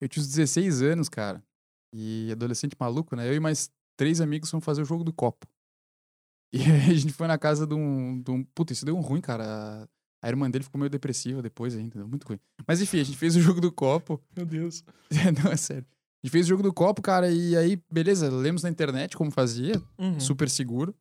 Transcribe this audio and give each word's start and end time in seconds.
Eu 0.00 0.08
tinha 0.08 0.22
uns 0.22 0.28
16 0.28 0.82
anos, 0.82 1.08
cara. 1.08 1.42
E 1.94 2.28
adolescente 2.32 2.74
maluco, 2.78 3.14
né? 3.16 3.28
Eu 3.28 3.34
e 3.34 3.40
mais 3.40 3.70
três 3.96 4.20
amigos 4.20 4.50
fomos 4.50 4.64
fazer 4.64 4.82
o 4.82 4.84
jogo 4.84 5.04
do 5.04 5.12
copo. 5.12 5.46
E 6.52 6.58
aí 6.62 6.90
a 6.90 6.94
gente 6.94 7.12
foi 7.12 7.26
na 7.26 7.38
casa 7.38 7.66
de 7.66 7.74
um. 7.74 8.20
De 8.22 8.30
um... 8.30 8.42
Puta, 8.44 8.72
isso 8.72 8.84
deu 8.84 8.96
um 8.96 9.00
ruim, 9.00 9.20
cara. 9.20 9.88
A 10.22 10.28
irmã 10.28 10.50
dele 10.50 10.64
ficou 10.64 10.78
meio 10.78 10.90
depressiva 10.90 11.40
depois 11.40 11.74
ainda, 11.74 11.98
deu 11.98 12.06
muito 12.08 12.26
ruim. 12.26 12.38
Mas 12.66 12.80
enfim, 12.82 13.00
a 13.00 13.04
gente 13.04 13.16
fez 13.16 13.34
o 13.36 13.40
jogo 13.42 13.60
do 13.60 13.72
copo. 13.72 14.20
Meu 14.36 14.44
Deus. 14.44 14.82
Não, 15.42 15.50
é 15.50 15.56
sério. 15.56 15.86
A 16.22 16.26
gente 16.26 16.32
fez 16.32 16.44
o 16.46 16.48
jogo 16.50 16.62
do 16.62 16.72
copo, 16.74 17.00
cara, 17.00 17.30
e 17.30 17.56
aí, 17.56 17.80
beleza, 17.90 18.28
lemos 18.30 18.62
na 18.62 18.68
internet 18.68 19.16
como 19.16 19.30
fazia, 19.30 19.80
Uhum. 19.98 20.20
super 20.20 20.50
seguro. 20.50 20.94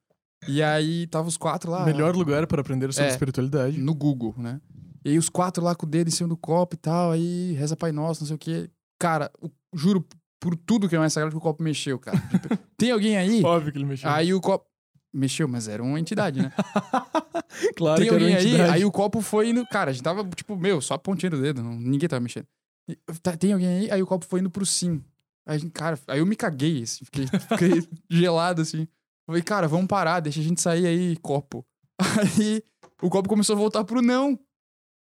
E 0.48 0.64
aí 0.64 1.06
tava 1.08 1.28
os 1.28 1.36
quatro 1.36 1.70
lá. 1.70 1.84
Melhor 1.86 2.16
lugar 2.16 2.48
para 2.48 2.62
aprender 2.62 2.94
sobre 2.94 3.10
É. 3.10 3.12
espiritualidade. 3.12 3.78
no 3.78 3.94
Google, 3.94 4.34
né? 4.38 4.62
E 5.04 5.10
aí 5.10 5.18
os 5.18 5.28
quatro 5.28 5.62
lá 5.62 5.76
com 5.76 5.86
o 5.86 5.90
dedo 5.90 6.08
em 6.08 6.12
cima 6.12 6.30
do 6.30 6.38
copo 6.38 6.76
e 6.76 6.78
tal, 6.78 7.12
aí 7.12 7.52
reza 7.54 7.76
Pai 7.76 7.92
Nosso, 7.92 8.22
não 8.22 8.28
sei 8.28 8.36
o 8.36 8.40
quê. 8.40 8.70
Cara, 9.00 9.32
o- 9.42 9.50
juro 9.74 10.06
por 10.40 10.56
tudo 10.56 10.88
que 10.90 10.96
é 10.96 11.00
mais 11.00 11.14
sagrado 11.14 11.34
que 11.34 11.38
o 11.38 11.42
copo 11.42 11.64
mexeu, 11.64 11.98
cara. 12.00 12.18
Tem 12.78 12.92
alguém 12.92 13.18
aí? 13.18 13.44
Óbvio 13.44 13.72
que 13.72 13.78
ele 13.78 13.86
mexeu. 13.86 14.10
Aí 14.10 14.34
o 14.34 14.42
copo. 14.42 14.68
Mexeu, 15.12 15.48
mas 15.48 15.68
era 15.68 15.82
uma 15.82 16.00
entidade, 16.00 16.40
né? 16.40 16.52
claro 17.76 17.98
Tem 18.00 18.08
que 18.08 18.14
alguém 18.14 18.36
aí? 18.36 18.46
entidade. 18.48 18.74
Aí 18.74 18.86
o 18.86 18.92
copo 18.92 19.22
foi 19.22 19.50
indo. 19.50 19.66
Cara, 19.68 19.90
a 19.90 19.94
gente 19.94 20.04
tava, 20.04 20.24
tipo, 20.36 20.56
meu, 20.56 20.80
só 20.82 20.94
a 20.94 21.00
pontinha 21.00 21.30
do 21.32 21.42
dedo, 21.42 21.64
não- 21.64 21.76
ninguém 21.76 22.08
tava 22.08 22.20
mexendo. 22.20 22.46
E, 22.88 22.96
tá, 23.22 23.36
tem 23.36 23.54
alguém 23.54 23.68
aí? 23.68 23.92
Aí 23.92 24.02
o 24.04 24.08
copo 24.08 24.26
foi 24.26 24.40
indo 24.40 24.50
pro 24.52 24.66
sim. 24.66 25.04
Aí, 25.48 25.56
a 25.56 25.58
gente, 25.58 25.72
cara, 25.72 26.00
aí 26.08 26.20
eu 26.20 26.26
me 26.28 26.36
caguei, 26.36 26.84
assim, 26.84 27.06
fiquei, 27.06 27.26
fiquei 27.82 27.90
gelado, 28.10 28.62
assim. 28.62 28.88
Falei, 29.26 29.42
cara, 29.42 29.68
vamos 29.68 29.88
parar, 29.88 30.20
deixa 30.20 30.40
a 30.40 30.44
gente 30.44 30.62
sair 30.62 30.86
aí, 30.86 31.18
copo. 31.18 31.66
Aí 32.00 32.64
o 33.02 33.10
copo 33.10 33.28
começou 33.30 33.56
a 33.56 33.60
voltar 33.60 33.84
pro 33.84 34.02
não. 34.02 34.38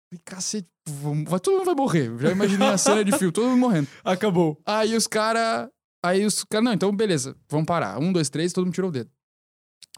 Falei, 0.10 0.22
cacete, 0.24 0.70
vai, 0.88 1.40
todo 1.40 1.56
mundo 1.56 1.66
vai 1.66 1.76
morrer. 1.76 2.12
Já 2.20 2.32
imaginei 2.32 2.68
a 2.68 2.78
cena 2.78 3.04
de 3.04 3.18
fio, 3.18 3.32
todo 3.32 3.48
mundo 3.48 3.60
morrendo. 3.60 3.88
Acabou. 4.04 4.60
Aí 4.66 4.96
os 4.96 5.08
caras. 5.08 5.70
Aí 6.04 6.26
os 6.26 6.44
caras. 6.44 6.66
Não, 6.66 6.74
então 6.74 6.96
beleza, 6.96 7.36
vamos 7.50 7.66
parar. 7.66 8.00
Um, 8.00 8.12
dois, 8.12 8.30
três, 8.30 8.54
todo 8.54 8.66
mundo 8.66 8.74
tirou 8.74 8.90
o 8.90 8.94
dedo. 8.94 9.10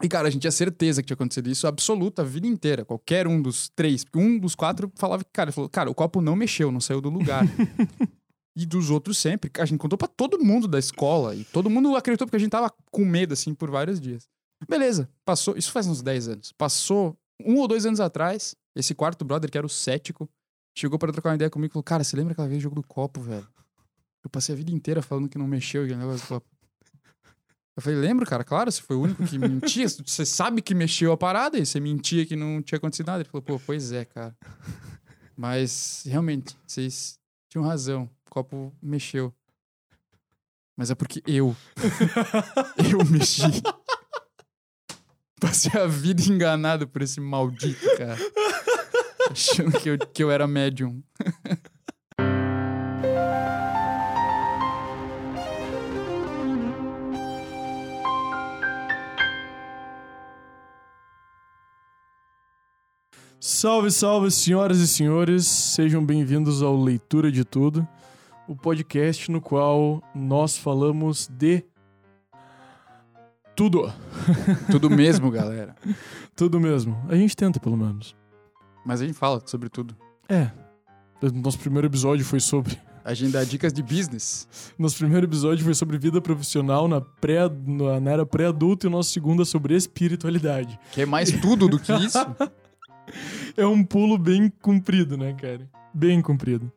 E, 0.02 0.08
cara, 0.08 0.28
a 0.28 0.30
gente 0.30 0.42
tinha 0.42 0.52
certeza 0.52 1.02
que 1.02 1.06
tinha 1.08 1.14
acontecido 1.16 1.48
isso 1.50 1.66
absoluta 1.66 2.22
a 2.22 2.24
vida 2.24 2.46
inteira. 2.46 2.84
Qualquer 2.84 3.26
um 3.26 3.42
dos 3.42 3.68
três. 3.70 4.04
porque 4.04 4.18
Um 4.18 4.38
dos 4.38 4.54
quatro 4.54 4.90
falava 4.96 5.24
que, 5.24 5.30
cara, 5.32 5.50
falou, 5.50 5.68
cara, 5.68 5.90
o 5.90 5.94
copo 5.94 6.20
não 6.20 6.36
mexeu, 6.36 6.70
não 6.70 6.80
saiu 6.80 7.00
do 7.00 7.10
lugar. 7.10 7.44
e 8.56 8.64
dos 8.64 8.90
outros 8.90 9.18
sempre. 9.18 9.50
A 9.58 9.64
gente 9.64 9.78
contou 9.78 9.98
pra 9.98 10.06
todo 10.06 10.38
mundo 10.38 10.68
da 10.68 10.78
escola. 10.78 11.34
E 11.34 11.44
todo 11.44 11.68
mundo 11.68 11.96
acreditou 11.96 12.26
porque 12.26 12.36
a 12.36 12.40
gente 12.40 12.50
tava 12.50 12.72
com 12.92 13.04
medo, 13.04 13.32
assim, 13.32 13.52
por 13.54 13.70
vários 13.70 14.00
dias. 14.00 14.28
Beleza, 14.68 15.08
passou. 15.24 15.56
Isso 15.56 15.72
faz 15.72 15.86
uns 15.88 16.00
10 16.00 16.28
anos. 16.28 16.52
Passou 16.52 17.16
um 17.44 17.56
ou 17.56 17.66
dois 17.66 17.84
anos 17.84 17.98
atrás. 17.98 18.54
Esse 18.76 18.94
quarto 18.94 19.24
brother, 19.24 19.50
que 19.50 19.58
era 19.58 19.66
o 19.66 19.70
cético, 19.70 20.28
chegou 20.78 20.98
pra 20.98 21.12
trocar 21.12 21.30
uma 21.30 21.34
ideia 21.34 21.50
comigo 21.50 21.72
e 21.72 21.74
falou: 21.74 21.82
Cara, 21.82 22.04
você 22.04 22.16
lembra 22.16 22.32
aquela 22.32 22.48
vez 22.48 22.60
do 22.60 22.62
jogo 22.62 22.76
do 22.76 22.82
copo, 22.82 23.20
velho? 23.20 23.46
Eu 24.22 24.30
passei 24.30 24.54
a 24.54 24.58
vida 24.58 24.70
inteira 24.70 25.02
falando 25.02 25.28
que 25.28 25.38
não 25.38 25.46
mexeu 25.46 25.86
e 25.86 25.94
negócio 25.94 26.24
do 26.24 26.28
copo. 26.28 26.46
Eu 27.76 27.82
falei, 27.82 27.96
lembro, 27.96 28.26
cara, 28.26 28.42
claro, 28.42 28.70
você 28.72 28.82
foi 28.82 28.96
o 28.96 29.02
único 29.02 29.24
que 29.24 29.38
mentia. 29.38 29.86
Você 30.04 30.26
sabe 30.26 30.60
que 30.60 30.74
mexeu 30.74 31.12
a 31.12 31.16
parada 31.16 31.56
e 31.56 31.64
você 31.64 31.78
mentia 31.78 32.26
que 32.26 32.34
não 32.34 32.60
tinha 32.60 32.76
acontecido 32.76 33.06
nada. 33.06 33.20
Ele 33.20 33.28
falou, 33.28 33.40
pô, 33.40 33.60
pois 33.64 33.92
é, 33.92 34.04
cara. 34.04 34.36
Mas, 35.36 36.02
realmente, 36.04 36.56
vocês 36.66 37.20
tinham 37.48 37.64
razão. 37.64 38.10
O 38.26 38.30
copo 38.30 38.74
mexeu. 38.82 39.32
Mas 40.76 40.90
é 40.90 40.96
porque 40.96 41.22
eu. 41.24 41.54
eu 42.90 43.04
mexi. 43.08 43.62
Passei 45.40 45.80
a 45.80 45.86
vida 45.86 46.22
enganado 46.22 46.88
por 46.88 47.00
esse 47.00 47.20
maldito, 47.20 47.86
cara. 47.96 48.18
Achando 49.30 49.78
que 49.78 49.90
eu, 49.90 49.98
que 49.98 50.22
eu 50.22 50.30
era 50.30 50.46
médium. 50.46 51.02
Salve, 63.38 63.90
salve, 63.90 64.30
senhoras 64.30 64.78
e 64.78 64.88
senhores. 64.88 65.46
Sejam 65.46 66.04
bem-vindos 66.04 66.62
ao 66.62 66.76
Leitura 66.76 67.30
de 67.30 67.44
Tudo, 67.44 67.86
o 68.46 68.56
podcast 68.56 69.30
no 69.30 69.40
qual 69.40 70.02
nós 70.14 70.56
falamos 70.56 71.28
de 71.28 71.64
tudo. 73.54 73.92
Tudo 74.70 74.88
mesmo, 74.88 75.30
galera. 75.30 75.74
Tudo 76.36 76.60
mesmo. 76.60 76.96
A 77.08 77.16
gente 77.16 77.34
tenta, 77.34 77.58
pelo 77.58 77.76
menos. 77.76 78.14
Mas 78.84 79.00
a 79.00 79.06
gente 79.06 79.16
fala 79.16 79.42
sobre 79.46 79.68
tudo. 79.68 79.96
É. 80.28 80.50
Nosso 81.34 81.58
primeiro 81.58 81.86
episódio 81.86 82.24
foi 82.24 82.40
sobre. 82.40 82.78
A 83.04 83.14
gente 83.14 83.32
dá 83.32 83.42
dicas 83.42 83.72
de 83.72 83.82
business. 83.82 84.46
Nosso 84.78 84.98
primeiro 84.98 85.26
episódio 85.26 85.64
foi 85.64 85.74
sobre 85.74 85.96
vida 85.98 86.20
profissional 86.20 86.86
na, 86.86 87.00
pré, 87.00 87.48
na, 87.66 87.98
na 88.00 88.10
era 88.10 88.26
pré-adulta 88.26 88.86
e 88.86 88.88
o 88.88 88.90
nosso 88.90 89.10
segundo 89.10 89.42
é 89.42 89.44
sobre 89.44 89.74
espiritualidade. 89.74 90.78
Que 90.92 91.02
é 91.02 91.06
mais 91.06 91.32
tudo 91.32 91.68
do 91.68 91.78
que 91.78 91.92
isso. 91.92 92.18
É 93.56 93.66
um 93.66 93.82
pulo 93.82 94.18
bem 94.18 94.52
comprido, 94.60 95.16
né, 95.16 95.32
cara? 95.32 95.66
Bem 95.94 96.20
comprido. 96.20 96.70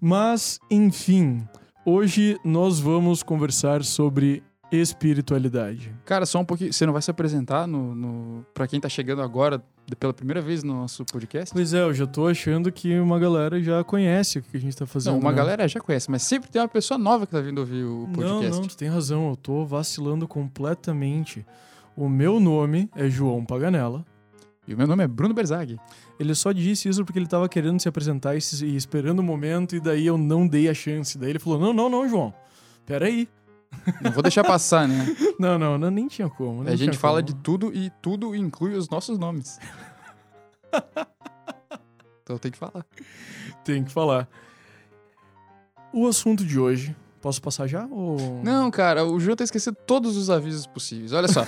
Mas, 0.00 0.58
enfim, 0.70 1.46
hoje 1.84 2.38
nós 2.42 2.80
vamos 2.80 3.22
conversar 3.22 3.84
sobre 3.84 4.42
espiritualidade. 4.70 5.94
Cara, 6.04 6.26
só 6.26 6.40
um 6.40 6.44
pouquinho. 6.44 6.72
Você 6.72 6.84
não 6.86 6.92
vai 6.92 7.02
se 7.02 7.10
apresentar 7.10 7.66
no, 7.66 7.94
no... 7.94 8.46
pra 8.52 8.66
quem 8.66 8.80
tá 8.80 8.88
chegando 8.88 9.22
agora 9.22 9.62
pela 9.98 10.12
primeira 10.12 10.40
vez 10.42 10.62
no 10.62 10.74
nosso 10.74 11.04
podcast? 11.04 11.52
Pois 11.54 11.72
é, 11.72 11.82
eu 11.82 11.94
já 11.94 12.06
tô 12.06 12.26
achando 12.26 12.70
que 12.70 12.98
uma 12.98 13.18
galera 13.18 13.60
já 13.62 13.82
conhece 13.82 14.38
o 14.38 14.42
que 14.42 14.56
a 14.56 14.60
gente 14.60 14.76
tá 14.76 14.86
fazendo. 14.86 15.14
Não, 15.14 15.20
uma 15.20 15.30
né? 15.30 15.36
galera 15.36 15.66
já 15.68 15.80
conhece, 15.80 16.10
mas 16.10 16.22
sempre 16.22 16.50
tem 16.50 16.60
uma 16.60 16.68
pessoa 16.68 16.98
nova 16.98 17.26
que 17.26 17.32
tá 17.32 17.40
vindo 17.40 17.58
ouvir 17.58 17.84
o 17.84 18.06
Não, 18.06 18.12
podcast. 18.12 18.60
não, 18.60 18.68
tu 18.68 18.76
tem 18.76 18.88
razão, 18.88 19.30
eu 19.30 19.36
tô 19.36 19.64
vacilando 19.64 20.28
completamente. 20.28 21.44
O 21.96 22.08
meu 22.08 22.38
nome 22.38 22.88
é 22.94 23.08
João 23.08 23.44
Paganella. 23.44 24.04
E 24.66 24.74
o 24.74 24.76
meu 24.76 24.86
nome 24.86 25.02
é 25.02 25.08
Bruno 25.08 25.32
Berzag. 25.32 25.78
Ele 26.20 26.34
só 26.34 26.52
disse 26.52 26.88
isso 26.90 27.02
porque 27.04 27.18
ele 27.18 27.26
tava 27.26 27.48
querendo 27.48 27.80
se 27.80 27.88
apresentar 27.88 28.36
e, 28.36 28.40
se- 28.40 28.66
e 28.66 28.76
esperando 28.76 29.20
o 29.20 29.22
momento, 29.22 29.74
e 29.74 29.80
daí 29.80 30.06
eu 30.06 30.18
não 30.18 30.46
dei 30.46 30.68
a 30.68 30.74
chance. 30.74 31.16
Daí 31.16 31.30
ele 31.30 31.38
falou: 31.38 31.58
Não, 31.58 31.72
não, 31.72 31.88
não, 31.88 32.06
João. 32.06 32.34
Peraí. 32.84 33.26
Não 34.02 34.10
vou 34.10 34.22
deixar 34.22 34.44
passar, 34.44 34.86
né? 34.86 35.06
Não, 35.38 35.56
não, 35.56 35.78
não, 35.78 35.88
nem 35.88 36.08
tinha 36.08 36.28
como. 36.28 36.64
nem 36.64 36.74
a 36.74 36.76
gente 36.76 36.98
fala 36.98 37.22
como. 37.22 37.26
de 37.26 37.34
tudo 37.42 37.72
e 37.72 37.90
tudo 38.02 38.34
inclui 38.34 38.74
os 38.74 38.88
nossos 38.88 39.16
nomes. 39.18 39.58
então 42.22 42.36
tem 42.38 42.50
que 42.50 42.58
falar. 42.58 42.84
Tem 43.64 43.84
que 43.84 43.92
falar. 43.92 44.28
O 45.92 46.08
assunto 46.08 46.44
de 46.44 46.58
hoje. 46.58 46.96
Posso 47.20 47.40
passar 47.40 47.66
já? 47.68 47.86
Ou... 47.86 48.40
Não, 48.42 48.68
cara, 48.70 49.04
o 49.04 49.18
João 49.20 49.36
tá 49.36 49.44
esquecendo 49.44 49.76
todos 49.86 50.16
os 50.16 50.28
avisos 50.28 50.66
possíveis. 50.66 51.12
Olha 51.12 51.28
só. 51.28 51.44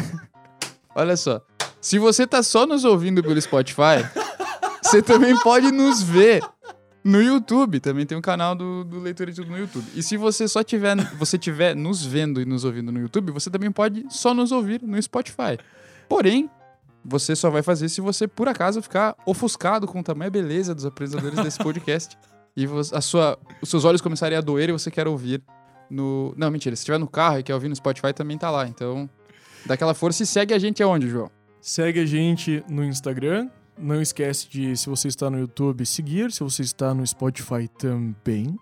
Olha 0.94 1.16
só. 1.16 1.40
Se 1.80 1.98
você 1.98 2.26
tá 2.26 2.42
só 2.42 2.66
nos 2.66 2.84
ouvindo 2.84 3.22
pelo 3.22 3.40
Spotify, 3.40 4.04
você 4.82 5.00
também 5.02 5.38
pode 5.40 5.70
nos 5.70 6.02
ver 6.02 6.42
no 7.08 7.22
YouTube. 7.22 7.80
Também 7.80 8.04
tem 8.04 8.16
um 8.16 8.20
canal 8.20 8.54
do, 8.54 8.84
do 8.84 9.00
Leitura 9.00 9.30
de 9.30 9.36
Tudo 9.36 9.50
no 9.50 9.58
YouTube. 9.58 9.86
E 9.94 10.02
se 10.02 10.16
você 10.16 10.46
só 10.46 10.62
tiver, 10.62 10.96
você 11.16 11.38
tiver 11.38 11.74
nos 11.74 12.04
vendo 12.04 12.40
e 12.40 12.44
nos 12.44 12.64
ouvindo 12.64 12.92
no 12.92 13.00
YouTube, 13.00 13.32
você 13.32 13.50
também 13.50 13.72
pode 13.72 14.04
só 14.10 14.34
nos 14.34 14.52
ouvir 14.52 14.82
no 14.82 15.00
Spotify. 15.02 15.58
Porém, 16.08 16.50
você 17.04 17.34
só 17.34 17.48
vai 17.48 17.62
fazer 17.62 17.88
se 17.88 18.00
você, 18.00 18.28
por 18.28 18.48
acaso, 18.48 18.82
ficar 18.82 19.16
ofuscado 19.24 19.86
com 19.86 20.00
o 20.00 20.02
tamanho 20.02 20.30
beleza 20.30 20.74
dos 20.74 20.84
apresentadores 20.84 21.42
desse 21.42 21.58
podcast. 21.58 22.16
E 22.54 22.66
a 22.92 23.00
sua, 23.00 23.38
os 23.62 23.68
seus 23.68 23.84
olhos 23.84 24.00
começarem 24.00 24.36
a 24.36 24.40
doer 24.40 24.68
e 24.68 24.72
você 24.72 24.90
quer 24.90 25.08
ouvir 25.08 25.42
no. 25.88 26.34
Não, 26.36 26.50
mentira. 26.50 26.76
Se 26.76 26.80
estiver 26.80 26.98
no 26.98 27.08
carro 27.08 27.38
e 27.38 27.42
quer 27.42 27.54
ouvir 27.54 27.68
no 27.68 27.76
Spotify, 27.76 28.12
também 28.12 28.36
tá 28.36 28.50
lá. 28.50 28.68
Então, 28.68 29.08
dá 29.64 29.74
aquela 29.74 29.94
força 29.94 30.22
e 30.22 30.26
segue 30.26 30.52
a 30.52 30.58
gente 30.58 30.82
aonde, 30.82 31.08
João? 31.08 31.30
Segue 31.60 32.00
a 32.00 32.06
gente 32.06 32.62
no 32.68 32.84
Instagram. 32.84 33.48
Não 33.80 34.00
esquece 34.00 34.48
de, 34.48 34.76
se 34.76 34.88
você 34.88 35.08
está 35.08 35.30
no 35.30 35.38
YouTube, 35.38 35.84
seguir. 35.86 36.32
Se 36.32 36.40
você 36.40 36.62
está 36.62 36.92
no 36.94 37.06
Spotify 37.06 37.68
também. 37.68 38.58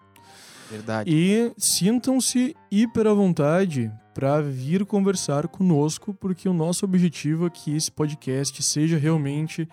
Verdade. 0.71 1.11
E 1.12 1.52
sintam-se 1.56 2.56
hiper 2.70 3.06
à 3.06 3.14
vontade 3.14 3.91
para 4.12 4.41
vir 4.41 4.85
conversar 4.85 5.46
conosco, 5.46 6.14
porque 6.14 6.49
o 6.49 6.52
nosso 6.52 6.85
objetivo 6.85 7.46
é 7.46 7.50
que 7.50 7.76
esse 7.76 7.91
podcast 7.91 8.62
seja 8.62 8.96
realmente 8.96 9.69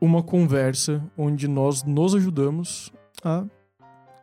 uma 0.00 0.22
conversa 0.22 1.02
onde 1.16 1.46
nós 1.46 1.82
nos 1.82 2.14
ajudamos 2.14 2.92
a 3.22 3.44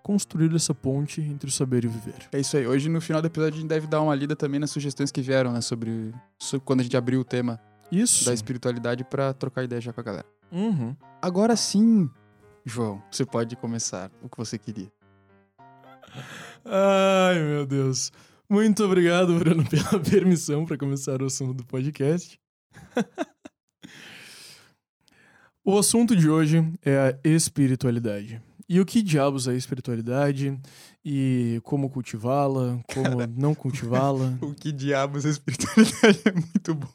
construir 0.01 0.53
essa 0.55 0.73
ponte 0.73 1.21
entre 1.21 1.49
o 1.49 1.51
saber 1.51 1.83
e 1.83 1.87
o 1.87 1.89
viver. 1.89 2.27
É 2.31 2.39
isso 2.39 2.55
aí. 2.55 2.67
Hoje, 2.67 2.87
no 2.89 3.01
final 3.01 3.21
do 3.21 3.25
episódio, 3.25 3.57
a 3.57 3.61
gente 3.61 3.69
deve 3.69 3.87
dar 3.87 4.01
uma 4.01 4.13
lida 4.13 4.35
também 4.35 4.59
nas 4.59 4.69
sugestões 4.69 5.11
que 5.11 5.21
vieram, 5.21 5.51
né? 5.51 5.61
Sobre, 5.61 6.13
sobre 6.39 6.65
quando 6.65 6.81
a 6.81 6.83
gente 6.83 6.95
abriu 6.95 7.19
o 7.19 7.23
tema 7.23 7.59
Isso. 7.91 8.25
da 8.25 8.33
espiritualidade 8.33 9.03
pra 9.03 9.33
trocar 9.33 9.63
ideia 9.63 9.81
já 9.81 9.91
com 9.91 10.01
a 10.01 10.03
galera. 10.03 10.34
Uhum. 10.55 10.95
Agora 11.21 11.53
sim, 11.57 12.09
João, 12.63 13.03
você 13.11 13.25
pode 13.25 13.57
começar 13.57 14.09
o 14.21 14.29
que 14.29 14.37
você 14.37 14.57
queria. 14.57 14.89
Ai, 16.63 17.39
meu 17.39 17.65
Deus. 17.65 18.09
Muito 18.49 18.85
obrigado, 18.85 19.37
Bruno, 19.37 19.65
pela 19.67 20.01
permissão 20.01 20.65
para 20.65 20.77
começar 20.77 21.21
o 21.21 21.25
assunto 21.25 21.55
do 21.55 21.65
podcast. 21.65 22.39
o 25.61 25.77
assunto 25.77 26.15
de 26.15 26.29
hoje 26.29 26.65
é 26.81 26.97
a 26.97 27.19
espiritualidade. 27.27 28.41
E 28.67 28.79
o 28.79 28.85
que 28.85 29.01
diabos 29.01 29.47
é 29.47 29.55
espiritualidade? 29.55 30.57
E 31.03 31.59
como 31.63 31.89
cultivá-la? 31.89 32.79
Como 32.93 33.27
não 33.37 33.53
cultivá-la? 33.53 34.37
O 34.41 34.53
que 34.53 34.71
diabos 34.71 35.25
é 35.25 35.29
espiritualidade 35.29 36.21
é 36.25 36.31
muito 36.31 36.73
bom. 36.75 36.89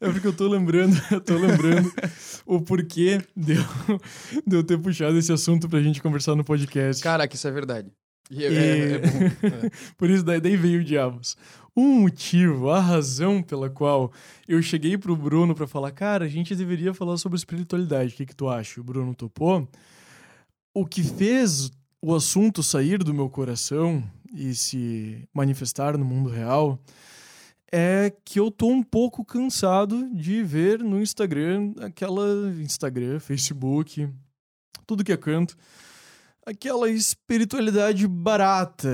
É 0.00 0.10
porque 0.10 0.26
eu 0.26 0.32
tô 0.34 0.46
lembrando, 0.48 0.94
eu 1.10 1.20
tô 1.20 1.34
lembrando 1.38 1.90
o 2.44 2.60
porquê 2.60 3.22
de 3.34 3.54
eu, 3.54 4.00
de 4.46 4.56
eu 4.56 4.62
ter 4.64 4.76
puxado 4.78 5.16
esse 5.16 5.32
assunto 5.32 5.68
pra 5.68 5.80
gente 5.80 6.02
conversar 6.02 6.34
no 6.34 6.44
podcast. 6.44 7.02
Caraca, 7.02 7.34
isso 7.34 7.48
é 7.48 7.50
verdade. 7.50 7.90
E 8.30 8.44
é, 8.44 8.52
é- 8.52 8.92
é 8.92 8.98
bom. 8.98 9.24
É. 9.66 9.70
Por 9.96 10.10
isso 10.10 10.22
daí, 10.24 10.40
daí 10.40 10.56
veio 10.56 10.80
o 10.80 10.84
diabos. 10.84 11.36
Um 11.76 12.00
motivo, 12.02 12.70
a 12.70 12.78
razão 12.80 13.42
pela 13.42 13.70
qual 13.70 14.12
eu 14.46 14.60
cheguei 14.62 14.98
pro 14.98 15.16
Bruno 15.16 15.54
pra 15.54 15.66
falar, 15.66 15.90
cara, 15.92 16.24
a 16.26 16.28
gente 16.28 16.54
deveria 16.54 16.92
falar 16.92 17.16
sobre 17.16 17.36
espiritualidade. 17.38 18.12
O 18.14 18.16
que 18.16 18.26
que 18.26 18.36
tu 18.36 18.48
acha? 18.48 18.80
O 18.80 18.84
Bruno 18.84 19.14
topou. 19.14 19.66
O 20.74 20.84
que 20.84 21.02
fez 21.02 21.70
o 22.02 22.14
assunto 22.14 22.62
sair 22.62 22.98
do 23.02 23.14
meu 23.14 23.30
coração 23.30 24.02
e 24.34 24.54
se 24.54 25.26
manifestar 25.32 25.96
no 25.96 26.04
mundo 26.04 26.28
real 26.28 26.78
é 27.72 28.12
que 28.24 28.38
eu 28.40 28.50
tô 28.50 28.68
um 28.68 28.82
pouco 28.82 29.24
cansado 29.24 30.08
de 30.12 30.42
ver 30.42 30.80
no 30.80 31.00
Instagram 31.00 31.72
aquela 31.80 32.50
Instagram, 32.60 33.18
Facebook, 33.20 34.08
tudo 34.86 35.04
que 35.04 35.12
é 35.12 35.16
canto, 35.16 35.56
aquela 36.46 36.90
espiritualidade 36.90 38.06
barata, 38.06 38.88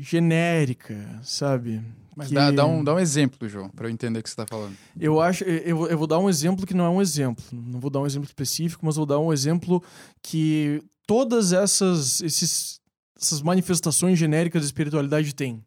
genérica, 0.00 1.20
sabe? 1.22 1.82
Mas 2.14 2.28
Que- 2.28 2.34
dá, 2.34 2.50
dá 2.50 2.66
um, 2.66 2.84
dá 2.84 2.94
um 2.94 2.98
exemplo, 2.98 3.48
João, 3.48 3.70
pra 3.70 3.86
eu 3.88 3.90
entender 3.90 4.18
o 4.18 4.22
que 4.22 4.28
você 4.30 4.36
tá 4.36 4.46
falando. 4.46 4.76
Eu 5.00 5.18
acho, 5.20 5.44
eu, 5.44 5.86
eu 5.88 5.96
vou 5.98 6.06
dar 6.06 6.18
um 6.18 6.28
exemplo 6.28 6.66
que 6.66 6.74
não 6.74 6.84
é 6.84 6.90
um 6.90 7.00
exemplo. 7.02 7.42
Não 7.50 7.80
vou 7.80 7.90
dar 7.90 8.00
um 8.00 8.06
exemplo 8.06 8.26
específico, 8.28 8.84
mas 8.84 8.96
vou 8.96 9.06
dar 9.06 9.18
um 9.18 9.32
exemplo 9.32 9.82
que 10.22 10.82
todas 11.12 11.52
essas, 11.52 12.22
esses, 12.22 12.80
essas 13.14 13.42
manifestações 13.42 14.18
genéricas 14.18 14.62
de 14.62 14.66
espiritualidade 14.66 15.34
têm. 15.34 15.62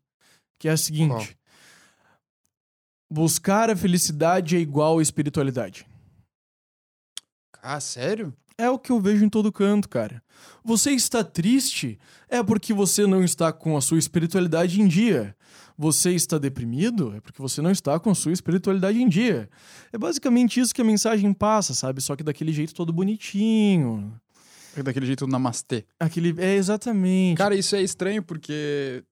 Que 0.57 0.67
é 0.67 0.71
a 0.71 0.77
seguinte: 0.77 1.37
buscar 3.07 3.69
a 3.69 3.75
felicidade 3.75 4.55
é 4.55 4.59
igual 4.59 4.97
a 4.97 5.03
espiritualidade. 5.03 5.85
Ah, 7.61 7.79
sério? 7.79 8.33
É 8.57 8.71
o 8.71 8.79
que 8.79 8.91
eu 8.91 8.99
vejo 8.99 9.23
em 9.23 9.29
todo 9.29 9.51
canto, 9.51 9.87
cara. 9.87 10.23
Você 10.63 10.91
está 10.91 11.23
triste 11.23 11.99
é 12.27 12.41
porque 12.41 12.73
você 12.73 13.05
não 13.05 13.23
está 13.23 13.53
com 13.53 13.77
a 13.77 13.81
sua 13.81 13.99
espiritualidade 13.99 14.81
em 14.81 14.87
dia. 14.87 15.35
Você 15.77 16.15
está 16.15 16.39
deprimido 16.39 17.13
é 17.15 17.21
porque 17.21 17.41
você 17.41 17.61
não 17.61 17.69
está 17.69 17.99
com 17.99 18.09
a 18.09 18.15
sua 18.15 18.31
espiritualidade 18.31 18.99
em 18.99 19.07
dia. 19.07 19.47
É 19.93 19.97
basicamente 19.97 20.59
isso 20.59 20.73
que 20.73 20.81
a 20.81 20.85
mensagem 20.85 21.31
passa, 21.33 21.75
sabe? 21.75 22.01
Só 22.01 22.15
que 22.15 22.23
daquele 22.23 22.51
jeito 22.51 22.73
todo 22.73 22.91
bonitinho. 22.91 24.19
Daquele 24.83 25.05
jeito 25.05 25.27
namastê. 25.27 25.85
Aquele. 25.99 26.35
É 26.41 26.55
exatamente. 26.55 27.37
Cara, 27.37 27.55
isso 27.55 27.75
é 27.75 27.81
estranho 27.81 28.21
porque, 28.23 29.03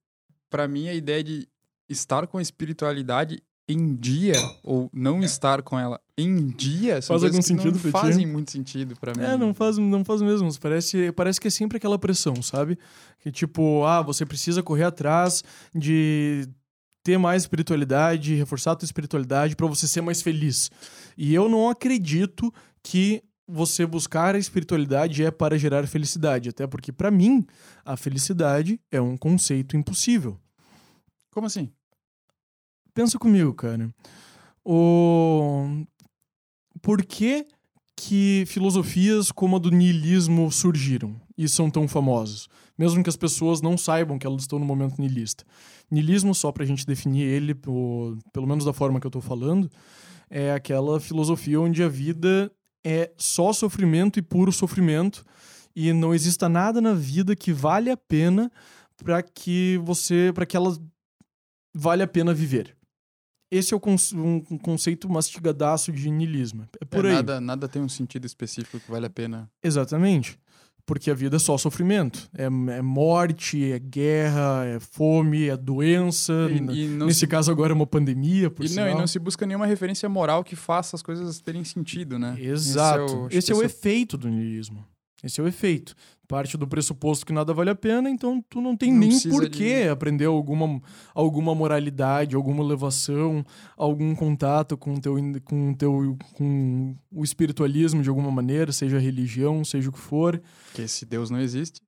pra 0.50 0.68
mim, 0.68 0.88
a 0.88 0.94
ideia 0.94 1.22
de 1.22 1.48
estar 1.88 2.26
com 2.26 2.38
a 2.38 2.42
espiritualidade 2.42 3.42
em 3.68 3.94
dia 3.94 4.34
ou 4.62 4.90
não 4.92 5.22
estar 5.22 5.62
com 5.62 5.78
ela 5.78 5.98
em 6.18 6.48
dia 6.48 7.00
são 7.00 7.14
Faz 7.14 7.24
algum 7.24 7.38
que 7.38 7.44
sentido 7.44 7.80
não 7.82 7.90
fazem 7.90 8.26
muito 8.26 8.50
sentido 8.50 8.94
pra 8.96 9.12
mim. 9.14 9.22
É, 9.22 9.36
não 9.36 9.54
faz, 9.54 9.78
não 9.78 10.04
faz 10.04 10.20
mesmo. 10.20 10.48
Parece, 10.60 11.12
parece 11.12 11.40
que 11.40 11.48
é 11.48 11.50
sempre 11.50 11.78
aquela 11.78 11.98
pressão, 11.98 12.42
sabe? 12.42 12.78
Que 13.20 13.32
tipo, 13.32 13.84
ah, 13.84 14.02
você 14.02 14.26
precisa 14.26 14.62
correr 14.62 14.84
atrás 14.84 15.42
de 15.74 16.46
ter 17.02 17.18
mais 17.18 17.42
espiritualidade, 17.42 18.34
reforçar 18.34 18.72
a 18.72 18.76
tua 18.76 18.86
espiritualidade 18.86 19.56
pra 19.56 19.66
você 19.66 19.88
ser 19.88 20.00
mais 20.00 20.22
feliz. 20.22 20.70
E 21.16 21.34
eu 21.34 21.48
não 21.48 21.68
acredito 21.68 22.52
que 22.82 23.22
você 23.46 23.86
buscar 23.86 24.34
a 24.34 24.38
espiritualidade 24.38 25.24
é 25.24 25.30
para 25.30 25.58
gerar 25.58 25.86
felicidade, 25.86 26.48
até 26.48 26.66
porque 26.66 26.92
pra 26.92 27.10
mim 27.10 27.46
a 27.84 27.96
felicidade 27.96 28.80
é 28.90 29.00
um 29.00 29.16
conceito 29.16 29.76
impossível. 29.76 30.38
Como 31.30 31.46
assim? 31.46 31.70
Pensa 32.94 33.18
comigo, 33.18 33.52
cara. 33.52 33.92
O 34.64 35.84
por 36.80 37.04
que 37.04 37.46
que 37.96 38.44
filosofias 38.46 39.30
como 39.30 39.56
a 39.56 39.58
do 39.58 39.70
niilismo 39.70 40.50
surgiram 40.50 41.14
e 41.36 41.48
são 41.48 41.70
tão 41.70 41.86
famosas? 41.86 42.48
Mesmo 42.76 43.02
que 43.02 43.08
as 43.08 43.16
pessoas 43.16 43.60
não 43.60 43.78
saibam 43.78 44.18
que 44.18 44.26
elas 44.26 44.42
estão 44.42 44.58
no 44.58 44.64
momento 44.64 45.00
niilista. 45.00 45.44
Niilismo, 45.90 46.34
só 46.34 46.50
pra 46.50 46.64
gente 46.64 46.86
definir 46.86 47.22
ele, 47.22 47.54
pelo 47.54 48.46
menos 48.46 48.64
da 48.64 48.72
forma 48.72 49.00
que 49.00 49.06
eu 49.06 49.10
tô 49.10 49.20
falando, 49.20 49.70
é 50.28 50.52
aquela 50.52 50.98
filosofia 50.98 51.60
onde 51.60 51.82
a 51.82 51.88
vida 51.88 52.50
é 52.84 53.10
só 53.16 53.52
sofrimento 53.52 54.18
e 54.18 54.22
puro 54.22 54.52
sofrimento 54.52 55.24
e 55.74 55.92
não 55.92 56.14
exista 56.14 56.48
nada 56.48 56.80
na 56.80 56.92
vida 56.94 57.34
que 57.34 57.52
vale 57.52 57.90
a 57.90 57.96
pena 57.96 58.50
para 59.02 59.22
que 59.22 59.80
você, 59.82 60.30
para 60.34 60.46
que 60.46 60.56
ela 60.56 60.76
vale 61.74 62.02
a 62.02 62.06
pena 62.06 62.32
viver. 62.34 62.76
Esse 63.50 63.72
é 63.72 63.76
um 63.76 63.80
um 64.50 64.58
conceito 64.58 65.08
mastigadaço 65.08 65.92
de 65.92 66.10
niilismo. 66.10 66.66
É 66.80 66.84
por 66.84 67.04
É, 67.04 67.08
aí. 67.10 67.14
Nada, 67.16 67.40
nada 67.40 67.68
tem 67.68 67.80
um 67.80 67.88
sentido 67.88 68.26
específico 68.26 68.80
que 68.80 68.90
vale 68.90 69.06
a 69.06 69.10
pena. 69.10 69.50
Exatamente. 69.62 70.38
Porque 70.86 71.10
a 71.10 71.14
vida 71.14 71.36
é 71.36 71.38
só 71.38 71.56
sofrimento. 71.56 72.28
É, 72.36 72.44
é 72.44 72.82
morte, 72.82 73.72
é 73.72 73.78
guerra, 73.78 74.64
é 74.66 74.78
fome, 74.78 75.48
é 75.48 75.56
doença. 75.56 76.32
E, 76.50 76.84
e 76.84 76.88
Nesse 76.88 77.20
se, 77.20 77.26
caso 77.26 77.50
agora 77.50 77.72
é 77.72 77.74
uma 77.74 77.86
pandemia, 77.86 78.50
por 78.50 78.64
e 78.64 78.68
não, 78.68 78.82
e 78.82 78.88
sinal. 78.88 78.98
não 78.98 79.06
se 79.06 79.18
busca 79.18 79.46
nenhuma 79.46 79.66
referência 79.66 80.08
moral 80.08 80.44
que 80.44 80.54
faça 80.54 80.94
as 80.94 81.02
coisas 81.02 81.40
terem 81.40 81.64
sentido, 81.64 82.18
né? 82.18 82.36
Exato. 82.38 83.04
Esse 83.04 83.12
é 83.12 83.16
o, 83.16 83.38
Esse 83.38 83.52
é 83.52 83.54
o 83.54 83.62
efeito 83.62 84.18
do 84.18 84.28
niilismo. 84.28 84.84
Esse 85.24 85.40
é 85.40 85.44
o 85.44 85.48
efeito. 85.48 85.94
Parte 86.28 86.56
do 86.56 86.66
pressuposto 86.68 87.24
que 87.24 87.32
nada 87.32 87.52
vale 87.54 87.70
a 87.70 87.74
pena, 87.74 88.10
então 88.10 88.44
tu 88.48 88.60
não 88.60 88.76
tem 88.76 88.92
Não 88.92 89.00
nem 89.00 89.08
precisa 89.08 89.34
por 89.34 89.48
que 89.48 89.84
aprender 89.88 90.26
alguma, 90.26 90.80
alguma 91.14 91.54
moralidade, 91.54 92.36
alguma 92.36 92.62
elevação, 92.62 93.44
algum 93.76 94.14
contato 94.14 94.76
com 94.76 94.94
o 94.94 95.00
teu, 95.00 95.14
com 95.44 95.74
teu 95.74 96.16
com 96.34 96.96
o 97.10 97.24
espiritualismo 97.24 98.02
de 98.02 98.08
alguma 98.08 98.30
maneira, 98.30 98.72
seja 98.72 98.98
religião, 98.98 99.64
seja 99.64 99.88
o 99.88 99.92
que 99.92 99.98
for, 99.98 100.40
Porque 100.66 100.86
se 100.88 101.04
Deus 101.06 101.30
não 101.30 101.40
existe, 101.40 101.80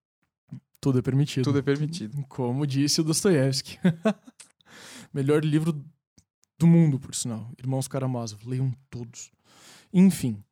tudo 0.80 0.98
é 0.98 1.02
permitido. 1.02 1.44
tudo 1.44 1.58
é 1.58 1.62
permitido. 1.62 2.24
Como 2.28 2.66
disse 2.66 3.00
o 3.00 3.04
Dostoiévski. 3.04 3.78
Melhor 5.12 5.44
livro 5.44 5.72
do 6.58 6.66
mundo, 6.66 6.98
por 6.98 7.14
sinal. 7.14 7.50
Irmãos 7.58 7.88
Karamazov. 7.88 8.40
Leiam 8.46 8.72
todos. 8.90 9.30
Enfim. 9.92 10.42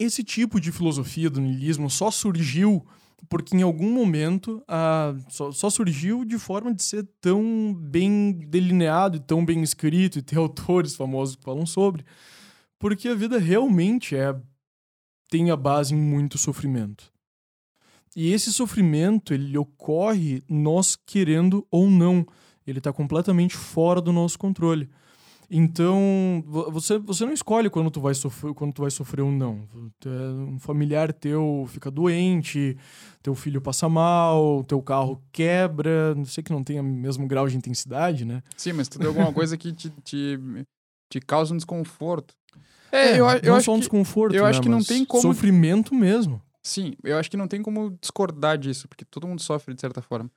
Esse 0.00 0.24
tipo 0.24 0.58
de 0.58 0.72
filosofia 0.72 1.28
do 1.28 1.42
niilismo 1.42 1.90
só 1.90 2.10
surgiu 2.10 2.84
porque 3.28 3.54
em 3.54 3.62
algum 3.62 3.92
momento 3.92 4.62
ah, 4.66 5.14
só, 5.28 5.52
só 5.52 5.68
surgiu 5.68 6.24
de 6.24 6.38
forma 6.38 6.74
de 6.74 6.82
ser 6.82 7.06
tão 7.20 7.74
bem 7.74 8.32
delineado 8.32 9.18
e 9.18 9.20
tão 9.20 9.44
bem 9.44 9.62
escrito 9.62 10.18
e 10.18 10.22
ter 10.22 10.36
autores 10.38 10.96
famosos 10.96 11.36
que 11.36 11.44
falam 11.44 11.66
sobre, 11.66 12.04
porque 12.78 13.08
a 13.08 13.14
vida 13.14 13.38
realmente 13.38 14.16
é 14.16 14.34
tem 15.28 15.50
a 15.50 15.56
base 15.56 15.94
em 15.94 15.98
muito 15.98 16.38
sofrimento. 16.38 17.12
E 18.16 18.32
esse 18.32 18.52
sofrimento, 18.52 19.32
ele 19.32 19.56
ocorre 19.56 20.42
nós 20.48 20.96
querendo 20.96 21.64
ou 21.70 21.88
não. 21.88 22.26
Ele 22.66 22.78
está 22.78 22.92
completamente 22.92 23.54
fora 23.54 24.00
do 24.00 24.12
nosso 24.12 24.36
controle. 24.36 24.90
Então, 25.50 26.44
vo- 26.46 26.70
você, 26.70 26.96
você 26.98 27.24
não 27.26 27.32
escolhe 27.32 27.68
quando 27.68 27.90
tu 27.90 28.00
vai 28.00 28.14
sofrer, 28.14 28.54
quando 28.54 28.72
tu 28.72 28.82
vai 28.82 28.90
sofrer 28.90 29.22
ou 29.22 29.32
não. 29.32 29.66
Tu 29.98 30.08
é- 30.08 30.12
Um 30.12 30.58
familiar 30.60 31.12
teu 31.12 31.64
fica 31.68 31.90
doente, 31.90 32.76
teu 33.20 33.34
filho 33.34 33.60
passa 33.60 33.88
mal, 33.88 34.62
teu 34.64 34.80
carro 34.80 35.20
quebra, 35.32 36.14
não 36.14 36.24
sei 36.24 36.44
que 36.44 36.52
não 36.52 36.62
tenha 36.62 36.80
o 36.80 36.84
mesmo 36.84 37.26
grau 37.26 37.48
de 37.48 37.56
intensidade, 37.56 38.24
né? 38.24 38.42
Sim, 38.56 38.74
mas 38.74 38.88
tudo 38.88 39.04
é 39.04 39.08
alguma 39.08 39.32
coisa 39.32 39.56
que 39.56 39.72
te, 39.72 39.90
te, 40.04 40.38
te 41.10 41.20
causa 41.20 41.52
um 41.52 41.56
desconforto. 41.56 42.32
É, 42.92 43.18
eu, 43.18 43.28
a- 43.28 43.36
eu 43.38 43.42
não 43.50 43.54
acho 43.56 43.64
só 43.66 43.72
um 43.72 43.74
que, 43.74 43.80
desconforto, 43.80 44.34
eu 44.36 44.44
né, 44.44 44.50
acho 44.50 44.60
que 44.60 44.68
não 44.68 44.82
tem 44.84 45.04
como- 45.04 45.22
Sofrimento 45.22 45.94
mesmo. 45.94 46.40
Sim, 46.62 46.92
eu 47.02 47.16
acho 47.18 47.30
que 47.30 47.38
não 47.38 47.48
tem 47.48 47.62
como 47.62 47.96
discordar 48.00 48.58
disso, 48.58 48.86
porque 48.86 49.04
todo 49.04 49.26
mundo 49.26 49.40
sofre 49.40 49.74
de 49.74 49.80
certa 49.80 50.02
forma. 50.02 50.30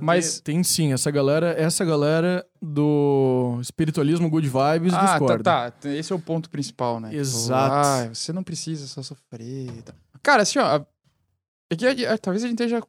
Mas- 0.00 0.38
tem, 0.40 0.56
tem 0.56 0.62
sim, 0.62 0.92
essa 0.92 1.10
galera, 1.10 1.52
essa 1.58 1.84
galera 1.84 2.46
do 2.60 3.58
espiritualismo 3.62 4.28
good 4.28 4.46
vibes 4.46 4.92
ah, 4.92 5.04
discorda. 5.06 5.42
tá, 5.42 5.70
tá. 5.70 5.88
Esse 5.88 6.12
é 6.12 6.16
o 6.16 6.20
ponto 6.20 6.50
principal, 6.50 7.00
né? 7.00 7.08
Tipo, 7.08 7.20
Exato. 7.20 7.74
ah, 8.10 8.14
você 8.14 8.30
não 8.32 8.44
precisa 8.44 8.86
só 8.86 9.02
sofrer. 9.02 9.70
Cara, 10.22 10.42
assim, 10.42 10.58
ó. 10.58 10.84
É 11.72 11.76
que 11.76 11.86
a- 11.86 12.12
a- 12.14 12.18
talvez 12.18 12.44
a 12.44 12.48
gente 12.48 12.60
esteja 12.60 12.82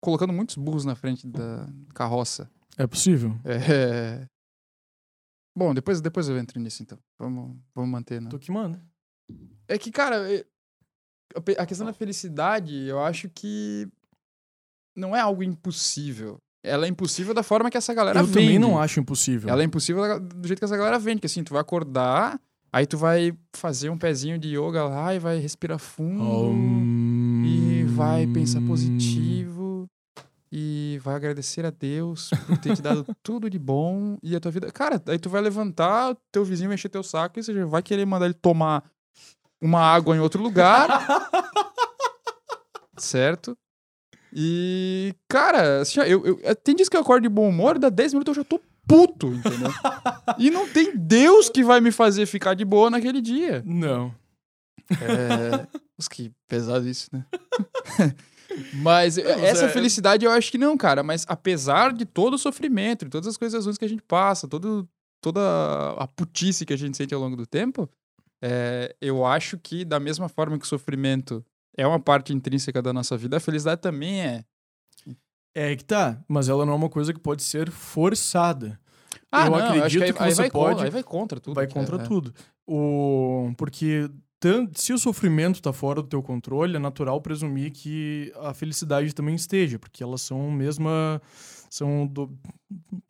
colocando 0.00 0.32
muitos 0.32 0.56
burros 0.56 0.84
na 0.86 0.94
frente 0.94 1.26
da 1.26 1.68
carroça. 1.94 2.50
É 2.78 2.86
possível. 2.86 3.38
É... 3.44 4.26
Bom, 5.56 5.74
depois, 5.74 6.00
depois 6.00 6.28
eu 6.28 6.38
entro 6.38 6.58
nisso, 6.58 6.82
então. 6.82 6.98
Vamos, 7.18 7.56
vamos 7.74 7.90
manter, 7.90 8.20
né? 8.20 8.28
Tu 8.30 8.38
que 8.38 8.50
manda. 8.50 8.82
É 9.68 9.78
que, 9.78 9.90
cara, 9.90 10.32
é- 10.32 10.44
a 11.58 11.66
questão 11.66 11.86
da 11.86 11.92
felicidade, 11.92 12.86
eu 12.86 13.00
acho 13.00 13.28
que 13.28 13.88
não 14.96 15.14
é 15.14 15.20
algo 15.20 15.42
impossível. 15.42 16.38
Ela 16.62 16.86
é 16.86 16.88
impossível 16.88 17.34
da 17.34 17.42
forma 17.42 17.70
que 17.70 17.76
essa 17.76 17.92
galera 17.92 18.20
Eu 18.20 18.24
vende. 18.24 18.38
também 18.38 18.58
não 18.58 18.80
acho 18.80 18.98
impossível. 19.00 19.50
Ela 19.50 19.62
é 19.62 19.66
impossível 19.66 20.18
do 20.20 20.46
jeito 20.46 20.58
que 20.60 20.64
essa 20.64 20.76
galera 20.76 20.98
vende, 20.98 21.20
que 21.20 21.26
assim, 21.26 21.44
tu 21.44 21.52
vai 21.52 21.60
acordar, 21.60 22.40
aí 22.72 22.86
tu 22.86 22.96
vai 22.96 23.36
fazer 23.54 23.90
um 23.90 23.98
pezinho 23.98 24.38
de 24.38 24.48
yoga 24.56 24.84
lá 24.84 25.14
e 25.14 25.18
vai 25.18 25.38
respirar 25.38 25.78
fundo 25.78 26.22
Hum, 26.24 27.42
e 27.44 27.84
vai 27.94 28.26
pensar 28.26 28.60
Hum. 28.60 28.66
positivo 28.66 29.86
e 30.50 30.98
vai 31.02 31.16
agradecer 31.16 31.66
a 31.66 31.70
Deus 31.70 32.30
por 32.46 32.56
ter 32.58 32.76
te 32.76 32.80
dado 32.80 33.04
tudo 33.22 33.50
de 33.50 33.58
bom 33.58 34.16
e 34.22 34.34
a 34.36 34.40
tua 34.40 34.52
vida. 34.52 34.70
Cara, 34.70 35.02
aí 35.08 35.18
tu 35.18 35.28
vai 35.28 35.42
levantar, 35.42 36.16
teu 36.32 36.44
vizinho 36.44 36.68
vai 36.68 36.76
encher 36.76 36.88
teu 36.88 37.02
saco 37.02 37.38
e 37.38 37.42
você 37.42 37.52
já 37.52 37.66
vai 37.66 37.82
querer 37.82 38.06
mandar 38.06 38.26
ele 38.26 38.34
tomar 38.34 38.82
uma 39.64 39.80
água 39.80 40.14
em 40.14 40.20
outro 40.20 40.42
lugar. 40.42 40.88
certo? 42.98 43.56
E, 44.32 45.14
cara, 45.28 45.80
assim, 45.80 46.00
eu, 46.00 46.24
eu- 46.26 46.56
tem 46.56 46.74
dias 46.74 46.88
que 46.88 46.96
eu 46.96 47.00
acordo 47.00 47.22
de 47.22 47.28
bom 47.28 47.48
humor, 47.48 47.78
dá 47.78 47.88
10 47.88 48.12
minutos 48.14 48.36
eu 48.36 48.42
já 48.42 48.48
tô 48.48 48.60
puto, 48.86 49.28
entendeu? 49.28 49.70
e 50.38 50.50
não 50.50 50.68
tem 50.68 50.96
Deus 50.96 51.48
que 51.48 51.64
vai 51.64 51.80
me 51.80 51.90
fazer 51.90 52.26
ficar 52.26 52.54
de 52.54 52.64
boa 52.64 52.90
naquele 52.90 53.20
dia. 53.20 53.62
Não. 53.64 54.14
É. 54.90 55.66
Nossa, 55.96 56.10
que 56.10 56.32
pesado 56.48 56.86
isso, 56.86 57.08
né? 57.12 57.24
Mas 58.74 59.16
Não, 59.16 59.24
essa 59.24 59.64
é- 59.64 59.68
felicidade 59.68 60.24
eu 60.24 60.30
acho 60.30 60.50
que 60.52 60.58
não, 60.58 60.76
cara. 60.76 61.02
Mas 61.02 61.24
apesar 61.28 61.92
de 61.92 62.04
todo 62.04 62.34
o 62.34 62.38
sofrimento, 62.38 63.04
de 63.06 63.10
todas 63.10 63.26
as 63.26 63.36
coisas 63.36 63.64
ruins 63.64 63.78
que 63.78 63.84
a 63.84 63.88
gente 63.88 64.02
passa, 64.02 64.46
todo, 64.46 64.86
toda 65.20 65.40
a 65.98 66.06
putice 66.06 66.66
que 66.66 66.72
a 66.72 66.76
gente 66.78 66.96
sente 66.96 67.14
ao 67.14 67.20
longo 67.20 67.36
do 67.36 67.46
tempo, 67.46 67.88
é, 68.46 68.94
eu 69.00 69.24
acho 69.24 69.56
que 69.58 69.84
da 69.86 69.98
mesma 69.98 70.28
forma 70.28 70.58
que 70.58 70.64
o 70.64 70.68
sofrimento 70.68 71.42
é 71.76 71.86
uma 71.86 71.98
parte 71.98 72.32
intrínseca 72.34 72.82
da 72.82 72.92
nossa 72.92 73.16
vida, 73.16 73.38
a 73.38 73.40
felicidade 73.40 73.80
também 73.80 74.20
é. 74.20 74.44
É 75.56 75.74
que 75.76 75.84
tá, 75.84 76.20
mas 76.28 76.48
ela 76.48 76.66
não 76.66 76.72
é 76.72 76.76
uma 76.76 76.88
coisa 76.90 77.14
que 77.14 77.20
pode 77.20 77.42
ser 77.42 77.70
forçada. 77.70 78.78
Ah, 79.30 79.46
Eu 79.46 79.50
não, 79.50 79.58
acredito 79.58 79.84
acho 79.84 79.98
que, 79.98 80.04
aí, 80.04 80.12
que 80.12 80.22
aí 80.22 80.30
você 80.34 80.42
vai 80.42 80.50
pode- 80.50 80.74
Contra, 80.76 80.90
vai 80.90 81.02
contra 81.02 81.40
tudo. 81.40 81.54
vai 81.54 81.66
que 81.66 81.72
contra 81.74 81.96
é- 81.96 82.00
é. 82.00 82.04
tudo. 82.04 82.34
O... 82.66 83.52
Porque 83.56 84.10
se 84.74 84.92
o 84.92 84.98
sofrimento 84.98 85.62
tá 85.62 85.72
fora 85.72 86.02
do 86.02 86.08
teu 86.08 86.22
controle, 86.22 86.76
é 86.76 86.78
natural 86.78 87.18
presumir 87.20 87.70
que 87.72 88.30
a 88.42 88.52
felicidade 88.52 89.14
também 89.14 89.34
esteja, 89.36 89.78
porque 89.78 90.02
elas 90.02 90.20
são 90.22 90.50
mesma. 90.50 91.20
São. 91.70 92.06
Do... 92.06 92.30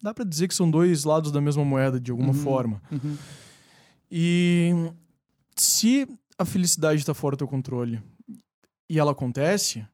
Dá 0.02 0.14
pra 0.14 0.24
dizer 0.24 0.46
que 0.48 0.54
são 0.54 0.70
dois 0.70 1.02
lados 1.04 1.32
da 1.32 1.40
mesma 1.40 1.64
moeda, 1.64 1.98
de 1.98 2.10
alguma 2.12 2.28
Uhum. 2.28 2.34
forma. 2.34 2.82
Uhum. 2.92 3.16
E 4.10 4.72
se 5.56 6.06
a 6.38 6.44
felicidade 6.44 7.00
está 7.00 7.14
fora 7.14 7.36
do 7.36 7.38
teu 7.38 7.48
controle 7.48 8.02
e 8.90 8.98
ela 8.98 9.12
acontece, 9.12 9.86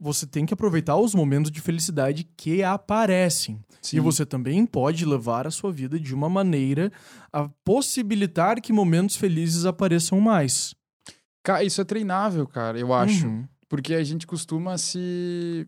você 0.00 0.26
tem 0.26 0.44
que 0.46 0.54
aproveitar 0.54 0.96
os 0.96 1.14
momentos 1.14 1.50
de 1.50 1.60
felicidade 1.60 2.24
que 2.36 2.62
aparecem. 2.62 3.60
Sim. 3.80 3.96
E 3.96 4.00
você 4.00 4.24
também 4.26 4.64
pode 4.66 5.04
levar 5.04 5.46
a 5.46 5.50
sua 5.50 5.70
vida 5.72 5.98
de 5.98 6.14
uma 6.14 6.28
maneira 6.28 6.92
a 7.32 7.48
possibilitar 7.64 8.60
que 8.60 8.72
momentos 8.72 9.16
felizes 9.16 9.64
apareçam 9.64 10.20
mais. 10.20 10.74
Ca- 11.44 11.62
Isso 11.64 11.80
é 11.80 11.84
treinável, 11.84 12.46
cara, 12.46 12.78
eu 12.78 12.92
acho. 12.92 13.26
Uhum. 13.26 13.48
Porque 13.68 13.94
a 13.94 14.04
gente 14.04 14.26
costuma 14.26 14.76
se. 14.78 15.66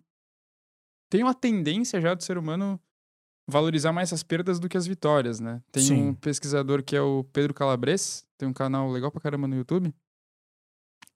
Tem 1.11 1.23
uma 1.23 1.35
tendência 1.35 2.01
já 2.01 2.15
do 2.15 2.23
ser 2.23 2.37
humano 2.39 2.79
valorizar 3.47 3.93
mais 3.93 4.13
as 4.13 4.23
perdas 4.23 4.59
do 4.59 4.69
que 4.69 4.77
as 4.77 4.87
vitórias, 4.87 5.41
né? 5.41 5.61
Tem 5.71 5.83
Sim. 5.83 6.03
um 6.09 6.15
pesquisador 6.15 6.83
que 6.83 6.97
é 6.97 7.01
o 7.01 7.25
Pedro 7.33 7.53
Calabres, 7.55 8.25
tem 8.39 8.49
um 8.49 8.53
canal 8.53 8.91
legal 8.91 9.11
pra 9.11 9.21
caramba 9.21 9.47
no 9.47 9.57
YouTube. 9.57 9.95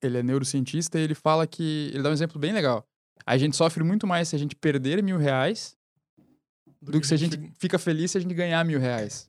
Ele 0.01 0.19
é 0.19 0.23
neurocientista 0.23 0.99
e 0.99 1.03
ele 1.03 1.15
fala 1.15 1.47
que. 1.47 1.91
Ele 1.93 2.03
dá 2.03 2.11
um 2.11 2.13
exemplo 2.13 2.39
bem 2.39 2.53
legal. 2.53 2.87
A 3.27 3.37
gente 3.37 3.57
sofre 3.57 3.83
muito 3.83 4.07
mais 4.07 4.29
se 4.29 4.37
a 4.37 4.39
gente 4.39 4.55
perder 4.55 5.03
mil 5.03 5.19
reais 5.19 5.77
do 6.81 7.01
que 7.01 7.07
se 7.07 7.15
a 7.15 7.17
gente 7.17 7.53
fica 7.59 7.79
feliz 7.79 8.13
se 8.13 8.19
a 8.19 8.21
gente 8.21 8.35
ganhar 8.35 8.65
mil 8.65 8.79
reais. 8.79 9.29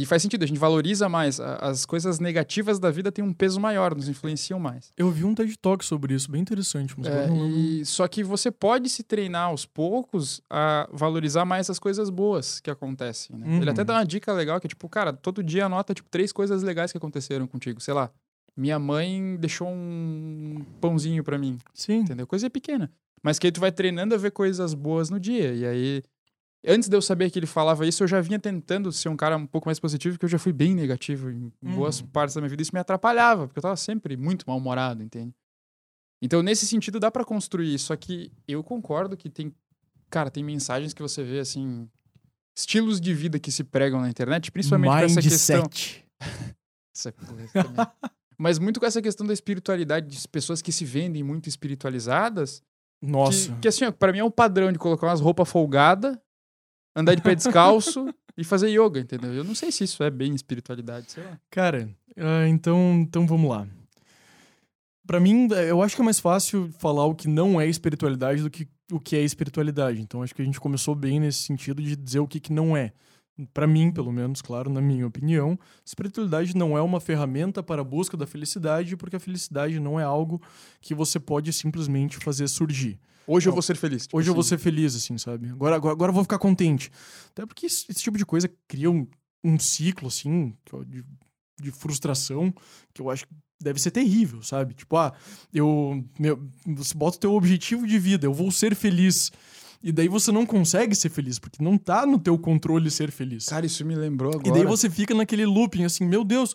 E 0.00 0.06
faz 0.06 0.22
sentido, 0.22 0.44
a 0.44 0.46
gente 0.46 0.60
valoriza 0.60 1.08
mais. 1.08 1.40
As 1.40 1.84
coisas 1.84 2.20
negativas 2.20 2.78
da 2.78 2.88
vida 2.88 3.10
têm 3.10 3.24
um 3.24 3.32
peso 3.32 3.58
maior, 3.58 3.96
nos 3.96 4.08
influenciam 4.08 4.60
mais. 4.60 4.92
Eu 4.96 5.10
vi 5.10 5.24
um 5.24 5.34
TED 5.34 5.56
Talk 5.58 5.84
sobre 5.84 6.14
isso, 6.14 6.30
bem 6.30 6.40
interessante. 6.40 6.94
Mas 6.96 7.08
É, 7.08 7.26
não 7.26 7.48
e- 7.48 7.84
só 7.84 8.06
que 8.06 8.22
você 8.22 8.48
pode 8.50 8.88
se 8.88 9.02
treinar 9.02 9.46
aos 9.48 9.66
poucos 9.66 10.40
a 10.48 10.88
valorizar 10.92 11.44
mais 11.44 11.68
as 11.68 11.80
coisas 11.80 12.10
boas 12.10 12.60
que 12.60 12.70
acontecem. 12.70 13.36
né? 13.36 13.56
Ele 13.56 13.64
Uhum. 13.64 13.70
até 13.72 13.82
dá 13.82 13.94
uma 13.94 14.04
dica 14.06 14.32
legal 14.32 14.60
que 14.60 14.66
é 14.66 14.70
tipo, 14.70 14.88
cara, 14.88 15.12
todo 15.12 15.42
dia 15.42 15.66
anota 15.66 15.92
tipo 15.92 16.08
três 16.08 16.30
coisas 16.30 16.62
legais 16.62 16.92
que 16.92 16.98
aconteceram 16.98 17.48
contigo. 17.48 17.80
Sei 17.80 17.92
lá, 17.92 18.08
minha 18.56 18.78
mãe 18.78 19.36
deixou 19.36 19.66
um 19.68 20.64
pãozinho 20.80 21.24
pra 21.24 21.36
mim, 21.38 21.58
Sim. 21.74 21.98
entendeu? 22.02 22.24
Coisa 22.26 22.48
pequena. 22.48 22.88
Mas 23.20 23.36
que 23.38 23.48
aí 23.48 23.52
tu 23.52 23.60
vai 23.60 23.72
treinando 23.72 24.14
a 24.14 24.18
ver 24.18 24.30
coisas 24.30 24.74
boas 24.74 25.10
no 25.10 25.18
dia. 25.18 25.52
E 25.54 25.66
aí, 25.66 26.02
antes 26.66 26.88
de 26.88 26.96
eu 26.96 27.00
saber 27.02 27.30
que 27.30 27.38
ele 27.38 27.46
falava 27.46 27.86
isso, 27.86 28.02
eu 28.02 28.08
já 28.08 28.20
vinha 28.20 28.38
tentando 28.38 28.90
ser 28.92 29.08
um 29.08 29.16
cara 29.16 29.36
um 29.36 29.46
pouco 29.46 29.68
mais 29.68 29.78
positivo, 29.78 30.14
porque 30.14 30.24
eu 30.26 30.30
já 30.30 30.38
fui 30.38 30.52
bem 30.52 30.74
negativo 30.74 31.30
em 31.30 31.52
em 31.62 31.70
boas 31.74 32.00
Uhum. 32.00 32.06
partes 32.08 32.34
da 32.34 32.40
minha 32.40 32.48
vida. 32.50 32.62
Isso 32.62 32.72
me 32.74 32.80
atrapalhava, 32.80 33.46
porque 33.46 33.58
eu 33.58 33.62
tava 33.62 33.76
sempre 33.76 34.16
muito 34.16 34.44
mal-humorado, 34.46 35.02
entende? 35.02 35.34
Então, 36.20 36.42
nesse 36.42 36.66
sentido, 36.66 36.98
dá 36.98 37.10
pra 37.10 37.24
construir. 37.24 37.78
Só 37.78 37.94
que 37.94 38.32
eu 38.46 38.62
concordo 38.64 39.16
que 39.16 39.30
tem. 39.30 39.54
Cara, 40.10 40.30
tem 40.30 40.42
mensagens 40.42 40.92
que 40.92 41.00
você 41.02 41.22
vê, 41.22 41.38
assim. 41.38 41.88
Estilos 42.56 43.00
de 43.00 43.14
vida 43.14 43.38
que 43.38 43.52
se 43.52 43.62
pregam 43.62 44.00
na 44.00 44.08
internet, 44.10 44.50
principalmente 44.50 44.90
com 44.90 44.96
essa 44.98 45.22
questão. 45.22 45.62
É 47.06 47.12
também. 47.12 47.46
Mas 48.36 48.58
muito 48.58 48.80
com 48.80 48.86
essa 48.86 49.00
questão 49.00 49.24
da 49.24 49.32
espiritualidade, 49.32 50.08
de 50.08 50.26
pessoas 50.28 50.60
que 50.60 50.72
se 50.72 50.84
vendem 50.84 51.22
muito 51.22 51.48
espiritualizadas. 51.48 52.60
Nossa. 53.00 53.52
Que, 53.54 53.60
que 53.60 53.68
assim, 53.68 53.84
ó, 53.84 53.92
pra 53.92 54.12
mim 54.12 54.18
é 54.18 54.24
um 54.24 54.30
padrão 54.32 54.72
de 54.72 54.78
colocar 54.80 55.06
umas 55.06 55.20
roupas 55.20 55.48
folgadas, 55.48 56.18
andar 56.98 57.14
de 57.14 57.22
pé 57.22 57.34
descalço 57.34 58.12
e 58.36 58.44
fazer 58.44 58.68
yoga, 58.68 59.00
entendeu? 59.00 59.32
Eu 59.32 59.44
não 59.44 59.54
sei 59.54 59.70
se 59.70 59.84
isso 59.84 60.02
é 60.02 60.10
bem 60.10 60.34
espiritualidade, 60.34 61.12
sei 61.12 61.24
lá. 61.24 61.38
Cara, 61.50 61.88
ah, 62.16 62.48
então, 62.48 63.00
então 63.00 63.26
vamos 63.26 63.50
lá. 63.50 63.66
Pra 65.06 65.20
mim, 65.20 65.48
eu 65.66 65.80
acho 65.82 65.96
que 65.96 66.02
é 66.02 66.04
mais 66.04 66.20
fácil 66.20 66.70
falar 66.78 67.06
o 67.06 67.14
que 67.14 67.28
não 67.28 67.60
é 67.60 67.66
espiritualidade 67.66 68.42
do 68.42 68.50
que 68.50 68.68
o 68.90 68.98
que 68.98 69.16
é 69.16 69.22
espiritualidade. 69.22 70.00
Então, 70.00 70.22
acho 70.22 70.34
que 70.34 70.42
a 70.42 70.44
gente 70.44 70.60
começou 70.60 70.94
bem 70.94 71.20
nesse 71.20 71.42
sentido 71.42 71.82
de 71.82 71.94
dizer 71.94 72.20
o 72.20 72.26
que, 72.26 72.40
que 72.40 72.52
não 72.52 72.76
é. 72.76 72.92
Pra 73.54 73.66
mim, 73.66 73.92
pelo 73.92 74.12
menos, 74.12 74.42
claro, 74.42 74.68
na 74.68 74.80
minha 74.80 75.06
opinião, 75.06 75.58
espiritualidade 75.84 76.56
não 76.56 76.76
é 76.76 76.82
uma 76.82 77.00
ferramenta 77.00 77.62
para 77.62 77.82
a 77.82 77.84
busca 77.84 78.16
da 78.16 78.26
felicidade, 78.26 78.96
porque 78.96 79.16
a 79.16 79.20
felicidade 79.20 79.78
não 79.78 80.00
é 80.00 80.02
algo 80.02 80.42
que 80.80 80.94
você 80.94 81.20
pode 81.20 81.52
simplesmente 81.52 82.16
fazer 82.18 82.48
surgir. 82.48 82.98
Hoje 83.28 83.46
eu 83.48 83.50
Não. 83.50 83.54
vou 83.56 83.62
ser 83.62 83.76
feliz. 83.76 84.02
tipo 84.04 84.16
Hoje 84.16 84.30
eu 84.30 84.34
vou 84.34 84.40
assim. 84.40 84.48
ser 84.50 84.58
feliz, 84.58 84.96
assim, 84.96 85.18
sabe? 85.18 85.50
Agora, 85.50 85.76
agora, 85.76 85.92
agora 85.92 86.10
eu 86.10 86.14
vou 86.14 86.24
ficar 86.24 86.38
contente. 86.38 86.90
Até 87.30 87.44
porque 87.44 87.66
esse, 87.66 87.84
esse 87.90 88.00
tipo 88.02 88.16
de 88.16 88.24
coisa 88.24 88.50
cria 88.66 88.90
um, 88.90 89.06
um 89.44 89.58
ciclo, 89.58 90.08
assim, 90.08 90.54
eu- 90.72 90.84
de, 90.84 91.04
de 91.60 91.70
frustração, 91.70 92.52
que 92.94 93.02
eu 93.02 93.10
acho 93.10 93.26
que 93.26 93.32
deve 93.60 93.78
ser 93.80 93.90
terrível, 93.90 94.42
sabe? 94.42 94.72
Tipo, 94.74 94.96
ah, 94.96 95.12
eu. 95.52 96.02
Meu, 96.18 96.40
você 96.66 96.94
bota 96.94 97.16
o 97.16 97.20
teu 97.20 97.34
objetivo 97.34 97.86
de 97.86 97.98
vida, 97.98 98.26
eu 98.26 98.32
vou 98.32 98.50
ser 98.50 98.74
feliz. 98.74 99.30
E 99.82 99.92
daí 99.92 100.08
você 100.08 100.32
não 100.32 100.44
consegue 100.44 100.94
ser 100.96 101.08
feliz, 101.08 101.38
porque 101.38 101.62
não 101.62 101.78
tá 101.78 102.04
no 102.04 102.18
teu 102.18 102.36
controle 102.36 102.90
ser 102.90 103.12
feliz. 103.12 103.46
Cara, 103.46 103.64
isso 103.66 103.84
me 103.84 103.94
lembrou 103.94 104.32
agora. 104.32 104.48
E 104.48 104.52
daí 104.52 104.64
você 104.64 104.90
fica 104.90 105.14
naquele 105.14 105.46
looping 105.46 105.84
assim, 105.84 106.04
meu 106.04 106.24
Deus, 106.24 106.52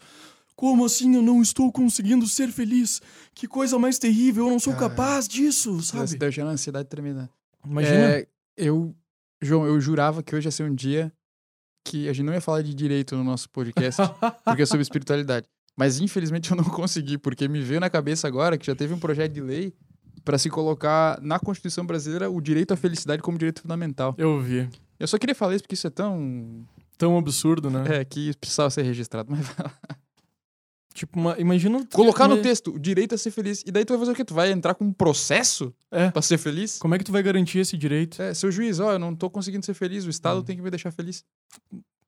como 0.55 0.86
assim 0.86 1.15
eu 1.15 1.22
não 1.22 1.41
estou 1.41 1.72
conseguindo 1.72 2.27
ser 2.27 2.50
feliz? 2.50 3.01
Que 3.33 3.48
coisa 3.48 3.77
mais 3.79 3.98
terrível, 3.98 4.45
eu 4.45 4.51
não 4.51 4.60
sou 4.60 4.74
Cara, 4.74 4.89
capaz 4.89 5.27
disso, 5.27 5.77
Isso 5.77 5.95
sabe? 5.95 6.17
deve 6.17 6.31
gerar 6.31 6.48
uma 6.48 6.53
ansiedade 6.53 6.88
tremenda. 6.88 7.29
Imagina. 7.65 7.95
É, 7.95 8.27
eu, 8.57 8.95
João, 9.41 9.65
eu 9.65 9.79
jurava 9.79 10.22
que 10.22 10.36
hoje 10.36 10.48
ia 10.48 10.51
ser 10.51 10.63
um 10.63 10.74
dia 10.74 11.12
que 11.83 12.07
a 12.07 12.13
gente 12.13 12.25
não 12.25 12.33
ia 12.33 12.41
falar 12.41 12.62
de 12.62 12.74
direito 12.74 13.15
no 13.15 13.24
nosso 13.24 13.50
podcast, 13.50 14.01
porque 14.45 14.62
é 14.62 14.65
sobre 14.65 14.83
espiritualidade. 14.83 15.48
Mas 15.75 16.00
infelizmente 16.00 16.51
eu 16.51 16.57
não 16.57 16.63
consegui, 16.65 17.17
porque 17.17 17.48
me 17.48 17.62
veio 17.62 17.79
na 17.79 17.89
cabeça 17.89 18.27
agora 18.27 18.57
que 18.57 18.65
já 18.65 18.75
teve 18.75 18.93
um 18.93 19.00
projeto 19.00 19.33
de 19.33 19.41
lei 19.41 19.74
para 20.24 20.38
se 20.38 20.50
colocar 20.50 21.19
na 21.22 21.39
Constituição 21.39 21.86
brasileira 21.86 22.29
o 22.29 22.39
direito 22.39 22.74
à 22.74 22.77
felicidade 22.77 23.22
como 23.22 23.38
direito 23.38 23.62
fundamental. 23.62 24.13
Eu 24.17 24.39
vi. 24.39 24.69
Eu 25.00 25.07
só 25.07 25.17
queria 25.17 25.36
falar 25.36 25.55
isso 25.55 25.63
porque 25.63 25.74
isso 25.75 25.88
é 25.88 25.89
tão. 25.89 26.65
Tão 26.98 27.17
absurdo, 27.17 27.69
né? 27.69 27.83
É, 28.01 28.05
que 28.05 28.31
precisava 28.38 28.69
ser 28.69 28.83
registrado. 28.83 29.29
Mas 29.31 29.45
vai 29.48 29.65
lá. 29.65 29.98
Tipo, 30.93 31.19
uma- 31.19 31.35
imagina. 31.39 31.83
Colocar 31.91 32.27
no 32.27 32.41
texto 32.41 32.71
o 32.75 32.79
direito 32.79 33.15
a 33.15 33.17
ser 33.17 33.31
feliz. 33.31 33.63
E 33.65 33.71
daí 33.71 33.83
tu 33.83 33.89
vai 33.93 34.00
fazer 34.00 34.12
o 34.12 34.15
quê? 34.15 34.23
Tu 34.23 34.33
vai 34.33 34.51
entrar 34.51 34.75
com 34.75 34.85
um 34.85 34.93
proceço 34.93 35.73
É. 35.91 36.12
pra 36.12 36.21
ser 36.21 36.38
feliz? 36.38 36.77
Como 36.77 36.93
é 36.93 36.97
que 37.00 37.03
tu 37.03 37.12
vai 37.12 37.23
garantir 37.23 37.59
esse 37.59 37.75
direito? 37.75 38.21
É, 38.21 38.33
seu 38.33 38.51
juiz, 38.51 38.79
ó, 38.79 38.91
eu 38.93 39.00
não 39.00 39.15
tô 39.15 39.29
conseguindo 39.29 39.65
ser 39.65 39.73
feliz, 39.73 40.05
o 40.05 40.09
Estado 40.09 40.39
Hum. 40.41 40.43
tem 40.43 40.55
que 40.55 40.62
me 40.62 40.69
deixar 40.69 40.91
feliz. 40.91 41.23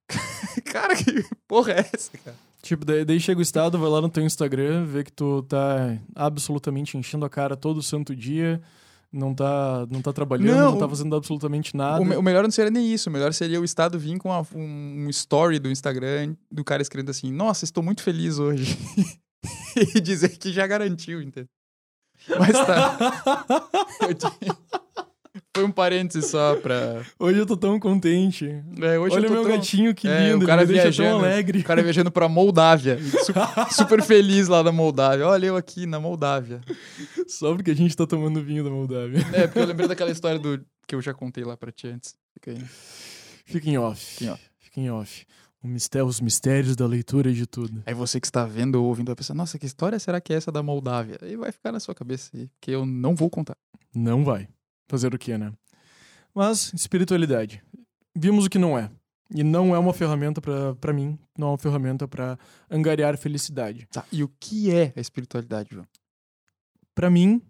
cara, 0.66 0.96
que 0.96 1.24
porra 1.48 1.74
é 1.74 1.90
essa, 1.94 2.12
cara? 2.24 2.36
Tipo, 2.62 2.84
daí, 2.86 3.06
daí 3.06 3.20
chega 3.20 3.40
o 3.40 3.44
Estado, 3.44 3.78
vai 3.78 3.90
lá 3.90 4.02
no 4.02 4.10
teu 4.10 4.24
Instagram, 4.24 4.86
vê 4.86 5.04
que 5.04 5.12
tu 5.12 5.44
tá 5.44 5.98
absolutamente 6.16 6.98
enchendo 6.98 7.26
a 7.26 7.30
cara 7.30 7.56
todo 7.56 7.82
santo 7.82 8.16
dia, 8.16 8.62
não 9.16 9.34
tá, 9.34 9.88
não 9.90 10.02
tá 10.02 10.12
trabalhando, 10.14 10.56
Não, 10.56 10.72
não, 10.72 10.78
tá 10.78 10.88
fazendo 10.90 11.16
absolutamente 11.16 11.76
nada. 11.76 12.02
O, 12.02 12.20
o 12.20 12.24
melhor 12.24 12.44
não 12.44 12.52
seria 12.52 12.70
nem 12.72 12.94
isso, 12.94 13.10
o 13.10 13.14
melhor 13.14 13.34
seria 13.34 13.60
o 13.60 13.64
Estado 13.66 13.98
vir 13.98 14.18
com 14.18 14.30
uma- 14.30 14.46
um, 14.54 15.06
um 15.06 15.10
story 15.10 15.58
do 15.58 15.70
Instagram 15.72 16.36
do 16.52 16.64
cara 16.64 16.82
escrevendo 16.82 17.10
assim: 17.12 17.32
Nossa, 17.32 17.64
estou 17.66 17.82
muito 17.82 18.04
feliz 18.04 18.38
hoje. 18.38 18.78
e 19.96 20.00
dizer 20.02 20.38
que 20.38 20.52
já 20.52 20.68
garantiu, 20.68 21.22
entendeu? 21.22 21.50
Mas 22.40 22.52
tá. 22.54 22.98
Eu 24.02 25.05
Foi 25.56 25.64
um 25.64 25.72
parênteses 25.72 26.30
só 26.30 26.56
pra. 26.58 27.02
Hoje 27.18 27.40
eu 27.40 27.46
tô 27.46 27.56
tão 27.56 27.80
contente. 27.80 28.46
É, 28.82 29.00
hoje 29.00 29.16
Olha 29.16 29.30
meu 29.30 29.42
tão- 29.44 29.52
gatinho, 29.52 29.96
que 29.96 30.06
É, 30.06 30.30
o 30.30 30.34
lindo, 30.34 30.46
cara 30.46 30.64
ele 30.64 30.74
me 30.74 30.78
deixa 30.82 30.92
tão 30.98 31.06
viajando. 31.06 31.26
alegre. 31.26 31.60
O 31.60 31.64
cara 31.64 31.82
viajando 31.82 32.12
pra 32.12 32.28
Moldávia. 32.28 33.00
Su- 33.02 33.34
Super 33.74 34.04
feliz 34.04 34.50
lá 34.50 34.62
na 34.62 34.72
Moldávia. 34.74 35.26
Olha 35.26 35.46
eu 35.48 35.56
aqui 35.56 35.86
na 35.86 35.98
Moldávia. 36.00 36.60
Só 37.26 37.56
porque 37.56 37.72
a 37.72 37.76
gente 37.76 37.96
tá 37.96 38.06
tomando 38.06 38.44
vinho 38.44 38.64
da 38.66 38.70
Moldávia. 38.70 39.20
É, 39.34 39.48
porque 39.48 39.60
eu 39.60 39.66
lembrei 39.66 39.88
daquela 39.88 40.12
história 40.12 40.38
do 40.38 40.62
que 40.86 40.94
eu 40.94 41.02
já 41.02 41.14
contei 41.14 41.44
lá 41.46 41.56
pra 41.56 41.72
ti 41.72 41.88
antes. 41.88 42.16
Fica 42.34 42.52
aí. 42.52 42.62
Fica 43.46 43.70
em 43.70 43.78
off. 43.78 44.04
Fica 44.18 44.26
em 44.26 44.30
off. 44.34 44.44
Fica 44.60 44.80
em 44.82 44.90
off. 44.92 45.26
O 45.64 45.68
mistério, 45.68 46.06
os 46.06 46.20
mistérios 46.20 46.76
da 46.76 46.86
leitura 46.86 47.32
de 47.34 47.48
tudo. 47.48 47.82
Aí 47.86 47.94
você 47.94 48.20
que 48.20 48.28
está 48.28 48.46
vendo 48.46 48.76
ou 48.76 48.86
ouvindo 48.88 49.08
vai 49.08 49.16
pensar, 49.16 49.34
nossa, 49.34 49.58
que 49.58 49.66
história 49.66 49.98
será 50.00 50.20
que 50.22 50.34
é 50.34 50.36
essa 50.36 50.52
da 50.52 50.62
Moldávia? 50.62 51.18
Aí 51.22 51.36
vai 51.38 51.52
ficar 51.52 51.72
na 51.72 51.80
sua 51.80 51.96
cabeça 51.96 52.30
aí, 52.36 52.50
que 52.62 52.70
eu 52.72 52.86
não 52.86 53.16
vou 53.16 53.30
contar. 53.30 53.56
Não 53.96 54.24
vai. 54.24 54.48
Fazer 54.88 55.14
o 55.14 55.18
quê, 55.18 55.38
né? 55.38 55.54
Mas, 56.34 56.74
espiritualidade. 56.74 57.64
Vimos 58.16 58.46
o 58.46 58.50
que 58.50 58.60
não 58.60 58.78
é. 58.78 58.92
E 59.34 59.44
não 59.44 59.74
é 59.74 59.80
uma 59.80 59.94
ferramenta 59.94 60.40
pra 60.40 60.76
pra 60.76 60.94
mim, 60.94 61.18
não 61.38 61.48
é 61.48 61.52
uma 61.52 61.58
ferramenta 61.58 62.08
pra 62.08 62.38
angariar 62.70 63.18
felicidade. 63.18 63.88
Tá, 63.92 64.06
e 64.12 64.24
o 64.24 64.30
que 64.40 64.72
é 64.72 64.94
a 64.96 65.00
espiritualidade, 65.00 65.70
João? 65.72 65.88
Pra 66.94 67.10
mim, 67.10 67.42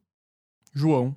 João, 0.73 1.15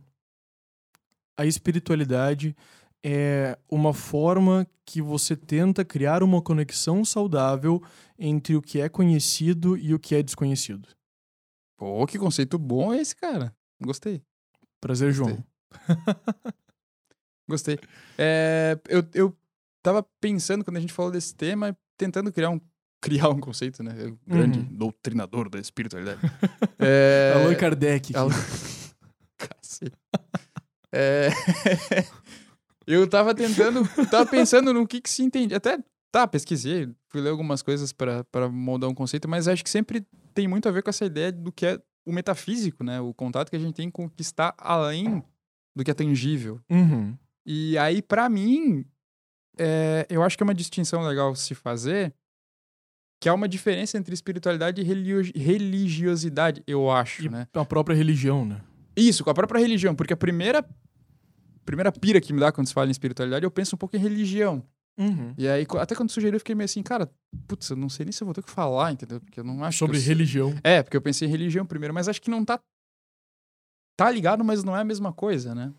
a 1.36 1.46
espiritualidade 1.46 2.56
é 3.04 3.56
uma 3.70 3.94
forma 3.94 4.66
que 4.84 5.00
você 5.00 5.36
tenta 5.36 5.84
criar 5.84 6.22
uma 6.22 6.42
conexão 6.42 7.04
saudável 7.04 7.80
entre 8.18 8.56
o 8.56 8.62
que 8.62 8.80
é 8.80 8.88
conhecido 8.88 9.76
e 9.76 9.94
o 9.94 9.98
que 9.98 10.16
é 10.16 10.22
desconhecido. 10.22 10.88
Pô, 11.76 12.04
que 12.06 12.18
conceito 12.18 12.58
bom 12.58 12.92
é 12.92 13.00
esse, 13.00 13.14
cara. 13.14 13.54
Gostei. 13.80 14.22
Prazer, 14.80 15.12
João. 15.12 15.44
Gostei. 17.48 17.78
É, 18.18 18.78
eu, 18.88 19.04
eu 19.14 19.36
tava 19.82 20.06
pensando, 20.20 20.64
quando 20.64 20.76
a 20.76 20.80
gente 20.80 20.92
falou 20.92 21.10
desse 21.10 21.34
tema, 21.34 21.76
tentando 21.96 22.32
criar 22.32 22.50
um, 22.50 22.60
criar 23.00 23.28
um 23.30 23.40
conceito, 23.40 23.82
né? 23.82 23.92
O 24.06 24.18
grande 24.26 24.58
Uhum. 24.60 24.64
doutrinador 24.70 25.48
da 25.48 25.58
espiritualidade. 25.58 26.20
é... 26.78 27.32
Allan 27.40 27.54
Kardec. 27.54 28.14
Allan- 28.16 28.34
Cacete. 29.38 29.96
É... 30.92 31.28
eu 32.86 33.06
tava 33.08 33.34
tentando, 33.34 33.82
tava 34.10 34.26
pensando 34.26 34.72
no 34.74 34.86
que 34.86 35.00
que 35.00 35.08
se 35.10 35.22
entende. 35.22 35.54
Até, 35.54 35.78
tá, 36.10 36.26
pesquisei, 36.26 36.88
fui 37.08 37.20
ler 37.20 37.30
algumas 37.30 37.62
coisas 37.62 37.92
pra 37.92 38.24
moldar 38.50 38.90
um 38.90 38.94
conceito, 38.94 39.28
mas 39.28 39.46
acho 39.48 39.62
que 39.62 39.70
sempre 39.70 40.06
tem 40.34 40.48
muito 40.48 40.68
a 40.68 40.72
ver 40.72 40.82
com 40.82 40.90
essa 40.90 41.04
ideia 41.04 41.30
do 41.32 41.52
que 41.52 41.66
é 41.66 41.80
o 42.06 42.12
metafísico, 42.12 42.82
né? 42.82 43.00
O 43.00 43.12
contato 43.14 43.50
que 43.50 43.56
a 43.56 43.58
gente 43.58 43.74
tem 43.74 43.90
com 43.90 44.06
o 44.06 44.10
que 44.10 44.22
está 44.22 44.54
além 44.58 45.22
do 45.78 45.84
que 45.84 45.90
é 45.92 45.94
tangível. 45.94 46.60
Uhum. 46.68 47.16
E 47.46 47.78
aí, 47.78 48.02
pra 48.02 48.28
mim, 48.28 48.84
é, 49.56 50.04
eu 50.10 50.24
acho 50.24 50.36
que 50.36 50.42
é 50.42 50.46
uma 50.46 50.54
distinção 50.54 51.02
legal 51.02 51.34
se 51.36 51.54
fazer, 51.54 52.12
que 53.20 53.28
há 53.28 53.34
uma 53.34 53.48
diferença 53.48 53.96
entre 53.96 54.12
espiritualidade 54.12 54.82
e 54.82 55.38
religiosidade, 55.38 56.62
eu 56.66 56.90
acho, 56.90 57.24
E 57.24 57.28
né? 57.28 57.46
a 57.54 57.64
própria 57.64 57.94
religião, 57.94 58.44
né? 58.44 58.60
Isso, 58.96 59.22
com 59.22 59.30
a 59.30 59.34
própria 59.34 59.60
religião, 59.60 59.94
porque 59.94 60.12
a 60.12 60.16
primeira 60.16 60.68
primeira 61.64 61.92
pira 61.92 62.20
que 62.20 62.32
me 62.32 62.40
dá 62.40 62.50
quando 62.50 62.66
se 62.66 62.74
fala 62.74 62.88
em 62.88 62.90
espiritualidade, 62.90 63.44
eu 63.44 63.50
penso 63.50 63.76
um 63.76 63.78
pouco 63.78 63.94
em 63.94 64.00
religião. 64.00 64.64
Uhum. 64.98 65.32
E 65.38 65.46
aí, 65.46 65.64
até 65.78 65.94
quando 65.94 66.10
sugeriu, 66.10 66.36
eu 66.36 66.40
fiquei 66.40 66.54
meio 66.54 66.64
assim, 66.64 66.82
cara, 66.82 67.08
putz, 67.46 67.70
eu 67.70 67.76
não 67.76 67.88
sei 67.88 68.04
nem 68.04 68.12
se 68.12 68.22
eu 68.22 68.26
vou 68.26 68.34
ter 68.34 68.40
o 68.40 68.42
que 68.42 68.50
falar, 68.50 68.90
entendeu? 68.90 69.20
Porque 69.20 69.38
eu 69.38 69.44
não 69.44 69.62
acho 69.62 69.78
Sobre 69.78 69.96
eu... 69.98 70.02
religião. 70.02 70.54
É, 70.64 70.82
porque 70.82 70.96
eu 70.96 71.00
pensei 71.02 71.28
em 71.28 71.30
religião 71.30 71.64
primeiro, 71.64 71.94
mas 71.94 72.08
acho 72.08 72.20
que 72.20 72.30
não 72.30 72.44
tá 72.44 72.58
tá 73.98 74.08
ligado, 74.12 74.44
mas 74.44 74.62
não 74.62 74.76
é 74.76 74.80
a 74.80 74.84
mesma 74.84 75.12
coisa, 75.12 75.56
né? 75.56 75.72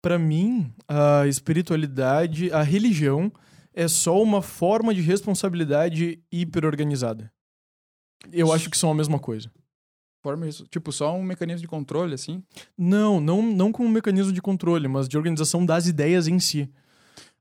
Pra 0.00 0.20
mim, 0.20 0.72
a 0.86 1.26
espiritualidade, 1.26 2.50
a 2.52 2.62
religião 2.62 3.30
é 3.74 3.88
só 3.88 4.22
uma 4.22 4.40
forma 4.40 4.94
de 4.94 5.00
responsabilidade 5.00 6.22
hiperorganizada. 6.30 7.30
Eu 8.32 8.52
acho 8.52 8.70
que 8.70 8.78
são 8.78 8.92
a 8.92 8.94
mesma 8.94 9.18
coisa. 9.18 9.50
Forma 10.22 10.48
isso, 10.48 10.64
tipo, 10.68 10.92
só 10.92 11.14
um 11.14 11.24
mecanismo 11.24 11.62
de 11.62 11.68
controle 11.68 12.14
assim. 12.14 12.40
Não, 12.78 13.20
não, 13.20 13.42
não 13.42 13.72
como 13.72 13.88
um 13.88 13.92
mecanismo 13.92 14.32
de 14.32 14.40
controle, 14.40 14.86
mas 14.86 15.08
de 15.08 15.16
organização 15.16 15.66
das 15.66 15.88
ideias 15.88 16.28
em 16.28 16.38
si. 16.38 16.70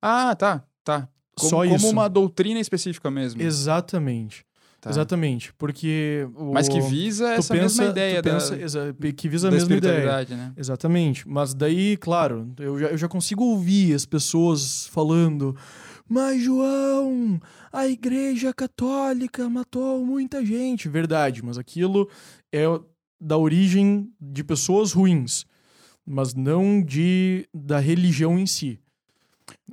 Ah, 0.02 0.36
tá, 0.36 0.64
tá. 0.84 1.08
Como, 1.38 1.50
Só 1.50 1.58
como 1.58 1.76
isso. 1.76 1.90
uma 1.90 2.08
doutrina 2.08 2.60
específica 2.60 3.12
mesmo. 3.12 3.42
Exatamente. 3.42 4.44
Tá. 4.86 4.92
Exatamente. 4.92 5.52
Porque. 5.58 6.28
O... 6.36 6.54
Mas 6.54 6.70
que 6.70 6.80
visa 6.80 7.34
essa 7.34 7.56
pensa, 7.56 7.82
mesma 7.82 7.86
ideia 7.86 8.22
pensa, 8.22 8.56
da, 8.56 9.12
que 9.14 9.28
visa 9.28 9.48
a 9.48 9.52
mesma 9.52 9.76
ideia. 9.76 10.26
né? 10.30 10.54
Exatamente. 10.56 11.28
Mas 11.28 11.56
daí, 11.56 11.98
claro, 11.98 12.54
eu 12.60 12.80
já, 12.80 12.88
eu 12.90 12.98
já 13.00 13.08
consigo 13.08 13.44
ouvir 13.44 13.96
as 13.96 14.06
pessoas 14.06 14.86
falando. 14.86 15.56
Mas, 16.08 16.44
João, 16.44 17.42
a 17.74 17.88
igreja 17.88 18.54
católica 18.54 19.50
matou 19.50 20.06
muita 20.06 20.46
gente. 20.46 20.88
Verdade, 20.88 21.44
mas 21.44 21.58
aquilo 21.58 22.08
é 22.54 22.66
da 23.20 23.40
origem 23.40 24.08
de 24.22 24.44
pessoas 24.44 24.92
ruins, 24.92 25.48
mas 26.06 26.36
não 26.36 26.80
de 26.80 27.50
da 27.52 27.80
religião 27.80 28.38
em 28.38 28.46
si. 28.46 28.80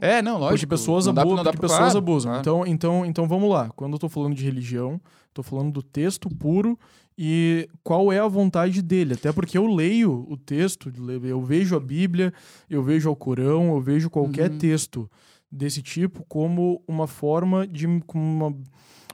É, 0.00 0.20
não, 0.22 0.34
lógico. 0.38 0.50
Porque 0.54 0.66
pessoas, 0.66 1.06
não 1.06 1.14
dá, 1.14 1.22
abu 1.22 1.34
não 1.36 1.44
dá 1.44 1.50
pra- 1.52 1.60
pessoas 1.60 1.78
claro, 1.78 1.98
abusam. 1.98 2.30
claro. 2.32 2.40
Então, 2.40 2.66
então, 2.66 3.06
então 3.06 3.28
vamos 3.28 3.48
lá. 3.50 3.70
Quando 3.70 3.92
eu 3.94 3.98
tô 3.98 4.08
falando 4.08 4.34
de 4.34 4.44
religião, 4.44 5.00
tô 5.32 5.42
falando 5.42 5.70
do 5.72 5.82
texto 5.82 6.28
puro 6.28 6.78
e 7.16 7.68
qual 7.82 8.12
é 8.12 8.18
a 8.18 8.26
vontade 8.28 8.82
dele. 8.82 9.14
Até 9.14 9.32
porque 9.32 9.56
eu 9.56 9.66
leio 9.66 10.26
o 10.28 10.36
texto, 10.36 10.92
eu 11.24 11.42
vejo 11.42 11.76
a 11.76 11.80
Bíblia, 11.80 12.32
eu 12.68 12.82
vejo 12.82 13.10
o 13.10 13.16
Corão, 13.16 13.74
eu 13.74 13.80
vejo 13.80 14.10
qualquer 14.10 14.50
Uhum. 14.50 14.58
texto 14.58 15.10
desse 15.50 15.82
tipo 15.82 16.24
como 16.28 16.82
uma 16.88 17.06
forma 17.06 17.66
de 17.66 17.86
como 18.06 18.22
uma, 18.24 18.56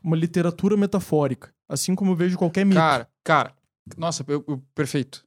uma 0.02 0.16
literatura 0.16 0.76
metafórica. 0.76 1.52
Assim 1.68 1.94
como 1.94 2.12
eu 2.12 2.16
vejo 2.16 2.38
qualquer 2.38 2.64
mito. 2.64 2.76
Cara, 2.78 3.08
cara, 3.22 3.52
nossa, 3.96 4.24
eu- 4.26 4.44
eu- 4.48 4.62
perfeito. 4.74 5.24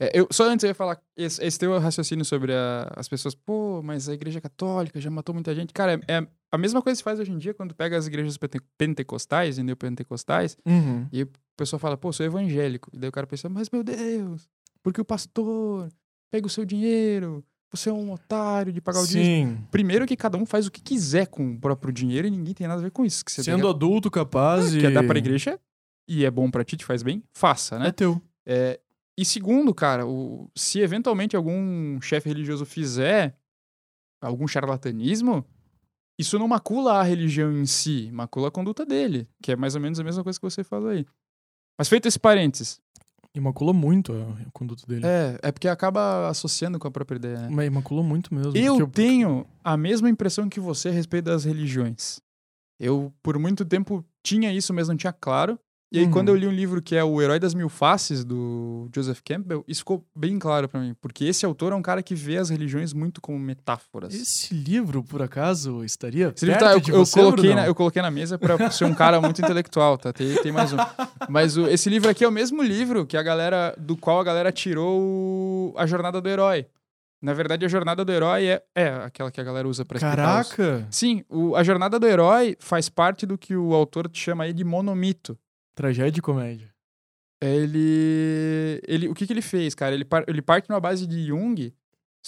É, 0.00 0.10
eu, 0.20 0.28
só 0.30 0.48
antes 0.48 0.62
eu 0.64 0.68
ia 0.68 0.74
falar, 0.74 1.00
esse, 1.16 1.42
esse 1.44 1.58
teu 1.58 1.76
raciocínio 1.78 2.24
sobre 2.24 2.52
a- 2.54 2.92
as 2.96 3.08
pessoas, 3.08 3.34
pô, 3.34 3.82
mas 3.82 4.08
a 4.08 4.14
igreja 4.14 4.40
católica 4.40 5.00
já 5.00 5.10
matou 5.10 5.34
muita 5.34 5.54
gente. 5.54 5.72
Cara, 5.72 6.00
é, 6.08 6.18
é 6.18 6.26
a 6.52 6.58
mesma 6.58 6.80
coisa 6.80 6.94
que 6.94 6.98
se 6.98 7.02
faz 7.04 7.18
hoje 7.18 7.32
em 7.32 7.38
dia 7.38 7.52
quando 7.52 7.74
pega 7.74 7.96
as 7.96 8.06
igrejas 8.06 8.36
pente- 8.36 8.60
pentecostais 8.78 9.58
e 9.58 9.62
neopentecostais, 9.62 10.56
Uhum. 10.64 11.06
e 11.12 11.24
o 11.24 11.28
pessoal 11.56 11.80
fala, 11.80 11.96
pô, 11.96 12.12
sou 12.12 12.24
evangélico. 12.24 12.90
E 12.92 12.98
daí 12.98 13.08
o 13.08 13.12
cara 13.12 13.26
pensa, 13.26 13.48
mas 13.48 13.70
meu 13.70 13.82
Deus, 13.82 14.48
porque 14.82 15.00
o 15.00 15.04
pastor 15.04 15.88
pega 16.30 16.46
o 16.46 16.50
seu 16.50 16.64
dinheiro, 16.64 17.44
você 17.70 17.90
é 17.90 17.92
um 17.92 18.12
otário 18.12 18.72
de 18.72 18.80
pagar 18.80 19.00
o. 19.00 19.04
Sim. 19.06 19.58
Primeiro 19.70 20.06
que 20.06 20.16
cada 20.16 20.38
um 20.38 20.46
faz 20.46 20.66
o 20.66 20.70
que 20.70 20.80
quiser 20.80 21.26
com 21.26 21.52
o 21.54 21.58
próprio 21.60 21.92
dinheiro 21.92 22.26
e 22.26 22.30
ninguém 22.30 22.54
tem 22.54 22.66
nada 22.68 22.80
a 22.80 22.84
ver 22.84 22.90
com 22.92 23.04
isso. 23.04 23.24
Que 23.24 23.30
Sendo 23.32 23.44
tem 23.60 23.68
adulto, 23.70 24.10
capaz 24.10 24.70
que, 24.70 24.78
e... 24.78 24.80
quer 24.80 24.92
dar 24.92 25.02
pra 25.04 25.18
igreja 25.18 25.58
e 26.08 26.24
é 26.24 26.30
bom 26.30 26.50
pra 26.50 26.64
ti, 26.64 26.76
te 26.76 26.84
faz 26.84 27.02
bem, 27.02 27.22
faça, 27.34 27.78
né? 27.78 27.88
É 27.88 27.92
teu. 27.92 28.22
É, 28.46 28.80
e 29.20 29.24
segundo, 29.24 29.74
cara, 29.74 30.06
o- 30.06 30.50
se 30.56 30.80
eventualmente 30.80 31.36
algum 31.36 32.00
chefe 32.00 32.28
religioso 32.28 32.64
fizer 32.64 33.36
algum 34.22 34.46
charlatanismo, 34.46 35.44
isso 36.18 36.38
não 36.38 36.48
macula 36.48 36.94
a 36.94 37.02
religião 37.02 37.52
em 37.52 37.66
si, 37.66 38.10
macula 38.12 38.48
a 38.48 38.50
conduta 38.50 38.84
dele, 38.86 39.28
que 39.42 39.52
é 39.52 39.56
mais 39.56 39.74
ou 39.74 39.80
menos 39.80 39.98
a 40.00 40.04
mesma 40.04 40.22
coisa 40.24 40.38
que 40.38 40.44
você 40.44 40.64
falou 40.64 40.88
aí. 40.88 41.06
Mas 41.78 41.88
feito 41.88 42.06
esse 42.08 42.18
parênteses, 42.18 42.80
E 43.34 43.40
macula 43.40 43.72
muito 43.72 44.12
a, 44.12 44.50
conduta 44.52 44.84
dele. 44.86 45.06
é, 45.06 45.38
é 45.42 45.52
porque 45.52 45.68
acaba 45.68 46.28
associando 46.28 46.78
com 46.78 46.88
a 46.88 46.90
própria 46.90 47.16
ideia. 47.16 47.38
né? 47.42 47.48
Mas 47.50 47.70
macula 47.70 48.02
muito 48.02 48.34
mesmo. 48.34 48.56
Eu 48.56 48.78
porque 48.78 48.92
tenho 49.02 49.46
a 49.62 49.76
mesma 49.76 50.08
impressão 50.10 50.48
que 50.48 50.58
você 50.58 50.88
a 50.88 50.92
respeito 50.92 51.26
das 51.26 51.44
religiões. 51.44 52.20
Eu, 52.80 53.12
por 53.22 53.38
muito 53.38 53.64
tempo, 53.64 54.04
tinha 54.24 54.52
isso, 54.52 54.72
mas 54.74 54.88
não 54.88 54.96
tinha 54.96 55.12
claro. 55.12 55.58
E 55.90 56.00
aí, 56.00 56.04
Uhum. 56.04 56.10
quando 56.10 56.28
eu 56.28 56.36
li 56.36 56.46
um 56.46 56.50
livro 56.52 56.82
que 56.82 56.94
é 56.94 57.02
O 57.02 57.20
Herói 57.22 57.38
das 57.38 57.54
Mil 57.54 57.70
Faces, 57.70 58.22
do 58.22 58.90
Joseph 58.94 59.20
Campbell, 59.24 59.64
isso 59.66 59.80
ficou 59.80 60.04
bem 60.14 60.38
claro 60.38 60.68
pra 60.68 60.78
mim. 60.78 60.94
Porque 61.00 61.24
esse 61.24 61.46
autor 61.46 61.72
é 61.72 61.74
um 61.76 61.80
cara 61.80 62.02
que 62.02 62.14
vê 62.14 62.36
as 62.36 62.50
religiões 62.50 62.92
muito 62.92 63.22
como 63.22 63.38
metáforas. 63.38 64.12
Esse 64.14 64.52
livro, 64.54 65.02
por 65.02 65.22
acaso, 65.22 65.82
estaria 65.84 66.30
Esse 66.36 66.44
livro 66.44 66.60
tá, 66.60 66.72
eu, 66.72 66.82
eu 66.88 67.06
você, 67.06 67.18
coloquei 67.20 67.54
na, 67.54 67.66
eu 67.66 67.74
coloquei 67.74 68.02
na 68.02 68.10
mesa 68.10 68.36
pra 68.38 68.70
ser 68.70 68.84
um 68.84 68.94
cara 68.94 69.18
muito 69.18 69.40
intelectual, 69.40 69.96
tá? 69.96 70.12
Tem, 70.12 70.34
tem 70.42 70.52
mais 70.52 70.74
um. 70.74 70.76
Mas 71.28 71.56
o- 71.56 71.66
esse 71.66 71.88
livro 71.88 72.10
aqui 72.10 72.22
é 72.22 72.28
o 72.28 72.32
mesmo 72.32 72.62
livro 72.62 73.06
que 73.06 73.16
a 73.16 73.22
galera, 73.22 73.74
do 73.78 73.96
qual 73.96 74.20
a 74.20 74.24
galera 74.24 74.52
tirou 74.52 75.00
o- 75.00 75.74
a 75.78 75.86
jornada 75.86 76.20
do 76.20 76.28
herói. 76.28 76.66
Na 77.22 77.32
verdade, 77.32 77.64
a 77.64 77.68
jornada 77.68 78.04
do 78.04 78.12
herói 78.12 78.46
é, 78.46 78.62
é 78.76 78.88
aquela 79.04 79.30
que 79.30 79.40
a 79.40 79.44
galera 79.44 79.66
usa 79.66 79.84
pra 79.86 79.96
explicar 79.96 80.40
os- 80.42 80.48
Caraca! 80.50 80.86
Sim, 80.90 81.24
o- 81.30 81.56
a 81.56 81.64
jornada 81.64 81.98
do 81.98 82.06
herói 82.06 82.56
faz 82.60 82.90
parte 82.90 83.24
do 83.24 83.38
que 83.38 83.56
o 83.56 83.72
autor 83.74 84.08
chama 84.12 84.44
aí 84.44 84.52
de 84.52 84.62
monomito. 84.64 85.36
Tragédia 85.78 86.18
e 86.18 86.22
comédia. 86.22 86.74
Ele, 87.40 88.80
ele, 88.86 89.08
o 89.08 89.14
que 89.14 89.26
que 89.26 89.32
ele 89.32 89.40
fez, 89.42 89.74
cara? 89.74 89.94
Ele, 89.94 90.04
par- 90.04 90.24
ele 90.26 90.42
parte 90.42 90.68
numa 90.68 90.80
base 90.80 91.06
de 91.06 91.26
Jung, 91.26 91.72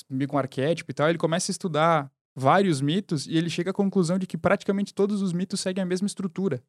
meio 0.09 0.29
com 0.29 0.39
arquétipo 0.39 0.91
e 0.91 0.95
tal. 0.95 1.09
Ele 1.09 1.19
começa 1.19 1.51
a 1.51 1.53
estudar 1.53 2.13
vários 2.37 2.81
mitos 2.81 3.27
e 3.27 3.37
ele 3.37 3.51
chega 3.51 3.71
à 3.73 3.75
conclusão 3.75 4.19
de 4.19 4.27
que 4.27 4.39
praticamente 4.39 4.95
todos 4.95 5.21
os 5.21 5.33
mitos 5.33 5.61
seguem 5.61 5.83
a 5.83 5.87
mesma 5.87 6.07
estrutura, 6.07 6.63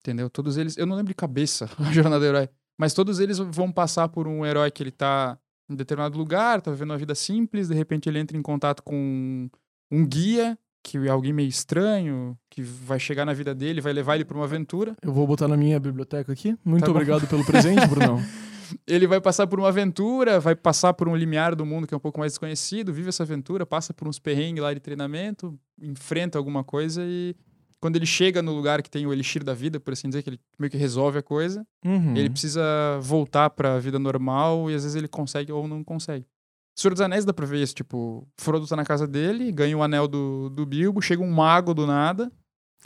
entendeu? 0.00 0.30
Todos 0.30 0.56
eles, 0.56 0.76
eu 0.76 0.86
não 0.86 0.94
lembro 0.96 1.10
de 1.10 1.14
cabeça 1.16 1.68
a 1.78 1.92
jornada 1.92 2.20
do 2.20 2.24
herói, 2.24 2.48
mas 2.78 2.94
todos 2.94 3.18
eles 3.18 3.38
vão 3.38 3.72
passar 3.72 4.08
por 4.08 4.28
um 4.28 4.46
herói 4.46 4.70
que 4.70 4.80
ele 4.82 4.92
tá 4.92 5.36
em 5.68 5.74
determinado 5.74 6.16
lugar, 6.16 6.60
tá 6.62 6.70
vivendo 6.70 6.90
uma 6.92 6.98
vida 6.98 7.14
simples, 7.16 7.68
de 7.68 7.74
repente 7.74 8.08
ele 8.08 8.20
entra 8.20 8.36
em 8.36 8.42
contato 8.42 8.80
com 8.82 9.50
um 9.90 10.06
guia, 10.06 10.56
que 10.84 10.98
é 10.98 11.08
alguém 11.08 11.32
meio 11.32 11.48
estranho, 11.48 12.36
que 12.50 12.62
vai 12.62 13.00
chegar 13.00 13.24
na 13.24 13.32
vida 13.32 13.54
dele, 13.54 13.80
vai 13.80 13.92
levar 13.92 14.14
ele 14.16 14.24
pra 14.24 14.36
uma 14.36 14.44
aventura. 14.44 14.94
Eu 15.02 15.12
vou 15.14 15.26
botar 15.26 15.48
na 15.48 15.56
minha 15.56 15.80
biblioteca 15.80 16.30
aqui. 16.30 16.54
Muito 16.64 16.84
Tá 16.84 16.90
obrigado 16.90 17.26
pelo 17.26 17.44
presente, 17.44 17.86
Brunão. 17.86 18.20
ele 18.86 19.06
vai 19.06 19.20
passar 19.20 19.46
por 19.46 19.58
uma 19.58 19.68
aventura, 19.68 20.38
vai 20.38 20.54
passar 20.54 20.92
por 20.92 21.08
um 21.08 21.16
limiar 21.16 21.54
do 21.54 21.64
mundo 21.64 21.86
que 21.86 21.94
é 21.94 21.96
um 21.96 22.00
pouco 22.00 22.20
mais 22.20 22.32
desconhecido, 22.32 22.92
vive 22.92 23.08
essa 23.08 23.22
aventura, 23.22 23.64
passa 23.64 23.94
por 23.94 24.06
uns 24.06 24.18
perrengues 24.18 24.62
lá 24.62 24.74
de 24.74 24.80
treinamento, 24.80 25.58
enfrenta 25.80 26.36
alguma 26.38 26.62
coisa 26.62 27.02
e 27.02 27.34
quando 27.80 27.96
ele 27.96 28.06
chega 28.06 28.40
no 28.42 28.52
lugar 28.52 28.82
que 28.82 28.90
tem 28.90 29.06
o 29.06 29.12
elixir 29.12 29.42
da 29.44 29.52
vida, 29.52 29.78
por 29.80 29.92
assim 29.92 30.08
dizer, 30.08 30.22
que 30.22 30.30
ele 30.30 30.40
meio 30.58 30.70
que 30.70 30.76
resolve 30.76 31.18
a 31.18 31.22
coisa, 31.22 31.66
Uhum. 31.84 32.16
ele 32.16 32.30
precisa 32.30 32.62
voltar 33.00 33.50
pra 33.50 33.78
vida 33.78 33.98
normal 33.98 34.70
e 34.70 34.74
às 34.74 34.82
vezes 34.82 34.96
ele 34.96 35.08
consegue 35.08 35.50
ou 35.52 35.66
não 35.68 35.82
consegue. 35.84 36.24
Senhor 36.76 36.92
dos 36.92 37.00
Anéis 37.00 37.24
dá 37.24 37.32
pra 37.32 37.46
ver 37.46 37.62
isso, 37.62 37.74
tipo, 37.74 38.26
Frodo 38.38 38.66
tá 38.66 38.74
na 38.76 38.84
casa 38.84 39.06
dele, 39.06 39.52
ganha 39.52 39.76
o 39.76 39.82
anel 39.82 40.08
do, 40.08 40.50
do 40.50 40.66
Bilbo, 40.66 41.00
chega 41.00 41.22
um 41.22 41.30
mago 41.30 41.72
do 41.72 41.86
nada, 41.86 42.32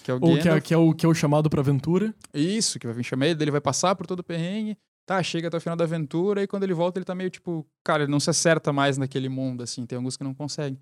que 0.03 0.11
é 0.11 0.15
o 0.15 0.19
Ou 0.21 0.39
que 0.39 0.49
é, 0.49 0.61
que, 0.61 0.75
é 0.75 0.77
o, 0.77 0.93
que 0.95 1.07
é 1.07 1.09
o 1.09 1.15
chamado 1.15 1.49
pra 1.49 1.61
aventura. 1.61 2.15
Isso, 2.35 2.79
que 2.79 2.87
vai 2.87 2.95
vir 2.95 3.05
chamar 3.05 3.27
ele, 3.27 3.43
ele 3.43 3.51
vai 3.51 3.61
passar 3.61 3.95
por 3.97 4.07
todo 4.07 4.21
o 4.21 4.25
perrengue, 4.25 4.77
tá, 5.07 5.23
chega 5.23 5.49
até 5.49 5.57
o 5.57 5.61
final 5.61 5.75
da 5.77 5.85
aventura 5.85 6.43
e 6.43 6.47
quando 6.47 6.65
ele 6.65 6.75
volta 6.75 6.99
ele 6.99 7.05
tá 7.05 7.15
meio 7.15 7.31
tipo, 7.31 7.67
cara, 7.83 8.03
ele 8.03 8.13
não 8.13 8.21
se 8.21 8.29
acerta 8.29 8.73
mais 8.73 8.99
naquele 8.99 9.29
mundo, 9.29 9.63
assim, 9.63 9.87
tem 9.87 9.97
alguns 9.97 10.17
que 10.17 10.25
não 10.25 10.35
conseguem. 10.35 10.79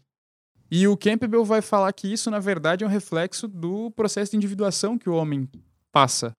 E 0.68 0.88
o 0.88 0.96
Campbell 0.96 1.44
vai 1.44 1.62
falar 1.62 1.92
que 1.92 2.12
isso, 2.12 2.28
na 2.28 2.40
verdade, 2.40 2.82
é 2.82 2.86
um 2.86 2.90
reflexo 2.90 3.46
do 3.46 3.88
processo 3.92 4.32
de 4.32 4.36
individuação 4.36 4.98
que 4.98 5.08
o 5.08 5.14
homem 5.14 5.48
passa, 5.92 6.32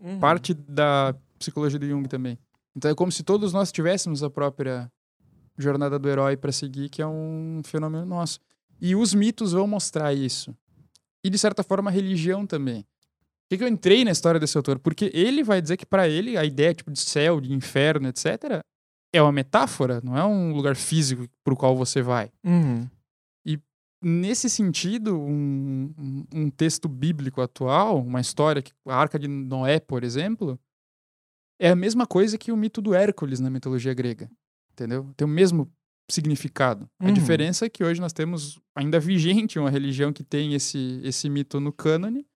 Uhum. 0.00 0.18
parte 0.18 0.54
da 0.54 1.14
psicologia 1.38 1.78
de 1.78 1.88
Jung 1.88 2.08
também. 2.08 2.38
Então 2.76 2.90
é 2.90 2.94
como 2.94 3.12
se 3.12 3.22
todos 3.22 3.52
nós 3.52 3.70
tivéssemos 3.70 4.22
a 4.22 4.30
própria 4.30 4.90
jornada 5.58 5.98
do 5.98 6.08
herói 6.08 6.36
para 6.36 6.52
seguir, 6.52 6.88
que 6.88 7.02
é 7.02 7.06
um 7.06 7.60
fenômeno 7.64 8.04
nosso. 8.06 8.40
E 8.80 8.94
os 8.96 9.14
mitos 9.14 9.52
vão 9.52 9.66
mostrar 9.66 10.12
isso. 10.12 10.54
E 11.24 11.30
de 11.30 11.38
certa 11.38 11.62
forma 11.62 11.90
a 11.90 11.92
religião 11.92 12.46
também. 12.46 12.82
Por 12.82 13.48
que, 13.50 13.58
que 13.58 13.64
eu 13.64 13.68
entrei 13.68 14.04
na 14.04 14.10
história 14.10 14.40
desse 14.40 14.56
autor? 14.56 14.78
Porque 14.78 15.10
ele 15.14 15.42
vai 15.44 15.60
dizer 15.60 15.76
que 15.76 15.84
para 15.86 16.08
ele 16.08 16.36
a 16.36 16.44
ideia 16.44 16.74
tipo 16.74 16.90
de 16.90 16.98
céu, 16.98 17.40
de 17.40 17.52
inferno, 17.52 18.08
etc, 18.08 18.62
é 19.12 19.20
uma 19.22 19.30
metáfora, 19.30 20.00
não 20.02 20.16
é 20.16 20.24
um 20.24 20.54
lugar 20.54 20.74
físico 20.74 21.26
pro 21.44 21.54
qual 21.54 21.76
você 21.76 22.00
vai 22.00 22.30
Uhum. 22.44 22.88
nesse 24.04 24.50
sentido, 24.50 25.16
um, 25.20 25.94
um- 25.96 26.24
um 26.34 26.50
texto 26.50 26.88
bíblico 26.88 27.40
atual, 27.40 27.98
uma 28.02 28.20
história, 28.20 28.60
que, 28.60 28.72
a 28.86 28.96
Arca 28.96 29.16
de 29.16 29.28
Noé, 29.28 29.78
por 29.78 30.02
exemplo, 30.02 30.58
é 31.60 31.70
a 31.70 31.76
mesma 31.76 32.04
coisa 32.04 32.36
que 32.36 32.50
o 32.50 32.56
mito 32.56 32.82
do 32.82 32.94
Hércules 32.94 33.38
na 33.38 33.48
mitologia 33.48 33.94
grega. 33.94 34.28
Entendeu? 34.72 35.12
Tem 35.16 35.26
o 35.26 35.30
mesmo 35.30 35.70
significado. 36.10 36.88
A 37.00 37.06
Uhum. 37.06 37.12
diferença 37.12 37.66
é 37.66 37.68
que 37.70 37.84
hoje 37.84 38.00
nós 38.00 38.12
temos 38.12 38.58
ainda 38.76 38.98
vigente 39.00 39.58
uma 39.58 39.70
religião 39.70 40.12
que 40.12 40.22
tem 40.24 40.54
esse, 40.54 41.00
esse 41.04 41.28
mito 41.30 41.60
no 41.60 41.72
cânone. 41.72 42.26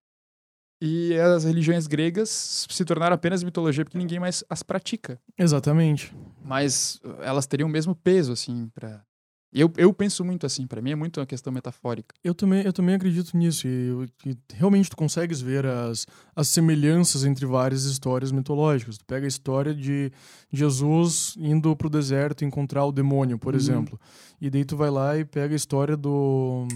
E 0.81 1.15
as 1.15 1.43
religiões 1.43 1.87
gregas 1.87 2.29
se 2.69 2.85
tornaram 2.85 3.15
apenas 3.15 3.41
mitologia 3.43 3.83
porque 3.83 3.97
ninguém 3.97 4.19
mais 4.19 4.43
as 4.47 4.61
pratica. 4.61 5.19
Exatamente. 5.37 6.15
Mas 6.43 6.99
uh, 7.03 7.21
elas 7.23 7.47
teriam 7.47 7.67
o 7.67 7.71
mesmo 7.71 7.95
peso, 7.95 8.31
assim, 8.31 8.69
para 8.69 9.03
eu, 9.53 9.71
eu 9.77 9.93
penso 9.93 10.23
muito 10.25 10.45
assim, 10.45 10.67
para 10.67 10.81
mim 10.81 10.91
é 10.91 10.95
muito 10.95 11.19
uma 11.19 11.25
questão 11.25 11.51
metafórica. 11.53 12.13
Eu 12.23 12.35
também, 12.35 12.63
eu 12.63 12.73
também 12.73 12.95
acredito 12.95 13.35
nisso. 13.37 13.67
E, 13.67 13.87
eu- 13.87 14.05
e 14.25 14.37
realmente 14.53 14.89
tu 14.89 14.95
consegues 14.97 15.39
ver 15.41 15.65
as, 15.65 16.05
as 16.35 16.47
semelhanças 16.49 17.23
entre 17.23 17.45
várias 17.45 17.85
histórias 17.85 18.31
mitológicas. 18.31 18.97
Tu 18.97 19.05
pega 19.05 19.25
a 19.25 19.27
história 19.27 19.73
de 19.73 20.11
Jesus 20.51 21.33
indo 21.37 21.75
pro 21.75 21.89
deserto 21.89 22.43
encontrar 22.43 22.85
o 22.85 22.91
demônio, 22.91 23.37
por 23.39 23.53
Uhum. 23.53 23.59
exemplo. 23.59 23.99
E 24.41 24.49
daí 24.49 24.65
tu 24.65 24.75
vai 24.75 24.89
lá 24.89 25.17
e 25.17 25.23
pega 25.25 25.53
a 25.53 25.57
história 25.57 25.95
do. 25.97 26.67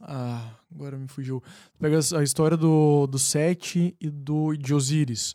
Ah, 0.00 0.52
agora 0.72 0.96
me 0.96 1.08
fugiu. 1.08 1.42
Tu 1.72 1.78
pega 1.80 1.98
a 2.16 2.22
história 2.22 2.56
do, 2.56 3.06
do 3.08 3.18
Sete 3.18 3.96
e 4.00 4.08
do 4.08 4.54
de 4.56 4.72
Osíris, 4.72 5.34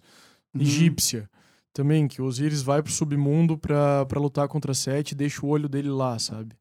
Uhum. 0.56 0.62
egípcia. 0.62 1.30
Também, 1.73 2.07
que 2.07 2.21
Osíris 2.21 2.62
vai 2.62 2.83
pro 2.83 2.91
submundo 2.91 3.57
pra, 3.57 4.05
pra 4.05 4.19
lutar 4.21 4.47
contra 4.47 4.73
Sete 4.75 5.12
e 5.12 5.15
deixa 5.15 5.43
o 5.45 5.49
olho 5.49 5.67
dele 5.67 5.89
lá, 5.89 6.19
sabe? 6.19 6.55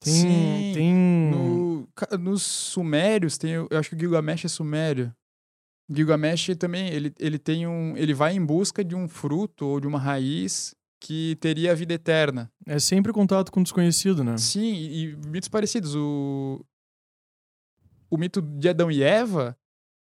Tem. 0.00 0.12
Sim, 0.12 0.72
tem... 0.74 0.94
No, 0.94 1.88
nos 2.18 2.42
sumérios 2.42 3.38
tem, 3.38 3.58
o- 3.58 3.68
eu 3.70 3.78
acho 3.78 3.90
que 3.90 3.94
o 3.96 3.98
Gilgamesh 3.98 4.44
é 4.44 4.48
sumério. 4.48 5.12
Gilgamesh 5.90 6.50
também, 6.58 6.88
ele, 6.88 7.12
ele 7.18 7.38
tem 7.38 7.66
um, 7.66 7.96
ele 7.96 8.12
vai 8.12 8.34
em 8.34 8.44
busca 8.44 8.84
de 8.84 8.94
um 8.94 9.08
fruto 9.08 9.64
ou 9.66 9.80
de 9.80 9.86
uma 9.86 9.98
raiz 9.98 10.74
que 11.00 11.36
teria 11.40 11.70
a 11.72 11.74
vida 11.74 11.94
eterna. 11.94 12.50
É 12.66 12.78
sempre 12.80 13.12
contato 13.12 13.50
com 13.52 13.60
o 13.60 13.62
desconhecido, 13.62 14.22
né? 14.24 14.36
Sim, 14.36 14.74
e, 14.74 15.04
e 15.12 15.16
mitos 15.28 15.48
parecidos. 15.48 15.94
O, 15.94 16.64
o 18.10 18.16
mito 18.18 18.42
de 18.42 18.68
Adão 18.68 18.90
e 18.90 19.02
Eva, 19.02 19.56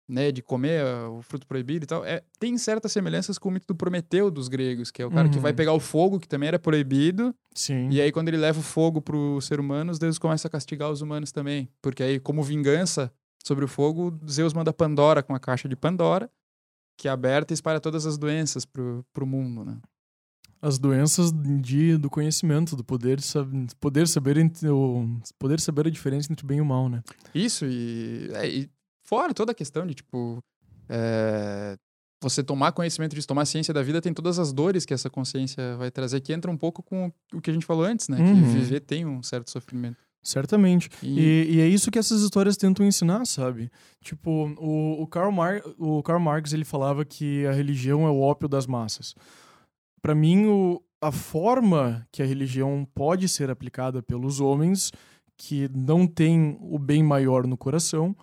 né, 0.08 0.32
de 0.32 0.42
comer 0.42 0.82
ah, 0.86 1.10
o 1.10 1.22
fruto 1.22 1.48
proibido 1.48 1.86
e 1.86 1.88
tal, 1.88 2.04
é, 2.04 2.22
tem 2.40 2.58
certas 2.58 2.92
semelhanças 2.92 3.38
com 3.38 3.50
o 3.50 3.52
mito 3.52 3.68
do 3.68 3.76
Prometeu 3.76 4.30
dos 4.30 4.48
gregos, 4.48 4.92
que 4.92 5.02
é 5.02 5.06
o 5.06 5.12
cara 5.12 5.30
que 5.30 5.38
Uhum. 5.38 5.42
vai 5.42 5.54
pegar 5.54 5.74
o 5.74 5.80
fogo, 5.80 6.20
que 6.20 6.28
também 6.28 6.48
era 6.48 6.60
proibido, 6.60 7.34
Sim. 7.56 7.90
e 7.90 8.02
aí, 8.02 8.12
quando 8.12 8.28
ele 8.28 8.38
leva 8.38 8.60
o 8.60 8.64
fogo 8.64 9.02
pro 9.02 9.40
ser 9.42 9.60
humanos, 9.60 9.98
Deus 10.00 10.18
começa 10.20 10.48
a 10.48 10.52
castigar 10.52 10.92
os 10.92 11.02
humanos 11.02 11.32
também. 11.32 11.70
Porque 11.82 12.04
aí, 12.04 12.20
como 12.20 12.44
vingança 12.44 13.12
sobre 13.44 13.64
o 13.66 13.68
fogo, 13.68 14.18
Zeus 14.30 14.54
manda 14.54 14.72
Pandora 14.74 15.24
com 15.24 15.34
a 15.36 15.40
caixa 15.40 15.68
de 15.70 15.76
Pandora, 15.76 16.30
que 16.98 17.08
é 17.08 17.12
aberta 17.12 17.54
e 17.54 17.56
espalha 17.56 17.80
todas 17.80 18.06
as 18.06 18.18
doenças 18.18 18.66
pro, 18.66 19.06
pro 19.14 19.26
mundo, 19.26 19.66
né? 19.66 19.78
As 20.62 20.80
doenças 20.80 21.32
de, 21.62 21.98
do 21.98 22.10
conhecimento, 22.10 22.76
do 22.76 22.84
poder, 22.86 23.20
poder, 23.82 24.08
saber, 24.08 24.38
entre 24.38 24.70
o, 24.70 25.06
poder 25.38 25.60
saber 25.60 25.88
a 25.88 25.90
diferença 25.90 26.32
entre 26.32 26.46
o 26.46 26.48
bem 26.48 26.60
e 26.60 26.62
o 26.62 26.66
mal, 26.66 26.88
né? 26.88 27.04
Isso, 27.36 27.66
e, 27.66 28.30
é, 28.34 28.48
e 28.48 28.70
fora 29.14 29.34
toda 29.34 29.52
a 29.52 29.56
questão 29.56 29.86
de, 29.86 29.94
tipo, 29.94 30.44
é, 30.90 31.78
você 32.22 32.44
tomar 32.44 32.72
conhecimento 32.72 33.14
disso, 33.14 33.28
tomar 33.28 33.46
ciência 33.46 33.74
da 33.74 33.84
vida, 33.84 34.02
tem 34.02 34.14
todas 34.14 34.40
as 34.40 34.52
dores 34.52 34.86
que 34.86 34.94
essa 34.94 35.10
consciência 35.10 35.76
vai 35.78 35.92
trazer, 35.92 36.20
que 36.22 36.34
entra 36.34 36.50
um 36.50 36.58
pouco 36.58 36.82
com 36.82 37.12
o 37.32 37.40
que 37.42 37.52
a 37.52 37.54
gente 37.54 37.66
falou 37.66 37.84
antes, 37.84 38.08
né? 38.10 38.18
Que 38.18 38.24
Uhum. 38.24 38.44
viver 38.54 38.80
tem 38.80 39.06
um 39.06 39.22
certo 39.22 39.52
sofrimento. 39.52 39.98
Certamente. 40.24 40.90
E, 41.04 41.20
E, 41.20 41.56
e 41.56 41.62
é 41.62 41.68
isso 41.68 41.92
que 41.92 42.00
essas 42.00 42.22
histórias 42.22 42.56
tentam 42.56 42.86
ensinar, 42.86 43.26
sabe? 43.26 43.70
Tipo, 44.02 44.48
o, 44.58 45.04
o, 45.04 45.08
Karl 45.08 45.32
Mar 45.32 45.62
o 45.78 46.02
Karl 46.02 46.20
Marx 46.20 46.54
ele 46.54 46.64
falava 46.64 47.04
que 47.04 47.46
a 47.46 47.52
religião 47.52 48.08
é 48.08 48.10
o 48.10 48.22
ópio 48.22 48.48
das 48.48 48.66
massas. 48.66 49.14
Para 50.02 50.16
mim, 50.16 50.46
o, 50.46 50.82
a 51.02 51.12
forma 51.12 52.08
que 52.10 52.24
a 52.24 52.26
religião 52.26 52.88
pode 52.96 53.28
ser 53.28 53.50
aplicada 53.52 54.02
pelos 54.02 54.40
homens 54.40 54.92
que 55.38 55.70
não 55.76 56.08
têm 56.08 56.58
o 56.62 56.80
bem 56.80 57.04
maior 57.04 57.46
no 57.46 57.58
coração 57.58 58.16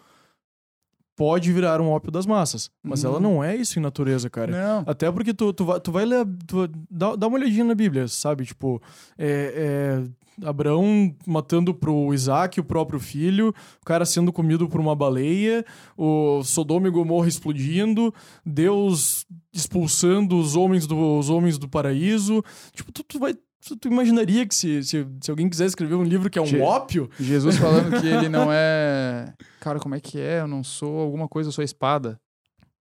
pode 1.21 1.53
virar 1.53 1.83
um 1.83 1.91
ópio 1.91 2.11
das 2.11 2.25
massas. 2.25 2.71
Mas 2.83 3.05
ela 3.05 3.17
Uhum. 3.17 3.21
não 3.21 3.45
é 3.45 3.55
isso 3.55 3.79
em 3.79 3.83
natureza, 3.83 4.31
cara. 4.31 4.51
não, 4.51 4.85
Até 4.87 5.13
porque 5.13 5.35
tu, 5.35 5.53
tu, 5.53 5.67
vai, 5.67 5.79
tu 5.79 5.93
vai 5.93 6.07
ler. 6.07 6.27
Tu, 6.47 6.67
dá, 6.91 7.15
dá 7.15 7.27
uma 7.29 7.37
olhadinha 7.37 7.63
na 7.67 7.75
Bíblia, 7.75 8.09
sabe? 8.09 8.47
Tipo, 8.47 8.81
é, 9.19 10.03
é, 10.41 10.47
Abraão 10.49 11.15
matando 11.27 11.75
pro 11.75 12.15
Isaac 12.15 12.59
o 12.59 12.65
próprio 12.65 12.99
filho, 12.99 13.51
o 13.83 13.85
cara 13.85 14.07
sendo 14.07 14.33
comido 14.33 14.67
por 14.67 14.81
uma 14.81 14.97
baleia, 14.97 15.63
o 15.95 16.43
Sodoma 16.43 16.89
e 16.89 16.91
Gomorra 16.91 17.29
explodindo, 17.29 18.15
Deus 18.47 19.27
expulsando 19.53 20.39
os 20.39 20.57
homens 20.57 20.87
do, 20.87 21.19
os 21.19 21.29
homens 21.29 21.59
do 21.59 21.69
paraíso. 21.69 22.43
Tipo, 22.73 22.91
tu, 22.93 23.03
tu 23.05 23.19
vai. 23.19 23.35
Tu, 23.67 23.77
tu 23.77 23.89
imaginaria 23.89 24.47
que 24.47 24.55
se, 24.55 24.83
se, 24.83 25.07
se 25.21 25.31
alguém 25.31 25.49
quiser 25.49 25.67
escrever 25.67 25.95
um 25.95 26.03
livro 26.03 26.31
que 26.31 26.39
é 26.39 26.43
um 26.43 26.47
Che- 26.47 26.61
ópio, 26.61 27.11
Jesus 27.21 27.57
falando 27.59 28.01
que 28.01 28.07
ele 28.07 28.29
não 28.29 28.49
é. 28.51 29.35
Cara, 29.61 29.79
como 29.79 29.95
é 29.95 30.01
que 30.01 30.19
é? 30.19 30.41
Eu 30.41 30.49
não 30.49 30.65
sou 30.65 30.99
alguma 30.99 31.29
coisa, 31.29 31.49
eu 31.49 31.53
sou 31.53 31.61
a 31.63 31.65
espada. 31.65 32.19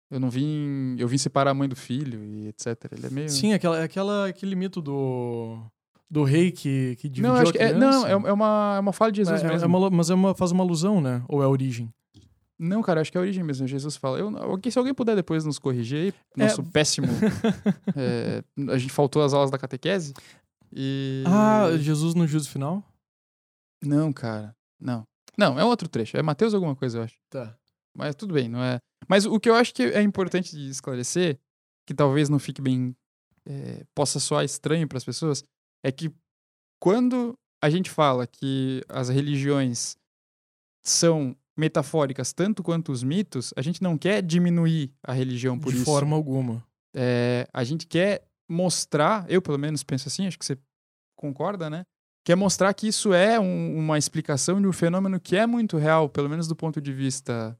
Eu 0.09 0.19
não 0.19 0.29
vim. 0.29 0.95
Eu 0.97 1.07
vim 1.07 1.17
separar 1.17 1.51
a 1.51 1.53
mãe 1.53 1.67
do 1.67 1.75
filho 1.75 2.23
e 2.23 2.47
etc. 2.47 2.67
Ele 2.91 3.07
é 3.07 3.09
meio. 3.09 3.29
sim, 3.29 3.51
aquela, 3.53 3.83
aquela, 3.83 4.27
aquele 4.27 4.55
mito 4.55 4.79
do, 4.81 5.57
do 6.09 6.23
rei 6.23 6.51
que, 6.51 6.95
que 6.97 7.09
dividiu 7.09 7.33
Não, 7.33 7.35
acho 7.41 7.49
a 7.49 7.53
que 7.53 7.57
é, 7.57 7.73
não, 7.73 8.07
é, 8.07 8.11
é 8.11 8.15
uma, 8.33 8.73
é 8.77 8.79
uma 8.79 8.93
fala 8.93 9.11
de 9.11 9.17
Jesus 9.17 9.41
É- 9.41 9.45
é 9.45 9.49
mesmo. 9.49 9.67
uma- 9.77 9.89
mas 9.89 10.09
é 10.11 10.13
uma, 10.13 10.33
faz 10.35 10.51
uma 10.51 10.63
alusão, 10.63 11.01
né? 11.01 11.23
Ou 11.27 11.41
é 11.41 11.45
a 11.45 11.49
origem? 11.49 11.89
Não, 12.59 12.81
cara, 12.83 13.01
acho 13.01 13.11
que 13.11 13.17
é 13.17 13.19
a 13.19 13.23
origem 13.23 13.43
mesmo. 13.43 13.67
Jesus 13.67 13.97
fala. 13.97 14.19
Eu, 14.19 14.31
se 14.71 14.77
alguém 14.77 14.93
puder 14.93 15.15
depois 15.15 15.43
nos 15.43 15.57
corrigir 15.59 16.13
É. 16.37 16.43
nosso 16.43 16.63
péssimo. 16.63 17.07
é, 17.97 18.43
a 18.71 18.77
gente 18.77 18.93
faltou 18.93 19.23
as 19.23 19.33
aulas 19.33 19.49
da 19.51 19.57
catequese. 19.57 20.13
E. 20.75 21.23
Ah, 21.27 21.77
Jesus 21.77 22.15
no 22.15 22.27
juízo 22.27 22.49
final? 22.49 22.83
Não, 23.81 24.11
cara. 24.11 24.55
Não. 24.79 25.03
Não, 25.37 25.59
é 25.59 25.63
um 25.63 25.67
outro 25.67 25.87
trecho. 25.87 26.17
É 26.17 26.21
Mateus 26.21 26.53
alguma 26.53 26.75
coisa, 26.75 26.99
eu 26.99 27.03
acho. 27.03 27.15
Tá. 27.29 27.55
Mas 27.95 28.15
tudo 28.15 28.33
bem, 28.33 28.49
não 28.49 28.63
é. 28.63 28.79
Mas 29.07 29.25
o 29.25 29.39
que 29.39 29.49
eu 29.49 29.55
acho 29.55 29.73
que 29.73 29.83
é 29.83 30.01
importante 30.01 30.51
de 30.51 30.69
esclarecer, 30.69 31.39
que 31.85 31.93
talvez 31.93 32.29
não 32.29 32.39
fique 32.39 32.61
bem. 32.61 32.95
é, 33.45 33.83
possa 33.93 34.19
soar 34.19 34.45
estranho 34.45 34.87
para 34.87 34.97
as 34.97 35.03
pessoas, 35.03 35.43
é 35.83 35.91
que 35.91 36.11
quando 36.79 37.37
a 37.61 37.69
gente 37.69 37.89
fala 37.89 38.25
que 38.25 38.81
as 38.89 39.09
religiões 39.09 39.95
são 40.83 41.35
metafóricas 41.57 42.33
tanto 42.33 42.63
quanto 42.63 42.91
os 42.91 43.03
mitos, 43.03 43.53
a 43.55 43.61
gente 43.61 43.81
não 43.81 43.97
quer 43.97 44.21
diminuir 44.21 44.91
a 45.03 45.13
religião 45.13 45.57
por 45.59 45.71
de 45.71 45.77
isso. 45.77 45.85
forma 45.85 46.15
alguma. 46.15 46.65
É, 46.95 47.47
a 47.53 47.63
gente 47.63 47.87
quer 47.87 48.27
mostrar, 48.53 49.25
eu 49.29 49.41
pelo 49.41 49.57
menos 49.57 49.83
penso 49.83 50.07
assim, 50.07 50.27
acho 50.27 50.37
que 50.39 50.45
você 50.45 50.57
concorda, 51.17 51.69
né? 51.69 51.83
Quer 52.25 52.35
mostrar 52.35 52.73
que 52.73 52.87
isso 52.87 53.13
é 53.13 53.39
um- 53.39 53.77
uma 53.77 53.97
explicação 53.97 54.61
de 54.61 54.67
um 54.67 54.71
fenômeno 54.71 55.19
que 55.19 55.35
é 55.35 55.45
muito 55.45 55.77
real, 55.77 56.07
pelo 56.07 56.29
menos 56.29 56.47
do 56.47 56.55
ponto 56.55 56.79
de 56.79 56.93
vista 56.93 57.57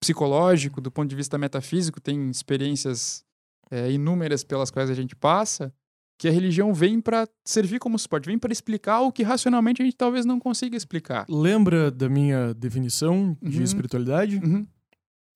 psicológico, 0.00 0.80
do 0.80 0.90
ponto 0.90 1.08
de 1.08 1.16
vista 1.16 1.36
metafísico, 1.36 2.00
tem 2.00 2.30
experiências 2.30 3.24
é, 3.70 3.90
inúmeras 3.92 4.42
pelas 4.42 4.70
quais 4.70 4.88
a 4.88 4.94
gente 4.94 5.14
passa, 5.14 5.70
que 6.18 6.26
a 6.26 6.30
religião 6.30 6.72
vem 6.72 7.02
pra 7.02 7.28
servir 7.44 7.78
como 7.78 7.98
suporte, 7.98 8.24
vem 8.26 8.38
pra 8.38 8.50
explicar 8.50 9.00
o 9.02 9.12
que 9.12 9.22
racionalmente 9.22 9.82
a 9.82 9.84
gente 9.84 9.94
talvez 9.96 10.24
não 10.24 10.40
consiga 10.40 10.74
explicar. 10.74 11.26
Lembra 11.28 11.90
da 11.90 12.08
minha 12.08 12.54
definição 12.54 13.36
de 13.42 13.58
Uhum. 13.58 13.64
espiritualidade? 13.64 14.36
Uhum. 14.42 14.66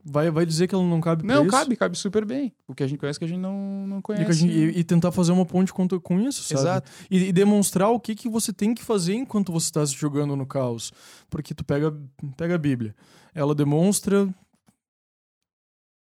Vai, 0.04 0.30
vai 0.32 0.44
dizer 0.44 0.66
que 0.66 0.74
ela 0.74 0.82
não 0.84 1.00
cabe 1.00 1.24
Não, 1.24 1.46
cabe, 1.46 1.76
cabe 1.76 1.96
super 1.96 2.24
bem. 2.24 2.52
O 2.66 2.74
que 2.74 2.82
a 2.82 2.86
gente 2.88 2.98
conhece 2.98 3.18
que 3.20 3.24
a 3.24 3.28
gente 3.28 3.38
não, 3.38 3.86
não 3.86 3.98
E, 3.98 4.02
conhece. 4.02 4.30
a 4.30 4.32
gente- 4.34 4.52
e- 4.52 4.78
e 4.80 4.84
tentar 4.84 5.12
fazer 5.12 5.30
uma 5.30 5.46
ponte 5.46 5.72
com, 5.72 5.86
com 6.00 6.18
isso, 6.20 6.42
sabe? 6.42 6.60
Exato. 6.60 6.90
E, 7.08 7.26
e 7.28 7.32
demonstrar 7.32 7.88
o 7.90 8.00
que, 8.00 8.14
que 8.16 8.28
você 8.28 8.52
tem 8.52 8.74
que 8.74 8.82
fazer 8.82 9.14
enquanto 9.14 9.52
você 9.52 9.66
está 9.66 9.86
se 9.86 9.94
jogando 9.94 10.34
no 10.34 10.44
caos. 10.44 10.92
Porque 11.30 11.54
tu 11.54 11.64
pega, 11.64 11.96
pega 12.36 12.56
a 12.56 12.58
Bíblia. 12.58 12.96
Ela 13.32 13.54
demonstra 13.54 14.28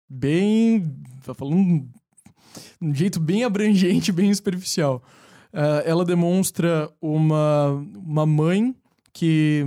bem. 0.09 0.93
Tá 1.23 1.33
falando 1.33 1.55
de 1.63 1.87
um 2.81 2.93
jeito 2.93 3.19
bem 3.19 3.43
abrangente, 3.43 4.11
bem 4.11 4.33
superficial. 4.33 5.01
Ah, 5.53 5.81
ela 5.85 6.03
demonstra 6.05 6.91
uma, 7.01 7.69
uma 7.95 8.25
mãe 8.25 8.75
que, 9.13 9.63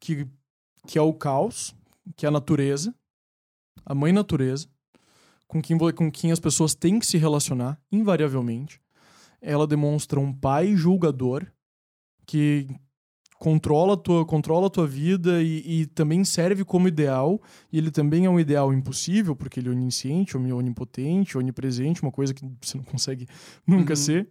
que, 0.00 0.26
que 0.86 0.98
é 0.98 1.02
o 1.02 1.12
caos, 1.12 1.74
que 2.16 2.24
é 2.24 2.28
a 2.28 2.32
natureza, 2.32 2.94
a 3.88 3.94
mãe 3.94 4.12
natureza, 4.12 4.66
com 5.46 5.62
quem, 5.62 5.78
com 5.78 6.10
quem 6.10 6.30
as 6.30 6.38
pessoas 6.40 6.74
têm 6.74 6.98
que 6.98 7.06
se 7.06 7.16
relacionar, 7.16 7.80
invariavelmente. 7.90 8.80
Ela 9.40 9.66
demonstra 9.66 10.20
um 10.20 10.32
pai 10.32 10.76
julgador 10.76 11.46
que 12.26 12.66
controla 13.38 13.94
a 13.94 13.96
tua, 13.96 14.24
controla 14.26 14.66
a 14.66 14.70
tua 14.70 14.86
vida 14.86 15.40
e, 15.42 15.82
e 15.82 15.86
também 15.86 16.24
serve 16.24 16.64
como 16.64 16.88
ideal. 16.88 17.40
E 17.72 17.78
ele 17.78 17.90
também 17.90 18.26
é 18.26 18.30
um 18.30 18.38
ideal 18.40 18.74
impossível, 18.74 19.34
porque 19.36 19.60
ele 19.60 19.68
é 19.68 19.72
onisciente, 19.72 20.36
oni- 20.36 20.52
onipotente, 20.52 21.38
onipresente, 21.38 22.02
uma 22.02 22.10
coisa 22.12 22.34
que 22.34 22.44
você 22.60 22.76
não 22.76 22.84
consegue 22.84 23.26
nunca 23.66 23.92
Uhum. 23.92 23.96
ser. 23.96 24.28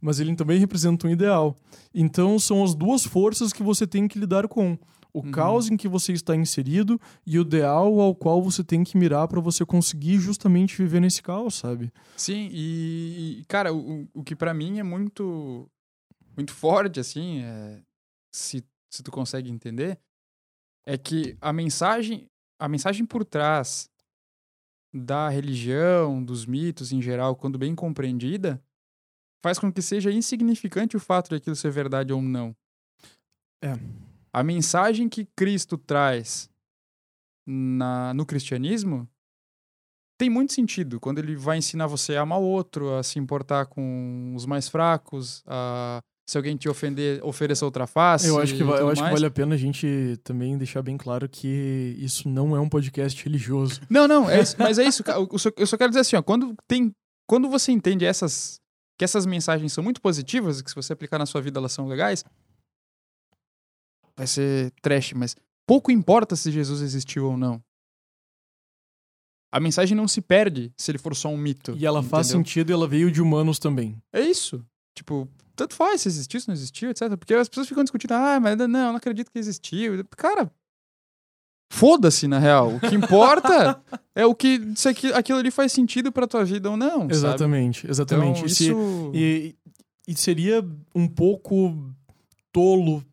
Mas 0.00 0.20
ele 0.20 0.34
também 0.36 0.58
representa 0.58 1.06
um 1.06 1.10
ideal. 1.10 1.56
Então 1.92 2.38
são 2.38 2.62
as 2.62 2.74
duas 2.74 3.04
forças 3.04 3.52
que 3.52 3.62
você 3.62 3.86
tem 3.86 4.06
que 4.08 4.18
lidar 4.18 4.46
com. 4.48 4.78
O 5.14 5.20
Uhum. 5.20 5.30
caos 5.30 5.70
em 5.70 5.76
que 5.76 5.86
você 5.86 6.12
está 6.12 6.34
inserido 6.34 7.00
e 7.24 7.38
o 7.38 7.42
ideal 7.42 8.00
ao 8.00 8.16
qual 8.16 8.42
você 8.42 8.64
tem 8.64 8.82
que 8.82 8.98
mirar 8.98 9.28
para 9.28 9.40
você 9.40 9.64
conseguir 9.64 10.18
justamente 10.18 10.76
viver 10.76 11.00
nesse 11.00 11.22
caos, 11.22 11.54
sabe? 11.54 11.92
Sim, 12.16 12.48
e, 12.52 13.44
cara, 13.46 13.72
o, 13.72 14.08
o 14.12 14.24
que 14.24 14.34
pra 14.34 14.52
mim 14.52 14.80
é 14.80 14.82
muito 14.82 15.70
muito 16.36 16.52
forte, 16.52 16.98
assim, 16.98 17.42
é, 17.44 17.80
se, 18.34 18.64
se 18.90 19.04
tu 19.04 19.12
consegue 19.12 19.48
entender, 19.48 20.00
é 20.84 20.98
que 20.98 21.36
a 21.40 21.52
mensagem, 21.52 22.26
a 22.58 22.68
mensagem 22.68 23.06
por 23.06 23.24
trás 23.24 23.88
da 24.92 25.28
religião, 25.28 26.22
dos 26.24 26.44
mitos 26.44 26.90
em 26.90 27.00
geral, 27.00 27.36
quando 27.36 27.56
bem 27.56 27.72
compreendida, 27.74 28.60
faz 29.44 29.60
com 29.60 29.72
que 29.72 29.80
seja 29.80 30.10
insignificante 30.10 30.96
o 30.96 31.00
fato 31.00 31.28
de 31.28 31.36
aquilo 31.36 31.54
ser 31.54 31.70
verdade 31.70 32.12
ou 32.12 32.20
não. 32.20 32.54
É. 33.62 33.74
A 34.34 34.42
mensagem 34.42 35.08
que 35.08 35.26
Cristo 35.36 35.78
traz 35.78 36.50
na, 37.46 38.12
no 38.14 38.26
cristianismo 38.26 39.08
tem 40.18 40.30
muito 40.30 40.52
sentido 40.52 41.00
quando 41.00 41.18
ele 41.18 41.36
vai 41.36 41.58
ensinar 41.58 41.86
você 41.86 42.16
a 42.16 42.22
amar 42.22 42.38
o 42.40 42.44
outro, 42.44 42.94
a 42.94 43.02
se 43.02 43.18
importar 43.18 43.66
com 43.66 44.32
os 44.36 44.46
mais 44.46 44.68
fracos, 44.68 45.42
a 45.46 46.00
se 46.28 46.38
alguém 46.38 46.56
te 46.56 46.68
ofender, 46.70 47.22
ofereça 47.22 47.64
outra 47.66 47.86
face. 47.86 48.26
Eu 48.28 48.38
acho 48.40 48.54
que, 48.54 48.62
eu 48.62 48.88
acho 48.88 49.02
que 49.02 49.10
vale 49.10 49.26
a 49.26 49.30
pena 49.30 49.54
a 49.54 49.58
gente 49.58 50.18
também 50.24 50.56
deixar 50.56 50.80
bem 50.82 50.96
claro 50.96 51.28
que 51.28 51.94
isso 51.98 52.28
não 52.28 52.56
é 52.56 52.60
um 52.60 52.68
podcast 52.68 53.22
religioso. 53.22 53.80
Não, 53.90 54.08
não, 54.08 54.30
é 54.30 54.40
isso- 54.40 54.56
mas 54.58 54.78
é 54.78 54.84
isso. 54.84 55.04
ca- 55.04 55.16
Eu 55.18 55.38
só, 55.38 55.50
eu 55.56 55.66
só 55.66 55.76
quero 55.76 55.90
dizer 55.90 56.00
assim, 56.00 56.16
ó, 56.16 56.22
quando 56.22 56.54
tem, 56.66 56.92
quando 57.28 57.48
você 57.50 57.72
entende 57.72 58.04
essas 58.06 58.58
que 58.98 59.04
essas 59.04 59.26
mensagens 59.26 59.72
são 59.72 59.82
muito 59.84 60.00
positivas, 60.00 60.62
que 60.62 60.70
se 60.70 60.76
você 60.76 60.92
aplicar 60.92 61.18
na 61.18 61.26
sua 61.26 61.42
vida 61.42 61.58
elas 61.58 61.72
são 61.72 61.86
legais, 61.88 62.24
vai 64.16 64.26
ser 64.26 64.70
trash, 64.82 65.12
mas 65.12 65.36
pouco 65.66 65.90
importa 65.90 66.36
se 66.36 66.50
Jesus 66.50 66.80
existiu 66.82 67.26
ou 67.26 67.36
não. 67.36 67.62
A 69.52 69.60
mensagem 69.60 69.96
não 69.96 70.08
se 70.08 70.20
perde 70.20 70.72
se 70.76 70.90
ele 70.90 70.98
for 70.98 71.14
só 71.14 71.28
um 71.28 71.36
mito. 71.36 71.76
E 71.78 71.86
ela 71.86 72.02
faz 72.02 72.26
entendeu? 72.28 72.44
sentido 72.44 72.70
e 72.70 72.72
ela 72.72 72.88
veio 72.88 73.10
de 73.10 73.22
humanos 73.22 73.58
também. 73.58 73.96
É 74.12 74.20
isso. 74.20 74.64
Tipo, 74.96 75.28
tanto 75.54 75.74
faz 75.74 76.00
se 76.00 76.08
existiu, 76.08 76.40
se 76.40 76.48
não 76.48 76.54
existiu, 76.54 76.90
etc. 76.90 77.16
Porque 77.16 77.34
as 77.34 77.48
pessoas 77.48 77.68
ficam 77.68 77.84
discutindo, 77.84 78.12
ah, 78.12 78.40
mas 78.40 78.56
não, 78.58 78.64
eu 78.64 78.68
não 78.68 78.96
acredito 78.96 79.30
que 79.30 79.38
existiu. 79.38 80.04
Cara, 80.16 80.50
foda-se, 81.72 82.26
na 82.26 82.38
real. 82.40 82.74
O 82.76 82.80
que 82.80 82.94
importa 82.96 83.80
é 84.14 84.26
o 84.26 84.34
que 84.34 84.60
se 84.74 84.88
aqui- 84.88 85.12
aquilo 85.12 85.38
ali 85.38 85.52
faz 85.52 85.70
sentido 85.72 86.10
pra 86.10 86.26
tua 86.26 86.44
vida 86.44 86.68
ou 86.70 86.76
não. 86.76 87.02
sabe? 87.02 87.12
Exatamente, 87.12 87.88
exatamente. 87.88 88.38
Então, 88.38 88.46
E 88.46 88.50
se- 88.54 88.64
isso... 88.64 89.12
E, 89.14 89.56
e 90.08 90.16
seria 90.16 90.64
um 90.94 91.06
pouco 91.06 91.92
tolo 92.52 93.04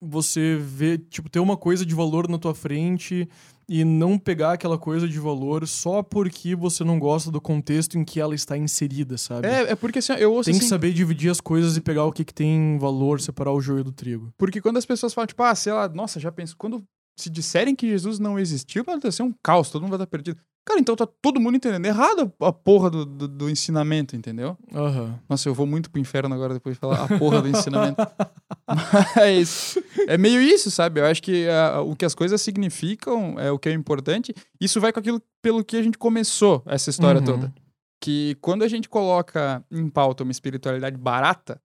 você 0.00 0.56
ver, 0.56 0.98
tipo, 1.10 1.28
ter 1.28 1.40
uma 1.40 1.56
coisa 1.56 1.84
de 1.84 1.94
valor 1.94 2.28
na 2.28 2.38
tua 2.38 2.54
frente 2.54 3.28
e 3.68 3.84
não 3.84 4.18
pegar 4.18 4.54
aquela 4.54 4.76
coisa 4.76 5.06
de 5.06 5.18
valor 5.20 5.66
só 5.68 6.02
porque 6.02 6.56
você 6.56 6.82
não 6.82 6.98
gosta 6.98 7.30
do 7.30 7.40
contexto 7.40 7.96
em 7.96 8.04
que 8.04 8.18
ela 8.18 8.34
está 8.34 8.56
inserida, 8.56 9.16
sabe? 9.16 9.46
É, 9.46 9.70
é 9.70 9.76
porque 9.76 10.00
assim, 10.00 10.14
eu 10.14 10.32
ouço 10.32 10.50
Tem 10.50 10.54
que 10.58 10.64
assim, 10.64 10.68
saber 10.68 10.92
dividir 10.92 11.30
as 11.30 11.40
coisas 11.40 11.76
e 11.76 11.80
pegar 11.80 12.04
o 12.04 12.12
que, 12.12 12.24
que 12.24 12.34
tem 12.34 12.78
valor, 12.78 13.20
separar 13.20 13.52
o 13.52 13.60
joio 13.60 13.84
do 13.84 13.92
trigo. 13.92 14.32
porque 14.36 14.60
quando 14.60 14.78
as 14.78 14.86
pessoas 14.86 15.14
falam, 15.14 15.26
tipo, 15.26 15.42
ah, 15.42 15.54
sei 15.54 15.72
lá, 15.72 15.88
nossa, 15.88 16.18
já 16.18 16.32
penso, 16.32 16.56
quando 16.56 16.82
se 17.16 17.28
disserem 17.30 17.76
que 17.76 17.88
Jesus 17.88 18.18
não 18.18 18.38
existiu, 18.38 18.82
vai 18.82 18.98
ser 19.12 19.22
um 19.22 19.32
caos, 19.42 19.70
todo 19.70 19.82
mundo 19.82 19.90
vai 19.90 19.98
estar 19.98 20.06
perdido. 20.06 20.40
Cara, 20.66 20.78
então 20.78 20.94
tá 20.94 21.06
todo 21.20 21.40
mundo 21.40 21.56
entendendo 21.56 21.84
errado 21.86 22.32
a 22.40 22.52
porra 22.52 22.90
do, 22.90 23.04
do, 23.04 23.26
do 23.26 23.50
ensinamento, 23.50 24.14
entendeu? 24.14 24.56
Aham. 24.74 25.18
Nossa, 25.28 25.48
eu 25.48 25.54
vou 25.54 25.66
muito 25.66 25.90
pro 25.90 26.00
inferno 26.00 26.34
agora 26.34 26.54
depois 26.54 26.76
de 26.76 26.80
falar 26.80 27.02
a 27.04 27.18
porra 27.18 27.42
do 27.42 27.48
ensinamento. 27.48 27.96
Mas 29.16 29.78
é 30.06 30.16
meio 30.18 30.40
isso, 30.40 30.70
sabe? 30.70 31.00
Eu 31.00 31.06
acho 31.06 31.22
que 31.22 31.48
ah, 31.48 31.80
o 31.80 31.96
que 31.96 32.04
as 32.04 32.14
coisas 32.14 32.40
significam 32.40 33.38
é 33.38 33.50
o 33.50 33.58
que 33.58 33.68
é 33.68 33.72
importante. 33.72 34.34
Isso 34.60 34.80
vai 34.80 34.92
com 34.92 35.00
aquilo 35.00 35.20
pelo 35.42 35.64
que 35.64 35.76
a 35.76 35.82
gente 35.82 35.98
começou 35.98 36.62
essa 36.66 36.90
história 36.90 37.20
Uhum. 37.20 37.26
toda. 37.26 37.54
Que 38.00 38.36
quando 38.40 38.62
a 38.62 38.68
gente 38.68 38.88
coloca 38.88 39.64
em 39.70 39.88
pauta 39.88 40.22
uma 40.22 40.32
espiritualidade 40.32 40.96
barata, 40.96 41.60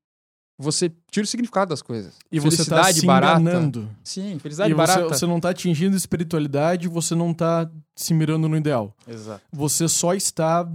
você 0.58 0.92
tira 1.12 1.24
o 1.24 1.28
significado 1.28 1.70
das 1.70 1.82
coisas. 1.82 2.14
E 2.32 2.40
você 2.40 2.58
tá 2.58 2.64
Felicidade 2.64 3.00
se 3.02 3.06
barata. 3.06 3.42
enganando. 3.42 3.90
Sim, 4.04 4.40
felicidade 4.40 4.72
E 4.72 4.74
você, 4.74 4.78
barata. 4.78 5.10
você 5.10 5.26
não 5.26 5.40
tá 5.40 5.50
atingindo 5.50 5.96
espiritualidade, 5.98 6.88
você 6.88 7.14
não 7.14 7.34
tá 7.34 7.70
se 7.96 8.14
mirando 8.14 8.48
no 8.48 8.56
ideal. 8.56 8.96
Exato. 9.08 9.42
Você 9.52 9.88
só 9.88 10.14
está 10.14 10.70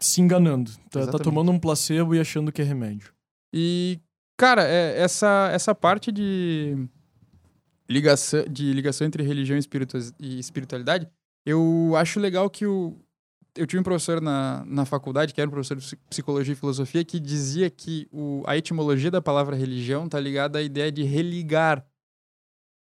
se 0.00 0.20
enganando. 0.20 0.70
Tá, 0.90 1.06
tá 1.06 1.18
tomando 1.18 1.50
um 1.50 1.58
placebo 1.58 2.14
e 2.14 2.20
achando 2.20 2.52
que 2.52 2.60
é 2.60 2.64
remédio. 2.64 3.12
E, 3.54 3.98
cara, 4.36 4.64
é, 4.64 5.00
essa, 5.00 5.48
essa 5.52 5.74
parte 5.74 6.12
de 6.12 6.76
ligação, 7.88 8.44
de 8.50 8.72
ligação 8.72 9.06
entre 9.06 9.22
religião 9.22 9.58
e 10.18 10.38
espiritualidade, 10.38 11.08
eu 11.44 11.94
acho 11.96 12.18
legal 12.20 12.50
que 12.50 12.66
o. 12.66 12.96
Eu 13.56 13.66
tive 13.66 13.80
um 13.80 13.82
professor 13.82 14.20
na, 14.20 14.64
na 14.66 14.84
faculdade, 14.84 15.32
que 15.32 15.40
era 15.40 15.48
um 15.48 15.50
professor 15.52 15.76
de 15.76 15.82
psi- 15.84 15.96
psicologia 16.10 16.52
e 16.52 16.56
filosofia, 16.56 17.04
que 17.04 17.18
dizia 17.18 17.70
que 17.70 18.06
o, 18.12 18.42
a 18.46 18.56
etimologia 18.56 19.10
da 19.10 19.22
palavra 19.22 19.56
religião 19.56 20.08
tá 20.08 20.20
ligada 20.20 20.58
à 20.58 20.62
ideia 20.62 20.92
de 20.92 21.02
religar. 21.02 21.84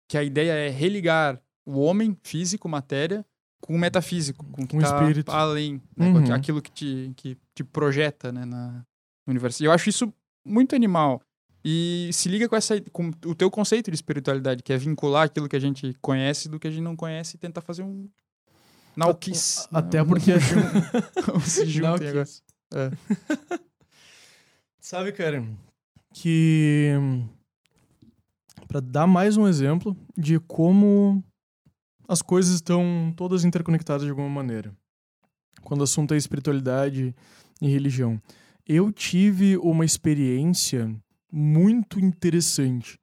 Que 0.10 0.18
a 0.18 0.24
ideia 0.24 0.52
é 0.54 0.70
religar 0.70 1.42
o 1.66 1.80
homem, 1.80 2.18
físico, 2.24 2.68
matéria, 2.70 3.26
com 3.62 3.76
o 3.76 3.80
metafísico, 3.80 4.46
com 4.52 4.64
o 4.64 4.68
que 4.68 4.76
Com 4.76 4.78
o 4.78 4.82
tá 4.82 5.00
espírito. 5.02 5.32
além, 5.32 5.82
né, 5.96 6.12
com 6.12 6.20
Uhum. 6.20 6.34
aquilo 6.34 6.62
que 6.62 6.72
te, 6.72 7.12
que 7.16 7.38
te 7.54 7.64
projeta 7.64 8.32
né, 8.32 8.46
na, 8.46 8.86
no 9.26 9.32
universo. 9.32 9.62
E 9.64 9.66
eu 9.66 9.72
acho 9.72 9.90
isso 9.90 10.14
muito 10.46 10.76
animal. 10.76 11.22
E 11.66 12.10
se 12.14 12.30
liga 12.30 12.48
com, 12.48 12.56
essa, 12.56 12.80
com 12.92 13.10
o 13.26 13.36
teu 13.36 13.52
conceito 13.52 13.92
de 13.92 13.96
espiritualidade, 13.96 14.64
que 14.64 14.72
é 14.72 14.78
vincular 14.78 15.24
aquilo 15.26 15.50
que 15.50 15.56
a 15.56 15.60
gente 15.60 15.94
conhece 16.02 16.48
do 16.48 16.58
que 16.60 16.68
a 16.68 16.72
gente 16.72 16.84
não 16.84 16.96
conhece 16.96 17.36
e 17.36 17.40
tentar 17.40 17.60
fazer 17.62 17.84
um 17.84 18.08
nauquice. 18.98 19.68
Até 19.72 19.98
né? 19.98 20.04
Um 20.04 20.08
porque. 20.08 20.40
jun- 20.40 21.40
se 21.46 21.66
juntem 21.66 22.10
agora. 22.10 22.26
É. 22.74 22.92
Sabe, 24.80 25.12
cara, 25.12 25.46
que. 26.14 26.92
Pra 28.68 28.80
dar 28.82 29.08
mais 29.08 29.38
um 29.38 29.48
exemplo 29.48 29.96
de 30.18 30.40
como 30.42 31.24
as 32.08 32.22
coisas 32.22 32.56
estão 32.56 33.14
todas 33.16 33.46
interconectadas 33.46 34.04
de 34.04 34.10
alguma 34.10 34.30
maneira. 34.30 34.74
Quando 35.62 35.82
o 35.82 35.84
assunto 35.84 36.14
é 36.14 36.18
espiritualidade 36.18 37.16
e 37.62 37.68
religião. 37.70 38.22
Eu 38.66 38.92
tive 38.92 39.58
uma 39.58 39.86
experiência 39.86 40.94
muito 41.32 42.00
interessante 42.00 43.00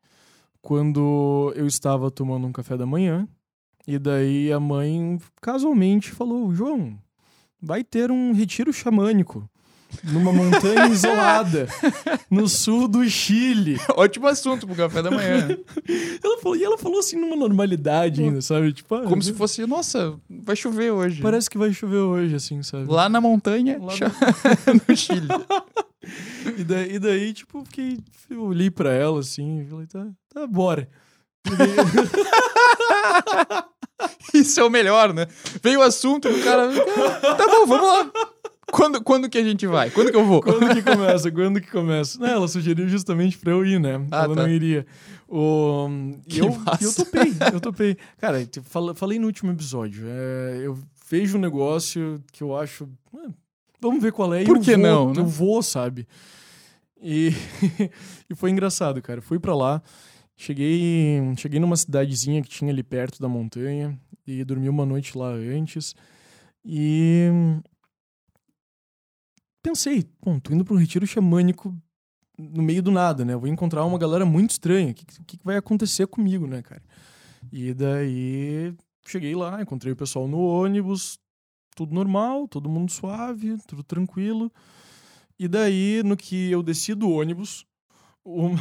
quando 0.61 1.53
eu 1.57 1.67
estava 1.67 2.11
tomando 2.11 2.47
um 2.47 2.53
café 2.53 2.77
da 2.77 2.87
manhã 2.87 3.27
e 3.87 3.99
daí 3.99 4.53
a 4.53 4.59
mãe 4.61 5.19
casualmente 5.41 6.11
falou: 6.11 6.55
João, 6.55 6.99
vai 7.61 7.83
ter 7.85 8.11
um 8.11 8.33
retiro 8.33 8.73
xamânico 8.73 9.49
numa 10.03 10.33
montanha 10.33 10.87
isolada, 10.91 11.69
no 12.31 12.49
sul 12.49 12.89
do 12.89 13.09
Chile. 13.09 13.77
Ótimo 13.97 14.27
assunto 14.27 14.67
pro 14.67 14.75
café 14.75 15.01
da 15.03 15.11
manhã. 15.11 15.57
Ela 16.23 16.39
falou, 16.39 16.57
e 16.57 16.65
ela 16.65 16.77
falou 16.79 16.99
assim 16.99 17.17
numa 17.17 17.37
normalidade 17.37 18.23
ainda, 18.23 18.41
sabe? 18.43 18.73
Tipo, 18.73 18.95
ah, 18.97 19.03
Como 19.03 19.23
se 19.23 19.33
fosse, 19.33 19.65
nossa, 19.67 20.19
vai 20.29 20.57
chover 20.57 20.91
hoje. 20.91 21.23
Parece 21.23 21.49
que 21.49 21.57
vai 21.59 21.73
chover 21.73 21.99
hoje, 21.99 22.35
assim, 22.35 22.63
sabe? 22.63 22.91
Lá 22.91 23.09
na 23.09 23.21
montanha, 23.21 23.79
Lá 23.81 23.93
cho- 23.93 24.05
no 24.89 24.97
Chile. 24.97 25.29
E 26.59 26.65
daí, 26.65 26.95
e 26.95 26.99
daí, 26.99 27.33
tipo, 27.33 27.65
fiquei. 27.65 27.99
Eu 28.29 28.43
olhei 28.45 28.71
pra 28.71 28.93
ela 28.93 29.21
assim 29.21 29.61
e 29.61 29.65
falei, 29.67 29.87
tá, 29.87 30.07
tá, 30.33 30.47
bora. 30.47 30.89
Isso 34.35 34.61
é 34.61 34.65
o 34.65 34.71
melhor, 34.71 35.13
né? 35.13 35.27
Veio 35.63 35.81
o 35.81 35.83
assunto 35.83 36.29
o 36.29 36.43
cara. 36.43 36.69
"Ah, 37.23 37.35
Tá 37.35 37.47
bom, 37.47 37.67
vamos 37.67 37.87
lá. 37.87 38.11
Quando, 38.73 39.03
quando 39.03 39.29
que 39.29 39.39
a 39.39 39.43
gente 39.45 39.67
vai? 39.67 39.91
Quando 39.91 40.11
que 40.11 40.17
eu 40.17 40.25
vou? 40.25 40.43
Quando 40.43 40.75
que 40.75 40.83
começa? 40.83 41.31
Quando 41.31 41.61
que 41.61 41.71
começa? 41.71 42.19
Não, 42.19 42.27
ela 42.29 42.49
sugeriu 42.49 42.89
justamente 42.89 43.39
pra 43.39 43.53
eu 43.53 43.65
ir, 43.65 43.79
né? 43.79 44.05
Ah, 44.11 44.25
ela 44.25 44.35
tá. 44.35 44.43
não 44.43 44.49
iria. 44.49 44.85
O... 45.29 45.89
E 46.27 46.39
eu, 46.39 46.51
massa. 46.57 46.85
eu 46.85 46.93
topei, 46.95 47.33
eu 47.53 47.61
topei. 47.61 47.97
Cara, 48.19 48.41
eu 48.43 48.95
falei 48.95 49.19
no 49.19 49.27
último 49.27 49.53
episódio. 49.53 50.05
é, 50.09 50.61
eu 50.65 50.79
vejo 51.09 51.37
um 51.39 51.41
negócio 51.41 52.21
que 52.33 52.43
eu 52.43 52.57
acho. 52.57 52.89
"Ah, 53.17 53.29
vamos 53.81 54.03
ver 54.03 54.13
qual 54.13 54.33
é. 54.35 54.45
Por 54.45 54.57
eu 54.57 54.63
que 54.63 54.75
vou, 54.77 54.83
não, 54.83 55.13
né? 55.13 55.21
Eu 55.21 55.27
vou, 55.27 55.63
sabe? 55.63 56.07
E, 57.01 57.33
e 58.31 58.35
foi 58.35 58.51
engraçado, 58.51 59.01
cara. 59.03 59.21
Fui 59.21 59.39
pra 59.39 59.55
lá. 59.55 59.83
Cheguei, 60.37 61.21
cheguei 61.37 61.61
numa 61.61 61.77
cidadezinha 61.77 62.43
que 62.43 62.49
tinha 62.49 62.71
ali 62.71 62.83
perto 62.83 63.21
da 63.21 63.29
montanha 63.29 63.99
e 64.27 64.45
dormi 64.45 64.69
uma 64.69 64.85
noite 64.85 65.17
lá 65.17 65.29
antes. 65.29 65.95
E 66.65 67.29
pensei, 69.63 70.05
bom, 70.23 70.39
tô 70.39 70.53
indo 70.53 70.65
pra 70.65 70.75
um 70.75 70.79
retiro 70.79 71.07
xamânico 71.07 71.75
no 72.39 72.63
meio 72.63 72.83
do 72.83 72.91
nada, 72.91 73.25
né? 73.25 73.37
Vou 73.37 73.49
encontrar 73.49 73.85
uma 73.85 73.99
galera 73.99 74.27
muito 74.27 74.51
estranha. 74.51 74.91
O 74.91 74.95
que, 74.95 75.05
que, 75.05 75.37
que 75.39 75.45
vai 75.45 75.57
acontecer 75.57 76.07
comigo, 76.07 76.47
né, 76.47 76.63
cara? 76.63 76.83
E 77.53 77.73
daí 77.73 78.75
cheguei 79.07 79.35
lá, 79.35 79.63
encontrei 79.63 79.93
o 79.93 79.97
pessoal 79.97 80.27
no 80.27 80.39
ônibus, 80.39 81.19
tudo 81.77 81.95
normal, 81.95 82.49
todo 82.49 82.69
mundo 82.69 82.91
suave, 82.91 83.57
tudo 83.67 83.83
tranquilo. 83.83 84.51
E 85.39 85.49
daí, 85.49 86.03
no 86.05 86.17
que 86.17 86.51
eu 86.51 86.63
desci 86.63 86.95
do 86.95 87.11
ônibus, 87.11 87.67
uma... 88.25 88.59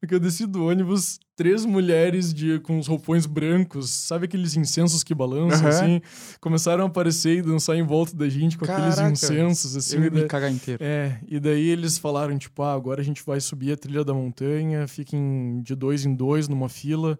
no 0.00 0.08
que 0.08 0.14
eu 0.14 0.20
desci 0.20 0.46
do 0.46 0.66
ônibus, 0.66 1.18
três 1.34 1.64
mulheres 1.64 2.32
de, 2.32 2.60
com 2.60 2.78
os 2.78 2.86
roupões 2.86 3.26
brancos, 3.26 3.90
sabe 3.90 4.26
aqueles 4.26 4.56
incensos 4.56 5.02
que 5.02 5.14
balançam, 5.14 5.66
Aham. 5.66 5.68
assim? 5.68 6.00
Começaram 6.40 6.84
a 6.84 6.86
aparecer 6.86 7.38
e 7.38 7.42
dançar 7.42 7.76
em 7.76 7.82
volta 7.82 8.14
da 8.16 8.28
gente 8.28 8.56
com 8.56 8.64
aqueles 8.64 8.94
Caraca. 8.94 9.12
incensos, 9.12 9.76
assim. 9.76 9.96
Eu 9.96 10.02
ia 10.02 10.08
e 10.08 10.10
me 10.10 10.24
cagar 10.26 10.52
inteiro. 10.52 10.82
é, 10.82 11.18
e 11.26 11.40
daí 11.40 11.68
eles 11.68 11.98
falaram, 11.98 12.36
tipo, 12.38 12.62
ah, 12.62 12.72
agora 12.72 13.00
a 13.00 13.04
gente 13.04 13.22
vai 13.26 13.40
subir 13.40 13.72
a 13.72 13.76
trilha 13.76 14.04
da 14.04 14.14
montanha, 14.14 14.86
fiquem 14.86 15.60
de 15.62 15.74
dois 15.74 16.04
em 16.06 16.14
dois 16.14 16.48
numa 16.48 16.68
fila 16.68 17.18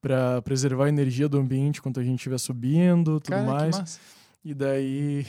pra 0.00 0.40
preservar 0.42 0.86
a 0.86 0.88
energia 0.88 1.28
do 1.28 1.38
ambiente 1.38 1.78
enquanto 1.78 2.00
a 2.00 2.02
gente 2.04 2.16
estiver 2.18 2.38
subindo, 2.38 3.20
tudo 3.20 3.30
Cara, 3.34 3.42
que 3.42 3.46
mais. 3.76 4.00
E 4.44 4.54
daí. 4.54 5.26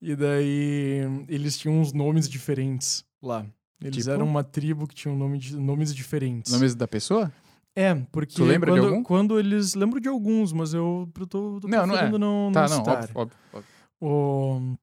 E 0.00 0.16
daí 0.16 1.00
eles 1.28 1.56
tinham 1.58 1.80
uns 1.80 1.92
nomes 1.92 2.28
diferentes 2.28 3.04
lá. 3.22 3.46
Eles 3.82 3.96
Tipo? 4.04 4.10
eram 4.10 4.26
uma 4.26 4.42
tribo 4.44 4.86
que 4.86 4.94
tinha 4.94 5.12
um 5.12 5.16
nome 5.18 5.38
de, 5.38 5.56
nomes 5.56 5.94
diferentes. 5.94 6.52
Nomes 6.52 6.74
da 6.74 6.86
pessoa? 6.88 7.32
É, 7.74 7.94
porque 8.12 8.34
Tu 8.34 8.44
lembra 8.44 8.70
de 8.70 8.78
quando, 8.78 8.88
algum? 8.88 9.02
quando 9.02 9.38
eles. 9.38 9.74
Lembro 9.74 9.98
de 10.00 10.08
alguns, 10.08 10.52
mas 10.52 10.74
eu, 10.74 11.08
eu 11.18 11.26
tô, 11.26 11.58
tô 11.60 11.68
Não, 11.68 11.86
não 11.86 11.96
é. 11.96 12.10
não, 12.18 12.50
Tá, 12.52 12.68
não, 12.68 12.78
óbvio, 12.82 13.10
óbvio, 13.14 13.36
óbvio. 13.52 13.68
O- 14.00 14.76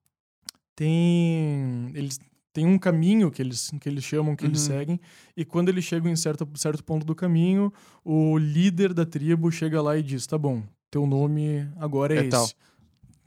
tem 0.76 1.90
eles 1.94 2.18
têm 2.52 2.66
um 2.66 2.78
caminho 2.78 3.30
que 3.30 3.40
eles 3.42 3.70
que 3.80 3.88
eles 3.88 4.02
chamam 4.02 4.34
que 4.34 4.44
eles 4.44 4.60
Uhum. 4.62 4.66
seguem 4.78 5.00
e 5.36 5.44
quando 5.44 5.68
eles 5.68 5.84
chegam 5.84 6.10
em 6.10 6.16
certo 6.16 6.48
certo 6.56 6.82
ponto 6.82 7.04
do 7.06 7.14
caminho 7.14 7.72
o 8.04 8.36
líder 8.38 8.92
da 8.94 9.04
tribo 9.06 9.50
chega 9.52 9.80
lá 9.80 9.96
e 9.96 10.02
diz 10.02 10.26
tá 10.26 10.36
bom 10.38 10.62
teu 10.90 11.06
nome 11.06 11.68
agora 11.76 12.14
é, 12.14 12.18
É 12.18 12.20
esse 12.26 12.30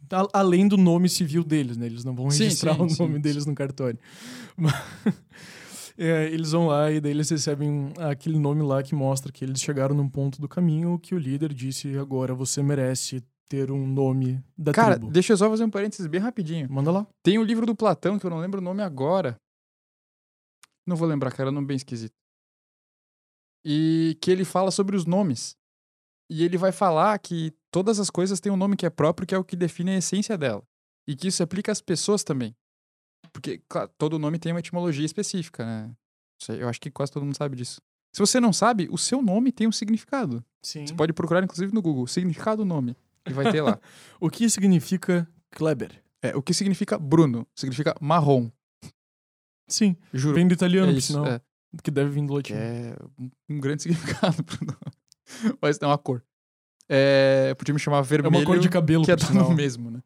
tal. 0.09 0.27
Além 0.33 0.67
do 0.67 0.75
nome 0.77 1.07
civil 1.07 1.43
deles 1.43 1.77
né 1.77 1.86
eles 1.86 2.03
não 2.03 2.13
vão 2.15 2.25
registrar 2.27 2.75
sim, 2.75 2.81
o 2.83 2.89
sim, 2.89 3.01
nome 3.03 3.15
sim. 3.15 3.21
deles 3.21 3.45
no 3.45 3.53
cartório 3.55 3.99
Mas- 4.57 4.73
É, 5.97 6.25
eles 6.25 6.51
vão 6.51 6.67
lá 6.67 6.91
e 6.91 6.99
daí 6.99 7.12
eles 7.12 7.29
recebem 7.29 7.93
aquele 7.99 8.39
nome 8.39 8.63
lá 8.63 8.82
que 8.82 8.95
mostra 8.95 9.32
que 9.32 9.45
eles 9.45 9.62
chegaram 9.62 9.95
num 9.95 10.10
ponto 10.10 10.41
do 10.41 10.49
caminho 10.49 10.97
que 10.97 11.13
o 11.13 11.19
líder 11.19 11.53
disse 11.53 11.97
agora 11.97 12.34
você 12.34 12.63
merece 12.63 13.23
ter 13.47 13.71
um 13.71 13.86
nome 13.86 14.43
da 14.58 14.71
Cara, 14.71 14.95
tribo. 14.95 15.12
deixa 15.12 15.34
eu 15.34 15.38
só 15.38 15.49
fazer 15.49 15.63
um 15.63 15.69
parênteses 15.69 16.08
bem 16.08 16.19
rapidinho. 16.19 16.71
Manda 16.71 16.91
lá. 16.91 17.08
Tem 17.21 17.38
o 17.38 17.43
livro 17.43 17.65
do 17.65 17.75
Platão, 17.75 18.17
que 18.17 18.25
eu 18.25 18.29
não 18.32 18.39
lembro 18.39 18.60
o 18.60 18.63
nome 18.63 18.82
agora. 18.82 19.36
Não 20.88 20.95
vou 20.95 21.08
lembrar, 21.08 21.32
cara, 21.32 21.49
é 21.49 21.51
um 21.51 21.56
nome 21.56 21.67
bem 21.67 21.77
esquisito. 21.77 22.13
E 23.63 24.17
que 24.21 24.32
ele 24.32 24.43
fala 24.43 24.71
sobre 24.71 24.95
os 24.95 25.06
nomes. 25.06 25.56
E 26.29 26.43
ele 26.43 26.58
vai 26.58 26.71
falar 26.71 27.17
que 27.19 27.53
todas 27.71 27.99
as 27.99 28.10
coisas 28.10 28.39
têm 28.39 28.51
um 28.51 28.58
nome 28.58 28.75
que 28.75 28.86
é 28.86 28.89
próprio, 28.89 29.27
que 29.27 29.36
é 29.36 29.38
o 29.38 29.43
que 29.43 29.56
define 29.56 29.91
a 29.91 29.97
essência 29.97 30.38
dela. 30.38 30.63
E 31.08 31.15
que 31.15 31.27
isso 31.27 31.38
se 31.38 31.43
aplica 31.43 31.71
às 31.71 31.82
pessoas 31.82 32.23
também. 32.23 32.56
Porque, 33.31 33.62
claro, 33.67 33.89
todo 33.97 34.19
nome 34.19 34.38
tem 34.39 34.51
uma 34.51 34.59
etimologia 34.59 35.05
específica, 35.05 35.65
né? 35.65 35.91
Eu 36.49 36.67
acho 36.67 36.79
que 36.79 36.91
quase 36.91 37.12
todo 37.12 37.23
mundo 37.23 37.38
sabe 37.38 37.55
disso. 37.55 37.81
Se 38.13 38.19
você 38.19 38.39
não 38.39 38.53
sabe, 38.53 38.88
o 38.91 38.97
seu 38.97 39.21
nome 39.21 39.51
tem 39.51 39.67
um 39.67 39.71
significado. 39.71 40.43
Sim. 40.62 40.86
Você 40.86 40.93
pode 40.93 41.13
procurar, 41.13 41.43
inclusive, 41.43 41.73
no 41.73 41.81
Google, 41.81 42.05
significado 42.05 42.57
do 42.57 42.65
nome. 42.65 42.95
E 43.27 43.33
vai 43.33 43.51
ter 43.51 43.62
lá. 43.62 43.79
O 44.19 44.29
que 44.29 44.49
significa 44.49 45.27
Kleber? 45.51 46.03
É, 46.21 46.36
o 46.36 46.41
que 46.41 46.53
significa 46.53 46.97
Bruno? 46.97 47.47
Significa 47.55 47.95
marrom. 47.99 48.49
Sim, 49.67 49.95
Juro. 50.13 50.36
vem 50.36 50.47
do 50.47 50.53
italiano, 50.53 50.91
é 50.91 50.95
isso, 50.95 51.25
é. 51.25 51.41
Que 51.81 51.89
deve 51.89 52.12
vir 52.12 52.25
do 52.25 52.33
latim. 52.33 52.53
é 52.53 52.95
um, 53.49 53.59
grande 53.59 53.81
significado 53.83 54.43
pro 54.43 54.65
nome. 54.65 55.57
Mas 55.62 55.79
não, 55.79 55.91
a 55.91 55.97
cor. 55.97 56.23
É, 56.88 57.53
podia 57.55 57.73
me 57.73 57.79
chamar 57.79 57.99
É 57.99 58.03
vermelho, 58.03 58.36
uma 58.36 58.45
cor 58.45 58.59
de 58.59 58.69
cabelo, 58.69 59.03
que 59.03 59.12
é 59.12 59.15
por 59.15 59.25
tudo 59.25 59.33
sinal. 59.33 59.49
o 59.49 59.53
mesmo, 59.53 59.89
né? 59.89 60.03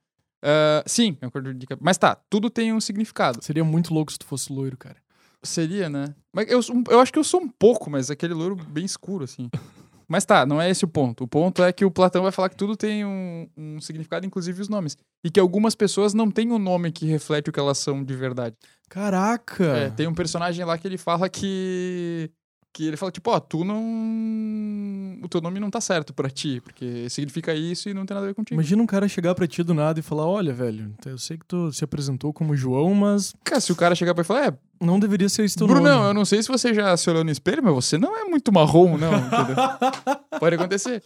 Ah, 0.49 0.83
sim, 0.88 1.17
é 1.21 1.25
uma 1.25 1.31
cor 1.31 1.41
de 1.41 1.67
cabelo. 1.67 1.83
Mas 1.86 1.97
tá, 1.97 2.15
tudo 2.29 2.49
tem 2.49 2.71
um 2.71 2.79
significado. 2.79 3.43
Seria 3.43 3.63
muito 3.65 3.93
louco 3.93 4.12
se 4.12 4.17
tu 4.17 4.25
fosse 4.25 4.51
loiro, 4.53 4.77
cara. 4.77 4.95
Seria, 5.43 5.89
né? 5.89 6.15
Mas 6.33 6.49
eu, 6.49 6.60
um- 6.73 6.83
eu 6.89 6.99
acho 7.01 7.12
que 7.12 7.19
eu 7.19 7.23
sou 7.23 7.41
um 7.41 7.47
pouco, 7.49 7.89
mas 7.89 8.10
aquele 8.10 8.33
loiro 8.33 8.55
bem 8.55 8.86
escuro, 8.86 9.23
assim. 9.25 9.49
Mas 10.10 10.23
tá, 10.23 10.45
não 10.45 10.62
é 10.62 10.69
esse 10.69 10.86
o 10.86 10.88
ponto. 10.88 11.25
O 11.25 11.27
ponto 11.27 11.62
é 11.62 11.73
que 11.73 11.83
o 11.83 11.91
Platão 11.91 12.23
vai 12.23 12.31
falar 12.31 12.47
que 12.47 12.55
tudo 12.55 12.77
tem 12.77 13.03
um, 13.03 13.45
um 13.57 13.81
significado, 13.81 14.25
inclusive 14.25 14.62
os 14.62 14.69
nomes. 14.69 14.95
E 15.21 15.29
que 15.29 15.38
algumas 15.38 15.75
pessoas 15.75 16.13
não 16.13 16.31
têm 16.31 16.49
um 16.49 16.57
nome 16.57 16.93
que 16.93 17.05
reflete 17.05 17.49
o 17.49 17.51
que 17.51 17.60
elas 17.60 17.77
são 17.77 18.01
de 18.01 18.15
verdade. 18.15 18.55
Caraca! 18.88 19.65
É, 19.65 19.89
tem 19.89 20.07
um 20.07 20.13
personagem 20.13 20.63
lá 20.63 20.77
que 20.77 20.88
ele 20.88 20.97
fala 20.97 21.27
que. 21.27 22.31
Que 22.78 22.86
ele 22.86 22.96
fala, 22.96 23.12
tipo, 23.12 23.32
ó, 23.32 23.40
tu 23.40 23.63
não. 23.66 25.18
O 25.24 25.28
teu 25.28 25.42
nome 25.42 25.60
não 25.60 25.68
tá 25.68 25.82
certo 25.82 26.13
pra 26.13 26.30
ti, 26.30 26.62
porque 26.63 27.10
significa 27.10 27.52
isso 27.56 27.90
e 27.90 27.94
não 27.94 28.06
tem 28.06 28.13
nada 28.13 28.28
a 28.28 28.30
ver 28.30 28.36
contigo. 28.36 28.54
Imagina 28.54 28.84
um 28.84 28.86
cara 28.86 29.08
chegar 29.08 29.34
pra 29.34 29.48
ti 29.48 29.63
do 29.63 29.74
nada 29.74 30.00
e 30.00 30.04
falar: 30.04 30.28
Olha, 30.28 30.54
velho, 30.54 30.94
eu 31.04 31.18
sei 31.18 31.40
que 31.40 31.46
tu 31.48 31.72
se 31.74 31.84
apresentou 31.84 32.32
como 32.32 32.56
João, 32.56 32.94
mas 32.94 33.34
Cara, 33.44 33.60
se 33.60 33.72
o 33.72 33.76
cara 33.76 33.96
chegar 33.96 34.13
pra 34.13 34.22
ele 34.22 34.26
e 34.26 34.28
falar, 34.28 34.48
é, 34.50 34.58
não 34.80 35.00
deveria 35.00 35.28
ser 35.28 35.50
teu 35.50 35.66
Brunão, 35.66 35.98
nome. 35.98 36.10
eu 36.10 36.13
não 36.13 36.24
sei 36.24 36.44
se 36.44 36.50
você 36.50 36.72
já 36.72 36.96
se 36.96 37.10
olhou 37.10 37.24
no 37.24 37.32
espelho, 37.32 37.63
mas 37.63 37.74
você 37.74 37.98
não 37.98 38.16
é 38.16 38.26
muito 38.26 38.54
marrom, 38.54 38.96
não. 38.96 39.12
entendeu? 39.12 39.56
Pode 40.40 40.56
acontecer. 40.56 41.02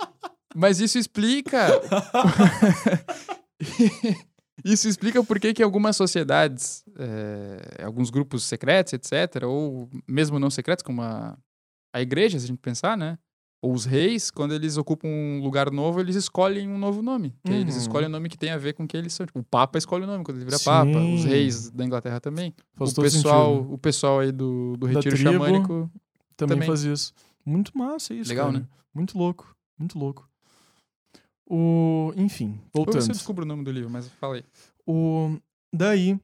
Mas 0.53 0.81
isso 0.81 0.97
explica. 0.97 1.67
isso 4.65 4.89
explica 4.89 5.23
por 5.23 5.39
que 5.39 5.53
que 5.53 5.63
algumas 5.63 5.95
sociedades, 5.95 6.83
é, 6.99 7.81
alguns 7.85 8.09
grupos 8.09 8.43
secretos, 8.43 8.91
etc., 8.91 9.43
ou 9.45 9.89
mesmo 10.05 10.37
não 10.37 10.49
secretos, 10.49 10.83
como 10.83 11.01
a, 11.01 11.37
a 11.93 12.01
igreja, 12.01 12.37
se 12.39 12.45
a 12.45 12.47
gente 12.47 12.59
pensar, 12.59 12.97
né? 12.97 13.17
Ou 13.63 13.73
os 13.73 13.85
reis, 13.85 14.31
quando 14.31 14.55
eles 14.55 14.75
ocupam 14.75 15.07
um 15.07 15.39
lugar 15.43 15.69
novo, 15.69 15.99
eles 15.99 16.15
escolhem 16.15 16.67
um 16.67 16.79
novo 16.79 17.03
nome. 17.03 17.35
Que 17.43 17.51
aí 17.53 17.61
eles 17.61 17.75
Uhum. 17.75 17.81
escolhem 17.81 18.07
o 18.07 18.11
nome 18.11 18.27
que 18.27 18.37
tem 18.37 18.49
a 18.49 18.57
ver 18.57 18.73
com 18.73 18.87
quem 18.87 18.99
eles 18.99 19.13
são. 19.13 19.23
Tipo, 19.25 19.39
o 19.39 19.43
Papa 19.43 19.77
escolhe 19.77 20.03
o 20.03 20.07
nome 20.07 20.23
quando 20.23 20.37
ele 20.37 20.45
vira 20.45 20.57
Sim. 20.57 20.65
Papa. 20.65 20.97
Os 20.97 21.23
reis 21.25 21.69
da 21.69 21.85
Inglaterra 21.85 22.19
também 22.19 22.55
Faz 22.73 22.91
o 22.97 23.01
pessoal, 23.01 23.55
sentido. 23.57 23.73
o 23.73 23.77
pessoal 23.77 24.19
aí 24.19 24.31
do, 24.31 24.75
do 24.77 24.87
retiro 24.87 25.15
tribo, 25.15 25.31
xamânico. 25.31 25.91
Também, 26.35 26.55
também. 26.55 26.67
faz 26.67 26.81
isso. 26.83 27.13
Muito 27.45 27.77
massa 27.77 28.15
isso. 28.15 28.29
Legal, 28.29 28.47
cara. 28.47 28.59
né? 28.61 28.67
Muito 28.95 29.15
louco. 29.15 29.55
Muito 29.77 29.99
louco. 29.99 30.27
O... 31.47 32.13
Enfim, 32.15 32.59
voltando. 32.73 33.01
você 33.01 33.11
descobre 33.11 33.43
o 33.43 33.47
nome 33.47 33.63
do 33.63 33.71
livro, 33.71 33.89
mas 33.89 34.07
fala 34.07 34.35
aí. 34.35 34.43
O... 34.87 35.37
Daí, 35.73 36.19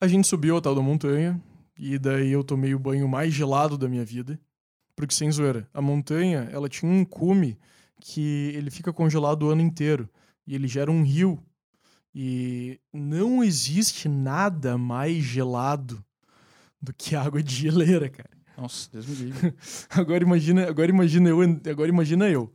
a 0.00 0.08
gente 0.08 0.26
subiu 0.26 0.56
a 0.56 0.60
tal 0.60 0.74
da 0.74 0.82
montanha. 0.82 1.40
E 1.78 1.96
daí 1.98 2.32
eu 2.32 2.42
tomei 2.42 2.74
o 2.74 2.78
banho 2.80 3.06
mais 3.08 3.32
gelado 3.32 3.78
da 3.78 3.88
minha 3.88 4.04
vida. 4.04 4.40
Porque, 4.98 5.14
sem 5.14 5.30
zoeira, 5.30 5.68
a 5.72 5.80
montanha, 5.80 6.48
ela 6.52 6.68
tinha 6.68 6.90
um 6.90 7.04
cume 7.04 7.56
que 8.00 8.50
ele 8.56 8.68
fica 8.68 8.92
congelado 8.92 9.44
o 9.44 9.50
ano 9.50 9.60
inteiro. 9.62 10.08
E 10.44 10.56
ele 10.56 10.66
gera 10.66 10.90
um 10.90 11.04
rio. 11.04 11.38
E 12.12 12.80
não 12.92 13.44
existe 13.44 14.08
nada 14.08 14.76
mais 14.76 15.22
gelado 15.22 16.04
do 16.82 16.92
que 16.92 17.14
água 17.14 17.40
de 17.40 17.54
geleira, 17.54 18.08
cara. 18.08 18.30
Nossa, 18.56 18.88
Deus 18.92 19.06
me 19.06 19.14
livre. 19.14 19.54
Agora 19.90 20.24
imagina, 20.24 20.68
agora 20.68 20.90
imagina 20.90 21.28
eu, 21.28 21.38
agora 21.70 21.88
imagina 21.88 22.28
eu. 22.28 22.52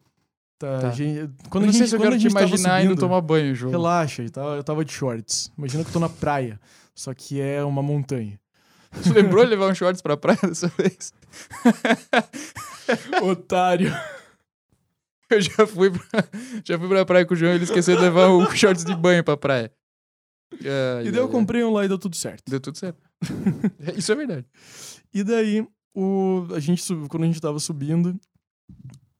Tá, 0.59 0.79
Tá. 0.79 0.91
gente- 0.91 1.17
Eu 1.19 1.29
quando 1.49 1.63
não 1.63 1.69
a 1.69 1.71
gente, 1.71 1.77
sei 1.79 1.87
se 1.87 1.95
eu 1.95 1.99
quero 2.01 2.19
te 2.19 2.27
imaginar 2.27 2.81
indo 2.81 2.89
subindo- 2.89 2.99
tomar 2.99 3.21
banho, 3.21 3.55
João. 3.55 3.71
Relaxa, 3.71 4.21
eu 4.23 4.29
tava, 4.29 4.55
eu 4.57 4.63
tava 4.65 4.83
de 4.83 4.91
shorts. 4.91 5.49
Imagina 5.57 5.81
que 5.83 5.89
eu 5.89 5.93
tô 5.93 5.99
na 6.01 6.09
praia, 6.09 6.59
só 6.93 7.13
que 7.13 7.39
é 7.39 7.63
uma 7.63 7.81
montanha. 7.81 8.37
Você 8.95 9.11
lembrou 9.13 9.43
de 9.43 9.49
levar 9.51 9.69
um 9.71 9.75
shorts 9.75 10.01
pra 10.01 10.15
praia 10.17 10.39
dessa 10.43 10.67
vez? 10.69 11.13
Otário. 13.21 13.91
Eu 15.29 15.41
já 15.41 15.65
fui 15.65 15.89
pra, 15.89 16.23
já 16.63 16.77
fui 16.77 16.87
pra 16.87 17.05
praia 17.05 17.25
com 17.25 17.33
o 17.33 17.37
João 17.37 17.51
e 17.53 17.55
ele 17.55 17.63
esqueceu 17.63 17.95
de 17.95 18.01
levar 18.01 18.27
o 18.29 18.49
shorts 18.55 18.83
de 18.85 18.95
banho 18.95 19.23
pra 19.23 19.35
praia. 19.37 19.71
Ai, 20.53 21.07
E 21.07 21.11
daí 21.11 21.19
eu 21.21 21.29
comprei 21.29 21.63
um 21.63 21.71
lá 21.73 21.85
e 21.85 21.87
deu 21.87 21.97
tudo 21.97 22.15
certo. 22.15 22.43
Deu 22.49 22.59
tudo 22.59 22.77
certo. 22.77 23.01
Isso 23.97 24.11
é 24.11 24.15
verdade. 24.15 24.45
E 25.13 25.23
daí, 25.23 25.65
o, 25.95 26.45
a 26.53 26.59
gente, 26.59 26.83
sub- 26.83 27.07
quando 27.07 27.23
a 27.23 27.25
gente 27.25 27.41
tava 27.41 27.57
subindo, 27.59 28.19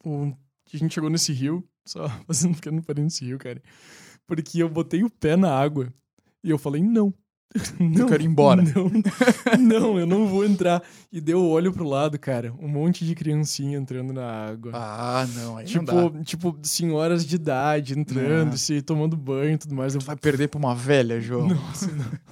o, 0.06 0.34
a 0.72 0.78
gente 0.78 0.94
chegou 0.94 1.10
nesse 1.10 1.34
rio, 1.34 1.68
só 1.86 2.08
fazendo 2.28 2.52
um 2.52 2.56
pequeno 2.56 2.84
parênteses 2.84 3.20
nesse 3.22 3.26
rio, 3.26 3.40
cara. 3.40 3.62
Porque 4.28 4.62
eu 4.62 4.70
botei 4.70 5.04
o 5.04 5.10
pé 5.10 5.36
na 5.36 5.52
água 5.52 5.92
e 6.44 6.50
eu 6.52 6.58
falei, 6.60 6.84
não. 6.84 7.12
Não, 7.80 8.08
quero 8.08 8.24
ir 8.24 8.26
embora. 8.26 8.64
Não, 9.60 9.94
não, 9.94 10.00
eu 10.00 10.08
não 10.08 10.28
vou 10.28 10.44
entrar. 10.44 10.82
E 11.12 11.22
deu 11.22 11.40
o 11.40 11.50
olho 11.50 11.72
pro 11.72 11.88
lado, 11.88 12.18
cara. 12.18 12.52
Um 12.60 12.68
monte 12.68 13.06
de 13.06 13.14
criancinha 13.14 13.78
entrando 13.78 14.12
na 14.12 14.26
água. 14.26 14.72
Ah, 14.74 15.28
não, 15.36 15.58
aí 15.58 15.66
não 15.66 15.72
tipo, 15.72 16.10
dá. 16.10 16.24
tipo, 16.24 16.60
senhoras 16.64 17.24
de 17.26 17.36
idade 17.36 17.98
entrando, 17.98 18.52
Não. 18.52 18.58
se 18.58 18.82
tomando 18.82 19.16
banho 19.16 19.54
e 19.54 19.58
tudo 19.58 19.76
mais. 19.76 19.94
Eu 19.94 20.02
Vai 20.02 20.16
perder 20.16 20.48
pra 20.48 20.58
uma 20.58 20.74
velha, 20.74 21.22
João. 21.22 21.48
Nossa, 21.48 21.92
não. 21.92 22.06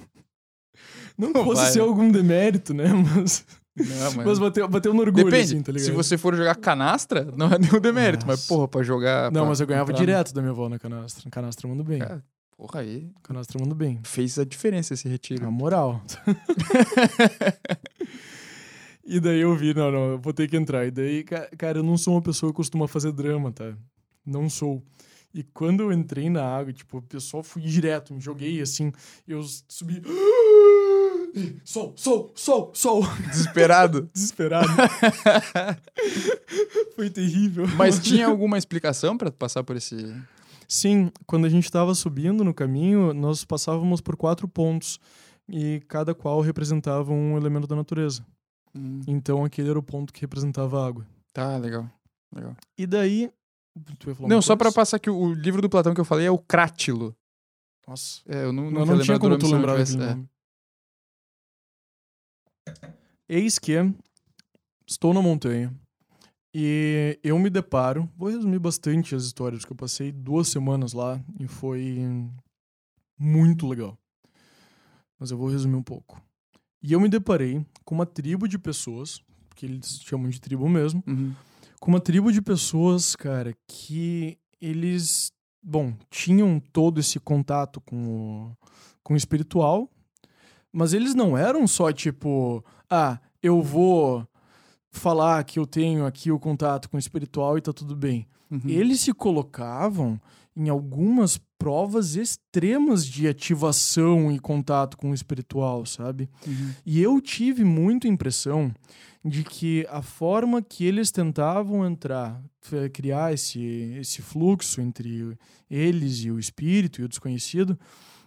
Não 1.18 1.30
Não 1.30 1.44
fosse 1.44 1.62
vai, 1.62 1.70
ser 1.72 1.78
né? 1.80 1.84
algum 1.84 2.10
demérito, 2.10 2.72
né? 2.74 2.86
Mas, 2.88 3.44
Não, 3.76 4.12
mas... 4.16 4.26
mas 4.26 4.38
bateu, 4.38 4.66
bateu 4.68 4.92
no 4.94 5.00
orgulho, 5.02 5.26
Depende. 5.26 5.44
assim, 5.44 5.62
tá 5.62 5.70
ligado? 5.70 5.86
Se 5.86 5.92
você 5.92 6.18
for 6.18 6.34
jogar 6.34 6.54
canastra, 6.56 7.28
não 7.36 7.46
é 7.46 7.58
nenhum 7.58 7.80
demérito. 7.80 8.26
Mas, 8.26 8.40
Nossa. 8.40 8.48
porra, 8.48 8.66
pra 8.66 8.82
jogar. 8.82 9.30
Não, 9.30 9.42
pra 9.42 9.48
mas 9.50 9.60
eu 9.60 9.66
ganhava 9.66 9.92
direto 9.92 10.34
da 10.34 10.40
minha 10.40 10.52
avó 10.52 10.68
na 10.68 10.78
canastra. 10.78 11.30
Canastra 11.30 11.68
mando 11.68 11.84
bem. 11.84 11.98
Cara, 12.00 12.22
porra, 12.62 12.80
aí 12.80 13.10
Canastra 13.24 13.58
mando 13.60 13.74
bem. 13.74 13.98
fez 14.04 14.38
a 14.38 14.44
diferença 14.44 14.94
esse 14.94 15.08
retiro. 15.08 15.42
Na 15.42 15.50
moral. 15.50 16.00
e 19.04 19.18
daí 19.18 19.40
eu 19.40 19.54
vi, 19.56 19.74
não, 19.74 19.90
não, 19.90 20.10
eu 20.12 20.18
vou 20.18 20.32
ter 20.32 20.48
que 20.48 20.56
entrar. 20.56 20.86
E 20.86 20.90
daí, 20.92 21.24
ca- 21.24 21.48
cara, 21.58 21.78
eu 21.78 21.82
não 21.82 21.98
sou 21.98 22.14
uma 22.14 22.22
pessoa 22.22 22.52
que 22.52 22.56
costuma 22.56 22.86
fazer 22.86 23.10
drama, 23.12 23.50
tá? 23.50 23.74
Não 24.24 24.48
sou. 24.48 24.80
E 25.34 25.42
quando 25.42 25.82
eu 25.82 25.92
entrei 25.92 26.30
na 26.30 26.44
água, 26.44 26.72
tipo, 26.72 27.02
eu 27.12 27.20
só 27.20 27.42
fui 27.42 27.62
direto, 27.62 28.14
me 28.14 28.20
joguei 28.20 28.60
assim, 28.60 28.92
eu 29.26 29.42
subi. 29.68 30.00
Sol, 31.64 31.94
sol, 31.96 32.30
sol, 32.36 32.70
sol. 32.74 33.02
Desesperado. 33.30 34.06
Desesperado. 34.12 34.68
Foi 36.94 37.08
terrível. 37.08 37.66
Mas 37.68 37.98
tinha 37.98 38.26
alguma 38.26 38.58
explicação 38.58 39.16
pra 39.16 39.32
passar 39.32 39.64
por 39.64 39.74
esse. 39.74 40.14
Sim, 40.72 41.12
quando 41.26 41.44
a 41.44 41.50
gente 41.50 41.64
estava 41.64 41.94
subindo 41.94 42.42
no 42.42 42.54
caminho, 42.54 43.12
nós 43.12 43.44
passávamos 43.44 44.00
por 44.00 44.16
quatro 44.16 44.48
pontos 44.48 44.98
e 45.46 45.82
cada 45.86 46.14
qual 46.14 46.40
representava 46.40 47.12
um 47.12 47.36
elemento 47.36 47.66
da 47.66 47.76
natureza. 47.76 48.24
Hum, 48.74 49.00
Então 49.06 49.44
aquele 49.44 49.68
era 49.68 49.78
o 49.78 49.82
ponto 49.82 50.10
que 50.10 50.22
representava 50.22 50.82
a 50.82 50.86
água. 50.86 51.06
Tá, 51.30 51.58
legal. 51.58 51.90
legal. 52.34 52.56
E 52.78 52.86
daí. 52.86 53.30
Não, 54.20 54.40
só 54.40 54.56
pra 54.56 54.68
coisa? 54.68 54.76
passar 54.76 54.98
que 54.98 55.10
o, 55.10 55.34
livro 55.34 55.60
do 55.60 55.68
Platão 55.68 55.92
que 55.92 56.00
eu 56.00 56.06
falei 56.06 56.24
é 56.24 56.30
o 56.30 56.38
Crátilo. 56.38 57.14
Nossa. 57.86 58.22
É, 58.26 58.44
eu 58.44 58.50
não, 58.50 58.70
Não, 58.70 58.86
não, 58.86 58.96
não 58.96 59.02
tinha 59.02 59.18
como 59.18 59.36
tu 59.36 59.52
lembrar 59.52 59.76
nome. 59.76 60.26
Eis 63.28 63.58
que 63.58 63.74
estou 64.86 65.12
na 65.12 65.20
montanha 65.20 65.70
e 66.54 67.18
eu 67.22 67.38
me 67.38 67.48
deparo. 67.50 68.08
Vou 68.16 68.28
resumir 68.30 68.58
bastante 68.58 69.14
as 69.14 69.24
histórias, 69.24 69.60
porque 69.62 69.72
eu 69.72 69.76
passei 69.76 70.12
duas 70.12 70.48
semanas 70.48 70.92
lá 70.92 71.20
e 71.40 71.46
foi 71.46 71.98
muito 73.18 73.66
legal. 73.66 73.98
Mas 75.18 75.30
eu 75.30 75.38
vou 75.38 75.48
resumir 75.48 75.76
um 75.76 75.82
pouco. 75.82 76.20
E 76.82 76.92
eu 76.92 77.00
me 77.00 77.08
deparei 77.08 77.64
com 77.84 77.94
uma 77.94 78.06
tribo 78.06 78.48
de 78.48 78.58
pessoas, 78.58 79.20
que 79.54 79.66
eles 79.66 80.00
chamam 80.02 80.28
de 80.28 80.40
tribo 80.40 80.68
mesmo, 80.68 81.02
Uhum. 81.06 81.32
com 81.80 81.90
uma 81.92 82.00
tribo 82.00 82.32
de 82.32 82.42
pessoas, 82.42 83.14
cara, 83.14 83.54
que 83.68 84.36
eles, 84.60 85.32
bom, 85.62 85.94
tinham 86.10 86.58
todo 86.72 86.98
esse 86.98 87.20
contato 87.20 87.80
com 87.80 87.96
o, 88.08 88.56
com 89.02 89.14
o 89.14 89.16
espiritual, 89.16 89.88
mas 90.72 90.92
eles 90.92 91.14
não 91.14 91.36
eram 91.38 91.66
só 91.68 91.92
tipo, 91.92 92.64
ah, 92.90 93.20
eu 93.42 93.62
vou 93.62 94.26
falar 94.92 95.42
que 95.44 95.58
eu 95.58 95.66
tenho 95.66 96.04
aqui 96.04 96.30
o 96.30 96.38
contato 96.38 96.88
com 96.88 96.96
o 96.96 97.00
espiritual 97.00 97.56
e 97.56 97.62
tá 97.62 97.72
tudo 97.72 97.96
bem. 97.96 98.26
Uhum. 98.50 98.60
Eles 98.66 99.00
se 99.00 99.12
colocavam 99.12 100.20
em 100.54 100.68
algumas 100.68 101.40
provas 101.58 102.14
extremas 102.14 103.06
de 103.06 103.26
ativação 103.26 104.30
e 104.30 104.38
contato 104.38 104.98
com 104.98 105.10
o 105.10 105.14
espiritual, 105.14 105.86
sabe? 105.86 106.28
Uhum. 106.46 106.70
E 106.84 107.00
eu 107.00 107.20
tive 107.20 107.64
muito 107.64 108.06
impressão 108.06 108.72
de 109.24 109.44
que 109.44 109.86
a 109.88 110.02
forma 110.02 110.60
que 110.60 110.84
eles 110.84 111.10
tentavam 111.10 111.86
entrar, 111.86 112.42
criar 112.92 113.32
esse, 113.32 113.60
esse 113.98 114.20
fluxo 114.20 114.80
entre 114.80 115.36
eles 115.70 116.24
e 116.24 116.30
o 116.30 116.38
espírito 116.38 117.00
e 117.00 117.04
o 117.04 117.08
desconhecido, 117.08 117.78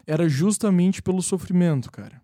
era 0.07 0.28
justamente 0.30 1.01
pelo 1.01 1.22
sofrimento, 1.22 1.91
cara. 1.91 2.22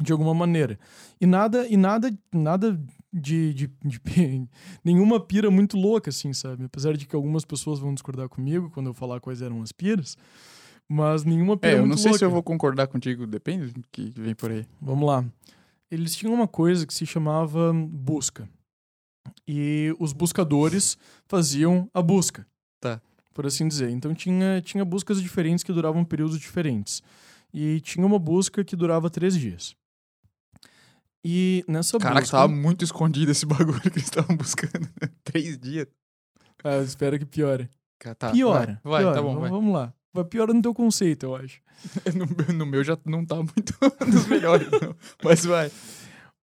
De 0.00 0.10
alguma 0.10 0.34
maneira. 0.34 0.78
E 1.20 1.26
nada, 1.26 1.66
e 1.68 1.76
nada, 1.76 2.12
nada 2.32 2.78
de, 3.12 3.52
de, 3.54 3.70
de 3.84 4.00
pi- 4.00 4.48
nenhuma 4.84 5.20
pira 5.20 5.50
muito 5.50 5.76
louca, 5.76 6.10
assim, 6.10 6.32
sabe? 6.32 6.64
Apesar 6.64 6.96
de 6.96 7.06
que 7.06 7.14
algumas 7.14 7.44
pessoas 7.44 7.78
vão 7.78 7.92
discordar 7.92 8.28
comigo 8.28 8.70
quando 8.70 8.86
eu 8.88 8.94
falar 8.94 9.20
quais 9.20 9.42
eram 9.42 9.60
as 9.62 9.72
piras. 9.72 10.16
Mas 10.88 11.24
nenhuma 11.24 11.56
pira 11.56 11.74
É, 11.74 11.78
eu 11.78 11.86
não 11.86 11.96
sei 11.96 12.12
se 12.14 12.24
eu 12.24 12.28
louca. 12.28 12.34
vou 12.34 12.42
concordar 12.42 12.86
contigo, 12.86 13.26
depende 13.26 13.72
do 13.72 13.82
que 13.90 14.10
vem 14.16 14.34
por 14.34 14.50
aí. 14.50 14.66
Vamos 14.80 15.06
lá. 15.06 15.24
Eles 15.90 16.14
tinham 16.16 16.34
uma 16.34 16.48
coisa 16.48 16.86
que 16.86 16.92
se 16.94 17.04
chamava 17.06 17.72
busca. 17.72 18.48
E 19.46 19.94
os 19.98 20.12
buscadores 20.12 20.96
faziam 21.26 21.88
a 21.94 22.02
busca. 22.02 22.46
Tá. 22.80 23.00
Por 23.34 23.46
assim 23.46 23.66
dizer. 23.68 23.90
Então 23.90 24.14
tinha, 24.14 24.60
tinha 24.60 24.84
buscas 24.84 25.20
diferentes 25.22 25.62
que 25.64 25.72
duravam 25.72 26.04
períodos 26.04 26.38
diferentes. 26.38 27.02
E 27.54 27.80
tinha 27.80 28.04
uma 28.06 28.18
busca 28.18 28.64
que 28.64 28.74
durava 28.76 29.08
três 29.10 29.36
dias. 29.38 29.74
E 31.24 31.64
nessa 31.68 31.98
Caraca, 31.98 32.20
busca. 32.22 32.36
tava 32.36 32.52
muito 32.52 32.84
escondido 32.84 33.30
esse 33.30 33.46
bagulho 33.46 33.80
que 33.80 33.88
eles 33.88 34.04
estavam 34.04 34.36
buscando. 34.36 34.88
Três 35.24 35.56
dias. 35.58 35.86
Ah, 36.64 36.74
eu 36.76 36.84
espero 36.84 37.18
que 37.18 37.24
piore. 37.24 37.68
Cara, 37.98 38.14
Tá, 38.14 38.30
piora. 38.32 38.80
Vai, 38.82 38.92
vai, 38.92 39.00
piora. 39.02 39.14
tá 39.16 39.22
bom, 39.22 39.28
Vamos- 39.34 39.40
vai. 39.42 39.50
Vamos 39.50 39.74
lá. 39.74 39.94
Vai 40.14 40.24
piora 40.24 40.52
no 40.52 40.60
teu 40.60 40.74
conceito, 40.74 41.24
eu 41.26 41.36
acho. 41.36 41.60
No, 42.14 42.26
meu- 42.26 42.54
no 42.58 42.66
meu 42.66 42.84
já 42.84 42.98
não 43.04 43.24
tá 43.24 43.36
muito 43.36 43.72
dos 44.10 44.26
melhores, 44.26 44.68
não. 44.70 44.94
Mas 45.24 45.44
vai. 45.44 45.70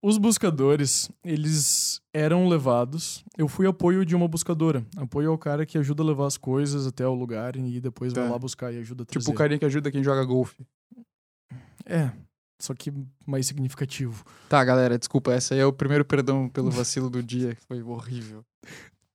Os 0.02 0.18
buscadores, 0.18 1.12
eles 1.26 2.02
eram 2.14 2.48
levados. 2.48 3.24
Eu 3.38 3.50
fui 3.50 3.68
apoio 3.68 4.06
de 4.06 4.16
uma 4.16 4.30
buscadora. 4.30 4.86
Apoio 4.96 5.30
ao 5.30 5.38
cara 5.38 5.66
que 5.66 5.78
ajuda 5.78 6.02
a 6.02 6.06
levar 6.06 6.26
as 6.26 6.38
coisas 6.38 6.88
até 6.88 7.06
o 7.06 7.14
lugar 7.14 7.58
e 7.58 7.82
depois 7.82 8.14
vai 8.14 8.24
Tá. 8.26 8.32
lá 8.32 8.40
buscar 8.40 8.74
e 8.74 8.78
ajuda 8.80 9.04
a 9.04 9.06
trazer. 9.06 9.20
Tipo 9.26 9.32
o 9.32 9.38
carinha 9.38 9.60
que 9.60 9.66
ajuda 9.66 9.92
quem 9.92 10.02
joga 10.02 10.24
golfe. 10.24 10.66
É, 11.86 12.12
só 12.60 12.74
que 12.74 12.92
mais 13.26 13.48
significativo. 13.48 14.24
Tá, 14.50 14.64
galera, 14.64 15.00
desculpa. 15.00 15.32
Essa 15.34 15.54
aí 15.54 15.62
é 15.62 15.66
o 15.66 15.74
primeiro 15.74 16.04
perdão 16.06 16.50
pelo 16.50 16.70
vacilo 16.70 17.10
do 17.10 17.24
dia, 17.24 17.56
que 17.56 17.62
foi 17.66 17.82
horrível. 17.82 18.44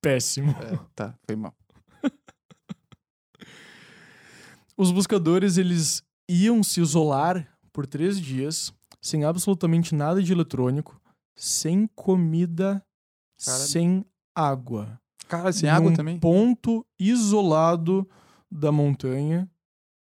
Péssimo. 0.00 0.52
É, 0.62 0.78
tá, 0.94 1.14
foi 1.26 1.36
mal. 1.36 1.54
Os 4.76 4.90
buscadores, 4.90 5.56
eles 5.56 6.02
iam 6.28 6.62
se 6.62 6.80
isolar 6.80 7.48
por 7.72 7.86
três 7.86 8.20
dias, 8.20 8.72
sem 9.00 9.24
absolutamente 9.24 9.94
nada 9.94 10.22
de 10.22 10.32
eletrônico, 10.32 11.00
sem 11.36 11.86
comida, 11.94 12.84
Cara- 13.44 13.58
sem 13.58 14.04
água. 14.34 15.00
Cara, 15.28 15.52
sem 15.52 15.68
água 15.68 15.92
também? 15.94 16.18
ponto 16.18 16.84
isolado 16.98 18.08
da 18.50 18.70
montanha, 18.70 19.48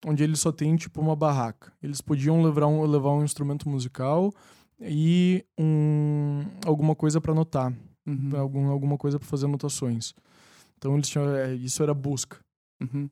onde 0.06 0.22
eles 0.22 0.40
só 0.40 0.52
tem 0.52 0.76
tipo 0.76 1.00
uma 1.00 1.16
barraca. 1.16 1.72
Eles 1.82 2.00
podiam 2.00 2.42
levar 2.42 2.66
um, 2.66 2.84
levar 2.86 3.10
um 3.10 3.24
instrumento 3.24 3.68
musical 3.68 4.32
e 4.80 5.44
um, 5.58 6.44
alguma 6.66 6.94
coisa 6.94 7.20
para 7.20 7.32
anotar, 7.32 7.72
Uhum, 8.06 8.30
algum, 8.38 8.66
alguma 8.68 8.98
coisa 8.98 9.18
para 9.18 9.26
fazer 9.28 9.46
anotações. 9.46 10.12
Então 10.76 10.94
eles 10.94 11.08
tinham, 11.08 11.28
é, 11.34 11.54
isso 11.54 11.82
era 11.82 11.94
busca. 11.94 12.38
uhum. 12.82 13.08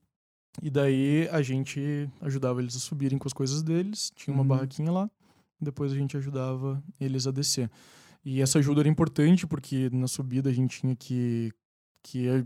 E 0.61 0.69
daí 0.69 1.27
a 1.31 1.41
gente 1.41 2.11
ajudava 2.21 2.61
eles 2.61 2.77
a 2.77 2.79
subirem 2.79 3.17
com 3.19 3.27
as 3.27 3.33
coisas 3.33 3.63
deles, 3.63 4.13
tinha 4.15 4.35
uma 4.35 4.43
Uhum. 4.43 4.49
barraquinha 4.49 4.93
lá, 4.93 5.11
depois 5.59 5.93
a 5.93 5.95
gente 5.97 6.15
ajudava 6.15 6.83
eles 7.01 7.27
a 7.27 7.31
descer. 7.31 7.71
E 8.23 8.43
essa 8.43 8.59
ajuda 8.59 8.83
era 8.83 8.89
importante 8.89 9.47
porque 9.47 9.89
na 9.91 10.07
subida 10.07 10.51
a 10.51 10.53
gente 10.53 10.79
tinha 10.81 10.95
que 10.95 11.51
que 12.03 12.29
é- 12.29 12.45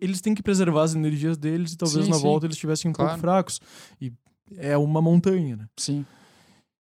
eles 0.00 0.20
têm 0.20 0.34
que 0.34 0.42
preservar 0.42 0.82
as 0.84 0.94
energias 0.94 1.36
deles 1.36 1.72
e 1.72 1.76
talvez 1.76 2.04
Sim, 2.04 2.10
na 2.10 2.16
sim. 2.16 2.22
volta 2.22 2.46
eles 2.46 2.56
estivessem 2.56 2.90
um 2.90 2.94
pouco 2.94 3.08
Claro. 3.08 3.20
fracos. 3.20 3.60
E 4.00 4.12
é 4.56 4.76
uma 4.76 5.02
montanha, 5.02 5.56
né? 5.56 5.68
Sim. 5.76 6.04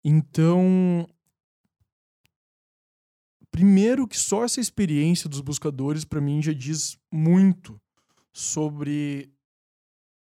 Então, 0.03 1.07
primeiro 3.51 4.07
que 4.07 4.17
só 4.17 4.43
essa 4.43 4.59
experiência 4.59 5.29
dos 5.29 5.41
buscadores 5.41 6.05
pra 6.05 6.21
mim 6.21 6.41
já 6.41 6.53
diz 6.53 6.97
muito 7.11 7.79
sobre 8.31 9.31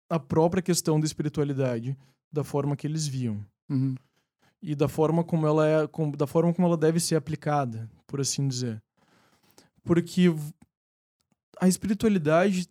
a 0.08 0.18
própria 0.20 0.62
questão 0.62 1.00
da 1.00 1.06
espiritualidade, 1.06 1.96
da 2.32 2.44
forma 2.44 2.76
que 2.76 2.86
eles 2.86 3.06
viam 3.06 3.44
Uhum. 3.68 3.94
e 4.62 4.74
da 4.74 4.86
forma 4.88 5.24
como 5.24 5.46
ela 5.46 5.66
é, 5.66 5.86
com- 5.88 6.10
da 6.10 6.26
forma 6.26 6.52
como 6.52 6.68
ela 6.68 6.76
deve 6.76 7.00
ser 7.00 7.16
aplicada, 7.16 7.90
por 8.06 8.20
assim 8.20 8.46
dizer. 8.46 8.82
Porque 9.82 10.26
a 11.60 11.68
espiritualidade 11.68 12.68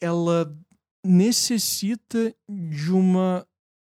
ela 0.00 0.54
necessita 1.04 2.34
de 2.48 2.92
uma 2.92 3.46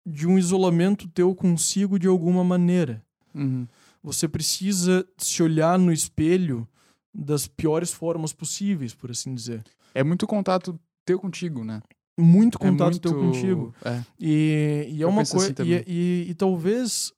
de 0.06 0.26
um 0.26 0.38
isolamento 0.38 1.08
teu 1.08 1.36
consigo 1.36 2.00
de 2.00 2.08
alguma 2.08 2.44
maneira. 2.44 3.06
Uhum. 3.36 3.68
Você 4.02 4.28
precisa 4.28 5.08
se 5.16 5.44
olhar 5.44 5.78
no 5.78 5.94
espelho 5.94 6.68
das 7.14 7.46
piores 7.48 7.94
formas 7.94 8.34
possíveis, 8.34 8.96
por 8.96 9.12
assim 9.12 9.36
dizer. 9.36 9.64
É 9.94 10.04
muito 10.04 10.26
contato 10.26 10.80
teu 11.06 11.20
contigo, 11.20 11.64
né? 11.64 11.84
Muito 12.20 12.58
É 12.58 12.62
contato 12.62 12.92
muito- 12.94 13.02
teu 13.10 13.14
contigo. 13.20 13.76
É. 13.86 14.02
E, 14.20 14.88
e 14.90 15.02
é 15.02 15.04
Eu 15.06 15.10
uma 15.10 15.24
coisa. 15.24 15.54
assim 15.54 15.64
e, 15.72 15.84
e, 15.88 16.26
e 16.32 16.34
talvez 16.34 17.14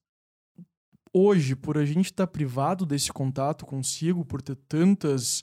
hoje, 1.14 1.56
por 1.56 1.78
a 1.78 1.86
gente 1.86 2.06
estar 2.08 2.28
privado 2.28 2.86
desse 2.86 3.14
contato 3.14 3.66
consigo, 3.66 4.26
por 4.26 4.42
ter 4.42 4.56
tantas, 4.68 5.42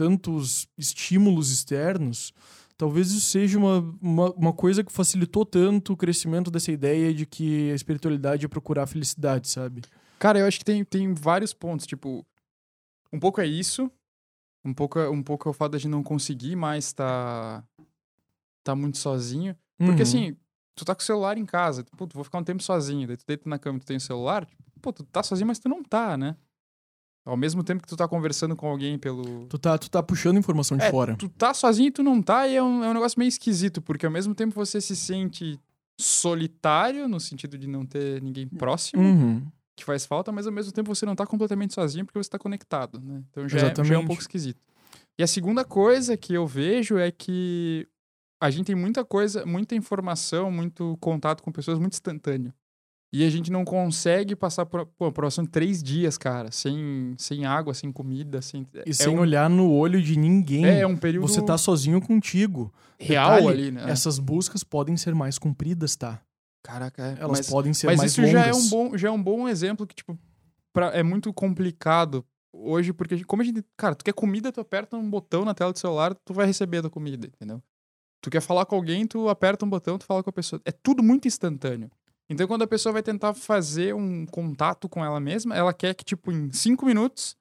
tantos 0.00 0.66
estímulos 0.78 1.50
externos, 1.50 2.32
talvez 2.78 3.10
isso 3.10 3.20
seja 3.28 3.58
uma, 3.58 3.80
uma, 4.00 4.30
uma 4.32 4.52
coisa 4.54 4.82
que 4.82 4.90
facilitou 4.90 5.44
tanto 5.44 5.92
o 5.92 5.96
crescimento 5.96 6.50
dessa 6.50 6.72
ideia 6.72 7.12
de 7.12 7.26
que 7.26 7.70
a 7.70 7.74
espiritualidade 7.74 8.46
é 8.46 8.48
procurar 8.48 8.84
a 8.84 8.86
felicidade, 8.86 9.50
sabe? 9.50 9.82
Cara, 10.18 10.38
eu 10.38 10.46
acho 10.46 10.58
que 10.58 10.64
tem, 10.64 10.82
tem 10.86 11.12
vários 11.12 11.52
pontos. 11.52 11.86
Tipo, 11.86 12.24
um 13.12 13.20
pouco 13.20 13.42
é 13.42 13.46
isso. 13.46 13.90
Um 14.64 14.72
pouco, 14.72 14.98
é- 14.98 15.10
um 15.10 15.22
pouco 15.22 15.46
é 15.46 15.50
o 15.50 15.52
fato 15.52 15.72
de 15.72 15.76
a 15.76 15.80
gente 15.80 15.90
não 15.90 16.02
conseguir 16.02 16.56
mais 16.56 16.94
tá, 16.94 17.62
tá 18.64 18.74
muito 18.74 18.96
sozinho. 18.96 19.54
Porque 19.76 20.00
Uhum. 20.02 20.08
assim, 20.08 20.36
tu 20.74 20.82
tá 20.86 20.94
com 20.94 21.02
o 21.02 21.04
celular 21.04 21.36
em 21.36 21.44
casa. 21.44 21.84
Pô, 21.94 22.06
tu 22.06 22.14
vou 22.14 22.24
ficar 22.24 22.38
um 22.38 22.44
tempo 22.44 22.62
sozinho. 22.62 23.06
Daí 23.06 23.18
tu 23.18 23.24
deita 23.26 23.46
na 23.50 23.58
cama 23.58 23.76
e 23.76 23.80
tu 23.82 23.86
tem 23.86 23.98
o 23.98 24.00
celular. 24.00 24.48
Pô, 24.80 24.94
tu 24.94 25.04
tá 25.04 25.22
sozinho, 25.22 25.46
mas 25.46 25.58
tu 25.58 25.68
não 25.68 25.82
tá, 25.82 26.16
né? 26.16 26.36
Ao 27.24 27.36
mesmo 27.36 27.62
tempo 27.62 27.82
que 27.82 27.88
tu 27.88 27.96
tá 27.96 28.08
conversando 28.08 28.56
com 28.56 28.66
alguém 28.68 28.98
pelo. 28.98 29.46
Tu 29.46 29.58
tá, 29.58 29.76
tu 29.76 29.90
tá 29.90 30.02
puxando 30.02 30.38
informação 30.38 30.76
de 30.76 30.84
É, 30.84 30.90
fora. 30.90 31.16
Tu 31.16 31.28
tá 31.28 31.52
sozinho 31.52 31.88
e 31.88 31.90
tu 31.90 32.02
não 32.02 32.22
tá, 32.22 32.48
e 32.48 32.56
é 32.56 32.62
um, 32.62 32.82
é 32.82 32.88
um 32.88 32.94
negócio 32.94 33.18
meio 33.18 33.28
esquisito, 33.28 33.82
porque 33.82 34.06
ao 34.06 34.12
mesmo 34.12 34.34
tempo 34.34 34.54
você 34.54 34.80
se 34.80 34.96
sente 34.96 35.58
solitário, 35.98 37.06
no 37.06 37.20
sentido 37.20 37.58
de 37.58 37.66
não 37.66 37.84
ter 37.84 38.22
ninguém 38.22 38.48
próximo, 38.48 39.02
Uhum. 39.02 39.46
que 39.76 39.84
faz 39.84 40.06
falta, 40.06 40.32
mas 40.32 40.46
ao 40.46 40.52
mesmo 40.52 40.72
tempo 40.72 40.94
você 40.94 41.04
não 41.06 41.14
tá 41.14 41.26
completamente 41.26 41.74
sozinho 41.74 42.04
porque 42.04 42.18
você 42.18 42.28
tá 42.30 42.38
conectado, 42.38 43.00
né? 43.00 43.22
Então 43.30 43.48
já, 43.48 43.68
é, 43.68 43.74
já 43.84 43.94
é 43.94 43.98
um 43.98 44.06
pouco 44.06 44.20
esquisito. 44.22 44.60
E 45.18 45.22
a 45.22 45.26
segunda 45.26 45.64
coisa 45.64 46.16
que 46.16 46.32
eu 46.34 46.46
vejo 46.46 46.96
é 46.98 47.10
que 47.10 47.86
a 48.40 48.50
gente 48.50 48.66
tem 48.66 48.74
muita 48.74 49.04
coisa, 49.04 49.44
muita 49.44 49.74
informação, 49.74 50.50
muito 50.50 50.96
contato 51.00 51.42
com 51.42 51.52
pessoas 51.52 51.78
muito 51.78 51.92
instantâneo. 51.92 52.52
E 53.12 53.24
a 53.24 53.30
gente 53.30 53.50
não 53.50 53.64
consegue 53.64 54.36
passar 54.36 54.64
por, 54.66 54.86
pô, 54.86 55.10
próximo 55.10 55.46
três 55.46 55.82
dias, 55.82 56.16
cara, 56.16 56.52
sem, 56.52 57.14
sem 57.18 57.44
água, 57.44 57.74
sem 57.74 57.90
comida, 57.90 58.40
sem. 58.40 58.64
E 58.86 58.90
é 58.90 58.92
sem 58.92 59.16
um, 59.16 59.20
olhar 59.20 59.50
no 59.50 59.68
olho 59.72 60.00
de 60.00 60.16
ninguém. 60.16 60.64
É, 60.64 60.80
é 60.80 60.86
um 60.86 60.96
período 60.96 61.26
Você 61.26 61.42
tá 61.44 61.58
sozinho 61.58 62.00
contigo. 62.00 62.72
real 63.00 63.36
Detalhe, 63.36 63.48
ali, 63.48 63.70
né? 63.72 63.90
Essas 63.90 64.18
buscas 64.20 64.62
podem 64.62 64.96
ser 64.96 65.12
mais 65.14 65.38
compridas, 65.38 65.96
tá? 65.96 66.20
Caraca, 66.62 67.02
é. 67.02 67.16
Elas 67.20 67.38
mas, 67.38 67.50
podem 67.50 67.74
ser 67.74 67.86
mas 67.86 67.98
mais 67.98 68.12
isso 68.12 68.20
longas. 68.20 68.32
já 68.34 68.46
é 68.46 68.52
um 68.54 68.68
bom, 68.68 68.96
já 68.96 69.08
é 69.08 69.10
um 69.10 69.22
bom 69.22 69.48
exemplo 69.48 69.86
que 69.86 69.94
tipo 69.94 70.16
pra- 70.72 70.90
é 70.94 71.02
muito 71.02 71.32
complicado 71.32 72.24
hoje 72.52 72.92
porque 72.92 73.14
a 73.14 73.16
gente- 73.16 73.26
como 73.26 73.42
a 73.42 73.44
gente, 73.44 73.64
cara, 73.76 73.94
tu 73.96 74.04
quer 74.04 74.12
comida, 74.12 74.52
tu 74.52 74.60
aperta 74.60 74.96
um 74.96 75.10
botão 75.10 75.44
na 75.44 75.54
tela 75.54 75.72
do 75.72 75.78
celular, 75.78 76.14
tu 76.24 76.32
vai 76.32 76.46
receber 76.46 76.78
a 76.78 76.82
tua 76.82 76.90
comida, 76.90 77.26
entendeu? 77.26 77.60
Tu 78.22 78.30
quer 78.30 78.40
falar 78.42 78.66
com 78.66 78.76
alguém, 78.76 79.06
tu 79.06 79.28
aperta 79.28 79.64
um 79.64 79.70
botão, 79.70 79.98
tu 79.98 80.04
fala 80.04 80.22
com 80.22 80.30
a 80.30 80.32
pessoa. 80.32 80.60
É 80.64 80.70
tudo 80.70 81.02
muito 81.02 81.26
instantâneo. 81.26 81.90
Então 82.30 82.46
quando 82.46 82.62
a 82.62 82.66
pessoa 82.66 82.92
vai 82.92 83.02
tentar 83.02 83.34
fazer 83.34 83.94
um 83.94 84.24
contato 84.24 84.88
com 84.88 85.04
ela 85.04 85.18
mesma, 85.18 85.54
ela 85.54 85.74
quer 85.74 85.94
que 85.94 86.04
tipo 86.04 86.30
em 86.30 86.50
cinco 86.52 86.86
minutos 86.86 87.36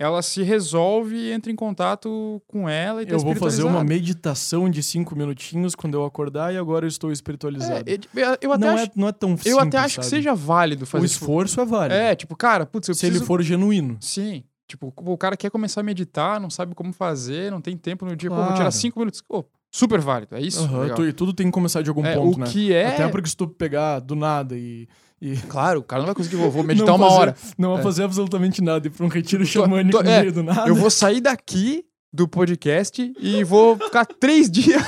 ela 0.00 0.22
se 0.22 0.42
resolve 0.44 1.16
e 1.16 1.32
entra 1.32 1.50
em 1.50 1.56
contato 1.56 2.40
com 2.46 2.68
ela 2.68 3.02
e 3.02 3.06
tá 3.06 3.14
Eu 3.14 3.18
vou 3.18 3.34
fazer 3.34 3.64
uma 3.64 3.82
meditação 3.82 4.70
de 4.70 4.80
cinco 4.80 5.16
minutinhos 5.16 5.74
quando 5.74 5.94
eu 5.94 6.04
acordar 6.04 6.54
e 6.54 6.56
agora 6.56 6.84
eu 6.84 6.88
estou 6.88 7.10
espiritualizado. 7.10 7.84
É, 7.90 7.94
eu, 7.94 8.38
eu 8.40 8.52
até 8.52 8.66
não, 8.66 8.74
acho, 8.74 8.84
é, 8.84 8.90
não 8.94 9.08
é 9.08 9.12
tão 9.12 9.30
simples, 9.30 9.52
eu 9.52 9.58
até 9.58 9.76
acho 9.78 9.98
que 9.98 10.04
sabe? 10.04 10.16
seja 10.16 10.34
válido 10.34 10.84
O 10.84 10.86
fazer 10.86 11.08
tipo, 11.08 11.20
esforço 11.24 11.60
é 11.60 11.64
válido. 11.64 11.94
É, 11.94 12.14
tipo, 12.14 12.36
cara, 12.36 12.64
putz, 12.64 12.88
eu 12.88 12.94
se 12.94 13.00
preciso... 13.00 13.22
ele 13.22 13.26
for 13.26 13.42
genuíno. 13.42 13.98
Sim. 14.00 14.44
Tipo, 14.68 14.92
o 14.96 15.18
cara 15.18 15.36
quer 15.36 15.50
começar 15.50 15.80
a 15.80 15.84
meditar, 15.84 16.38
não 16.38 16.50
sabe 16.50 16.74
como 16.74 16.92
fazer, 16.92 17.50
não 17.50 17.60
tem 17.60 17.76
tempo 17.76 18.04
no 18.04 18.14
dia. 18.14 18.28
Pô, 18.28 18.36
vou 18.36 18.44
Claro. 18.44 18.58
tirar 18.58 18.70
cinco 18.70 19.00
minutos. 19.00 19.20
Pô, 19.20 19.44
super 19.70 20.00
válido. 20.00 20.34
É 20.36 20.40
isso. 20.40 20.62
Legal. 20.78 20.96
tu- 20.96 21.06
e 21.06 21.12
tudo 21.12 21.32
tem 21.32 21.46
que 21.46 21.52
começar 21.52 21.82
de 21.82 21.88
algum 21.88 22.04
É, 22.04 22.14
ponto, 22.14 22.36
o 22.36 22.40
né? 22.40 22.46
que 22.46 22.72
é... 22.72 22.88
Até 22.94 23.08
porque 23.08 23.28
se 23.28 23.36
tu 23.36 23.46
pegar 23.48 24.00
do 24.00 24.14
nada 24.16 24.56
e. 24.56 24.88
e 25.20 25.36
Claro, 25.48 25.80
o 25.80 25.82
cara 25.82 26.00
não 26.02 26.06
vai 26.06 26.14
conseguir, 26.14 26.36
vou, 26.36 26.50
vou 26.50 26.62
meditar 26.64 26.86
não 26.86 26.96
uma 26.96 27.06
fazer- 27.08 27.20
hora. 27.20 27.36
Não 27.58 27.70
vai 27.72 27.80
É. 27.80 27.82
fazer 27.82 28.02
absolutamente 28.04 28.62
nada. 28.62 28.86
Ir 28.86 28.90
pra 28.90 29.04
um 29.04 29.08
retiro 29.08 29.44
Tô- 29.44 29.50
xamânico 29.50 29.96
tô- 29.98 30.02
no 30.04 30.10
é, 30.10 30.20
meio 30.20 30.32
do 30.32 30.42
nada. 30.42 30.68
Eu 30.68 30.74
vou 30.74 30.90
sair 30.90 31.20
daqui 31.20 31.84
do 32.12 32.26
podcast 32.26 33.12
e 33.20 33.44
vou 33.44 33.76
ficar 33.76 34.06
três 34.18 34.50
dias 34.50 34.82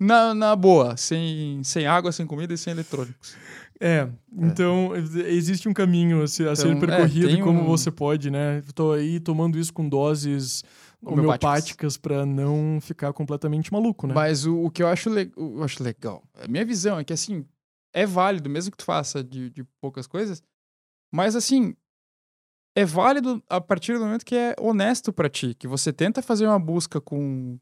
na, 0.00 0.34
na 0.34 0.56
boa, 0.56 0.96
sem, 0.96 1.60
sem 1.62 1.86
água, 1.86 2.10
sem 2.12 2.26
comida 2.26 2.52
e 2.54 2.58
sem 2.58 2.72
eletrônicos. 2.72 3.34
É, 3.78 4.08
então 4.34 4.92
existe 5.26 5.68
um 5.68 5.74
caminho 5.74 6.22
a 6.22 6.26
ser, 6.26 6.48
a 6.48 6.56
ser 6.56 6.68
Então, 6.68 6.82
é, 6.84 6.86
percorrido 6.86 7.28
e 7.30 7.42
como 7.42 7.60
um- 7.60 7.66
você 7.66 7.90
pode, 7.90 8.30
né? 8.30 8.62
Tô 8.74 8.92
aí 8.92 9.20
tomando 9.20 9.58
isso 9.58 9.70
com 9.72 9.86
doses 9.86 10.64
Homeopáticas. 11.12 11.96
pra 11.96 12.26
não 12.26 12.78
ficar 12.80 13.12
completamente 13.12 13.72
maluco, 13.72 14.06
né? 14.06 14.14
Mas 14.14 14.44
o, 14.46 14.64
o 14.64 14.70
que 14.70 14.82
eu 14.82 14.88
acho, 14.88 15.08
le- 15.10 15.32
eu 15.36 15.62
acho 15.62 15.82
legal, 15.82 16.22
a 16.34 16.48
minha 16.48 16.64
visão 16.64 16.98
é 16.98 17.04
que, 17.04 17.12
assim, 17.12 17.44
é 17.94 18.04
válido, 18.06 18.48
mesmo 18.50 18.70
que 18.72 18.76
tu 18.78 18.84
faça 18.84 19.22
de, 19.24 19.50
de 19.50 19.64
poucas 19.80 20.06
coisas, 20.06 20.42
mas, 21.12 21.34
assim, 21.36 21.74
é 22.76 22.84
válido 22.84 23.42
a 23.48 23.60
partir 23.60 23.94
do 23.94 24.00
momento 24.04 24.24
que 24.24 24.34
é 24.34 24.54
honesto 24.60 25.12
pra 25.12 25.28
ti, 25.28 25.54
que 25.54 25.66
você 25.66 25.92
tenta 25.92 26.20
fazer 26.20 26.46
uma 26.46 26.58
busca 26.58 27.00
com 27.00 27.58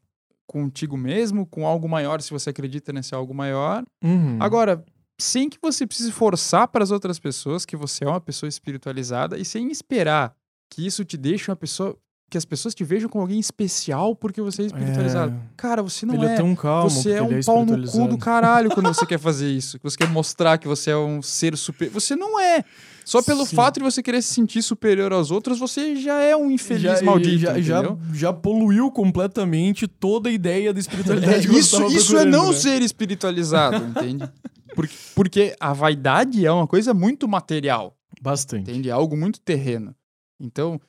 contigo 0.47 0.95
mesmo, 0.95 1.45
com 1.45 1.65
algo 1.65 1.87
maior, 1.89 2.21
se 2.21 2.29
você 2.31 2.49
acredita 2.51 2.93
nesse 2.93 3.15
algo 3.15 3.33
maior. 3.33 3.83
Uhum. 4.03 4.37
Agora, 4.39 4.83
sem 5.19 5.49
que 5.49 5.57
você 5.61 5.87
precise 5.87 6.11
forçar 6.11 6.67
para 6.67 6.83
as 6.83 6.91
outras 6.91 7.17
pessoas 7.17 7.65
que 7.65 7.75
você 7.75 8.03
é 8.03 8.07
uma 8.07 8.21
pessoa 8.21 8.47
espiritualizada 8.47 9.37
e 9.39 9.45
sem 9.45 9.71
esperar 9.71 10.35
que 10.69 10.85
isso 10.85 11.03
te 11.05 11.17
deixe 11.17 11.49
uma 11.49 11.55
pessoa 11.55 11.97
que 12.35 12.37
as 12.37 12.43
pessoas 12.43 12.75
te 12.75 12.83
vejam 12.83 13.07
como 13.07 13.21
alguém 13.21 13.39
especial 13.39 14.13
porque 14.13 14.41
você 14.41 14.63
é 14.63 14.65
espiritualizado. 14.65 15.31
É, 15.33 15.37
Cara, 15.55 15.81
você 15.81 16.05
não 16.05 16.15
ele 16.15 16.25
é, 16.25 16.33
é 16.33 16.35
tão 16.35 16.53
calmo 16.53 16.89
você 16.89 17.11
é 17.11 17.21
um 17.23 17.31
é 17.31 17.41
pau 17.41 17.65
no 17.65 17.89
cu 17.89 18.07
do 18.09 18.17
caralho 18.17 18.69
quando 18.71 18.87
você 18.87 19.05
quer 19.07 19.17
fazer 19.17 19.49
isso. 19.49 19.79
Você 19.81 19.95
quer 19.95 20.09
mostrar 20.09 20.57
que 20.57 20.67
você 20.67 20.91
é 20.91 20.97
um 20.97 21.21
ser 21.21 21.55
superior. 21.57 21.93
Você 21.93 22.13
não 22.13 22.37
é. 22.37 22.61
Só 23.05 23.21
pelo 23.21 23.45
Sim. 23.45 23.55
fato 23.55 23.75
de 23.75 23.83
você 23.83 24.03
querer 24.03 24.21
se 24.21 24.33
sentir 24.33 24.61
superior 24.61 25.13
aos 25.13 25.31
outros, 25.31 25.59
você 25.59 25.95
já 25.95 26.19
é 26.21 26.35
um 26.35 26.51
infeliz 26.51 26.99
já, 26.99 27.01
maldito. 27.03 27.37
já, 27.37 27.61
já, 27.61 27.97
já 28.11 28.33
poluiu 28.33 28.91
completamente 28.91 29.87
toda 29.87 30.27
a 30.27 30.31
ideia 30.31 30.73
da 30.73 30.79
É, 30.79 30.81
espiritualidade. 30.81 31.47
você 31.47 31.57
isso 31.59 31.83
isso 31.85 32.17
é 32.17 32.25
não 32.25 32.47
né? 32.51 32.53
ser 32.57 32.81
espiritualizado, 32.81 33.77
entende? 33.85 34.29
Porque, 34.75 34.95
porque 35.15 35.55
a 35.59 35.71
vaidade 35.71 36.45
é 36.45 36.51
uma 36.51 36.67
coisa 36.67 36.93
muito 36.93 37.27
material, 37.29 37.95
Bastante. 38.21 38.69
entende? 38.69 38.89
É 38.89 38.91
algo 38.91 39.15
muito 39.15 39.39
terreno. 39.39 39.95
Então, 40.37 40.81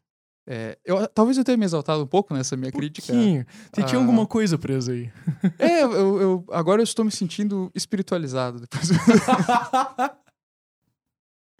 é, 0.47 0.79
eu, 0.85 1.07
talvez 1.09 1.37
eu 1.37 1.45
tenha 1.45 1.57
me 1.57 1.65
exaltado 1.65 2.03
um 2.03 2.07
pouco 2.07 2.33
nessa 2.33 2.57
minha 2.57 2.71
crítica. 2.71 3.13
Pouquinho. 3.13 3.45
Tinha 3.73 3.87
Ah. 3.87 3.97
alguma 3.97 4.27
coisa 4.27 4.57
presa 4.57 4.93
aí. 4.93 5.11
É, 5.59 5.83
eu, 5.83 6.21
eu- 6.21 6.45
agora 6.53 6.81
eu 6.81 6.85
estou 6.85 7.05
me 7.05 7.11
sentindo 7.11 7.71
espiritualizado. 7.75 8.61
Depois. 8.61 8.89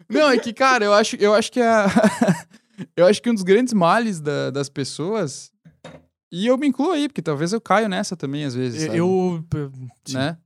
Não, 0.09 0.29
é 0.29 0.37
que, 0.39 0.53
cara, 0.53 0.85
eu 0.85 0.93
acho, 0.93 1.15
eu 1.17 1.33
acho 1.33 1.51
que 1.51 1.59
a. 1.59 1.85
eu 2.95 3.05
acho 3.07 3.21
que 3.21 3.29
um 3.29 3.33
dos 3.33 3.43
grandes 3.43 3.73
males 3.73 4.19
da- 4.21 4.51
das 4.51 4.69
pessoas. 4.69 5.51
E 6.31 6.47
eu 6.47 6.57
me 6.57 6.67
incluo 6.67 6.91
aí, 6.91 7.07
porque 7.07 7.21
talvez 7.21 7.53
eu 7.53 7.61
caio 7.61 7.87
nessa 7.89 8.15
também, 8.15 8.43
às 8.45 8.53
vezes. 8.55 8.83
sabe? 8.83 8.97
eu. 8.97 9.43
né? 10.11 10.37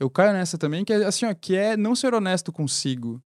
Eu 0.00 0.10
caio 0.10 0.32
nessa 0.32 0.58
também, 0.58 0.84
que 0.84 0.92
é 0.92 1.04
assim, 1.04 1.26
ó, 1.26 1.34
que 1.34 1.54
é 1.56 1.76
não 1.76 1.94
ser 1.94 2.12
honesto 2.14 2.52
consigo. 2.52 3.22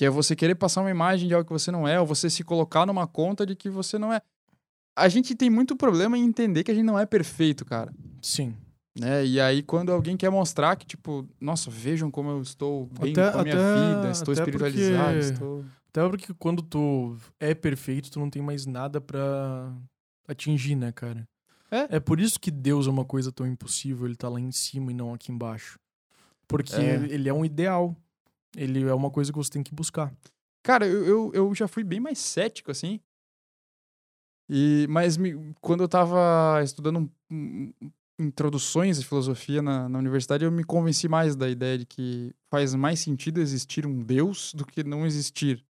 Que 0.00 0.06
é 0.06 0.08
você 0.08 0.34
querer 0.34 0.54
passar 0.54 0.80
uma 0.80 0.90
imagem 0.90 1.28
de 1.28 1.34
algo 1.34 1.46
que 1.46 1.52
você 1.52 1.70
não 1.70 1.86
é, 1.86 2.00
ou 2.00 2.06
você 2.06 2.30
se 2.30 2.42
colocar 2.42 2.86
numa 2.86 3.06
conta 3.06 3.44
de 3.44 3.54
que 3.54 3.68
você 3.68 3.98
não 3.98 4.10
é. 4.10 4.22
A 4.96 5.10
gente 5.10 5.34
tem 5.34 5.50
muito 5.50 5.76
problema 5.76 6.16
em 6.16 6.24
entender 6.24 6.64
que 6.64 6.70
a 6.70 6.74
gente 6.74 6.86
não 6.86 6.98
é 6.98 7.04
perfeito, 7.04 7.66
cara. 7.66 7.92
Sim. 8.22 8.56
Né? 8.98 9.26
E 9.26 9.38
aí, 9.38 9.62
quando 9.62 9.92
alguém 9.92 10.16
quer 10.16 10.30
mostrar 10.30 10.74
que, 10.76 10.86
tipo, 10.86 11.28
nossa, 11.38 11.70
vejam 11.70 12.10
como 12.10 12.30
eu 12.30 12.40
estou 12.40 12.86
bem 12.98 13.12
Até- 13.12 13.30
com 13.30 13.38
a 13.40 13.42
minha 13.42 13.54
até- 13.56 13.94
vida, 13.96 14.10
estou 14.10 14.32
espiritualizado, 14.32 15.04
porque- 15.18 15.18
estou. 15.34 15.64
Até 15.90 16.08
porque 16.08 16.32
quando 16.38 16.62
tu 16.62 17.14
é 17.38 17.54
perfeito, 17.54 18.10
tu 18.10 18.18
não 18.18 18.30
tem 18.30 18.40
mais 18.40 18.64
nada 18.64 19.02
pra 19.02 19.70
atingir, 20.26 20.76
né, 20.76 20.92
cara? 20.92 21.28
É. 21.70 22.00
por 22.00 22.18
isso 22.18 22.40
que 22.40 22.50
Deus 22.50 22.86
é 22.86 22.90
uma 22.90 23.04
coisa 23.04 23.30
tão 23.30 23.46
impossível, 23.46 24.06
ele 24.06 24.16
tá 24.16 24.30
lá 24.30 24.40
em 24.40 24.50
cima 24.50 24.90
e 24.92 24.94
não 24.94 25.12
aqui 25.12 25.30
embaixo. 25.30 25.78
Porque 26.48 26.74
É. 26.74 26.94
ele 27.10 27.28
é 27.28 27.34
um 27.34 27.44
ideal. 27.44 27.94
Ele 28.56 28.82
é 28.82 28.94
uma 28.94 29.10
coisa 29.10 29.32
que 29.32 29.38
você 29.38 29.50
tem 29.50 29.62
que 29.62 29.74
buscar. 29.74 30.12
Cara, 30.62 30.86
eu, 30.86 31.04
eu, 31.06 31.30
eu 31.34 31.54
já 31.54 31.66
fui 31.68 31.82
bem 31.84 32.00
mais 32.00 32.18
cético, 32.18 32.70
assim. 32.70 33.00
E, 34.48 34.86
mas 34.88 35.16
me- 35.16 35.54
quando 35.60 35.82
eu 35.84 35.88
tava 35.88 36.60
estudando 36.62 36.98
um, 36.98 37.72
um- 37.80 37.90
introduções 38.18 38.98
de 38.98 39.06
filosofia 39.06 39.62
na, 39.62 39.88
na 39.88 39.98
universidade, 39.98 40.44
eu 40.44 40.50
me 40.50 40.64
convenci 40.64 41.08
mais 41.08 41.34
da 41.36 41.48
ideia 41.48 41.78
de 41.78 41.86
que 41.86 42.34
faz 42.50 42.74
mais 42.74 43.00
sentido 43.00 43.40
existir 43.40 43.86
um 43.86 44.02
Deus 44.02 44.52
do 44.52 44.66
que 44.66 44.82
não 44.84 45.06
existir. 45.06 45.64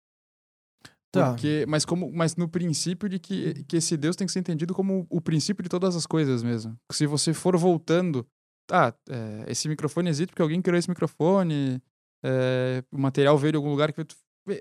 Tá. 1.11 1.31
Porque, 1.31 1.65
mas, 1.67 1.83
como, 1.85 2.11
mas 2.11 2.35
no 2.35 2.47
princípio 2.47 3.09
de 3.09 3.17
que, 3.17 3.63
que 3.63 3.77
esse 3.77 3.97
Deus 3.97 4.15
tem 4.15 4.27
que 4.27 4.31
ser 4.33 4.39
entendido 4.39 4.73
como 4.73 5.07
o 5.09 5.19
princípio 5.19 5.63
de 5.63 5.69
todas 5.69 5.95
as 5.95 6.05
coisas 6.05 6.43
mesmo. 6.43 6.77
Se 6.91 7.05
você 7.07 7.33
for 7.33 7.57
voltando, 7.57 8.25
ah, 8.71 8.93
é, 9.09 9.45
esse 9.47 9.67
microfone 9.67 10.09
existe 10.09 10.29
porque 10.29 10.41
alguém 10.41 10.61
criou 10.61 10.77
esse 10.77 10.89
microfone, 10.89 11.81
é, 12.27 12.83
o 12.91 12.97
material 12.97 13.37
veio 13.37 13.53
de 13.53 13.57
algum 13.57 13.69
lugar 13.69 13.93
que 13.93 14.05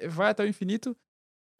vai 0.08 0.30
até 0.30 0.44
o 0.44 0.48
infinito. 0.48 0.96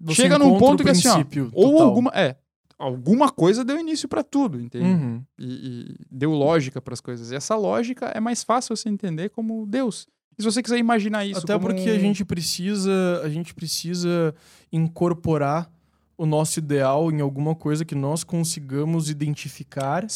Você 0.00 0.22
chega 0.22 0.38
num 0.38 0.56
ponto 0.56 0.84
que 0.84 0.90
assim, 0.90 1.08
ó, 1.08 1.18
ou 1.52 1.72
total. 1.72 1.88
alguma, 1.88 2.12
é, 2.14 2.36
alguma 2.78 3.30
coisa 3.30 3.64
deu 3.64 3.78
início 3.78 4.08
pra 4.08 4.22
tudo, 4.22 4.60
entende? 4.60 4.84
Uhum. 4.84 5.24
E, 5.38 5.46
e 5.46 5.96
deu 6.10 6.30
lógica 6.32 6.80
pras 6.80 7.00
coisas. 7.00 7.32
E 7.32 7.34
essa 7.34 7.56
lógica 7.56 8.06
é 8.14 8.20
mais 8.20 8.44
fácil 8.44 8.76
você 8.76 8.88
entender 8.88 9.30
como 9.30 9.66
Deus. 9.66 10.06
E 10.38 10.42
se 10.42 10.50
você 10.50 10.62
quiser 10.62 10.78
imaginar 10.78 11.24
isso 11.24 11.40
Até 11.40 11.54
como 11.54 11.66
porque 11.68 11.88
a 11.88 11.98
gente 11.98 12.24
precisa, 12.24 13.22
a 13.24 13.28
gente 13.28 13.54
precisa 13.54 14.34
incorporar 14.70 15.70
o 16.16 16.24
nosso 16.24 16.58
ideal 16.58 17.10
em 17.10 17.20
alguma 17.20 17.54
coisa 17.54 17.84
que 17.84 17.94
nós 17.94 18.22
consigamos 18.22 19.10
identificar 19.10 20.06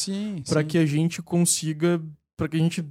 para 0.47 0.63
que 0.63 0.77
a 0.77 0.85
gente 0.85 1.21
consiga 1.21 2.01
para 2.41 2.49
que 2.49 2.57
a 2.57 2.59
gente 2.59 2.83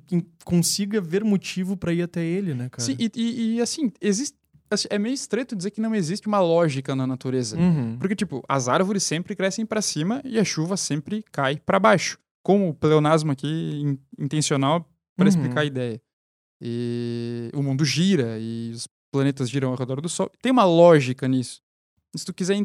consiga 0.45 1.01
ver 1.01 1.25
motivo 1.25 1.77
para 1.77 1.93
ir 1.93 2.03
até 2.03 2.25
ele, 2.25 2.55
né, 2.55 2.69
cara? 2.69 2.85
Sim, 2.85 2.95
e, 3.01 3.11
e- 3.17 3.57
e, 3.57 3.61
assim, 3.61 3.91
existe. 4.01 4.37
assim, 4.71 4.87
É 4.89 4.97
meio 4.97 5.13
estreito 5.13 5.57
dizer 5.57 5.73
que 5.73 5.81
não 5.81 5.93
existe 5.93 6.29
uma 6.29 6.39
lógica 6.39 6.95
na 6.95 7.05
natureza. 7.05 7.59
Uhum. 7.59 7.99
Porque, 7.99 8.15
tipo, 8.15 8.45
as 8.49 8.69
árvores 8.69 9.03
sempre 9.03 9.35
crescem 9.35 9.67
pra 9.67 9.83
cima 9.83 10.23
e 10.25 10.39
a 10.39 10.45
chuva 10.45 10.77
sempre 10.77 11.25
cai 11.33 11.57
pra 11.59 11.81
baixo. 11.81 12.17
Como 12.45 12.69
o 12.69 12.75
pleonasmo 12.75 13.33
aqui 13.33 13.49
in- 13.49 13.99
intencional 14.17 14.89
para 15.17 15.25
Uhum. 15.25 15.29
explicar 15.29 15.61
a 15.63 15.65
ideia. 15.65 16.01
E 16.63 17.51
o 17.55 17.63
mundo 17.63 17.85
gira 17.85 18.39
e 18.39 18.71
os 18.73 18.87
planetas 19.11 19.51
giram 19.51 19.71
ao 19.71 19.77
redor 19.77 20.01
do 20.01 20.09
Sol. 20.09 20.31
Tem 20.41 20.53
uma 20.53 20.65
lógica 20.65 21.27
nisso. 21.27 21.61
Se 22.15 22.25
tu 22.25 22.33
quiser 22.33 22.57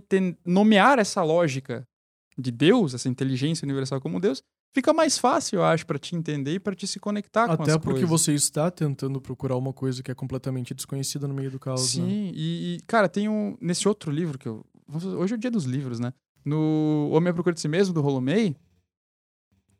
nomear 0.45 0.99
essa 0.99 1.23
lógica 1.23 1.87
de 2.37 2.51
Deus, 2.51 2.93
essa 2.93 3.07
inteligência 3.09 3.65
universal 3.65 3.99
como 4.01 4.19
Deus, 4.19 4.43
fica 4.75 4.91
mais 4.93 5.17
fácil, 5.17 5.59
eu 5.59 5.63
acho, 5.63 5.85
pra 5.85 5.97
te 5.97 6.15
entender 6.15 6.55
e 6.55 6.59
pra 6.59 6.75
te 6.75 6.85
se 6.85 6.99
conectar 6.99 7.47
com 7.47 7.63
Até 7.63 7.71
as 7.71 7.77
porque 7.77 8.01
coisas. 8.01 8.09
você 8.09 8.33
está 8.33 8.69
tentando 8.69 9.21
procurar 9.21 9.55
uma 9.55 9.71
coisa 9.71 10.03
que 10.03 10.11
é 10.11 10.13
completamente 10.13 10.73
desconhecida 10.73 11.27
no 11.29 11.33
meio 11.33 11.49
do 11.49 11.57
caos, 11.57 11.95
né? 11.95 12.03
Sim, 12.03 12.31
e, 12.35 12.75
e, 12.75 12.79
cara, 12.85 13.07
tem 13.07 13.29
um. 13.29 13.57
Nesse 13.61 13.87
outro 13.87 14.11
livro 14.11 14.37
que 14.37 14.47
eu. 14.47 14.65
Hoje 15.17 15.33
é 15.33 15.37
o 15.37 15.39
dia 15.39 15.49
dos 15.49 15.63
livros, 15.63 15.97
né? 15.99 16.13
No 16.43 17.09
Homem 17.13 17.31
à 17.31 17.33
Procura 17.33 17.55
de 17.55 17.61
Si 17.61 17.69
Mesmo, 17.69 17.93
do 17.93 18.01
Rolomei, 18.01 18.53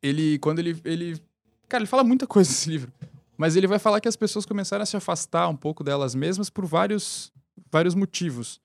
ele. 0.02 0.40
Quando 0.40 0.60
ele. 0.60 0.80
ele 0.86 1.22
cara, 1.68 1.82
ele 1.84 1.90
fala 1.90 2.04
muita 2.04 2.26
coisa 2.26 2.50
nesse 2.50 2.70
livro. 2.70 2.92
Mas 3.38 3.58
ele 3.58 3.68
vai 3.68 3.78
falar 3.78 4.00
que 4.00 4.08
as 4.08 4.16
pessoas 4.16 4.46
começaram 4.46 4.84
a 4.84 4.86
se 4.86 4.96
afastar 4.96 5.50
um 5.50 5.58
pouco 5.58 5.84
delas 5.84 6.16
mesmas 6.16 6.50
por 6.50 6.66
vários, 6.66 7.34
vários 7.70 7.94
motivos. 7.94 8.62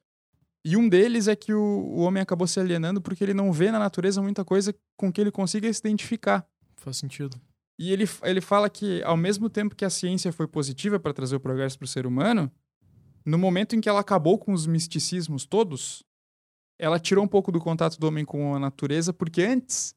E 0.65 0.77
um 0.77 0.89
deles 0.89 1.27
é 1.27 1.35
que 1.35 1.53
o, 1.55 1.61
o 1.61 2.01
homem 2.01 2.23
acabou 2.23 2.47
se 2.47 2.61
alienando 2.61 3.01
porque 3.01 3.25
ele 3.25 3.35
não 3.35 3.53
vê 3.53 3.71
na 3.71 3.79
natureza 3.79 4.21
muita 4.21 4.45
coisa 4.45 4.75
com 4.97 5.13
que 5.13 5.21
ele 5.21 5.31
consiga 5.31 5.73
se 5.73 5.81
identificar. 5.81 6.47
Faz 6.77 6.99
sentido. 6.99 7.41
E 7.79 7.93
ele, 7.93 8.05
ele 8.23 8.43
fala 8.43 8.69
que, 8.69 9.03
ao 9.05 9.17
mesmo 9.17 9.49
tempo 9.49 9.75
que 9.75 9.87
a 9.87 9.91
ciência 9.91 10.31
foi 10.33 10.47
positiva 10.47 11.01
para 11.01 11.15
trazer 11.15 11.37
o 11.37 11.41
progresso 11.41 11.79
para 11.79 11.87
o 11.87 11.89
ser 11.89 12.07
humano, 12.07 12.53
no 13.25 13.39
momento 13.39 13.75
em 13.75 13.81
que 13.81 13.89
ela 13.89 14.01
acabou 14.01 14.39
com 14.39 14.53
os 14.53 14.67
misticismos 14.67 15.47
todos, 15.47 16.05
ela 16.79 16.99
tirou 16.99 17.25
um 17.25 17.29
pouco 17.29 17.51
do 17.51 17.59
contato 17.59 17.99
do 17.99 18.07
homem 18.07 18.25
com 18.25 18.55
a 18.55 18.59
natureza, 18.59 19.15
porque 19.15 19.43
antes, 19.43 19.95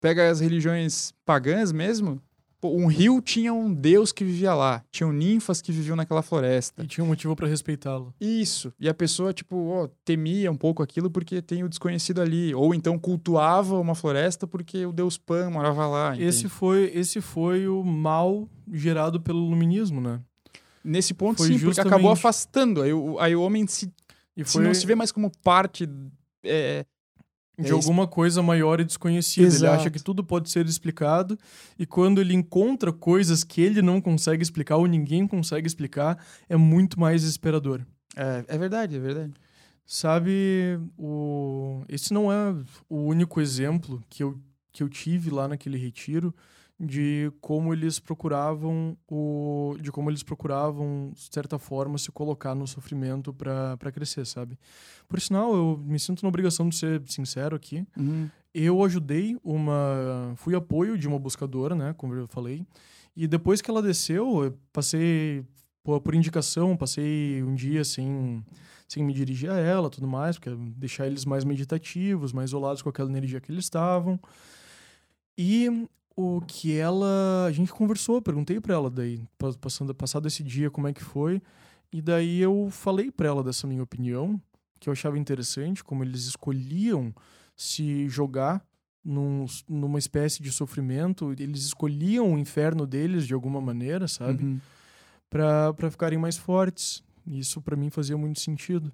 pega 0.00 0.30
as 0.30 0.38
religiões 0.38 1.12
pagãs 1.24 1.72
mesmo, 1.72 2.22
um 2.68 2.86
rio 2.86 3.20
tinha 3.20 3.52
um 3.52 3.72
deus 3.72 4.12
que 4.12 4.24
vivia 4.24 4.54
lá, 4.54 4.82
tinham 4.90 5.12
ninfas 5.12 5.60
que 5.60 5.72
viviam 5.72 5.96
naquela 5.96 6.22
floresta. 6.22 6.82
E 6.82 6.86
tinha 6.86 7.04
um 7.04 7.08
motivo 7.08 7.34
para 7.34 7.46
respeitá-lo. 7.48 8.14
Isso. 8.20 8.72
E 8.78 8.88
a 8.88 8.94
pessoa, 8.94 9.32
tipo, 9.32 9.56
ó, 9.70 9.88
temia 10.04 10.50
um 10.50 10.56
pouco 10.56 10.82
aquilo 10.82 11.10
porque 11.10 11.42
tem 11.42 11.62
o 11.64 11.68
desconhecido 11.68 12.20
ali. 12.22 12.54
Ou 12.54 12.74
então 12.74 12.98
cultuava 12.98 13.78
uma 13.78 13.94
floresta 13.94 14.46
porque 14.46 14.84
o 14.86 14.92
deus 14.92 15.16
Pan 15.18 15.50
morava 15.50 15.86
lá. 15.86 16.18
Esse 16.18 16.48
foi, 16.48 16.90
esse 16.94 17.20
foi 17.20 17.66
o 17.68 17.82
mal 17.82 18.48
gerado 18.72 19.20
pelo 19.20 19.44
iluminismo, 19.46 20.00
né? 20.00 20.20
Nesse 20.84 21.14
ponto, 21.14 21.38
Foi 21.38 21.46
sim, 21.46 21.52
porque 21.54 21.66
justamente- 21.66 21.92
acabou 21.94 22.10
afastando. 22.10 22.82
Aí 22.82 22.92
o, 22.92 23.18
aí 23.18 23.34
o 23.34 23.40
homem 23.42 23.66
se, 23.66 23.90
E 24.36 24.44
se 24.44 24.52
foi 24.52 24.64
não 24.64 24.74
se 24.74 24.84
vê 24.86 24.94
mais 24.94 25.10
como 25.10 25.30
parte. 25.42 25.88
é, 26.44 26.84
de 27.58 27.70
é 27.70 27.72
alguma 27.72 28.06
coisa 28.06 28.42
maior 28.42 28.80
e 28.80 28.84
desconhecida. 28.84 29.46
Ele 29.46 29.54
Exato. 29.54 29.80
acha 29.80 29.90
que 29.90 30.02
tudo 30.02 30.24
pode 30.24 30.50
ser 30.50 30.66
explicado 30.66 31.38
e 31.78 31.86
quando 31.86 32.20
ele 32.20 32.34
encontra 32.34 32.92
coisas 32.92 33.44
que 33.44 33.60
ele 33.60 33.80
não 33.80 34.00
consegue 34.00 34.42
explicar 34.42 34.76
ou 34.76 34.86
ninguém 34.86 35.26
consegue 35.26 35.66
explicar, 35.66 36.18
é 36.48 36.56
muito 36.56 36.98
mais 36.98 37.22
desesperador. 37.22 37.82
é, 38.16 38.44
é 38.48 38.58
verdade, 38.58 38.96
é 38.96 39.00
verdade. 39.00 39.32
Sabe, 39.86 40.80
o... 40.96 41.84
esse 41.90 42.12
não 42.12 42.32
é 42.32 42.56
o 42.88 43.02
único 43.02 43.38
exemplo 43.38 44.02
que 44.08 44.22
eu, 44.22 44.40
que 44.72 44.82
eu 44.82 44.88
tive 44.88 45.28
lá 45.28 45.46
naquele 45.46 45.76
retiro 45.76 46.34
de 46.78 47.32
como 47.40 47.72
eles 47.72 48.00
procuravam 48.00 48.96
o 49.08 49.76
de 49.80 49.92
como 49.92 50.10
eles 50.10 50.22
procuravam 50.22 51.12
de 51.14 51.32
certa 51.32 51.58
forma 51.58 51.96
se 51.98 52.10
colocar 52.10 52.54
no 52.54 52.66
sofrimento 52.66 53.32
para 53.32 53.92
crescer, 53.92 54.26
sabe? 54.26 54.58
Por 55.08 55.20
sinal, 55.20 55.54
eu 55.54 55.80
me 55.84 55.98
sinto 55.98 56.22
na 56.22 56.28
obrigação 56.28 56.68
de 56.68 56.76
ser 56.76 57.02
sincero 57.06 57.54
aqui. 57.54 57.86
Eu 58.52 58.84
ajudei 58.84 59.36
uma. 59.42 60.32
Fui 60.36 60.54
apoio 60.54 60.98
de 60.98 61.08
uma 61.08 61.18
buscadora, 61.18 61.74
né? 61.74 61.94
Como 61.96 62.14
eu 62.14 62.26
falei. 62.28 62.66
E 63.16 63.26
depois 63.28 63.60
que 63.60 63.70
ela 63.70 63.82
desceu, 63.82 64.44
eu 64.44 64.58
passei 64.72 65.44
por, 65.84 66.00
por 66.00 66.14
indicação, 66.14 66.76
passei 66.76 67.42
um 67.42 67.54
dia 67.54 67.84
sem, 67.84 68.44
sem 68.88 69.04
me 69.04 69.12
dirigir 69.12 69.50
a 69.50 69.58
ela 69.58 69.88
tudo 69.88 70.08
mais, 70.08 70.36
porque 70.38 70.50
deixar 70.76 71.06
eles 71.06 71.24
mais 71.24 71.44
meditativos, 71.44 72.32
mais 72.32 72.50
isolados 72.50 72.82
com 72.82 72.88
aquela 72.88 73.08
energia 73.08 73.40
que 73.40 73.52
eles 73.52 73.64
estavam. 73.64 74.18
E 75.38 75.68
o 76.16 76.40
que 76.46 76.76
ela. 76.76 77.44
A 77.46 77.52
gente 77.52 77.72
conversou, 77.72 78.20
perguntei 78.22 78.60
pra 78.60 78.74
ela 78.74 78.90
daí, 78.90 79.20
pa- 79.38 79.52
passando, 79.60 79.94
passado 79.94 80.26
esse 80.28 80.42
dia, 80.42 80.70
como 80.70 80.88
é 80.88 80.92
que 80.92 81.02
foi. 81.02 81.40
E 81.92 82.00
daí 82.02 82.40
eu 82.40 82.68
falei 82.70 83.10
pra 83.10 83.28
ela 83.28 83.42
dessa 83.44 83.66
minha 83.66 83.82
opinião, 83.82 84.40
que 84.80 84.88
eu 84.88 84.92
achava 84.92 85.18
interessante, 85.18 85.82
como 85.84 86.02
eles 86.04 86.24
escolhiam 86.26 87.14
se 87.56 88.08
jogar 88.08 88.64
num, 89.04 89.46
numa 89.68 89.98
espécie 89.98 90.42
de 90.42 90.50
sofrimento, 90.50 91.32
eles 91.38 91.62
escolhiam 91.64 92.32
o 92.34 92.38
inferno 92.38 92.86
deles 92.86 93.26
de 93.26 93.34
alguma 93.34 93.60
maneira, 93.60 94.08
sabe? 94.08 94.42
Uhum. 94.44 94.60
Pra 95.30 95.72
para 95.74 95.90
ficarem 95.90 96.18
mais 96.18 96.36
fortes. 96.36 97.02
Isso 97.26 97.60
pra 97.60 97.76
mim 97.76 97.90
fazia 97.90 98.16
muito 98.16 98.40
sentido. 98.40 98.92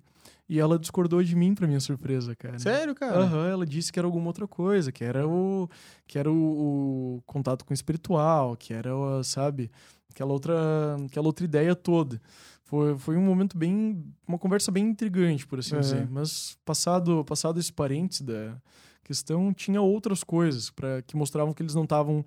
E 0.48 0.58
ela 0.58 0.78
discordou 0.78 1.22
de 1.22 1.36
mim, 1.36 1.54
pra 1.54 1.66
minha 1.66 1.78
surpresa, 1.80 2.34
cara. 2.34 2.58
Sério, 2.58 2.94
cara? 2.94 3.18
Aham, 3.20 3.46
ela 3.48 3.64
disse 3.66 3.92
que 3.92 3.98
era 4.00 4.06
alguma 4.06 4.26
outra 4.26 4.48
coisa, 4.48 4.90
que 4.90 5.04
era 5.04 5.26
o 5.26 5.68
que 6.06 6.18
era 6.18 6.30
o, 6.30 7.16
o 7.18 7.22
contato 7.24 7.64
com 7.64 7.72
o 7.72 7.74
espiritual, 7.74 8.56
que 8.56 8.74
era, 8.74 8.94
o, 8.96 9.22
sabe, 9.22 9.70
aquela 10.10 10.32
outra, 10.32 10.96
aquela 11.06 11.26
outra 11.28 11.44
ideia 11.44 11.74
toda. 11.76 12.20
Foi, 12.64 12.98
foi 12.98 13.16
um 13.16 13.22
momento 13.24 13.56
bem, 13.56 14.04
uma 14.26 14.38
conversa 14.38 14.70
bem 14.72 14.86
intrigante, 14.88 15.46
por 15.46 15.58
assim 15.60 15.76
É. 15.76 15.80
dizer. 15.80 16.08
Mas 16.10 16.56
passado, 16.64 17.24
passado 17.24 17.58
esse 17.60 17.72
parênteses 17.72 18.22
da 18.22 18.56
questão, 19.04 19.52
tinha 19.52 19.80
outras 19.80 20.22
coisas 20.24 20.70
para 20.70 21.02
que 21.02 21.16
mostravam 21.16 21.52
que 21.54 21.62
eles 21.62 21.74
não 21.74 21.84
estavam 21.84 22.24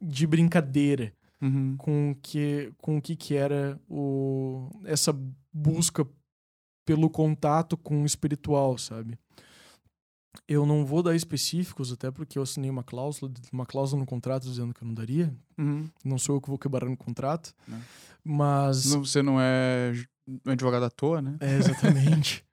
de 0.00 0.26
brincadeira 0.26 1.12
Uhum. 1.40 1.74
com 1.76 2.16
que 2.22 2.72
com 2.78 2.96
o 2.96 3.02
que 3.02 3.14
que 3.14 3.34
era 3.34 3.78
o 3.90 4.70
essa 4.84 5.14
busca 5.52 6.06
pelo 6.86 7.10
contato 7.10 7.76
com 7.76 8.02
o 8.02 8.06
espiritual, 8.06 8.78
sabe? 8.78 9.18
Eu 10.48 10.64
não 10.64 10.84
vou 10.86 11.02
dar 11.02 11.14
específicos, 11.16 11.90
até 11.92 12.10
porque 12.10 12.38
eu 12.38 12.42
assinei 12.42 12.70
uma 12.70 12.84
cláusula, 12.84 13.32
uma 13.52 13.66
cláusula 13.66 14.00
no 14.00 14.06
contrato 14.06 14.44
dizendo 14.44 14.72
que 14.72 14.82
eu 14.82 14.86
não 14.86 14.94
daria. 14.94 15.34
Uhum. 15.58 15.88
Não 16.04 16.18
sou 16.18 16.36
eu 16.36 16.40
que 16.40 16.48
vou 16.48 16.58
quebrar 16.58 16.88
no 16.88 16.96
contrato. 16.96 17.52
Não. 17.66 17.80
Mas. 18.24 18.86
Não- 18.92 19.04
Você 19.04 19.22
não 19.22 19.40
é 19.40 19.92
um 20.46 20.50
advogado 20.52 20.84
à 20.84 20.90
toa, 20.90 21.20
né? 21.20 21.36
É, 21.40 21.56
exatamente. 21.56 22.44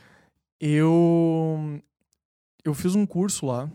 eu. 0.60 1.80
Eu 2.64 2.74
fiz 2.74 2.94
um 2.94 3.04
curso 3.04 3.46
lá. 3.46 3.68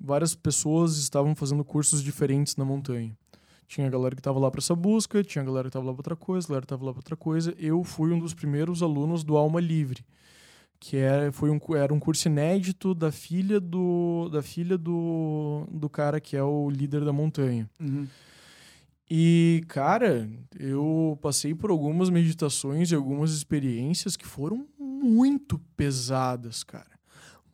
várias 0.00 0.34
pessoas 0.34 0.96
estavam 0.98 1.34
fazendo 1.34 1.64
cursos 1.64 2.02
diferentes 2.02 2.56
na 2.56 2.64
montanha. 2.64 3.16
Tinha 3.66 3.86
a 3.86 3.90
galera 3.90 4.14
que 4.14 4.20
estava 4.20 4.38
lá 4.38 4.50
para 4.50 4.60
essa 4.60 4.74
busca, 4.74 5.22
tinha 5.22 5.42
a 5.42 5.44
galera 5.44 5.64
que 5.64 5.68
estava 5.70 5.86
lá 5.86 5.92
para 5.92 6.00
outra 6.00 6.16
coisa, 6.16 6.46
a 6.46 6.48
galera 6.48 6.62
que 6.62 6.66
estava 6.66 6.84
lá 6.84 6.92
para 6.92 6.98
outra 6.98 7.16
coisa. 7.16 7.54
Eu 7.58 7.82
fui 7.82 8.12
um 8.12 8.18
dos 8.18 8.34
primeiros 8.34 8.82
alunos 8.82 9.24
do 9.24 9.36
Alma 9.36 9.60
Livre, 9.60 10.04
que 10.78 10.96
era, 10.96 11.32
foi 11.32 11.50
um, 11.50 11.58
era 11.76 11.92
um 11.92 11.98
curso 11.98 12.28
inédito 12.28 12.94
da 12.94 13.10
filha 13.10 13.58
do 13.58 14.28
da 14.30 14.42
filha 14.42 14.76
do, 14.76 15.66
do 15.70 15.88
cara 15.88 16.20
que 16.20 16.36
é 16.36 16.42
o 16.42 16.68
líder 16.68 17.04
da 17.04 17.12
montanha. 17.12 17.68
Uhum. 17.80 18.06
E, 19.10 19.62
cara, 19.68 20.28
eu 20.58 21.18
passei 21.20 21.54
por 21.54 21.70
algumas 21.70 22.08
meditações 22.08 22.90
e 22.90 22.94
algumas 22.94 23.32
experiências 23.32 24.16
que 24.16 24.26
foram 24.26 24.66
muito 24.78 25.58
pesadas, 25.76 26.64
cara. 26.64 26.98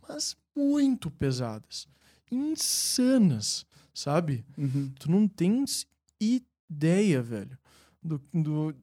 Mas 0.09 0.37
muito 0.57 1.11
pesadas. 1.11 1.89
Insanas, 2.31 3.67
sabe? 3.93 4.45
Uhum. 4.57 4.93
Tu 4.99 5.11
não 5.11 5.27
tens 5.27 5.87
ideia, 6.21 7.23
velho, 7.23 7.59
do, 8.03 8.21
do- 8.33 8.75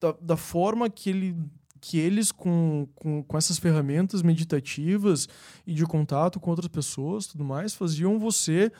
da, 0.00 0.12
da 0.20 0.36
forma 0.36 0.88
que, 0.88 1.10
ele, 1.10 1.36
que 1.80 1.98
eles, 1.98 2.32
com, 2.32 2.88
com, 2.94 3.22
com 3.22 3.36
essas 3.38 3.58
ferramentas 3.58 4.22
meditativas 4.22 5.28
e 5.66 5.74
de 5.74 5.84
contato 5.84 6.40
com 6.40 6.50
outras 6.50 6.68
pessoas 6.68 7.26
tudo 7.26 7.44
mais, 7.44 7.74
faziam 7.74 8.18
você 8.18 8.72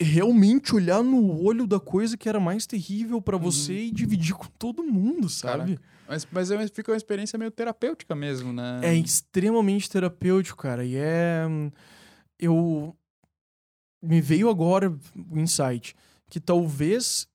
realmente 0.00 0.74
olhar 0.74 1.02
no 1.04 1.40
olho 1.42 1.66
da 1.66 1.78
coisa 1.78 2.16
que 2.16 2.28
era 2.28 2.40
mais 2.40 2.66
terrível 2.66 3.20
pra 3.20 3.36
você 3.36 3.74
e 3.84 3.90
dividir 3.90 4.34
com 4.34 4.46
todo 4.58 4.82
mundo, 4.82 5.28
sabe? 5.28 5.78
Mas, 6.08 6.26
mas 6.32 6.50
é 6.50 6.66
fica 6.68 6.90
uma 6.90 6.96
experiência 6.96 7.38
meio 7.38 7.50
terapêutica 7.50 8.14
mesmo, 8.14 8.52
né? 8.52 8.80
É 8.82 8.94
extremamente 8.94 9.88
terapêutico, 9.88 10.56
cara. 10.60 10.84
E 10.84 10.96
é. 10.96 11.44
Eu. 12.38 12.96
Me 14.02 14.20
veio 14.20 14.48
agora 14.50 14.90
o 15.30 15.38
insight 15.38 15.94
que 16.32 16.40
talvez 16.40 17.28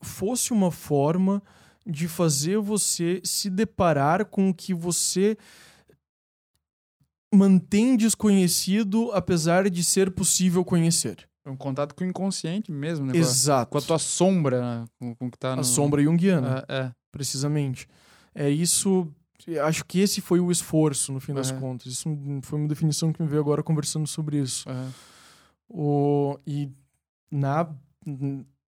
fosse 0.00 0.50
uma 0.50 0.70
forma 0.70 1.42
de 1.86 2.08
fazer 2.08 2.58
você 2.58 3.20
se 3.22 3.50
deparar 3.50 4.24
com 4.24 4.48
o 4.48 4.54
que 4.54 4.72
você 4.72 5.36
mantém 7.34 7.98
desconhecido, 7.98 9.10
apesar 9.12 9.68
de 9.68 9.84
ser 9.84 10.10
possível 10.10 10.64
conhecer. 10.64 11.28
É 11.44 11.50
um 11.50 11.56
contato 11.56 11.94
com 11.94 12.02
o 12.02 12.06
inconsciente 12.06 12.72
mesmo, 12.72 13.04
né? 13.04 13.12
Com 13.12 13.18
a- 13.18 13.20
Exato. 13.20 13.70
Com 13.72 13.76
a 13.78 13.82
tua 13.82 13.98
sombra, 13.98 14.60
né? 14.80 14.86
com, 14.98 15.14
com 15.16 15.30
que 15.30 15.38
tá 15.38 15.54
no... 15.54 15.60
A 15.60 15.64
sombra 15.64 16.02
junguiana. 16.02 16.64
É, 16.66 16.76
é. 16.86 16.92
precisamente. 17.12 17.86
É 18.34 18.48
isso. 18.48 19.06
Acho 19.62 19.84
que 19.84 19.98
esse 20.00 20.22
foi 20.22 20.40
o 20.40 20.50
esforço, 20.50 21.12
no 21.12 21.20
fim 21.20 21.34
das 21.34 21.50
Aham. 21.50 21.60
contas. 21.60 21.92
Isso 21.92 22.08
foi 22.42 22.58
uma 22.58 22.68
definição 22.68 23.12
que 23.12 23.22
me 23.22 23.28
veio 23.28 23.42
agora 23.42 23.62
conversando 23.62 24.06
sobre 24.06 24.38
isso. 24.38 24.66
é. 24.70 24.88
O, 25.68 26.38
e 26.46 26.70
na, 27.30 27.68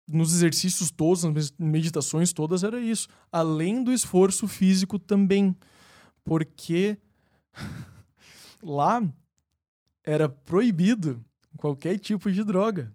nos 0.09 0.33
exercícios 0.33 0.91
todos, 0.91 1.25
nas 1.25 1.53
meditações 1.59 2.33
todas, 2.33 2.63
era 2.63 2.81
isso. 2.81 3.09
Além 3.31 3.83
do 3.83 3.93
esforço 3.93 4.47
físico 4.47 4.99
também. 4.99 5.55
Porque 6.25 6.97
lá 8.63 9.03
era 10.05 10.29
proibido 10.29 11.25
qualquer 11.57 11.99
tipo 11.99 12.31
de 12.31 12.45
droga. 12.45 12.93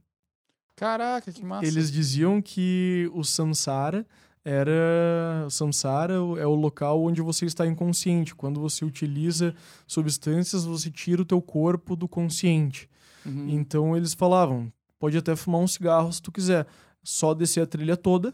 Caraca, 0.75 1.31
que 1.31 1.43
massa. 1.43 1.65
Eles 1.65 1.91
diziam 1.91 2.41
que 2.41 3.09
o 3.13 3.23
samsara 3.23 4.05
era 4.43 5.43
o 5.45 5.49
samsara 5.51 6.13
é 6.13 6.45
o 6.47 6.55
local 6.55 7.03
onde 7.03 7.21
você 7.21 7.45
está 7.45 7.67
inconsciente. 7.67 8.33
Quando 8.33 8.59
você 8.59 8.83
utiliza 8.83 9.53
substâncias, 9.85 10.65
você 10.65 10.89
tira 10.89 11.21
o 11.21 11.25
teu 11.25 11.41
corpo 11.41 11.95
do 11.95 12.07
consciente. 12.07 12.89
Uhum. 13.23 13.49
Então 13.49 13.95
eles 13.95 14.13
falavam, 14.13 14.71
pode 15.01 15.17
até 15.17 15.35
fumar 15.35 15.59
um 15.61 15.67
cigarro 15.67 16.13
se 16.13 16.21
tu 16.21 16.31
quiser, 16.31 16.67
só 17.03 17.33
descer 17.33 17.61
a 17.61 17.65
trilha 17.65 17.97
toda. 17.97 18.31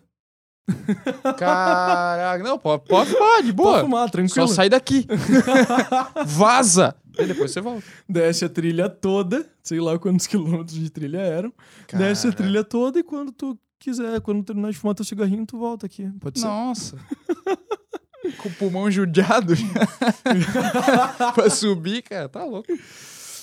Caraca, 1.38 2.44
não, 2.44 2.60
pode, 2.60 2.84
pode, 2.90 3.16
pode, 3.16 3.54
boa. 3.54 3.70
Pode 3.72 3.84
fumar, 3.86 4.06
Só 4.08 4.12
tranquilo. 4.12 4.48
sai 4.50 4.68
daqui. 4.68 5.08
Vaza. 6.28 6.94
E 7.18 7.26
depois 7.26 7.52
você 7.52 7.62
volta. 7.62 7.84
Desce 8.08 8.44
a 8.44 8.50
trilha 8.50 8.90
toda, 8.90 9.50
sei 9.64 9.80
lá 9.80 9.98
quantos 9.98 10.28
quilômetros 10.28 10.78
de 10.78 10.90
trilha 10.90 11.20
eram. 11.20 11.54
Desce 11.94 12.28
a 12.28 12.32
Caraca. 12.32 12.44
trilha 12.44 12.64
toda 12.66 13.00
e 13.00 13.04
quando 13.04 13.32
tu 13.32 13.58
quiser, 13.80 14.20
quando 14.20 14.44
terminar 14.44 14.72
de 14.72 14.78
fumar 14.78 14.94
teu 14.94 15.06
cigarrinho, 15.06 15.46
tu 15.46 15.58
volta 15.58 15.86
aqui. 15.86 16.10
Pode 16.20 16.38
ser. 16.38 16.46
Nossa. 16.46 16.98
Com 18.40 18.50
o 18.50 18.54
pulmão 18.56 18.92
judiado 18.92 19.54
pra 21.34 21.50
subir, 21.50 22.02
cara, 22.04 22.28
tá 22.28 22.44
louco. 22.44 22.68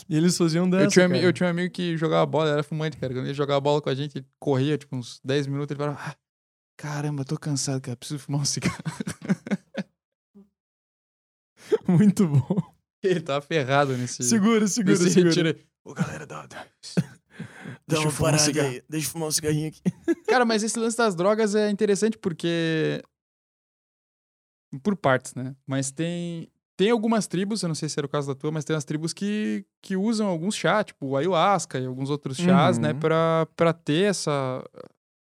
E 0.09 0.17
eles 0.17 0.37
faziam 0.37 0.69
dessa. 0.69 0.85
Eu 0.85 0.91
tinha, 0.91 1.09
cara. 1.09 1.21
eu 1.21 1.33
tinha 1.33 1.47
um 1.47 1.51
amigo 1.51 1.73
que 1.73 1.97
jogava 1.97 2.27
bola, 2.27 2.51
era 2.51 2.63
fumante, 2.63 2.97
cara. 2.97 3.15
Quando 3.15 3.27
ele 3.27 3.35
jogava 3.35 3.61
bola 3.61 3.81
com 3.81 3.89
a 3.89 3.95
gente, 3.95 4.19
ele 4.19 4.27
corria, 4.39 4.77
tipo, 4.77 4.97
uns 4.97 5.21
10 5.25 5.47
minutos, 5.47 5.71
ele 5.71 5.79
falava, 5.79 5.99
ah, 6.01 6.17
caramba, 6.77 7.25
tô 7.25 7.39
cansado, 7.39 7.81
cara, 7.81 7.97
preciso 7.97 8.21
fumar 8.21 8.41
um 8.41 8.45
cigarro. 8.45 8.77
Muito 11.89 12.27
bom. 12.27 12.75
Ele 13.03 13.21
tava 13.21 13.41
ferrado 13.41 13.97
nesse, 13.97 14.23
Segura, 14.23 14.67
segura, 14.67 14.99
nesse 14.99 15.11
segura. 15.11 15.29
retiro. 15.29 15.59
Ô, 15.85 15.93
galera, 15.93 16.27
dá, 16.27 16.45
dá. 16.47 16.67
Dá 17.87 17.87
Deixa 17.87 18.05
uma 18.05 18.09
eu 18.09 18.13
fumar 18.13 18.35
um 18.35 18.39
aí. 18.39 18.83
Deixa 18.89 19.07
eu 19.07 19.11
fumar 19.11 19.29
um 19.29 19.33
cigarrinho 19.33 19.69
aqui. 19.69 19.81
Cara, 20.27 20.45
mas 20.45 20.63
esse 20.63 20.79
lance 20.79 20.97
das 20.97 21.15
drogas 21.15 21.55
é 21.55 21.71
interessante 21.71 22.17
porque. 22.17 23.03
Por 24.83 24.97
partes, 24.97 25.35
né? 25.35 25.55
Mas 25.67 25.91
tem. 25.91 26.51
Tem 26.77 26.91
algumas 26.91 27.27
tribos, 27.29 27.63
eu 27.63 27.69
não 27.69 27.75
sei 27.75 27.89
se 27.89 27.99
era 27.99 28.07
o 28.07 28.09
caso 28.09 28.27
da 28.27 28.35
tua, 28.35 28.51
mas 28.51 28.65
tem 28.65 28.75
umas 28.75 28.85
tribos 28.85 29.13
que, 29.13 29.65
que 29.81 29.97
usam 29.97 30.27
alguns 30.27 30.57
chás, 30.57 30.87
tipo 30.87 31.07
o 31.07 31.17
ayahuasca 31.17 31.79
e 31.79 31.87
alguns 31.87 32.11
outros 32.11 32.37
chás, 32.37 32.77
Uhum. 32.77 32.83
né? 32.83 32.95
Pra, 32.95 33.47
pra 33.55 33.73
ter 33.73 34.11
essa. 34.11 34.65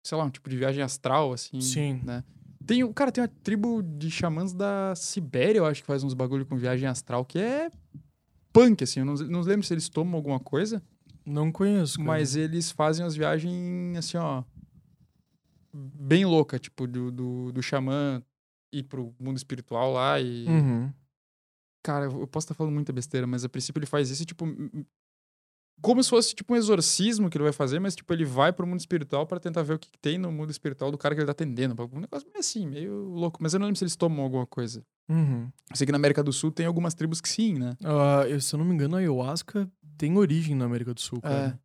Sei 0.03 0.17
lá, 0.17 0.23
um 0.25 0.29
tipo 0.29 0.49
de 0.49 0.57
viagem 0.57 0.83
astral, 0.83 1.31
assim. 1.31 1.61
Sim. 1.61 2.01
Né? 2.03 2.23
Tem, 2.65 2.91
cara, 2.93 3.11
tem 3.11 3.21
uma 3.23 3.27
tribo 3.41 3.81
de 3.81 4.11
xamãs 4.11 4.53
da 4.53 4.93
Sibéria, 4.95 5.59
eu 5.59 5.65
acho 5.65 5.81
que 5.81 5.87
faz 5.87 6.03
uns 6.03 6.13
bagulho 6.13 6.45
com 6.45 6.55
viagem 6.57 6.87
astral, 6.89 7.23
que 7.23 7.39
é 7.39 7.71
punk, 8.51 8.83
assim. 8.83 8.99
Eu 8.99 9.05
não, 9.05 9.13
não 9.13 9.41
lembro 9.41 9.65
se 9.65 9.73
eles 9.73 9.87
tomam 9.87 10.15
alguma 10.15 10.39
coisa. 10.39 10.83
Não 11.25 11.51
conheço, 11.51 11.97
cara. 11.97 12.07
Mas 12.07 12.35
eles 12.35 12.69
fazem 12.71 13.05
as 13.05 13.15
viagens 13.15 13.97
assim, 13.97 14.17
ó. 14.17 14.43
Bem 15.73 16.25
louca, 16.25 16.57
tipo, 16.57 16.87
do, 16.87 17.11
do, 17.11 17.51
do 17.51 17.61
xamã 17.61 18.21
ir 18.73 18.83
pro 18.83 19.13
mundo 19.19 19.37
espiritual 19.37 19.93
lá 19.93 20.19
e. 20.19 20.45
Uhum. 20.47 20.91
Cara, 21.83 22.05
eu 22.05 22.27
posso 22.27 22.45
estar 22.45 22.53
falando 22.53 22.73
muita 22.73 22.91
besteira, 22.91 23.25
mas 23.25 23.43
a 23.45 23.49
princípio 23.49 23.79
ele 23.79 23.85
faz 23.85 24.09
isso, 24.09 24.25
tipo. 24.25 24.45
Como 25.81 26.03
se 26.03 26.09
fosse 26.09 26.35
tipo 26.35 26.53
um 26.53 26.57
exorcismo 26.57 27.29
que 27.29 27.37
ele 27.37 27.43
vai 27.45 27.53
fazer, 27.53 27.79
mas 27.79 27.95
tipo, 27.95 28.11
ele 28.11 28.25
vai 28.25 28.51
pro 28.51 28.67
mundo 28.67 28.81
espiritual 28.81 29.25
pra 29.25 29.39
tentar 29.39 29.63
ver 29.63 29.75
o 29.75 29.79
que, 29.79 29.89
que 29.89 29.97
tem 29.97 30.17
no 30.17 30.29
mundo 30.29 30.51
espiritual 30.51 30.91
do 30.91 30.97
cara 30.97 31.15
que 31.15 31.21
ele 31.21 31.25
tá 31.25 31.31
atendendo. 31.31 31.73
Um 31.93 32.01
negócio 32.01 32.27
meio 32.27 32.39
assim, 32.39 32.67
meio 32.67 32.93
louco. 33.05 33.39
Mas 33.41 33.53
eu 33.53 33.59
não 33.61 33.67
lembro 33.67 33.77
se 33.77 33.85
eles 33.85 33.95
tomam 33.95 34.25
alguma 34.25 34.45
coisa. 34.45 34.83
Uhum. 35.07 35.49
Eu 35.69 35.75
sei 35.77 35.85
que 35.85 35.91
na 35.93 35.97
América 35.97 36.21
do 36.21 36.33
Sul 36.33 36.51
tem 36.51 36.65
algumas 36.65 36.93
tribos 36.93 37.21
que 37.21 37.29
sim, 37.29 37.53
né? 37.53 37.77
Ah, 37.81 38.27
eu- 38.27 38.41
se 38.41 38.53
eu 38.53 38.57
não 38.57 38.65
me 38.65 38.73
engano, 38.73 38.97
a 38.97 38.99
ayahuasca 38.99 39.71
tem 39.97 40.17
origem 40.17 40.53
na 40.53 40.65
América 40.65 40.93
do 40.93 40.99
Sul, 40.99 41.21
cara. 41.21 41.57
É. 41.57 41.59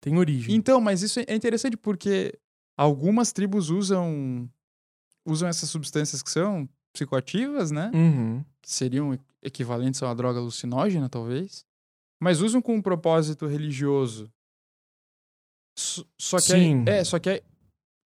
Tem 0.00 0.16
origem. 0.16 0.54
Então, 0.54 0.80
mas 0.80 1.02
isso 1.02 1.18
é 1.26 1.34
interessante 1.34 1.76
porque 1.76 2.38
algumas 2.76 3.32
tribos 3.32 3.68
usam 3.68 4.48
usam 5.26 5.48
essas 5.48 5.68
substâncias 5.70 6.22
que 6.22 6.30
são 6.30 6.68
psicoativas, 6.94 7.70
né? 7.70 7.90
Uhum. 7.92 8.44
Que 8.62 8.70
seriam 8.70 9.18
equivalentes 9.42 10.02
a 10.02 10.06
uma 10.06 10.14
droga 10.14 10.38
alucinógena, 10.38 11.08
talvez. 11.08 11.66
Mas 12.22 12.40
usam 12.40 12.62
com 12.62 12.76
um 12.76 12.82
propósito 12.82 13.46
religioso. 13.46 14.30
Só 15.76 16.36
que 16.38 16.52
Sim. 16.52 16.84
é, 16.86 17.02
só 17.02 17.18
que 17.18 17.42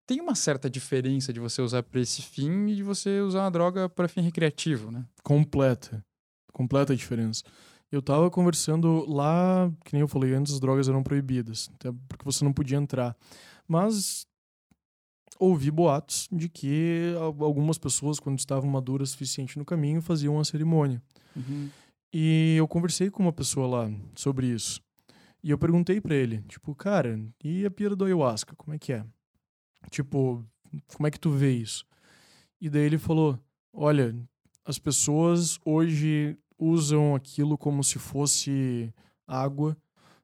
tem 0.06 0.20
uma 0.20 0.34
certa 0.34 0.70
diferença 0.70 1.32
de 1.32 1.38
você 1.38 1.60
usar 1.60 1.82
pra 1.82 2.00
esse 2.00 2.22
fim 2.22 2.68
e 2.68 2.76
de 2.76 2.82
você 2.82 3.20
usar 3.20 3.42
uma 3.42 3.50
droga 3.50 3.88
para 3.90 4.08
fim 4.08 4.22
recreativo, 4.22 4.90
né? 4.90 5.04
Completa. 5.22 6.02
Completa 6.52 6.94
a 6.94 6.96
diferença. 6.96 7.44
Eu 7.92 8.00
tava 8.02 8.30
conversando 8.30 9.04
lá, 9.06 9.70
que 9.84 9.92
nem 9.92 10.00
eu 10.00 10.08
falei 10.08 10.34
antes, 10.34 10.54
as 10.54 10.60
drogas 10.60 10.88
eram 10.88 11.02
proibidas, 11.02 11.70
até 11.74 11.92
porque 12.08 12.24
você 12.24 12.42
não 12.42 12.52
podia 12.52 12.78
entrar. 12.78 13.14
Mas 13.66 14.26
ouvi 15.38 15.70
boatos 15.70 16.28
de 16.32 16.48
que 16.48 17.14
al- 17.16 17.44
algumas 17.44 17.78
pessoas, 17.78 18.18
quando 18.20 18.38
estavam 18.38 18.68
maduras 18.70 19.10
o 19.10 19.12
suficiente 19.12 19.58
no 19.58 19.64
caminho, 19.64 20.00
faziam 20.02 20.34
uma 20.34 20.44
cerimônia. 20.44 21.02
E 22.12 22.54
eu 22.56 22.66
conversei 22.66 23.10
com 23.10 23.22
uma 23.22 23.32
pessoa 23.32 23.66
lá 23.66 23.90
sobre 24.14 24.46
isso. 24.46 24.80
E 25.42 25.50
eu 25.50 25.58
perguntei 25.58 26.00
pra 26.00 26.14
ele, 26.14 26.42
tipo, 26.48 26.74
cara, 26.74 27.20
e 27.44 27.64
a 27.64 27.70
pira 27.70 27.94
do 27.94 28.04
ayahuasca, 28.04 28.54
como 28.56 28.74
é 28.74 28.78
que 28.78 28.92
é? 28.92 29.04
Tipo, 29.90 30.44
como 30.94 31.06
é 31.06 31.10
que 31.10 31.20
tu 31.20 31.30
vê 31.30 31.52
isso? 31.52 31.84
E 32.60 32.68
daí 32.68 32.82
ele 32.82 32.98
falou: 32.98 33.38
olha, 33.72 34.14
as 34.64 34.78
pessoas 34.78 35.58
hoje 35.64 36.36
usam 36.58 37.14
aquilo 37.14 37.56
como 37.56 37.84
se 37.84 37.98
fosse 38.00 38.92
água, 39.26 39.76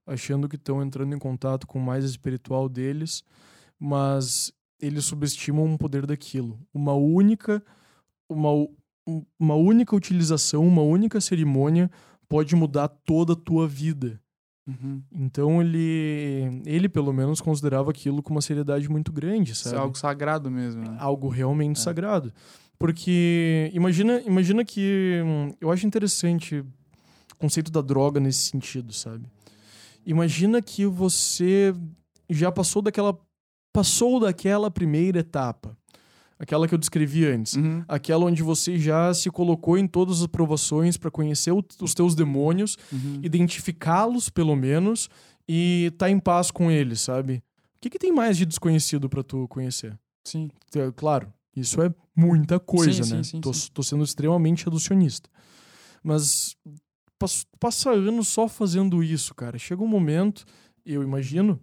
achando 0.05 0.49
que 0.49 0.57
estão 0.57 0.83
entrando 0.83 1.15
em 1.15 1.19
contato 1.19 1.67
com 1.67 1.79
o 1.79 1.83
mais 1.83 2.05
espiritual 2.05 2.69
deles, 2.69 3.23
mas 3.79 4.53
eles 4.81 5.05
subestimam 5.05 5.73
o 5.75 5.79
poder 5.79 6.07
daquilo. 6.07 6.59
Uma 6.73 6.93
única, 6.95 7.63
uma, 8.29 8.51
um- 9.07 9.25
uma 9.39 9.55
única 9.55 9.95
utilização, 9.97 10.67
uma 10.67 10.83
única 10.83 11.21
cerimônia 11.21 11.91
pode 12.29 12.55
mudar 12.57 12.89
toda 12.89 13.33
a 13.35 13.37
tua 13.37 13.67
vida. 13.69 14.21
Uhum. 14.67 15.03
Então 15.13 15.61
ele, 15.61 16.63
ele 16.65 16.89
pelo 16.89 17.13
menos 17.13 17.41
considerava 17.41 17.91
aquilo 17.91 18.23
com 18.23 18.33
uma 18.33 18.41
seriedade 18.41 18.89
muito 18.89 19.13
grande, 19.13 19.53
Isso 19.53 19.65
sabe? 19.65 19.77
é 19.77 19.79
algo 19.79 19.97
sagrado 19.97 20.51
mesmo, 20.51 20.83
né? 20.83 20.97
algo 20.99 21.29
realmente 21.29 21.79
É. 21.79 21.81
sagrado. 21.83 22.33
Porque 22.79 23.71
imagina, 23.75 24.21
imagina 24.23 24.65
que 24.65 25.21
hum, 25.25 25.53
eu 25.61 25.71
acho 25.71 25.87
interessante 25.87 26.57
o 26.61 27.37
conceito 27.39 27.71
da 27.71 27.81
droga 27.83 28.19
nesse 28.19 28.49
sentido, 28.51 28.93
sabe? 28.93 29.27
Imagina 30.07 30.61
que 30.61 30.85
você 30.87 31.75
já 32.29 32.51
passou 32.51 32.83
daquela 32.83 33.17
passou 33.75 34.21
daquela 34.21 34.71
primeira 34.71 35.19
etapa, 35.19 35.77
aquela 36.39 36.69
que 36.69 36.75
eu 36.75 36.79
descrevi 36.79 37.27
antes, 37.27 37.55
Uhum. 37.55 37.85
aquela 37.89 38.25
onde 38.25 38.41
você 38.43 38.79
já 38.79 39.13
se 39.13 39.29
colocou 39.31 39.77
em 39.77 39.87
todas 39.87 40.21
as 40.21 40.27
provações 40.29 40.97
para 40.97 41.11
conhecer 41.11 41.51
o- 41.53 41.63
os 41.83 41.93
teus 41.93 42.15
demônios 42.15 42.77
Uhum. 42.93 43.21
identificá-los 43.23 44.29
pelo 44.31 44.55
menos 44.55 45.11
e 45.49 45.93
tá 45.99 46.09
em 46.09 46.19
paz 46.21 46.51
com 46.53 46.71
ele, 46.71 46.95
sabe? 46.97 47.43
O 47.77 47.81
que, 47.81 47.91
que 47.91 47.99
tem 47.99 48.13
mais 48.13 48.37
de 48.39 48.47
desconhecido 48.47 49.09
pra 49.09 49.23
tu 49.25 49.47
conhecer? 49.49 49.99
Sim. 50.25 50.49
Claro, 50.97 51.33
isso 51.55 51.83
é 51.83 51.93
muita 52.17 52.59
coisa, 52.61 53.03
Sim, 53.03 53.17
né? 53.17 53.23
sim, 53.25 53.31
sim, 53.33 53.41
tô, 53.41 53.51
tô 53.75 53.83
sendo 53.83 54.05
extremamente 54.05 54.65
reducionista. 54.65 55.29
Mas 56.03 56.57
pas- 57.19 57.47
passa 57.59 57.91
anos 57.91 58.29
só 58.29 58.47
fazendo 58.49 59.03
isso, 59.03 59.35
cara. 59.35 59.59
Chega 59.59 59.83
um 59.83 59.87
momento, 59.89 60.45
eu 60.87 61.03
imagino, 61.03 61.61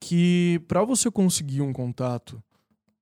que 0.00 0.60
pra 0.66 0.82
você 0.82 1.10
conseguir 1.10 1.60
um 1.60 1.72
contato 1.72 2.42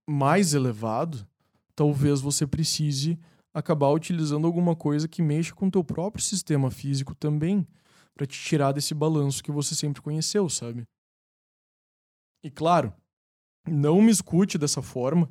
mais 0.06 0.52
elevado, 0.52 1.26
talvez 1.74 2.20
você 2.20 2.46
precise 2.46 3.18
acabar 3.54 3.90
utilizando 3.90 4.46
alguma 4.46 4.74
coisa 4.74 5.08
que 5.08 5.22
mexa 5.22 5.54
com 5.54 5.68
o 5.68 5.70
teu 5.70 5.84
próprio 5.84 6.24
sistema 6.24 6.70
físico 6.70 7.14
também, 7.14 7.66
pra 8.14 8.26
te 8.26 8.38
tirar 8.38 8.72
desse 8.72 8.94
balanço 8.94 9.42
que 9.42 9.52
você 9.52 9.74
sempre 9.74 10.02
conheceu, 10.02 10.48
sabe? 10.48 10.82
E 12.42 12.50
claro, 12.50 12.92
não 13.66 14.02
me 14.02 14.10
escute 14.10 14.58
dessa 14.58 14.82
forma, 14.82 15.30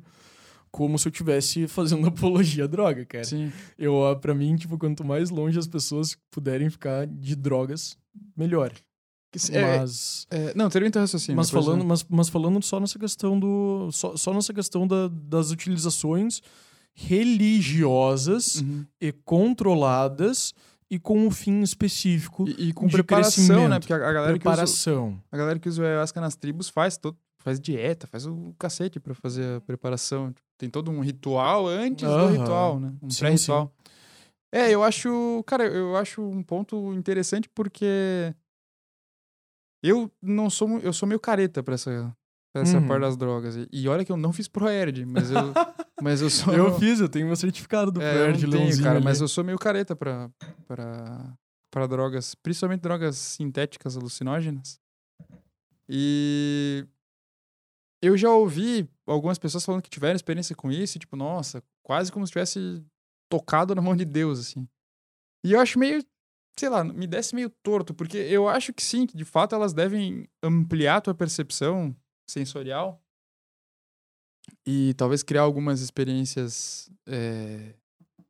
como 0.70 0.98
se 0.98 1.08
eu 1.08 1.10
estivesse 1.10 1.66
fazendo 1.68 2.06
apologia 2.06 2.64
à 2.64 2.66
droga, 2.66 3.04
cara. 3.04 3.24
Sim. 3.24 3.52
Eu, 3.76 4.06
ah, 4.06 4.16
pra 4.16 4.34
mim, 4.34 4.56
tipo, 4.56 4.78
quanto 4.78 5.04
mais 5.04 5.30
longe 5.30 5.58
as 5.58 5.66
pessoas 5.66 6.16
puderem 6.30 6.70
ficar 6.70 7.06
de 7.06 7.34
drogas, 7.36 7.98
melhor. 8.36 8.72
É, 9.50 9.60
Mas, 9.78 10.26
é, 10.30 10.54
não, 10.54 10.70
termina 10.70 10.90
teu 10.92 11.02
raciocínio. 11.02 11.36
mas, 11.36 11.50
falando, 11.50 11.84
mas, 11.84 12.04
mas 12.08 12.28
falando 12.30 12.62
só 12.62 12.80
nessa 12.80 12.98
questão 12.98 13.38
do. 13.38 13.90
Só, 13.92 14.16
só 14.16 14.32
nessa 14.32 14.54
questão 14.54 14.86
da- 14.86 15.08
das 15.08 15.50
utilizações 15.50 16.40
religiosas 16.94 18.56
Uhum. 18.62 18.84
e 19.00 19.12
controladas 19.12 20.54
e 20.90 20.98
com 20.98 21.26
um 21.26 21.30
fim 21.30 21.60
específico. 21.60 22.48
E, 22.48 22.68
e 22.68 22.72
com 22.72 22.86
de 22.86 22.92
preparação, 22.92 23.68
né? 23.68 23.78
Porque 23.78 23.92
a, 23.92 23.98
galera 23.98 24.22
que 24.22 24.28
usa, 24.28 24.38
preparação. 24.38 25.20
a 25.30 25.36
galera 25.36 25.58
que 25.58 25.68
usa 25.68 25.82
o 25.82 25.84
ayahuasca 25.84 26.20
nas 26.20 26.34
tribos 26.34 26.68
faz 26.68 26.96
todo, 26.96 27.16
faz 27.38 27.60
dieta, 27.60 28.06
faz 28.06 28.26
o 28.26 28.54
cacete 28.58 28.98
pra 28.98 29.14
fazer 29.14 29.56
a 29.56 29.60
preparação. 29.60 30.34
Tem 30.56 30.70
todo 30.70 30.90
um 30.90 31.00
ritual 31.00 31.66
antes 31.68 32.08
do 32.08 32.14
Aham. 32.14 32.30
ritual, 32.32 32.80
né? 32.80 32.92
Um 33.02 33.08
pré-ritual. 33.08 33.72
É, 34.50 34.70
eu 34.74 34.82
acho, 34.82 35.44
cara, 35.46 35.66
eu 35.66 35.94
acho 35.96 36.22
um 36.22 36.42
ponto 36.42 36.94
interessante 36.94 37.48
porque 37.54 38.34
eu 39.82 40.10
não 40.22 40.48
sou, 40.50 40.78
eu 40.80 40.92
sou 40.92 41.06
meio 41.08 41.20
careta 41.20 41.62
pra 41.62 41.74
essa 41.74 42.14
pra 42.52 42.62
essa 42.62 42.78
Uhum. 42.78 42.88
parte 42.88 43.00
das 43.02 43.16
drogas. 43.16 43.56
E, 43.56 43.68
e 43.70 43.88
olha 43.88 44.04
que 44.04 44.10
eu 44.10 44.16
não 44.16 44.32
fiz 44.32 44.48
Proerd, 44.48 45.04
mas 45.04 45.30
eu 45.30 45.52
mas 46.02 46.20
eu 46.22 46.30
sou 46.30 46.54
Eu 46.54 46.78
fiz, 46.78 46.98
eu 47.00 47.08
tenho 47.08 47.26
meu 47.26 47.36
certificado 47.36 47.90
do 47.92 48.00
é, 48.00 48.32
tenho, 48.32 48.48
Leãozinho 48.50 48.82
cara, 48.84 48.96
ali. 48.96 49.04
mas 49.04 49.20
eu 49.20 49.28
sou 49.28 49.44
meio 49.44 49.58
careta 49.58 49.94
pra, 49.94 50.30
pra, 50.66 51.36
pra 51.70 51.86
drogas, 51.86 52.34
principalmente 52.34 52.80
drogas 52.80 53.16
sintéticas 53.16 53.96
alucinógenas. 53.96 54.80
E 55.88 56.86
eu 58.02 58.16
já 58.16 58.30
ouvi 58.30 58.88
algumas 59.06 59.38
pessoas 59.38 59.64
falando 59.64 59.82
que 59.82 59.90
tiveram 59.90 60.14
experiência 60.16 60.54
com 60.54 60.70
isso, 60.70 60.96
e 60.96 61.00
tipo, 61.00 61.16
nossa, 61.16 61.62
quase 61.82 62.12
como 62.12 62.26
se 62.26 62.32
tivesse 62.32 62.82
tocado 63.30 63.74
na 63.74 63.82
mão 63.82 63.96
de 63.96 64.04
Deus, 64.04 64.38
assim. 64.38 64.68
E 65.44 65.52
eu 65.52 65.60
acho 65.60 65.78
meio, 65.78 66.02
sei 66.58 66.68
lá, 66.68 66.82
me 66.84 67.06
desce 67.06 67.34
meio 67.34 67.50
torto, 67.62 67.94
porque 67.94 68.16
eu 68.16 68.48
acho 68.48 68.72
que 68.72 68.82
sim, 68.82 69.06
que 69.06 69.16
de 69.16 69.24
fato 69.24 69.54
elas 69.54 69.72
devem 69.72 70.28
ampliar 70.42 71.00
tua 71.00 71.14
percepção 71.14 71.94
sensorial 72.28 73.02
e 74.66 74.94
talvez 74.94 75.22
criar 75.22 75.42
algumas 75.42 75.80
experiências 75.80 76.90
é, 77.06 77.74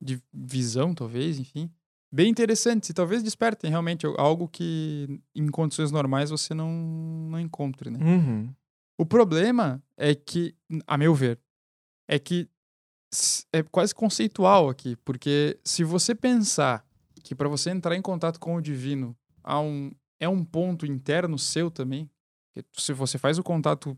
de 0.00 0.22
visão, 0.32 0.94
talvez, 0.94 1.38
enfim, 1.38 1.70
bem 2.12 2.30
interessantes 2.30 2.90
e 2.90 2.94
talvez 2.94 3.22
despertem 3.22 3.70
realmente 3.70 4.06
algo 4.16 4.48
que 4.48 5.20
em 5.34 5.48
condições 5.48 5.90
normais 5.90 6.30
você 6.30 6.54
não, 6.54 6.70
não 7.30 7.40
encontre, 7.40 7.90
né? 7.90 7.98
Uhum. 8.00 8.54
O 8.98 9.06
problema 9.06 9.82
é 9.96 10.14
que, 10.14 10.54
a 10.86 10.96
meu 10.98 11.14
ver, 11.14 11.38
é 12.08 12.18
que 12.18 12.48
é 13.52 13.62
quase 13.62 13.94
conceitual 13.94 14.68
aqui, 14.68 14.96
porque 14.96 15.58
se 15.64 15.84
você 15.84 16.14
pensar 16.14 16.84
que 17.22 17.34
para 17.34 17.48
você 17.48 17.70
entrar 17.70 17.94
em 17.96 18.02
contato 18.02 18.38
com 18.40 18.54
o 18.56 18.60
divino 18.60 19.16
há 19.42 19.60
um, 19.60 19.90
é 20.20 20.28
um 20.28 20.44
ponto 20.44 20.84
interno 20.86 21.38
seu 21.38 21.70
também, 21.70 22.10
que 22.54 22.62
se 22.80 22.92
você 22.92 23.18
faz 23.18 23.38
o 23.38 23.42
contato 23.42 23.96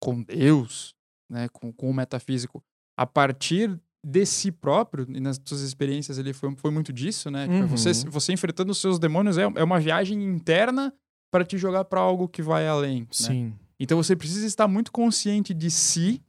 com 0.00 0.22
Deus, 0.22 0.94
né, 1.28 1.48
com, 1.48 1.72
com 1.72 1.90
o 1.90 1.94
metafísico, 1.94 2.62
a 2.96 3.06
partir 3.06 3.80
de 4.06 4.26
si 4.26 4.52
próprio, 4.52 5.06
e 5.08 5.18
nas 5.18 5.40
suas 5.44 5.62
experiências 5.62 6.18
ele 6.18 6.32
foi, 6.34 6.54
foi 6.56 6.70
muito 6.70 6.92
disso, 6.92 7.30
né? 7.30 7.48
Tipo, 7.48 7.66
você, 7.66 7.88
Uhum. 7.90 8.10
você 8.10 8.32
enfrentando 8.34 8.70
os 8.70 8.78
seus 8.78 8.98
demônios 8.98 9.38
é, 9.38 9.42
é 9.42 9.64
uma 9.64 9.80
viagem 9.80 10.22
interna 10.22 10.92
para 11.30 11.42
te 11.44 11.56
jogar 11.56 11.86
para 11.86 12.00
algo 12.00 12.28
que 12.28 12.42
vai 12.42 12.68
além. 12.68 13.00
né? 13.00 13.06
Sim. 13.10 13.54
Então 13.80 13.96
você 13.96 14.14
precisa 14.14 14.46
estar 14.46 14.68
muito 14.68 14.92
consciente 14.92 15.54
de 15.54 15.70
si, 15.70 16.22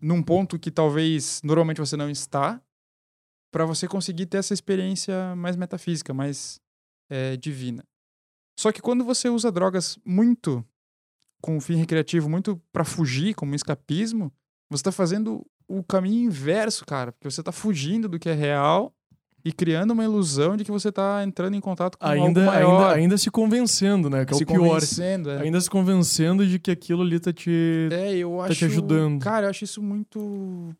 num 0.00 0.22
ponto 0.22 0.58
que 0.58 0.70
talvez 0.70 1.40
normalmente 1.44 1.78
você 1.78 1.96
não 1.96 2.08
está, 2.10 2.60
para 3.54 3.64
você 3.64 3.86
conseguir 3.86 4.26
ter 4.26 4.38
essa 4.38 4.52
experiência 4.52 5.32
mais 5.36 5.54
metafísica, 5.54 6.12
mais 6.12 6.60
é, 7.08 7.36
divina. 7.36 7.84
Só 8.58 8.72
que 8.72 8.82
quando 8.82 9.04
você 9.04 9.28
usa 9.28 9.52
drogas 9.52 9.96
muito 10.04 10.64
com 11.40 11.56
um 11.56 11.60
fim 11.60 11.76
recreativo, 11.76 12.28
muito 12.28 12.60
para 12.72 12.84
fugir, 12.84 13.32
como 13.32 13.52
um 13.52 13.54
escapismo, 13.54 14.32
você 14.68 14.80
está 14.80 14.90
fazendo 14.90 15.46
o 15.68 15.84
caminho 15.84 16.24
inverso, 16.24 16.84
cara, 16.84 17.12
porque 17.12 17.30
você 17.30 17.42
está 17.42 17.52
fugindo 17.52 18.08
do 18.08 18.18
que 18.18 18.28
é 18.28 18.34
real 18.34 18.92
e 19.44 19.52
criando 19.52 19.92
uma 19.92 20.02
ilusão 20.02 20.56
de 20.56 20.64
que 20.64 20.72
você 20.72 20.88
está 20.88 21.22
entrando 21.22 21.54
em 21.54 21.60
contato 21.60 21.96
com 21.96 22.04
algo 22.04 22.26
Ainda, 22.26 22.46
maior, 22.46 22.82
ainda, 22.82 22.94
ainda 22.94 23.18
se 23.18 23.30
convencendo, 23.30 24.10
né? 24.10 24.24
Que 24.24 24.34
é 24.34 24.36
se 24.36 24.42
o 24.42 24.46
pior. 24.48 24.58
convencendo, 24.58 25.30
é. 25.30 25.42
Ainda 25.42 25.60
se 25.60 25.70
convencendo 25.70 26.44
de 26.44 26.58
que 26.58 26.72
aquilo 26.72 27.02
ali 27.02 27.20
tá 27.20 27.32
te. 27.32 27.88
É, 27.92 28.16
eu 28.16 28.36
tá 28.38 28.46
acho. 28.46 28.54
te 28.56 28.64
ajudando. 28.64 29.22
Cara, 29.22 29.46
eu 29.46 29.50
acho 29.50 29.62
isso 29.62 29.80
muito 29.80 30.74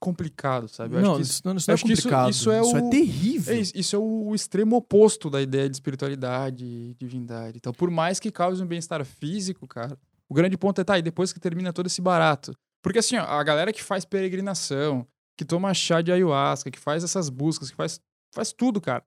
complicado, 0.00 0.68
sabe? 0.68 0.94
Eu 0.96 1.00
não, 1.02 1.10
acho 1.12 1.16
que 1.16 1.22
isso, 1.22 1.32
isso, 1.32 1.42
não, 1.44 1.56
isso 1.56 1.68
não 1.68 1.72
é 1.72 1.74
acho 1.74 1.84
que 1.84 1.92
isso- 1.92 2.02
complicado. 2.02 2.30
isso 2.30 2.50
é 2.50 2.62
o- 2.62 2.90
terrível. 2.90 3.54
é, 3.54 3.58
isso- 3.60 3.72
isso 3.74 3.96
é 3.96 3.98
o 3.98 4.34
extremo 4.34 4.76
oposto 4.76 5.28
da 5.30 5.40
ideia 5.42 5.68
de 5.68 5.76
espiritualidade 5.76 6.64
e 6.64 6.94
divindade. 6.98 7.56
Então, 7.58 7.72
por 7.72 7.90
mais 7.90 8.18
que 8.20 8.30
cause 8.30 8.62
um 8.62 8.66
bem-estar 8.66 9.04
físico, 9.04 9.66
cara, 9.66 9.98
o 10.28 10.34
grande 10.34 10.56
ponto 10.56 10.80
é, 10.80 10.84
tá, 10.84 10.98
e 10.98 11.02
depois 11.02 11.32
que 11.32 11.40
termina 11.40 11.72
todo 11.72 11.86
esse 11.86 12.00
barato. 12.00 12.52
Porque 12.82 12.98
assim, 13.00 13.16
ó, 13.16 13.22
a 13.24 13.42
galera 13.42 13.72
que 13.72 13.82
faz 13.82 14.04
peregrinação, 14.04 15.06
que 15.36 15.44
toma 15.44 15.72
chá 15.74 16.00
de 16.00 16.12
ayahuasca, 16.12 16.70
que 16.70 16.78
faz 16.78 17.02
essas 17.02 17.28
buscas, 17.28 17.70
que 17.70 17.76
faz, 17.76 18.00
faz 18.34 18.52
tudo, 18.52 18.80
cara, 18.80 19.02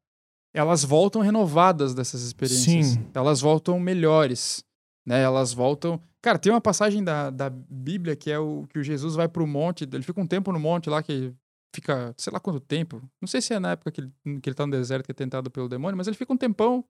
elas 0.53 0.83
voltam 0.83 1.21
renovadas 1.21 1.93
dessas 1.93 2.21
experiências. 2.23 2.85
Sim. 2.87 3.05
Elas 3.13 3.39
voltam 3.39 3.79
melhores, 3.79 4.63
né? 5.05 5.21
Elas 5.21 5.53
voltam... 5.53 6.01
Cara, 6.21 6.37
tem 6.37 6.51
uma 6.51 6.61
passagem 6.61 7.03
da, 7.03 7.29
da 7.29 7.49
Bíblia 7.49 8.15
que 8.15 8.29
é 8.29 8.37
o 8.37 8.67
que 8.67 8.77
o 8.77 8.83
Jesus 8.83 9.15
vai 9.15 9.27
pro 9.27 9.47
monte, 9.47 9.89
ele 9.91 10.03
fica 10.03 10.21
um 10.21 10.27
tempo 10.27 10.51
no 10.51 10.59
monte 10.59 10.89
lá 10.89 11.01
que 11.01 11.33
fica, 11.73 12.13
sei 12.17 12.31
lá 12.31 12.39
quanto 12.39 12.59
tempo. 12.59 13.01
Não 13.19 13.27
sei 13.27 13.41
se 13.41 13.53
é 13.53 13.59
na 13.59 13.71
época 13.71 13.91
que 13.91 14.01
ele, 14.01 14.11
que 14.39 14.49
ele 14.49 14.55
tá 14.55 14.65
no 14.65 14.71
deserto 14.71 15.05
que 15.05 15.11
é 15.11 15.15
tentado 15.15 15.49
pelo 15.49 15.67
demônio, 15.67 15.97
mas 15.97 16.07
ele 16.07 16.15
fica 16.17 16.31
um 16.31 16.37
tempão 16.37 16.85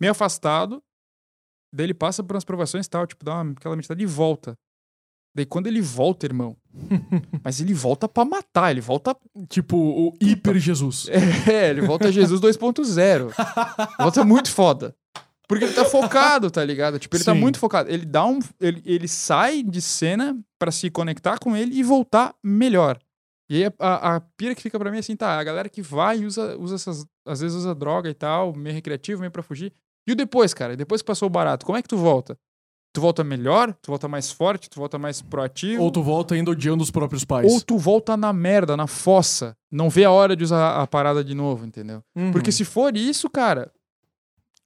meio 0.00 0.10
afastado. 0.10 0.82
Daí 1.72 1.86
ele 1.86 1.94
passa 1.94 2.22
por 2.22 2.34
umas 2.34 2.44
provações 2.44 2.86
e 2.86 2.90
tal, 2.90 3.06
tipo, 3.06 3.24
dá 3.24 3.42
uma, 3.42 3.52
aquela 3.52 3.76
meditação 3.76 4.00
e 4.00 4.06
volta. 4.06 4.58
Daí 5.34 5.44
quando 5.44 5.66
ele 5.66 5.82
volta, 5.82 6.26
irmão, 6.26 6.56
mas 7.44 7.60
ele 7.60 7.74
volta 7.74 8.08
pra 8.08 8.24
matar, 8.24 8.70
ele 8.70 8.80
volta 8.80 9.14
Tipo, 9.48 9.76
o 9.76 10.14
hiper 10.20 10.58
Jesus. 10.58 11.08
é, 11.46 11.70
ele 11.70 11.82
volta 11.82 12.08
a 12.08 12.10
Jesus 12.10 12.40
2.0. 12.40 13.32
volta 14.00 14.24
muito 14.24 14.50
foda. 14.50 14.96
Porque 15.48 15.64
ele 15.64 15.74
tá 15.74 15.84
focado, 15.84 16.50
tá 16.50 16.64
ligado? 16.64 16.98
Tipo, 16.98 17.16
ele 17.16 17.24
tá 17.24 17.32
Sim. 17.32 17.40
muito 17.40 17.58
focado. 17.58 17.90
Ele 17.90 18.04
dá 18.04 18.26
um. 18.26 18.38
Ele, 18.60 18.82
ele 18.84 19.08
sai 19.08 19.62
de 19.62 19.80
cena 19.80 20.36
pra 20.58 20.72
se 20.72 20.90
conectar 20.90 21.38
com 21.38 21.56
ele 21.56 21.74
e 21.74 21.82
voltar 21.82 22.34
melhor. 22.42 22.98
E 23.48 23.62
aí 23.62 23.72
a, 23.78 24.16
a, 24.16 24.20
pira 24.20 24.54
que 24.54 24.62
fica 24.62 24.78
pra 24.78 24.90
mim 24.90 24.96
é 24.96 25.00
assim, 25.00 25.14
tá, 25.14 25.38
a 25.38 25.44
galera 25.44 25.68
que 25.68 25.80
vai 25.80 26.18
e 26.18 26.26
usa, 26.26 26.56
usa 26.58 26.74
essas. 26.74 27.06
Às 27.24 27.40
vezes 27.40 27.56
usa 27.56 27.74
droga 27.74 28.10
e 28.10 28.14
tal, 28.14 28.54
meio 28.54 28.74
recreativo, 28.74 29.20
meio 29.20 29.30
pra 29.30 29.42
fugir. 29.42 29.72
E 30.06 30.12
o 30.12 30.16
depois, 30.16 30.52
cara? 30.52 30.76
Depois 30.76 31.00
que 31.00 31.06
passou 31.06 31.26
o 31.26 31.30
barato, 31.30 31.64
como 31.64 31.78
é 31.78 31.82
que 31.82 31.88
tu 31.88 31.96
volta? 31.96 32.36
Tu 32.92 33.00
volta 33.00 33.22
melhor? 33.22 33.74
Tu 33.74 33.88
volta 33.88 34.08
mais 34.08 34.32
forte? 34.32 34.70
Tu 34.70 34.78
volta 34.78 34.98
mais 34.98 35.20
proativo? 35.20 35.82
Ou 35.82 35.90
tu 35.90 36.02
volta 36.02 36.34
ainda 36.34 36.50
odiando 36.50 36.82
os 36.82 36.90
próprios 36.90 37.24
pais. 37.24 37.52
Ou 37.52 37.60
tu 37.60 37.76
volta 37.76 38.16
na 38.16 38.32
merda, 38.32 38.76
na 38.76 38.86
fossa. 38.86 39.54
Não 39.70 39.90
vê 39.90 40.04
a 40.04 40.10
hora 40.10 40.34
de 40.34 40.42
usar 40.42 40.80
a 40.80 40.86
parada 40.86 41.22
de 41.22 41.34
novo, 41.34 41.66
entendeu? 41.66 42.02
Uhum. 42.16 42.32
Porque 42.32 42.50
se 42.50 42.64
for 42.64 42.96
isso, 42.96 43.28
cara, 43.28 43.70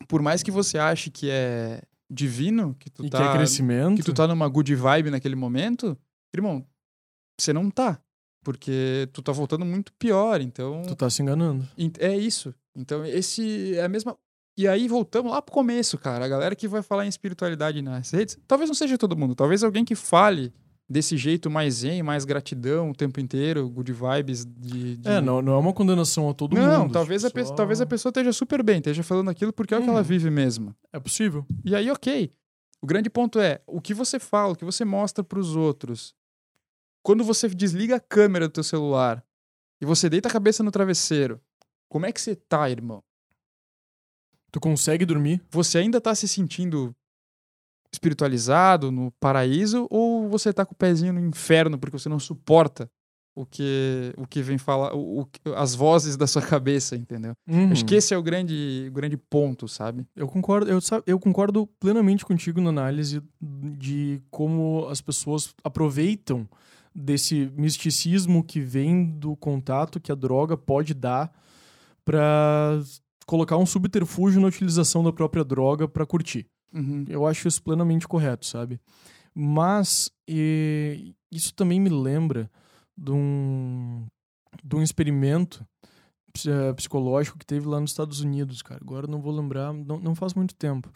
por 0.09 0.23
mais 0.23 0.43
que 0.43 0.51
você 0.51 0.79
ache 0.79 1.11
que 1.11 1.31
é 1.31 1.83
divino, 2.11 2.75
que 2.79 2.91
tu 2.91 3.05
E 3.05 3.11
tá, 3.11 3.19
que 3.19 3.25
é 3.25 3.33
crescimento. 3.33 3.97
que 3.97 4.03
tu 4.03 4.13
tá 4.13 4.27
numa 4.27 4.49
good 4.49 4.75
vibe 4.75 5.11
naquele 5.11 5.37
momento, 5.37 5.97
irmão, 6.35 6.67
você 7.41 7.53
não 7.53 7.71
tá. 7.71 8.01
Porque 8.43 9.07
tu 9.13 9.21
tá 9.23 9.33
voltando 9.33 9.67
muito 9.67 9.93
pior, 9.93 10.41
então 10.41 10.81
Tu 10.87 10.95
tá 10.97 11.11
se 11.11 11.21
enganando. 11.23 11.69
É 11.99 12.17
isso. 12.17 12.55
Então, 12.75 13.05
esse 13.05 13.77
é 13.77 13.85
a 13.85 13.89
mesma. 13.89 14.17
E 14.57 14.67
aí 14.67 14.89
voltamos 14.89 15.31
lá 15.31 15.43
pro 15.43 15.53
começo, 15.53 15.99
cara. 15.99 16.25
A 16.25 16.29
galera 16.29 16.57
que 16.57 16.67
vai 16.67 16.83
falar 16.83 17.05
em 17.05 17.09
espiritualidade 17.09 17.83
nas 17.83 18.11
redes, 18.11 18.39
talvez 18.49 18.69
não 18.71 18.75
seja 18.75 18.97
todo 18.97 19.17
mundo, 19.17 19.35
talvez 19.35 19.63
alguém 19.63 19.85
que 19.85 19.95
fale 19.95 20.53
desse 20.91 21.17
jeito 21.17 21.49
mais 21.49 21.75
zen, 21.75 22.03
mais 22.03 22.25
gratidão 22.25 22.91
o 22.91 22.95
tempo 22.95 23.21
inteiro, 23.21 23.69
good 23.71 23.93
vibes 23.93 24.45
de... 24.45 24.97
de... 24.97 25.09
É, 25.09 25.21
não, 25.21 25.41
não 25.41 25.53
é 25.53 25.57
uma 25.59 25.73
condenação 25.73 26.29
a 26.29 26.35
todo 26.35 26.57
não, 26.57 26.83
mundo. 26.83 26.93
talvez, 26.93 27.25
a 27.25 27.29
tipo, 27.29 27.39
pe- 27.41 27.47
só- 27.47 27.55
talvez 27.55 27.81
a 27.81 27.87
pessoa 27.87 28.11
esteja 28.11 28.33
super 28.33 28.61
bem, 28.63 28.79
esteja 28.79 29.05
falando 29.05 29.31
aquilo 29.31 29.53
porque 29.53 29.73
é 29.73 29.79
o 29.79 29.83
que 29.83 29.89
ela 29.89 29.99
Uhum. 29.99 30.05
vive 30.05 30.29
mesmo. 30.31 30.75
É 30.93 30.99
possível. 30.99 31.47
E 31.65 31.77
aí, 31.77 31.89
ok. 31.91 32.33
O 32.83 32.87
grande 32.87 33.09
ponto 33.09 33.39
é 33.39 33.61
o 33.69 33.81
que 33.81 33.95
você 33.95 34.19
fala, 34.19 34.55
o 34.55 34.57
que 34.57 34.65
você 34.65 34.85
mostra 34.85 35.23
pros 35.23 35.55
outros. 35.55 36.13
Quando 37.05 37.23
você 37.23 37.49
desliga 37.49 37.97
a 37.97 38.01
câmera 38.01 38.49
do 38.49 38.53
teu 38.53 38.65
celular 38.65 39.25
e 39.81 39.87
você 39.87 40.11
deita 40.11 40.29
a 40.29 40.33
cabeça 40.33 40.63
no 40.65 40.71
travesseiro, 40.73 41.41
como 41.89 42.05
é 42.07 42.11
que 42.13 42.21
você 42.21 42.35
tá, 42.35 42.69
irmão? 42.69 43.03
Tu 44.53 44.59
consegue 44.59 45.05
dormir? 45.07 45.41
Você 45.51 45.79
ainda 45.79 46.01
tá 46.01 46.15
se 46.15 46.27
sentindo 46.27 46.95
espiritualizado 47.93 48.91
no 48.91 49.11
paraíso 49.21 49.87
ou 49.91 50.29
você 50.29 50.53
tá 50.53 50.65
com 50.65 50.73
o 50.73 50.77
pezinho 50.77 51.13
no 51.13 51.21
inferno 51.21 51.79
porque 51.79 51.99
você 51.99 52.09
não 52.09 52.19
suporta 52.19 52.91
o 53.35 53.47
que 53.47 54.13
o 54.17 54.27
que 54.27 54.43
vem 54.43 54.59
falar, 54.59 54.93
o, 54.95 55.21
o 55.23 55.29
as 55.55 55.75
vozes 55.75 56.17
da 56.17 56.27
sua 56.27 56.43
cabeça, 56.43 56.97
entendeu? 56.97 57.33
Acho 57.49 57.83
Uhum. 57.83 57.87
que 57.87 57.95
esse 57.95 58.13
é 58.13 58.19
o 58.19 58.23
grande, 58.23 58.87
o 58.89 58.93
grande 58.93 59.17
ponto, 59.17 59.69
sabe? 59.69 60.05
Eu 60.17 60.27
concordo, 60.29 60.71
eu, 60.71 60.79
eu 61.07 61.19
concordo 61.19 61.67
plenamente 61.79 62.25
contigo 62.25 62.61
na 62.61 62.71
análise 62.71 63.23
de 63.41 64.21
como 64.31 64.87
as 64.89 65.01
pessoas 65.01 65.55
aproveitam 65.63 66.49
desse 66.95 67.51
misticismo 67.57 68.43
que 68.43 68.61
vem 68.61 69.05
do 69.07 69.37
contato 69.37 70.01
que 70.01 70.11
a 70.11 70.15
droga 70.17 70.57
pode 70.57 70.93
dar 70.93 71.33
pra 72.05 72.81
colocar 73.27 73.57
um 73.57 73.67
subterfúgio 73.67 74.41
na 74.41 74.49
utilização 74.49 75.05
da 75.05 75.13
própria 75.13 75.45
droga 75.45 75.87
pra 75.87 76.05
curtir. 76.05 76.47
Uhum. 76.73 77.05
Eu 77.09 77.27
acho 77.27 77.49
isso 77.49 77.63
plenamente 77.63 78.07
correto, 78.07 78.47
sabe? 78.47 78.81
Mas 79.35 80.11
e, 80.29 81.15
isso 81.31 81.55
também 81.55 81.81
me 81.81 81.91
lembra 81.91 82.51
de 82.97 83.13
um, 83.13 84.07
de 84.63 84.77
um 84.77 84.83
experimento 84.83 85.65
eh, 86.47 86.73
psicológico 86.75 87.39
que 87.39 87.47
teve 87.47 87.67
lá 87.67 87.81
nos 87.81 87.91
Estados 87.91 88.21
Unidos, 88.21 88.63
cara. 88.63 88.81
Agora 88.83 89.07
não 89.07 89.21
vou 89.21 89.35
lembrar, 89.35 89.73
não, 89.73 89.99
não 89.99 90.15
faz 90.15 90.35
muito 90.35 90.55
tempo. 90.55 90.91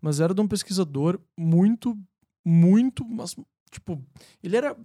Mas 0.00 0.20
era 0.20 0.34
de 0.34 0.40
um 0.40 0.48
pesquisador 0.48 1.18
muito, 1.38 1.96
muito, 2.44 3.04
mas, 3.04 3.36
tipo, 3.70 4.02
ele 4.42 4.56
era 4.56 4.76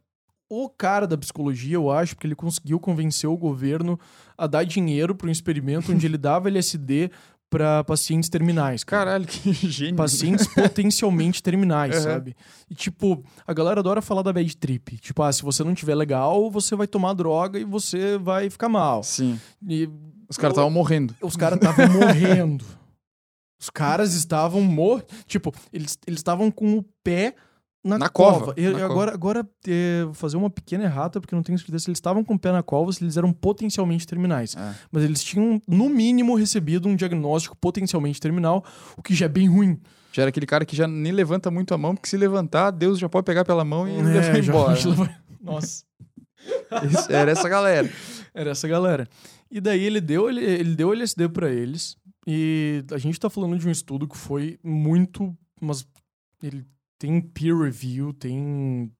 o 0.49 0.69
cara 0.69 1.07
da 1.07 1.17
psicologia, 1.17 1.75
eu 1.75 1.89
acho, 1.89 2.15
porque 2.15 2.27
ele 2.27 2.35
conseguiu 2.35 2.79
convencer 2.79 3.29
o 3.29 3.37
governo 3.37 3.99
a 4.37 4.45
dar 4.45 4.63
dinheiro 4.63 5.15
para 5.15 5.27
um 5.27 5.31
experimento 5.31 5.91
onde 5.91 6.05
ele 6.05 6.17
dava 6.17 6.49
LSD 6.49 7.09
para 7.49 7.83
pacientes 7.83 8.29
terminais. 8.29 8.83
cara 8.83 9.05
Caralho, 9.05 9.25
que 9.27 9.53
gênio. 9.69 9.95
pacientes 9.95 10.47
potencialmente 10.47 11.41
terminais, 11.41 11.95
Uhum. 11.97 12.01
sabe? 12.03 12.35
E 12.69 12.75
tipo, 12.75 13.23
a 13.47 13.53
galera 13.53 13.79
adora 13.79 14.01
falar 14.01 14.21
da 14.23 14.33
bad 14.33 14.57
trip. 14.57 14.97
Tipo, 14.97 15.23
ah, 15.23 15.31
se 15.31 15.41
você 15.43 15.63
não 15.63 15.73
tiver 15.73 15.95
legal, 15.95 16.49
você 16.49 16.75
vai 16.75 16.87
tomar 16.87 17.13
droga 17.13 17.57
e 17.59 17.63
você 17.63 18.17
vai 18.17 18.49
ficar 18.49 18.67
mal. 18.69 19.03
Sim. 19.03 19.39
E 19.67 19.89
Os 20.29 20.37
caras 20.37 20.53
estavam 20.53 20.71
morrendo. 20.71 21.15
os 21.21 21.35
caras 21.35 21.57
estavam 21.57 21.87
morrendo. 21.93 22.65
Os 23.59 23.69
caras 23.69 24.13
estavam 24.13 24.61
mor... 24.61 25.05
Tipo, 25.25 25.53
eles 25.71 25.97
eles 26.05 26.19
estavam 26.19 26.51
com 26.51 26.77
o 26.77 26.83
pé 27.03 27.35
na, 27.85 27.97
Na 27.99 28.09
cova, 28.09 28.53
E, 28.57 28.63
na 28.63 28.69
e 28.69 28.71
cova. 28.73 28.85
agora, 28.85 29.13
agora 29.13 29.49
é, 29.67 30.03
vou 30.05 30.13
fazer 30.13 30.35
uma 30.37 30.49
pequena 30.49 30.83
errata, 30.85 31.21
porque 31.21 31.33
eu 31.33 31.37
não 31.37 31.43
tenho 31.43 31.57
certeza 31.59 31.79
se 31.83 31.89
eles 31.89 31.97
estavam 31.97 32.23
com 32.23 32.33
o 32.33 32.39
pé 32.39 32.51
na 32.51 32.63
cova 32.63 32.91
se 32.91 33.03
eles 33.03 33.15
eram 33.15 33.31
potencialmente 33.31 34.07
terminais. 34.07 34.55
É. 34.55 34.75
Mas 34.91 35.03
eles 35.03 35.23
tinham, 35.23 35.61
no 35.67 35.87
mínimo, 35.87 36.35
recebido 36.35 36.89
um 36.89 36.95
diagnóstico 36.95 37.55
potencialmente 37.55 38.19
terminal, 38.19 38.65
o 38.97 39.01
que 39.03 39.13
já 39.13 39.25
é 39.27 39.29
bem 39.29 39.47
ruim. 39.47 39.79
Já 40.11 40.23
era 40.23 40.29
aquele 40.29 40.45
cara 40.45 40.65
que 40.65 40.75
já 40.75 40.87
nem 40.87 41.11
levanta 41.11 41.51
muito 41.51 41.73
a 41.73 41.77
mão, 41.77 41.93
porque 41.93 42.09
se 42.09 42.17
levantar, 42.17 42.71
Deus 42.71 42.97
já 42.97 43.07
pode 43.07 43.25
pegar 43.25 43.45
pela 43.45 43.63
mão 43.65 43.87
e 43.87 43.91
É, 43.99 44.01
levar 44.01 44.37
embora. 44.39 44.75
já 44.75 44.89
Nossa. 45.41 45.83
Esse- 46.83 47.11
Era 47.13 47.31
essa 47.31 47.47
galera. 47.49 47.89
Era 48.33 48.51
essa 48.51 48.67
galera. 48.67 49.07
E 49.49 49.59
daí 49.61 49.83
ele 49.83 50.01
deu, 50.01 50.29
ele, 50.29 50.43
ele 50.43 50.75
deu 50.75 50.91
LSD 50.93 51.29
pra 51.29 51.49
eles. 51.51 51.97
E 52.27 52.83
a 52.91 52.97
gente 52.97 53.19
tá 53.19 53.29
falando 53.29 53.57
de 53.57 53.67
um 53.67 53.71
estudo 53.71 54.07
que 54.07 54.17
foi 54.17 54.57
muito. 54.63 55.35
Mas 55.61 55.85
ele 56.41 56.65
tem 56.97 57.21
peer 57.21 57.57
review, 57.57 58.13
tem. 58.13 58.91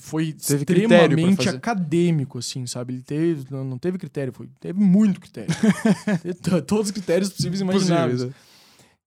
Foi 0.00 0.32
Teve 0.34 0.60
extremamente 0.60 1.48
acadêmico, 1.48 2.38
assim, 2.38 2.66
sabe? 2.66 2.94
Ele 2.94 3.02
teve. 3.02 3.46
Não, 3.50 3.64
não 3.64 3.78
teve 3.78 3.96
critério, 3.96 4.32
foi. 4.32 4.48
Teve 4.60 4.78
muito 4.78 5.18
critério. 5.18 5.54
Teve 6.22 6.62
Todos 6.62 6.86
os 6.86 6.90
critérios 6.90 7.30
possíveis 7.30 7.60
e 7.60 7.64
imagináveis. 7.64 8.20
Possíveis, 8.20 8.36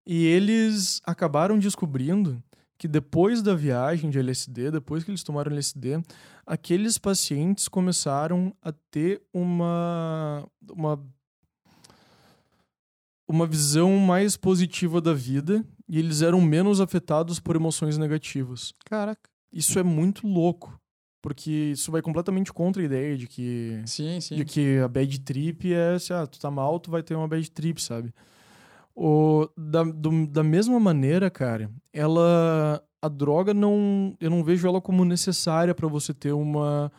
E 0.08 0.26
eles 0.26 1.01
acabaram 1.06 1.60
descobrindo 1.60 2.41
que 2.80 2.88
depois 2.88 3.41
da 3.43 3.54
viagem 3.54 4.10
de 4.10 4.18
LSD, 4.18 4.72
depois 4.72 5.04
que 5.04 5.12
eles 5.12 5.24
tomaram 5.24 5.51
LSD, 5.51 6.01
aqueles 6.45 6.97
pacientes 6.97 7.68
começaram 7.68 8.54
a 8.62 8.74
ter 8.91 9.22
uma 9.32 10.45
uma 10.70 10.99
uma 13.28 13.47
visão 13.47 13.97
mais 13.97 14.36
positiva 14.36 14.99
da 14.99 15.14
vida 15.14 15.64
e 15.96 16.00
eles 16.00 16.22
eram 16.22 16.41
menos 16.41 16.82
afetados 16.82 17.39
por 17.39 17.56
emoções 17.56 17.98
negativas. 17.98 18.74
Caraca. 18.86 19.30
Isso 19.52 19.78
é 19.78 19.84
muito 19.84 20.26
louco, 20.28 20.80
porque 21.22 21.52
isso 21.74 21.91
vai 21.91 22.02
completamente 22.02 22.52
contra 22.52 22.82
a 22.82 22.86
ideia 22.86 23.16
de 23.18 23.28
que 23.28 23.82
Sim, 23.86 24.20
sim. 24.20 24.36
de 24.36 24.44
que 24.46 24.80
a 24.80 24.88
bad 24.88 25.20
trip 25.22 25.72
é 25.72 26.00
se 26.00 26.12
ah, 26.14 26.26
tu 26.26 26.39
tá 26.39 26.50
mal, 26.50 26.80
tu 26.80 26.89
vai 26.89 27.04
ter 27.04 27.16
uma 27.16 27.28
bad 27.28 27.50
trip, 27.52 27.82
sabe? 27.82 28.12
O, 28.96 29.48
da, 29.58 29.84
do- 29.84 30.28
da 30.28 30.44
mesma 30.44 30.80
maneira, 30.80 31.30
cara, 31.30 31.70
ela. 31.91 32.84
A 33.02 33.08
droga 33.10 33.54
não. 33.54 34.16
Eu 34.20 34.30
não 34.30 34.44
vejo 34.44 34.66
ela 34.68 34.80
como 34.80 35.04
necessária 35.04 35.76
pra 35.76 35.88
você 35.89 36.14
ter 36.14 36.32
uma, 36.32 36.89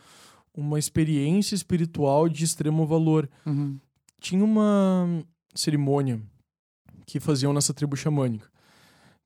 uma 0.53 0.77
experiência 0.77 1.55
espiritual 1.55 2.29
de 2.29 2.43
extremo 2.43 2.85
valor. 2.85 3.27
Uhum. 3.45 3.79
Tinha 4.19 4.43
uma 4.43 5.23
cerimônia 5.55 6.21
que 7.07 7.19
faziam 7.19 7.53
nessa 7.53 7.73
tribo 7.73 7.95
xamânica, 7.95 8.47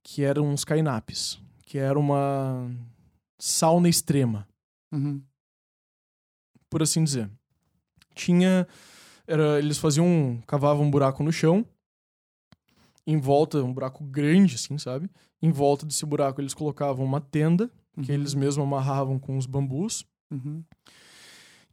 que 0.04 0.24
eram 0.24 0.48
uns 0.50 0.64
kainapes, 0.64 1.40
que 1.66 1.78
era 1.78 1.98
uma 2.00 2.70
sauna 3.40 3.88
extrema 3.90 4.48
Uhum. 4.92 5.22
por 6.70 6.82
assim 6.84 7.04
dizer. 7.04 7.30
Tinha. 8.16 8.68
Era, 9.28 9.60
eles 9.60 9.78
faziam. 9.78 10.06
um- 10.06 10.42
cavavam 10.42 10.86
um 10.86 10.92
buraco 10.92 11.24
no 11.24 11.32
chão. 11.32 11.66
Em 13.06 13.18
volta, 13.20 13.64
um 13.64 13.74
buraco 13.74 14.04
grande, 14.04 14.56
assim, 14.56 14.78
sabe? 14.78 15.10
Em 15.42 15.52
volta 15.52 15.86
desse 15.86 16.06
buraco, 16.06 16.42
eles 16.42 16.54
colocavam 16.54 17.06
uma 17.06 17.22
tenda, 17.22 17.70
que 18.02 18.12
Uhum. 18.12 18.18
eles 18.18 18.34
mesmos 18.34 18.66
amarravam 18.66 19.18
com 19.20 19.38
os 19.38 19.46
bambus. 19.46 20.06
Uhum. 20.32 20.64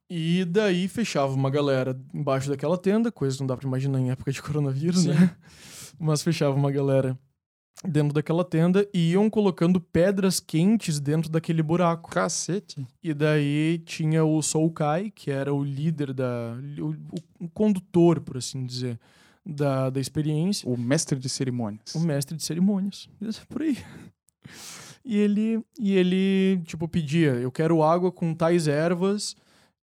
E 0.08 0.44
daí 0.44 0.86
fechava 0.88 1.32
uma 1.34 1.50
galera 1.50 2.00
embaixo 2.14 2.48
daquela 2.48 2.78
tenda, 2.78 3.10
coisa 3.10 3.36
que 3.36 3.42
não 3.42 3.46
dá 3.48 3.56
pra 3.56 3.66
imaginar 3.66 3.98
em 4.00 4.10
época 4.10 4.30
de 4.30 4.40
coronavírus, 4.40 5.00
Sim. 5.02 5.08
né? 5.14 5.36
Mas 5.98 6.22
fechava 6.22 6.54
uma 6.54 6.70
galera 6.70 7.18
dentro 7.84 8.12
daquela 8.12 8.44
tenda 8.44 8.88
e 8.92 9.12
iam 9.12 9.28
colocando 9.28 9.80
pedras 9.80 10.40
quentes 10.40 10.98
dentro 10.98 11.30
daquele 11.30 11.62
buraco. 11.62 12.10
Cacete. 12.10 12.86
E 13.02 13.12
daí 13.12 13.78
tinha 13.84 14.24
o 14.24 14.40
Soul 14.42 14.70
Kai, 14.70 15.10
que 15.10 15.30
era 15.30 15.52
o 15.52 15.62
líder 15.62 16.12
da. 16.12 16.56
o, 16.78 16.94
o 17.44 17.48
condutor, 17.48 18.20
por 18.20 18.36
assim 18.36 18.64
dizer, 18.64 18.98
da, 19.44 19.90
da 19.90 20.00
experiência. 20.00 20.68
O 20.68 20.76
mestre 20.76 21.18
de 21.18 21.28
cerimônias. 21.28 21.94
O 21.94 22.00
mestre 22.00 22.36
de 22.36 22.42
cerimônias. 22.42 23.08
Isso, 23.20 23.46
Por 23.48 23.62
aí. 23.62 23.76
E 25.08 25.16
ele, 25.18 25.64
e 25.78 25.94
ele, 25.94 26.60
tipo, 26.64 26.88
pedia: 26.88 27.34
eu 27.34 27.52
quero 27.52 27.80
água 27.80 28.10
com 28.10 28.34
tais 28.34 28.66
ervas. 28.66 29.36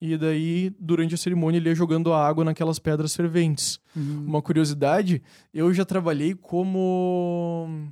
E 0.01 0.17
daí, 0.17 0.71
durante 0.81 1.15
a 1.15 1.19
cerimônia, 1.19 1.59
ele 1.59 1.69
ia 1.69 1.75
jogando 1.75 2.13
a 2.13 2.27
água 2.27 2.43
naquelas 2.45 2.79
pedras 2.79 3.15
ferventes. 3.15 3.79
Uhum. 3.95 4.25
Uma 4.27 4.41
curiosidade, 4.43 5.23
eu 5.53 5.73
já 5.75 5.85
trabalhei 5.85 6.35
como. 6.35 7.89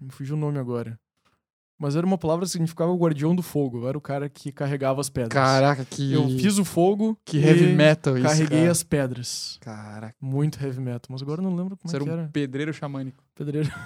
Me 0.00 0.10
fugiu 0.10 0.34
o 0.34 0.38
nome 0.38 0.58
agora. 0.58 0.98
Mas 1.78 1.96
era 1.96 2.04
uma 2.04 2.18
palavra 2.18 2.44
que 2.44 2.50
significava 2.52 2.92
guardião 2.94 3.34
do 3.34 3.42
fogo. 3.42 3.78
Eu 3.78 3.88
era 3.88 3.96
o 3.96 4.00
cara 4.02 4.28
que 4.28 4.52
carregava 4.52 5.00
as 5.00 5.08
pedras. 5.08 5.32
Caraca, 5.32 5.82
que. 5.84 6.12
Eu 6.12 6.28
fiz 6.30 6.58
o 6.58 6.64
fogo 6.64 7.16
Que 7.24 7.38
heavy 7.38 7.72
metal 7.74 8.18
isso. 8.18 8.26
carreguei 8.26 8.58
cara. 8.60 8.70
as 8.72 8.82
pedras. 8.82 9.58
Caraca. 9.60 10.14
Muito 10.20 10.62
heavy 10.62 10.78
metal. 10.80 11.06
Mas 11.08 11.22
agora 11.22 11.40
eu 11.40 11.44
não 11.44 11.56
lembro 11.56 11.76
como 11.78 11.88
Você 11.90 11.96
é 11.96 11.98
era 11.98 12.04
que 12.04 12.10
um 12.10 12.18
era. 12.20 12.28
pedreiro 12.30 12.74
xamânico. 12.74 13.22
Pedreiro. 13.34 13.70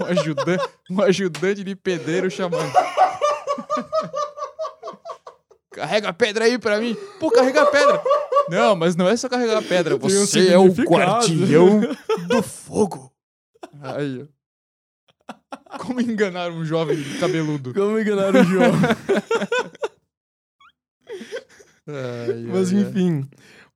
Um 0.00 0.04
ajudante, 0.06 0.64
um 0.90 1.02
ajudante 1.02 1.62
de 1.62 1.76
pedreiro 1.76 2.30
xamânico. 2.30 2.74
Carrega 5.72 6.08
a 6.08 6.12
pedra 6.12 6.44
aí 6.44 6.58
pra 6.58 6.78
mim. 6.78 6.96
Pô, 7.18 7.30
carrega 7.30 7.62
a 7.62 7.66
pedra. 7.66 8.02
Não, 8.48 8.76
mas 8.76 8.94
não 8.96 9.08
é 9.08 9.16
só 9.16 9.28
carregar 9.28 9.58
a 9.58 9.62
pedra. 9.62 9.98
Tem 9.98 10.18
um 10.18 10.26
Você 10.26 10.48
é 10.48 10.58
o 10.58 10.66
guardião 10.66 11.80
do 12.28 12.42
fogo. 12.42 13.12
Aí, 13.80 14.22
ó. 14.22 14.42
Como 15.78 16.00
enganar 16.00 16.50
um 16.50 16.64
jovem 16.64 17.02
cabeludo? 17.18 17.72
Como 17.72 17.98
enganar 17.98 18.34
o 18.34 18.44
João? 18.44 18.72
Ai, 21.88 22.44
Mas 22.46 22.72
ai, 22.72 22.84
ai. 22.94 23.24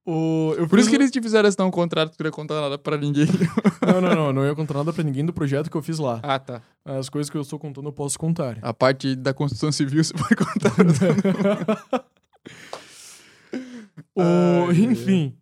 O, 0.09 0.53
Por 0.69 0.79
isso 0.79 0.89
fiz- 0.89 0.89
que 0.89 0.95
eles 0.95 1.11
te 1.11 1.21
fizeram 1.21 1.49
assinar 1.49 1.67
um 1.67 1.71
contrato 1.73 2.13
que 2.17 2.23
não 2.23 2.29
ia 2.29 2.33
contar 2.33 2.61
nada 2.61 2.79
pra 2.79 2.97
ninguém. 2.97 3.27
Não, 3.85 4.01
não, 4.01 4.15
não. 4.15 4.33
Não 4.33 4.45
ia 4.47 4.55
contar 4.55 4.75
nada 4.75 4.93
pra 4.93 5.03
ninguém 5.03 5.25
do 5.27 5.33
projeto 5.33 5.69
que 5.71 5.77
eu 5.77 5.83
fiz 5.83 5.99
lá. 5.99 6.21
ah, 6.23 6.39
tá. 6.39 6.61
As 6.85 7.09
coisas 7.09 7.29
que 7.31 7.37
eu 7.37 7.41
estou 7.43 7.59
contando 7.59 7.89
eu 7.89 7.93
posso 7.93 8.17
contar. 8.19 8.59
A 8.63 8.73
parte 8.75 9.15
da 9.17 9.33
construção 9.35 9.71
civil 9.73 10.03
você 10.05 10.13
pode 10.15 10.37
contar. 10.37 12.05
O, 14.15 14.21
Ai, 14.69 14.77
enfim. 14.85 15.35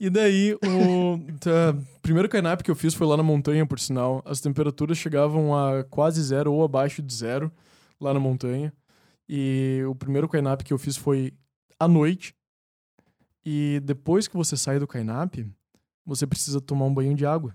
E 0.00 0.10
daí, 0.10 0.54
o 0.54 1.18
tá, 1.38 1.74
primeiro 2.02 2.28
kainap 2.28 2.60
que 2.62 2.70
eu 2.70 2.74
fiz 2.74 2.92
foi 2.94 3.06
lá 3.06 3.16
na 3.16 3.22
montanha, 3.22 3.64
por 3.64 3.78
sinal. 3.78 4.20
As 4.24 4.40
temperaturas 4.40 4.98
chegavam 4.98 5.54
a 5.56 5.84
quase 5.84 6.20
zero 6.22 6.52
ou 6.52 6.64
abaixo 6.64 7.00
de 7.02 7.14
zero 7.14 7.50
lá 8.00 8.12
na 8.12 8.20
montanha. 8.20 8.72
E 9.28 9.82
o 9.88 9.94
primeiro 9.94 10.28
kainap 10.28 10.62
que 10.62 10.72
eu 10.72 10.78
fiz 10.78 10.96
foi 10.96 11.32
à 11.78 11.86
noite. 11.86 12.34
E 13.44 13.80
depois 13.84 14.28
que 14.28 14.36
você 14.36 14.56
sai 14.56 14.78
do 14.78 14.86
kainap, 14.86 15.34
você 16.04 16.26
precisa 16.26 16.60
tomar 16.60 16.84
um 16.86 16.94
banho 16.94 17.14
de 17.14 17.26
água. 17.26 17.54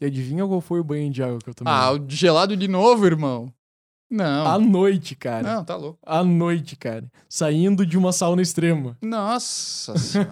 E 0.00 0.06
adivinha 0.06 0.46
qual 0.46 0.60
foi 0.60 0.80
o 0.80 0.84
banho 0.84 1.10
de 1.10 1.22
água 1.22 1.38
que 1.38 1.50
eu 1.50 1.54
tomei? 1.54 1.72
ah, 1.72 1.92
o 1.92 2.08
gelado 2.08 2.56
de 2.56 2.68
novo, 2.68 3.04
irmão. 3.04 3.52
Não. 4.10 4.46
À 4.46 4.58
noite, 4.58 5.14
cara. 5.14 5.56
Não, 5.56 5.64
tá 5.64 5.76
louco. 5.76 5.98
À 6.02 6.24
noite, 6.24 6.76
cara. 6.76 7.10
Saindo 7.28 7.84
de 7.84 7.98
uma 7.98 8.12
sauna 8.12 8.40
extrema. 8.40 8.96
Nossa 9.02 9.96
senhora. 9.98 10.30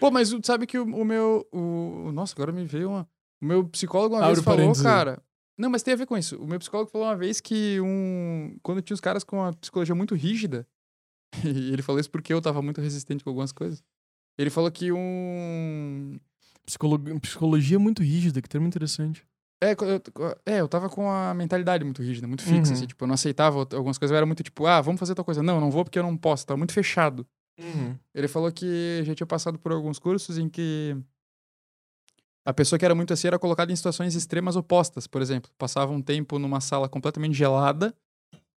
Pô, 0.00 0.10
mas 0.10 0.34
sabe 0.42 0.66
que 0.66 0.78
o, 0.78 0.84
o 0.84 1.04
meu. 1.04 1.46
O, 1.52 2.10
nossa, 2.12 2.32
agora 2.34 2.52
me 2.52 2.64
veio 2.64 2.90
uma. 2.90 3.08
O 3.42 3.44
meu 3.44 3.68
psicólogo 3.68 4.14
uma 4.14 4.22
Abre 4.22 4.36
vez 4.36 4.44
falou, 4.44 4.58
parênteses 4.58 4.82
cara. 4.82 5.22
Não, 5.58 5.68
mas 5.68 5.82
tem 5.82 5.92
a 5.92 5.96
ver 5.96 6.06
com 6.06 6.16
isso. 6.16 6.36
O 6.42 6.46
meu 6.46 6.58
psicólogo 6.58 6.90
falou 6.90 7.06
uma 7.06 7.16
vez 7.16 7.40
que 7.40 7.78
um. 7.80 8.56
Quando 8.62 8.80
tinha 8.80 8.94
os 8.94 9.00
caras 9.00 9.22
com 9.24 9.36
uma 9.36 9.52
psicologia 9.52 9.94
muito 9.94 10.14
rígida, 10.14 10.66
e 11.44 11.72
ele 11.72 11.82
falou 11.82 11.98
isso 12.00 12.10
porque 12.10 12.32
eu 12.32 12.40
tava 12.42 12.60
muito 12.62 12.80
resistente 12.80 13.24
com 13.24 13.30
algumas 13.30 13.52
coisas. 13.52 13.82
Ele 14.38 14.50
falou 14.50 14.70
que 14.70 14.90
um. 14.92 16.18
Psicolo- 16.66 16.98
Psicologia 17.20 17.78
muito 17.78 18.02
rígida, 18.02 18.40
que 18.42 18.48
termo 18.48 18.66
interessante. 18.66 19.24
É, 19.62 19.72
eu, 19.72 20.02
é, 20.44 20.60
eu 20.60 20.68
tava 20.68 20.90
com 20.90 21.08
a 21.10 21.32
mentalidade 21.32 21.84
muito 21.84 22.02
rígida, 22.02 22.26
muito 22.26 22.42
fixa, 22.42 22.72
Uhum. 22.72 22.76
assim, 22.78 22.86
tipo, 22.86 23.02
eu 23.04 23.06
não 23.08 23.14
aceitava 23.14 23.58
algumas 23.60 23.96
coisas, 23.96 24.12
eu 24.12 24.16
era 24.16 24.26
muito 24.26 24.42
tipo, 24.42 24.66
ah, 24.66 24.80
vamos 24.80 24.98
fazer 24.98 25.14
tal 25.14 25.24
coisa. 25.24 25.42
Não, 25.42 25.60
não 25.60 25.70
vou 25.70 25.84
porque 25.84 25.98
eu 25.98 26.02
não 26.02 26.16
posso, 26.16 26.44
tava 26.46 26.58
muito 26.58 26.72
fechado. 26.72 27.26
Ele 28.14 28.28
falou 28.28 28.50
que 28.52 29.02
já 29.04 29.14
tinha 29.14 29.26
passado 29.26 29.58
por 29.58 29.72
alguns 29.72 29.98
cursos 29.98 30.36
em 30.38 30.48
que 30.48 30.96
a 32.44 32.52
pessoa 32.52 32.78
que 32.78 32.84
era 32.84 32.94
muito 32.94 33.12
assim 33.12 33.26
era 33.28 33.38
colocada 33.38 33.72
em 33.72 33.76
situações 33.76 34.14
extremas 34.14 34.56
opostas. 34.56 35.06
Por 35.06 35.22
exemplo, 35.22 35.50
passava 35.56 35.92
um 35.92 36.02
tempo 36.02 36.38
numa 36.38 36.60
sala 36.60 36.88
completamente 36.88 37.34
gelada 37.34 37.94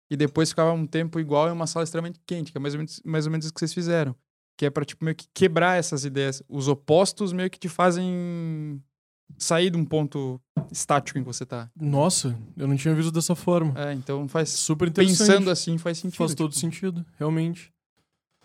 e 0.10 0.16
depois 0.16 0.50
ficava 0.50 0.72
um 0.72 0.86
tempo 0.86 1.20
igual 1.20 1.48
em 1.50 1.52
uma 1.52 1.68
sala 1.68 1.84
extremamente 1.84 2.20
quente, 2.26 2.52
que 2.52 2.58
é 2.58 2.62
mais 2.62 2.74
ou 2.74 2.80
menos, 2.80 3.02
mais 3.04 3.26
ou 3.26 3.32
menos 3.32 3.46
isso 3.46 3.54
que 3.54 3.60
vocês 3.60 3.74
fizeram. 3.74 4.16
Que 4.58 4.66
é 4.66 4.70
pra, 4.70 4.86
tipo, 4.86 5.04
meio 5.04 5.16
que 5.16 5.28
quebrar 5.34 5.78
essas 5.78 6.06
ideias. 6.06 6.42
Os 6.48 6.68
opostos 6.68 7.34
meio 7.34 7.50
que 7.50 7.60
te 7.60 7.68
fazem 7.68 8.82
sair 9.38 9.70
de 9.70 9.78
um 9.78 9.84
ponto 9.84 10.40
estático 10.72 11.18
em 11.18 11.24
que 11.24 11.28
você 11.28 11.46
tá. 11.46 11.70
Nossa, 11.76 12.38
eu 12.56 12.68
não 12.68 12.76
tinha 12.78 12.94
visto 12.94 13.12
dessa 13.12 13.36
forma. 13.36 13.74
É, 13.76 13.94
então 13.94 14.28
faz... 14.28 14.50
Super 14.50 14.88
interessante. 14.88 15.18
Pensando 15.28 15.50
assim 15.50 15.78
faz 15.78 15.98
sentido. 15.98 16.18
Faz 16.18 16.34
todo 16.34 16.52
tipo. 16.52 16.62
sentido, 16.62 17.06
realmente. 17.18 17.74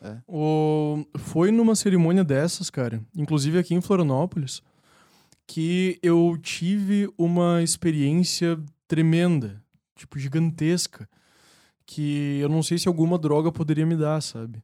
É. 0.02 0.16
O... 0.26 1.04
Foi 1.18 1.52
numa 1.52 1.76
cerimônia 1.76 2.24
dessas, 2.24 2.70
cara, 2.70 3.04
inclusive 3.14 3.58
aqui 3.58 3.74
em 3.74 3.80
Florianópolis, 3.80 4.62
que 5.46 5.98
eu 6.02 6.38
tive 6.42 7.12
uma 7.18 7.62
experiência 7.62 8.58
tremenda, 8.88 9.62
tipo, 9.94 10.18
gigantesca, 10.18 11.08
que 11.92 12.38
eu 12.40 12.48
não 12.48 12.62
sei 12.62 12.78
se 12.78 12.86
alguma 12.86 13.18
droga 13.18 13.50
poderia 13.50 13.84
me 13.84 13.96
dar, 13.96 14.20
sabe? 14.22 14.62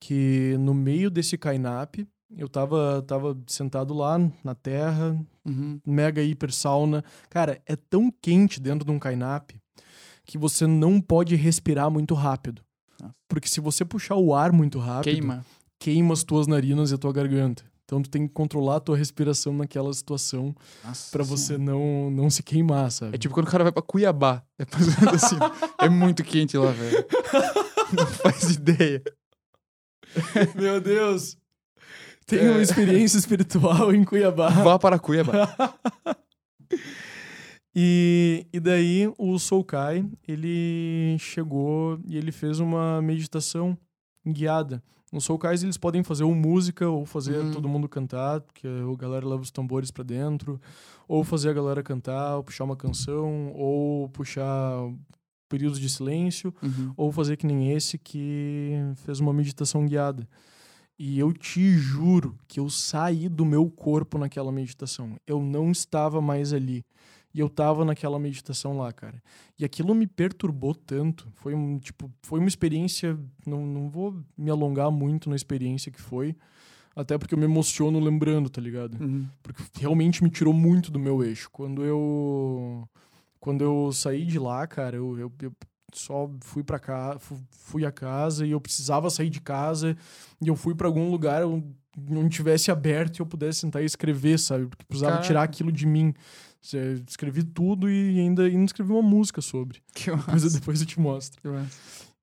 Que 0.00 0.56
no 0.58 0.72
meio 0.72 1.10
desse 1.10 1.36
kainap, 1.36 1.96
eu 2.34 2.48
tava, 2.48 3.02
tava 3.06 3.36
sentado 3.46 3.92
lá 3.92 4.18
na 4.42 4.54
terra, 4.54 5.14
Uhum. 5.44 5.78
mega 5.86 6.22
hiper 6.22 6.50
sauna. 6.50 7.04
Cara, 7.28 7.60
é 7.66 7.76
tão 7.76 8.10
quente 8.22 8.58
dentro 8.58 8.86
de 8.86 8.90
um 8.90 8.98
kainap 8.98 9.50
que 10.24 10.38
você 10.38 10.66
não 10.66 10.98
pode 11.00 11.36
respirar 11.36 11.90
muito 11.90 12.14
rápido. 12.14 12.62
Nossa. 13.00 13.14
Porque 13.28 13.48
se 13.48 13.60
você 13.60 13.84
puxar 13.84 14.16
o 14.16 14.34
ar 14.34 14.50
muito 14.50 14.78
rápido, 14.78 15.12
Queima. 15.12 15.44
queima 15.78 16.14
as 16.14 16.24
tuas 16.24 16.46
narinas 16.46 16.90
e 16.90 16.94
a 16.94 16.98
tua 16.98 17.12
garganta. 17.12 17.64
Então 17.86 18.02
tu 18.02 18.10
tem 18.10 18.26
que 18.26 18.34
controlar 18.34 18.76
a 18.76 18.80
tua 18.80 18.96
respiração 18.96 19.52
naquela 19.54 19.92
situação 19.94 20.52
Senhora. 20.92 21.24
você 21.24 21.56
não, 21.56 22.10
não 22.10 22.28
se 22.28 22.42
queimar, 22.42 22.90
sabe? 22.90 23.14
É 23.14 23.18
tipo 23.18 23.32
quando 23.32 23.46
o 23.46 23.50
cara 23.50 23.62
vai 23.62 23.72
pra 23.72 23.80
Cuiabá. 23.80 24.42
É 24.58 24.64
assim. 25.14 25.36
é 25.80 25.88
muito 25.88 26.24
quente 26.24 26.56
lá, 26.58 26.72
velho. 26.72 27.06
Não 27.96 28.04
faz 28.04 28.50
ideia. 28.50 29.00
Meu 30.56 30.80
Deus! 30.80 31.36
Tem 32.26 32.40
É. 32.40 32.50
uma 32.50 32.60
experiência 32.60 33.16
espiritual 33.18 33.94
em 33.94 34.02
Cuiabá. 34.02 34.48
Vá 34.48 34.76
para 34.76 34.98
Cuiabá. 34.98 35.54
E, 37.78 38.46
e 38.54 38.58
daí 38.58 39.12
o 39.18 39.38
Soukai, 39.38 40.02
ele 40.26 41.16
chegou 41.18 42.00
e 42.06 42.16
ele 42.16 42.32
fez 42.32 42.58
uma 42.58 43.02
meditação 43.02 43.76
guiada. 44.26 44.82
Os 45.12 45.24
Soukais, 45.24 45.62
eles 45.62 45.76
podem 45.76 46.02
fazer 46.02 46.24
ou 46.24 46.34
música, 46.34 46.88
ou 46.88 47.06
fazer 47.06 47.36
Uhum. 47.38 47.50
todo 47.52 47.68
mundo 47.68 47.88
cantar, 47.88 48.40
porque 48.40 48.66
a 48.66 48.96
galera 48.96 49.26
leva 49.26 49.40
os 49.42 49.50
tambores 49.52 49.90
pra 49.90 50.02
dentro, 50.02 50.60
ou 51.06 51.22
fazer 51.22 51.50
a 51.50 51.52
galera 51.52 51.82
cantar, 51.82 52.36
ou 52.36 52.42
puxar 52.42 52.64
uma 52.64 52.76
canção, 52.76 53.52
ou 53.54 54.08
puxar 54.08 54.82
períodos 55.48 55.78
de 55.78 55.88
silêncio, 55.88 56.52
Uhum. 56.60 56.92
ou 56.96 57.12
fazer 57.12 57.36
que 57.36 57.46
nem 57.46 57.70
esse 57.72 57.96
que 57.98 58.72
fez 58.96 59.20
uma 59.20 59.32
meditação 59.32 59.86
guiada. 59.86 60.28
E 60.98 61.18
eu 61.20 61.32
te 61.32 61.72
juro 61.76 62.36
que 62.48 62.58
eu 62.58 62.68
saí 62.68 63.28
do 63.28 63.44
meu 63.44 63.70
corpo 63.70 64.18
naquela 64.18 64.50
meditação. 64.50 65.14
Eu 65.26 65.40
não 65.40 65.70
estava 65.70 66.20
mais 66.20 66.52
ali. 66.52 66.82
E 67.36 67.40
eu 67.40 67.50
tava 67.50 67.84
naquela 67.84 68.18
meditação 68.18 68.78
lá, 68.78 68.90
cara. 68.90 69.22
E 69.58 69.64
aquilo 69.64 69.94
me 69.94 70.06
perturbou 70.06 70.74
tanto. 70.74 71.28
Foi 71.34 71.54
um, 71.54 71.78
tipo, 71.78 72.10
foi 72.22 72.38
uma 72.40 72.48
experiência. 72.48 73.18
Não, 73.46 73.66
não 73.66 73.90
vou 73.90 74.16
me 74.38 74.50
alongar 74.50 74.90
muito 74.90 75.28
na 75.28 75.36
experiência 75.36 75.92
que 75.92 76.00
foi. 76.00 76.34
Até 76.96 77.18
porque 77.18 77.34
eu 77.34 77.38
me 77.38 77.44
emociono 77.44 78.00
lembrando, 78.00 78.48
tá 78.48 78.58
ligado? 78.58 78.98
Uhum. 78.98 79.26
porque 79.42 79.62
realmente 79.78 80.24
me 80.24 80.30
tirou 80.30 80.54
muito 80.54 80.90
do 80.90 80.98
meu 80.98 81.22
eixo. 81.22 81.50
Quando 81.52 81.84
eu 81.84 82.88
quando 83.38 83.62
eu 83.62 83.92
saí 83.92 84.24
de 84.24 84.38
lá, 84.38 84.66
cara, 84.66 84.96
eu, 84.96 85.18
eu, 85.18 85.32
eu 85.42 85.52
só 85.92 86.28
fui 86.40 86.64
para 86.64 86.78
cá, 86.78 87.18
fu- 87.18 87.38
fui 87.50 87.84
a 87.84 87.92
casa 87.92 88.46
e 88.46 88.50
eu 88.52 88.60
precisava 88.60 89.10
sair 89.10 89.28
de 89.28 89.40
casa 89.42 89.94
e 90.42 90.48
eu 90.48 90.56
fui 90.56 90.74
para 90.74 90.86
algum 90.88 91.10
lugar 91.10 91.44
onde 91.44 91.66
não 91.96 92.28
tivesse 92.28 92.70
aberto 92.70 93.18
e 93.18 93.20
eu 93.22 93.26
pudesse 93.26 93.60
sentar 93.60 93.82
e 93.82 93.84
escrever, 93.86 94.38
sabe? 94.38 94.66
Porque 94.66 94.84
precisava 94.86 95.12
Caraca. 95.12 95.26
tirar 95.28 95.42
aquilo 95.42 95.70
de 95.70 95.86
mim. 95.86 96.12
Escrevi 97.08 97.42
tudo 97.44 97.88
e 97.90 98.18
ainda, 98.18 98.44
ainda 98.44 98.64
escrevi 98.64 98.90
uma 98.92 99.02
música 99.02 99.40
sobre. 99.40 99.82
Que 99.94 100.10
Depois, 100.10 100.26
eu- 100.26 100.32
massa. 100.50 100.60
depois 100.60 100.80
eu 100.80 100.86
te 100.86 101.00
mostro. 101.00 101.40
Que 101.42 101.48
massa. 101.48 101.78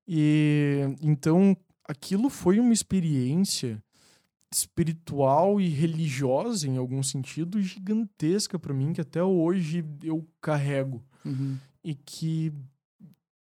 E 0.08 0.82
então 1.02 1.56
aquilo 1.88 2.30
foi 2.30 2.60
uma 2.60 2.74
experiência 2.74 3.82
espiritual 4.54 5.60
e 5.60 5.68
religiosa 5.68 6.68
em 6.68 6.78
algum 6.78 7.02
sentido 7.02 7.62
gigantesca 7.62 8.60
pra 8.60 8.74
mim 8.74 8.94
que 8.94 9.02
até 9.02 9.24
hoje 9.24 9.84
eu 10.04 10.28
carrego 10.42 11.04
Uhum. 11.26 11.58
e 11.84 11.96
que 11.96 12.52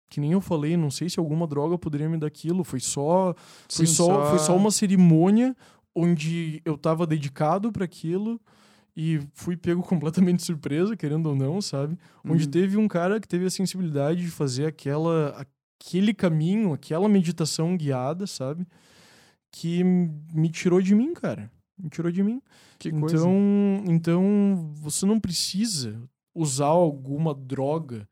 que 0.08 0.20
nem 0.20 0.32
eu 0.32 0.40
falei, 0.40 0.76
não 0.76 0.90
sei 0.90 1.10
se 1.10 1.18
alguma 1.18 1.46
droga 1.48 1.76
poderia 1.76 2.08
me 2.08 2.16
dar 2.16 2.28
aquilo, 2.28 2.62
foi 2.62 2.78
só 2.80 3.34
foi 3.68 3.86
Sim, 3.86 3.92
só, 3.94 4.30
foi 4.30 4.38
só 4.38 4.56
uma 4.56 4.70
cerimônia 4.70 5.54
onde 5.94 6.62
eu 6.64 6.78
tava 6.78 7.06
dedicado 7.06 7.72
para 7.72 7.84
aquilo 7.84 8.40
e 8.96 9.20
fui 9.34 9.56
pego 9.56 9.82
completamente 9.84 10.38
de 10.38 10.44
surpresa, 10.46 10.96
querendo 10.96 11.26
ou 11.26 11.36
não, 11.36 11.60
sabe? 11.60 11.98
Onde 12.24 12.44
Uhum. 12.44 12.50
teve 12.50 12.76
um 12.76 12.88
cara 12.88 13.20
que 13.20 13.28
teve 13.28 13.44
a 13.44 13.50
sensibilidade 13.50 14.22
de 14.22 14.30
fazer 14.30 14.66
aquela 14.66 15.46
aquele 15.78 16.14
caminho, 16.14 16.72
aquela 16.72 17.06
meditação 17.08 17.76
guiada, 17.76 18.26
sabe? 18.26 18.66
Que 19.52 19.84
me 19.84 20.48
tirou 20.50 20.80
de 20.80 20.94
mim, 20.94 21.12
cara. 21.12 21.50
Me 21.78 21.90
tirou 21.90 22.10
de 22.10 22.22
mim. 22.22 22.40
Que 22.78 22.90
coisa. 22.90 23.16
Então, 23.16 23.84
então 23.86 24.72
você 24.74 25.04
não 25.04 25.20
precisa 25.20 26.00
usar 26.34 26.66
alguma 26.66 27.34
droga 27.34 28.08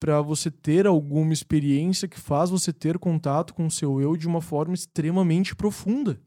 para 0.00 0.20
você 0.20 0.50
ter 0.50 0.86
alguma 0.86 1.32
experiência 1.32 2.08
que 2.08 2.18
faz 2.18 2.50
você 2.50 2.72
ter 2.72 2.98
contato 2.98 3.54
com 3.54 3.66
o 3.66 3.70
seu 3.70 4.00
eu 4.00 4.16
de 4.16 4.26
uma 4.26 4.40
forma 4.40 4.74
extremamente 4.74 5.54
profunda. 5.54 6.20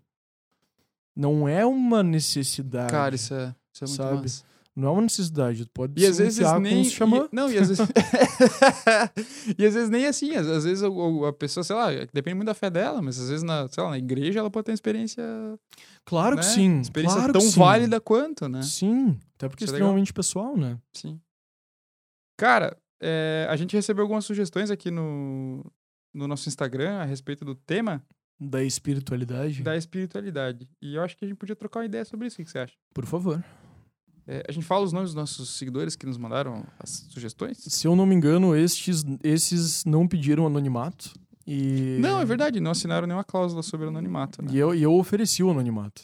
Não 1.15 1.47
é 1.47 1.65
uma 1.65 2.01
necessidade. 2.01 2.91
Cara, 2.91 3.15
isso 3.15 3.34
é, 3.34 3.53
isso 3.73 3.84
é 3.84 3.88
muito 3.88 3.98
Sabe? 3.98 4.22
massa. 4.22 4.43
Não 4.73 4.88
é 4.88 4.91
uma 4.91 5.02
necessidade. 5.02 5.65
Pode 5.73 6.02
E 6.02 6.06
às 6.06 6.18
vezes 6.18 6.39
nem. 6.61 6.85
xamã. 6.85 7.27
e- 7.31 7.35
não, 7.35 7.52
e 7.52 7.57
às 7.57 7.68
vezes. 7.68 7.85
e 9.60 9.65
às 9.65 9.73
vezes 9.73 9.89
nem 9.89 10.06
assim. 10.07 10.34
Às, 10.35 10.48
às 10.48 10.64
vezes 10.64 10.81
o- 10.81 11.26
a 11.26 11.34
pessoa, 11.34 11.61
sei 11.64 11.76
lá, 11.76 11.89
depende 12.14 12.35
muito 12.35 12.48
da 12.48 12.53
fé 12.53 12.69
dela, 12.69 13.02
mas 13.02 13.19
às 13.19 13.27
vezes 13.30 13.43
na, 13.43 13.68
sei 13.68 13.84
lá, 13.84 13.89
na 13.89 13.98
igreja 13.98 14.39
ela 14.39 14.49
pode 14.49 14.65
ter 14.65 14.72
uma 14.72 14.76
experiência. 14.76 15.23
Claro 16.06 16.38
né? 16.38 16.41
que 16.41 16.48
sim. 16.48 16.80
Experiência 16.80 17.18
claro 17.18 17.34
tão 17.34 17.49
válida 17.52 17.99
quanto, 17.99 18.48
né? 18.48 18.61
Sim. 18.61 19.19
Até 19.35 19.49
porque 19.49 19.64
é 19.64 19.65
Isso 19.65 19.73
é 19.73 19.76
legal. 19.76 19.89
extremamente 19.89 20.14
pessoal, 20.14 20.56
né? 20.56 20.77
Sim. 20.93 21.19
Cara, 22.39 22.77
é, 23.02 23.45
a 23.49 23.56
gente 23.56 23.76
recebeu 23.76 24.03
algumas 24.03 24.23
sugestões 24.26 24.72
aqui 24.72 24.89
no, 24.89 25.64
no 26.14 26.27
nosso 26.27 26.48
Instagram 26.48 26.98
a 26.99 27.03
respeito 27.03 27.43
do 27.43 27.56
tema. 27.56 28.02
Da 28.39 28.64
espiritualidade? 28.64 29.61
da 29.61 29.76
espiritualidade. 29.77 30.68
E 30.81 30.95
eu 30.95 31.03
acho 31.03 31.15
que 31.15 31.26
a 31.26 31.27
gente 31.27 31.38
podia 31.38 31.56
trocar 31.56 31.81
uma 31.81 31.85
ideia 31.85 32.03
sobre 32.06 32.26
isso. 32.27 32.41
O 32.41 32.45
que 32.45 32.49
você 32.49 32.57
acha? 32.60 32.73
Por 32.93 33.06
favor. 33.06 33.43
É, 34.27 34.43
a 34.48 34.52
gente 34.52 34.65
fala 34.65 34.85
os 34.85 34.93
nomes 34.93 35.10
dos 35.10 35.15
nossos 35.15 35.49
seguidores 35.49 35.95
que 35.95 36.06
nos 36.06 36.18
mandaram 36.18 36.64
as 36.80 37.07
sugestões? 37.10 37.57
Se 37.57 37.88
eu 37.88 37.95
não 37.95 38.06
me 38.06 38.15
engano, 38.15 38.56
estes, 38.56 39.03
esses 39.23 39.84
não 39.85 40.07
pediram 40.07 40.45
anonimato. 40.45 41.14
E... 41.45 41.98
Não, 41.99 42.19
é 42.19 42.26
verdade. 42.26 42.60
Não 42.60 42.72
assinaram 42.72 43.07
nenhuma 43.07 43.23
cláusula 43.23 43.64
sobre 43.64 43.88
anonimato, 43.88 44.41
né? 44.41 44.52
E 44.52 44.57
eu, 44.57 44.73
e 44.76 44.84
eu 44.84 44.93
ofereci 44.93 45.43
o 45.43 45.49
anonimato. 45.49 46.03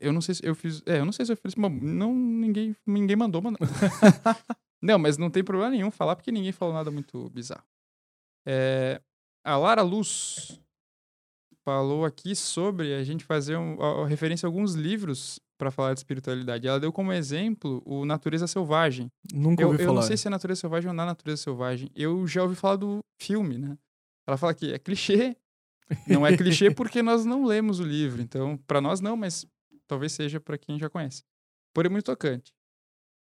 Eu 0.00 0.12
não 0.12 0.20
sei 0.20 0.36
se 0.36 0.46
eu 0.46 0.54
fiz. 0.54 0.82
É, 0.86 0.98
eu 0.98 1.04
não 1.04 1.12
sei 1.12 1.26
se 1.26 1.32
eu 1.32 1.36
fiz. 1.36 1.54
Bom, 1.54 1.68
não, 1.68 2.14
ninguém, 2.14 2.76
ninguém 2.86 3.16
mandou, 3.16 3.42
mano. 3.42 3.58
não, 4.80 4.98
mas 4.98 5.18
não 5.18 5.30
tem 5.30 5.42
problema 5.42 5.70
nenhum 5.70 5.90
falar, 5.90 6.14
porque 6.14 6.30
ninguém 6.30 6.52
falou 6.52 6.74
nada 6.74 6.90
muito 6.90 7.28
bizarro. 7.30 7.64
É, 8.46 9.00
a 9.44 9.56
Lara 9.56 9.82
Luz 9.82 10.60
falou 11.64 12.04
aqui 12.04 12.36
sobre 12.36 12.94
a 12.94 13.02
gente 13.02 13.24
fazer 13.24 13.56
um, 13.56 13.82
a, 13.82 14.04
a 14.04 14.06
referência 14.06 14.46
a 14.46 14.48
alguns 14.48 14.74
livros 14.74 15.40
para 15.60 15.70
falar 15.70 15.92
de 15.92 16.00
espiritualidade. 16.00 16.66
Ela 16.66 16.80
deu 16.80 16.90
como 16.90 17.12
exemplo 17.12 17.82
o 17.84 18.06
Natureza 18.06 18.46
Selvagem. 18.46 19.12
Nunca 19.30 19.62
Eu, 19.62 19.68
ouvi 19.68 19.82
eu 19.82 19.88
falar. 19.88 20.00
não 20.00 20.06
sei 20.06 20.16
se 20.16 20.26
é 20.26 20.30
Natureza 20.30 20.62
Selvagem 20.62 20.88
ou 20.88 20.94
na 20.94 21.04
Natureza 21.04 21.42
Selvagem. 21.42 21.90
Eu 21.94 22.26
já 22.26 22.42
ouvi 22.42 22.56
falar 22.56 22.76
do 22.76 23.00
filme, 23.20 23.58
né? 23.58 23.76
Ela 24.26 24.38
fala 24.38 24.54
que 24.54 24.72
é 24.72 24.78
clichê. 24.78 25.36
Não 26.08 26.26
é 26.26 26.34
clichê 26.34 26.70
porque 26.74 27.02
nós 27.02 27.26
não 27.26 27.44
lemos 27.44 27.78
o 27.78 27.84
livro. 27.84 28.22
Então, 28.22 28.56
para 28.66 28.80
nós 28.80 29.02
não, 29.02 29.18
mas 29.18 29.46
talvez 29.86 30.12
seja 30.12 30.40
para 30.40 30.56
quem 30.56 30.78
já 30.78 30.88
conhece. 30.88 31.22
Porém, 31.74 31.92
muito 31.92 32.06
tocante. 32.06 32.54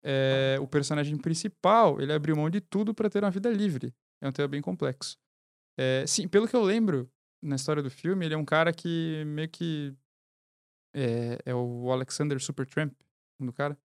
É, 0.03 0.57
o 0.59 0.67
personagem 0.67 1.19
principal, 1.19 2.01
ele 2.01 2.15
abriu 2.15 2.35
mão 2.35 2.49
de 2.49 2.63
tudo 2.63 2.95
para 2.95 3.11
ter 3.11 3.23
uma 3.23 3.31
vida 3.31 3.51
livre. 3.51 3.93
É 4.23 4.29
um 4.29 4.33
tema 4.33 4.49
bem 4.49 4.63
complexo. 4.63 5.19
É, 5.79 6.05
sim, 6.07 6.27
pelo 6.27 6.49
que 6.49 6.57
eu 6.57 6.63
lembro 6.63 7.11
na 7.43 7.57
história 7.57 7.83
do 7.83 7.91
filme, 7.91 8.25
ele 8.25 8.35
é 8.35 8.39
um 8.39 8.45
cara 8.45 8.73
que 8.73 9.23
meio 9.27 9.51
que 9.51 9.95
é, 10.95 11.39
é 11.47 11.55
o 11.55 11.91
Alexander 11.91 12.41
Supertramp, 12.43 12.93
nome 13.39 13.51
do 13.51 13.55
cara. 13.55 13.77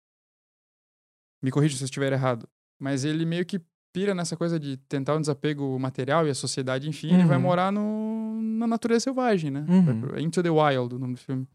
Me 1.43 1.51
corrija 1.51 1.77
se 1.77 1.83
eu 1.83 1.87
estiver 1.87 2.13
errado. 2.13 2.49
Mas 2.81 3.05
ele 3.05 3.25
meio 3.25 3.45
que 3.45 3.61
pira 3.93 4.15
nessa 4.15 4.37
coisa 4.37 4.59
de 4.61 4.77
tentar 4.77 5.17
um 5.17 5.21
desapego 5.21 5.79
material 5.79 6.27
e 6.27 6.31
a 6.31 6.35
sociedade, 6.35 6.89
enfim, 6.89 7.15
ele 7.15 7.25
vai 7.25 7.37
Uhum. 7.37 7.43
morar 7.43 7.73
no, 7.73 8.41
na 8.43 8.67
natureza 8.67 9.05
selvagem, 9.05 9.51
né? 9.51 9.65
Uhum. 9.69 10.19
Into 10.19 10.43
the 10.43 10.51
Wild, 10.51 10.95
o 10.95 10.99
nome 10.99 11.15
do 11.15 11.21
filme. 11.21 11.49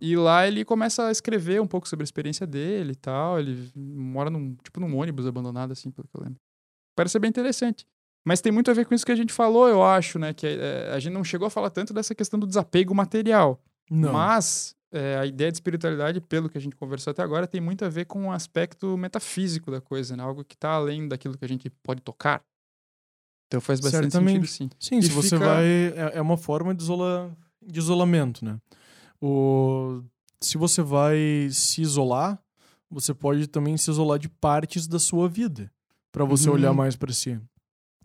E 0.00 0.16
lá 0.16 0.46
ele 0.46 0.64
começa 0.64 1.06
a 1.06 1.10
escrever 1.10 1.60
um 1.60 1.66
pouco 1.66 1.88
sobre 1.88 2.02
a 2.02 2.04
experiência 2.04 2.46
dele 2.46 2.92
e 2.92 2.96
tal. 2.96 3.38
Ele 3.38 3.70
mora 3.76 4.28
num, 4.30 4.54
tipo, 4.56 4.80
num 4.80 4.96
ônibus 4.96 5.26
abandonado, 5.26 5.72
assim, 5.72 5.90
pelo 5.90 6.08
que 6.08 6.16
eu 6.16 6.22
lembro. 6.22 6.40
Parece 6.96 7.12
ser 7.12 7.18
bem 7.18 7.28
interessante. 7.28 7.86
Mas 8.26 8.40
tem 8.42 8.52
muito 8.52 8.70
a 8.70 8.74
ver 8.74 8.84
com 8.86 8.94
isso 8.94 9.04
que 9.06 9.12
a 9.12 9.16
gente 9.16 9.32
falou, 9.32 9.66
eu 9.68 9.82
acho, 9.82 10.18
né? 10.18 10.34
Que 10.34 10.46
é, 10.46 10.90
a 10.92 10.98
gente 10.98 11.12
não 11.14 11.24
chegou 11.24 11.46
a 11.46 11.50
falar 11.50 11.70
tanto 11.70 11.94
dessa 11.94 12.14
questão 12.14 12.38
do 12.38 12.46
desapego 12.46 12.94
material. 12.94 13.62
Não. 13.90 14.12
Mas 14.12 14.76
é, 14.92 15.16
a 15.18 15.26
ideia 15.26 15.50
de 15.50 15.56
espiritualidade, 15.56 16.20
pelo 16.20 16.48
que 16.48 16.58
a 16.58 16.60
gente 16.60 16.74
conversou 16.76 17.10
até 17.12 17.22
agora, 17.22 17.46
tem 17.46 17.60
muito 17.60 17.84
a 17.84 17.88
ver 17.88 18.06
com 18.06 18.26
o 18.26 18.32
aspecto 18.32 18.96
metafísico 18.96 19.70
da 19.70 19.80
coisa, 19.80 20.16
né? 20.16 20.22
Algo 20.22 20.44
que 20.44 20.54
está 20.54 20.70
além 20.70 21.06
daquilo 21.08 21.36
que 21.38 21.44
a 21.44 21.48
gente 21.48 21.70
pode 21.82 22.00
tocar. 22.00 22.42
Então 23.46 23.60
faz 23.60 23.80
bastante 23.80 24.12
Certamente. 24.12 24.46
sentido, 24.46 24.70
sim. 24.78 24.78
Sim, 24.78 24.98
E 24.98 25.02
se 25.04 25.10
você 25.10 25.36
fica- 25.36 25.44
vai. 25.44 25.64
É, 25.64 26.12
é 26.14 26.20
uma 26.22 26.36
forma 26.36 26.74
de, 26.74 26.82
isola, 26.82 27.36
de 27.60 27.78
isolamento, 27.78 28.44
né? 28.44 28.58
O, 29.20 30.02
se 30.40 30.56
você 30.56 30.82
vai 30.82 31.48
se 31.52 31.82
isolar, 31.82 32.40
você 32.90 33.12
pode 33.12 33.46
também 33.46 33.76
se 33.76 33.90
isolar 33.90 34.18
de 34.18 34.28
partes 34.28 34.86
da 34.86 34.98
sua 34.98 35.28
vida, 35.28 35.70
para 36.12 36.24
você 36.24 36.48
Uhum. 36.48 36.54
olhar 36.54 36.72
mais 36.72 36.96
para 36.96 37.12
si. 37.12 37.40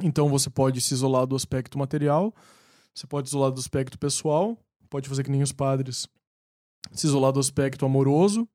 Então 0.04 0.28
você 0.30 0.50
pode 0.50 0.82
se 0.82 0.94
isolar 0.94 1.26
do 1.26 1.36
aspecto 1.36 1.78
material, 1.78 2.34
você 2.94 3.08
pode 3.08 3.30
se 3.30 3.32
isolar 3.36 3.52
do 3.52 3.60
aspecto 3.60 3.98
pessoal, 3.98 4.58
pode 4.90 5.08
fazer 5.08 5.24
que 5.24 5.32
nem 5.32 5.42
os 5.42 5.52
padres, 5.52 6.08
se 6.92 7.08
isolar 7.08 7.32
do 7.32 7.40
aspecto 7.40 7.86
amoroso. 7.86 8.48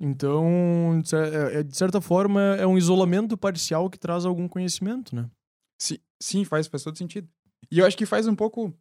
Então, 0.00 1.00
é- 1.12 1.60
é- 1.60 1.62
de 1.62 1.76
certa 1.76 2.00
forma, 2.00 2.40
é 2.56 2.66
um 2.66 2.76
isolamento 2.76 3.36
parcial 3.36 3.88
que 3.88 3.98
traz 3.98 4.24
algum 4.24 4.48
conhecimento, 4.48 5.14
né? 5.14 5.30
Sim, 5.80 5.98
sim 6.20 6.44
faz, 6.44 6.66
faz 6.66 6.82
todo 6.82 6.98
sentido. 6.98 7.28
E 7.70 7.78
eu 7.78 7.86
acho 7.86 7.96
que 7.96 8.06
faz 8.06 8.26
um 8.26 8.34
pouco 8.34 8.74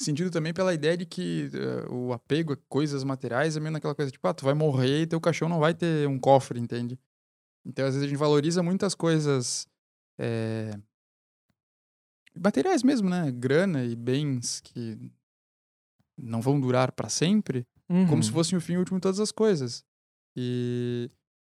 sentido 0.00 0.30
também 0.30 0.52
pela 0.52 0.74
ideia 0.74 0.96
de 0.96 1.06
que 1.06 1.50
eh, 1.54 1.86
o 1.90 2.12
apego 2.12 2.52
a 2.52 2.56
coisas 2.68 3.02
materiais 3.02 3.56
é 3.56 3.60
meio 3.60 3.72
naquela 3.72 3.94
coisa, 3.94 4.10
tipo, 4.10 4.26
ah, 4.28 4.34
tu 4.34 4.44
vai 4.44 4.54
morrer 4.54 5.02
e 5.02 5.06
teu 5.06 5.20
caixão 5.20 5.48
não 5.48 5.58
vai 5.58 5.72
ter 5.74 6.06
um 6.06 6.18
cofre, 6.18 6.60
entende? 6.60 6.98
Então, 7.64 7.86
às 7.86 7.94
vezes, 7.94 8.06
a 8.06 8.08
gente 8.10 8.18
valoriza 8.18 8.62
muitas 8.62 8.94
coisas 8.94 9.66
eh, 10.18 10.78
materiais 12.38 12.82
mesmo, 12.82 13.08
né? 13.08 13.30
Grana 13.32 13.84
e 13.84 13.96
bens 13.96 14.60
que 14.60 15.10
não 16.18 16.40
vão 16.40 16.60
durar 16.60 16.92
para 16.92 17.08
sempre, 17.08 17.66
como 17.88 18.14
Uhum. 18.16 18.22
se 18.22 18.30
fossem 18.32 18.58
o 18.58 18.60
fim 18.60 18.76
último 18.76 18.98
de 18.98 19.02
todas 19.02 19.20
as 19.20 19.30
coisas. 19.30 19.84
E 20.36 21.10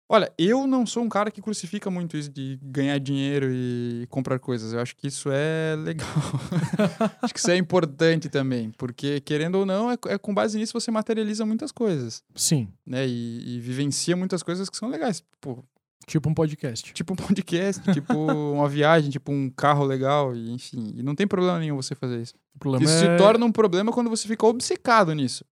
olha, 0.09 0.31
eu 0.37 0.67
não 0.67 0.85
sou 0.85 1.01
um 1.03 1.09
cara 1.09 1.31
que 1.31 1.41
crucifica 1.41 1.89
muito 1.89 2.15
isso 2.17 2.29
de 2.29 2.59
ganhar 2.61 2.99
dinheiro 2.99 3.47
e 3.51 4.05
comprar 4.09 4.37
coisas. 4.39 4.73
Eu 4.73 4.79
acho 4.79 4.95
que 4.95 5.07
isso 5.07 5.29
é 5.31 5.75
legal. 5.77 6.07
acho 7.21 7.33
que 7.33 7.39
isso 7.39 7.51
é 7.51 7.57
importante 7.57 8.29
também, 8.29 8.69
porque 8.71 9.19
querendo 9.21 9.55
ou 9.55 9.65
não, 9.65 9.89
é, 9.91 9.97
é 10.07 10.17
com 10.17 10.33
base 10.33 10.57
nisso 10.57 10.73
você 10.73 10.91
materializa 10.91 11.45
muitas 11.45 11.71
coisas, 11.71 12.23
Sim, 12.35 12.67
né? 12.85 13.07
E, 13.07 13.55
e 13.55 13.59
vivencia 13.59 14.15
muitas 14.15 14.43
coisas 14.43 14.69
que 14.69 14.77
são 14.77 14.89
legais. 14.89 15.23
Pô, 15.41 15.63
tipo 16.05 16.29
um 16.29 16.33
podcast. 16.33 16.93
tipo 16.93 17.13
um 17.13 17.15
podcast, 17.15 17.81
tipo 17.93 18.13
uma 18.13 18.67
viagem, 18.69 19.09
tipo 19.09 19.31
um 19.31 19.49
carro 19.49 19.83
legal, 19.83 20.35
e, 20.35 20.51
enfim. 20.51 20.93
E 20.95 21.03
não 21.03 21.15
tem 21.15 21.27
problema 21.27 21.59
nenhum 21.59 21.75
você 21.75 21.95
fazer 21.95 22.21
isso. 22.21 22.33
Isso 22.81 22.93
é... 22.93 22.99
se 22.99 23.17
torna 23.17 23.45
um 23.45 23.51
problema 23.51 23.91
quando 23.91 24.09
você 24.09 24.27
fica 24.27 24.45
obcecado 24.45 25.13
nisso. 25.13 25.43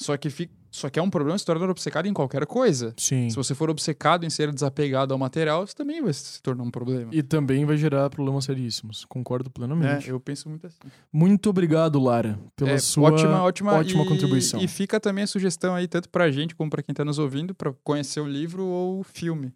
Só 0.00 0.16
que, 0.16 0.28
só 0.70 0.90
que 0.90 0.98
é 0.98 1.02
um 1.02 1.08
problema 1.08 1.38
se 1.38 1.44
torna 1.44 1.64
obcecado 1.64 2.06
em 2.06 2.12
qualquer 2.12 2.44
coisa. 2.44 2.92
Sim. 2.96 3.30
Se 3.30 3.36
você 3.36 3.54
for 3.54 3.70
obcecado 3.70 4.24
em 4.24 4.30
ser 4.30 4.52
desapegado 4.52 5.14
ao 5.14 5.18
material, 5.18 5.62
isso 5.62 5.76
também 5.76 6.02
vai 6.02 6.12
se 6.12 6.42
tornar 6.42 6.64
um 6.64 6.70
problema. 6.70 7.08
E 7.14 7.22
também 7.22 7.64
vai 7.64 7.76
gerar 7.76 8.10
problemas 8.10 8.44
seríssimos. 8.44 9.04
Concordo 9.04 9.48
plenamente. 9.48 10.08
É, 10.08 10.12
eu 10.12 10.18
penso 10.18 10.48
muito 10.48 10.66
assim. 10.66 10.78
Muito 11.12 11.48
obrigado, 11.50 12.00
Lara, 12.00 12.38
pela 12.56 12.72
É, 12.72 12.78
sua 12.78 13.10
ótima, 13.10 13.42
ótima, 13.42 13.74
ótima 13.74 14.02
e- 14.02 14.08
contribuição. 14.08 14.60
E 14.60 14.66
fica 14.66 14.98
também 14.98 15.22
a 15.24 15.26
sugestão 15.28 15.74
aí, 15.74 15.86
tanto 15.86 16.08
pra 16.08 16.30
gente 16.32 16.54
como 16.56 16.68
pra 16.68 16.82
quem 16.82 16.94
tá 16.94 17.04
nos 17.04 17.18
ouvindo, 17.20 17.54
pra 17.54 17.72
conhecer 17.84 18.20
o 18.20 18.26
livro 18.26 18.64
ou 18.64 19.00
o 19.00 19.04
filme. 19.04 19.52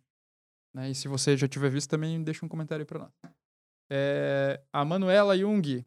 Né? 0.77 0.91
E 0.91 0.95
se 0.95 1.09
você 1.09 1.35
já 1.39 1.49
tiver 1.49 1.71
visto, 1.71 1.89
também 1.89 2.23
deixa 2.23 2.45
um 2.45 2.49
comentário 2.51 2.83
aí 2.83 2.87
pra 2.87 2.99
nós. 2.99 3.13
É, 3.91 4.61
a 4.71 4.85
Manuela 4.85 5.37
Jung. 5.39 5.83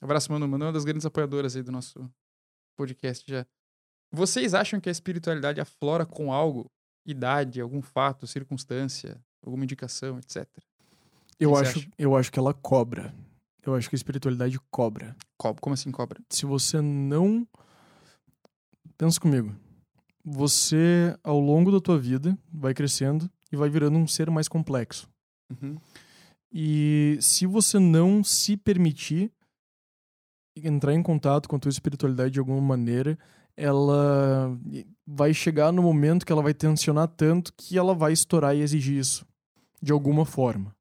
Abraço, 0.00 0.32
Manu. 0.32 0.48
Manu 0.48 0.64
é 0.64 0.66
uma 0.68 0.72
das 0.72 0.84
grandes 0.86 1.04
apoiadoras 1.04 1.54
aí 1.54 1.62
do 1.62 1.70
nosso 1.70 2.10
podcast 2.74 3.22
já. 3.30 3.46
Vocês 4.10 4.54
acham 4.54 4.80
que 4.80 4.88
a 4.88 4.92
espiritualidade 4.92 5.60
aflora 5.60 6.06
com 6.06 6.32
algo? 6.32 6.70
Idade, 7.06 7.60
algum 7.60 7.82
fato, 7.82 8.26
circunstância, 8.26 9.20
alguma 9.44 9.64
indicação, 9.64 10.18
etc. 10.18 10.46
eu 11.38 11.54
acho, 11.54 11.80
acha? 11.80 11.90
eu 11.98 12.16
acho 12.16 12.32
que 12.32 12.38
ela 12.38 12.54
cobra. 12.54 13.14
Eu 13.62 13.74
acho 13.74 13.90
que 13.90 13.94
a 13.94 13.98
espiritualidade 13.98 14.58
cobra. 14.70 15.14
Co- 15.36 15.54
Como 15.56 15.74
assim 15.74 15.90
cobra? 15.90 16.18
Se 16.30 16.46
você 16.46 16.80
não 16.80 17.46
pensa 18.96 19.20
comigo. 19.20 19.54
Você 20.24 21.14
ao 21.22 21.38
longo 21.38 21.70
da 21.70 21.80
tua 21.80 21.98
vida 21.98 22.38
vai 22.52 22.72
crescendo 22.72 23.28
e 23.52 23.56
vai 23.56 23.68
virando 23.68 23.98
um 23.98 24.06
ser 24.06 24.30
mais 24.30 24.48
complexo. 24.48 25.08
Uhum. 25.50 25.76
E 26.52 27.18
se 27.20 27.46
você 27.46 27.78
não 27.78 28.24
se 28.24 28.56
permitir 28.56 29.30
entrar 30.56 30.94
em 30.94 31.02
contato 31.02 31.48
com 31.48 31.56
a 31.56 31.58
tua 31.58 31.70
espiritualidade 31.70 32.32
de 32.32 32.38
alguma 32.38 32.60
maneira, 32.60 33.18
ela 33.56 34.58
vai 35.06 35.32
chegar 35.32 35.72
no 35.72 35.82
momento 35.82 36.26
que 36.26 36.32
ela 36.32 36.42
vai 36.42 36.54
tensionar 36.54 37.08
tanto 37.08 37.52
que 37.56 37.78
ela 37.78 37.94
vai 37.94 38.12
estourar 38.12 38.56
e 38.56 38.60
exigir 38.60 38.98
isso 38.98 39.26
de 39.80 39.92
alguma 39.92 40.24
forma. 40.24 40.74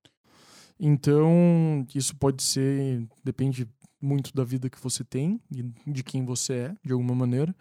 Então, 0.79 1.85
isso 1.93 2.15
pode 2.15 2.41
ser, 2.41 3.07
depende 3.23 3.67
muito 4.01 4.33
da 4.33 4.43
vida 4.43 4.69
que 4.69 4.81
você 4.81 5.03
tem 5.03 5.39
e 5.51 5.63
de 5.91 6.03
quem 6.03 6.25
você 6.25 6.53
é, 6.53 6.75
de 6.83 6.91
alguma 6.91 7.13
maneira, 7.13 7.55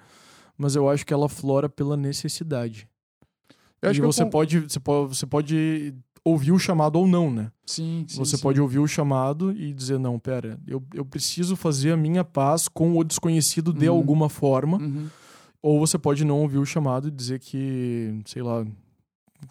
mas 0.57 0.75
eu 0.75 0.89
acho 0.89 1.05
que 1.05 1.13
ela 1.13 1.29
flora 1.29 1.69
pela 1.69 1.97
necessidade. 1.97 2.89
Eu 3.83 3.93
e 3.93 3.99
eu 3.99 4.07
você 4.13 4.25
con- 4.25 4.31
pode, 4.31 4.59
você 4.61 4.81
pode, 4.81 5.17
você 5.17 5.27
pode 5.27 5.95
ouvir 6.25 6.53
o 6.53 6.59
chamado 6.59 6.97
ou 6.97 7.07
não, 7.07 7.31
né? 7.31 7.51
Sim, 7.65 8.05
sim. 8.09 8.19
Você 8.19 8.37
sim. 8.37 8.43
pode 8.43 8.61
ouvir 8.61 8.79
o 8.79 8.87
chamado 8.87 9.53
e 9.53 9.73
dizer, 9.73 9.99
não, 9.99 10.19
pera, 10.19 10.59
eu, 10.67 10.83
eu 10.95 11.05
preciso 11.05 11.57
fazer 11.57 11.93
a 11.93 11.97
minha 11.97 12.23
paz 12.25 12.69
com 12.69 12.97
o 12.99 13.03
desconhecido 13.05 13.73
de 13.73 13.89
Uhum. 13.89 13.97
alguma 13.97 14.29
forma. 14.29 14.77
Uhum. 14.79 15.09
Ou 15.63 15.79
você 15.79 15.99
pode 15.99 16.25
não 16.25 16.41
ouvir 16.41 16.59
o 16.59 16.65
chamado 16.67 17.09
e 17.09 17.11
dizer 17.11 17.39
que, 17.39 18.21
sei 18.27 18.43
lá, 18.43 18.67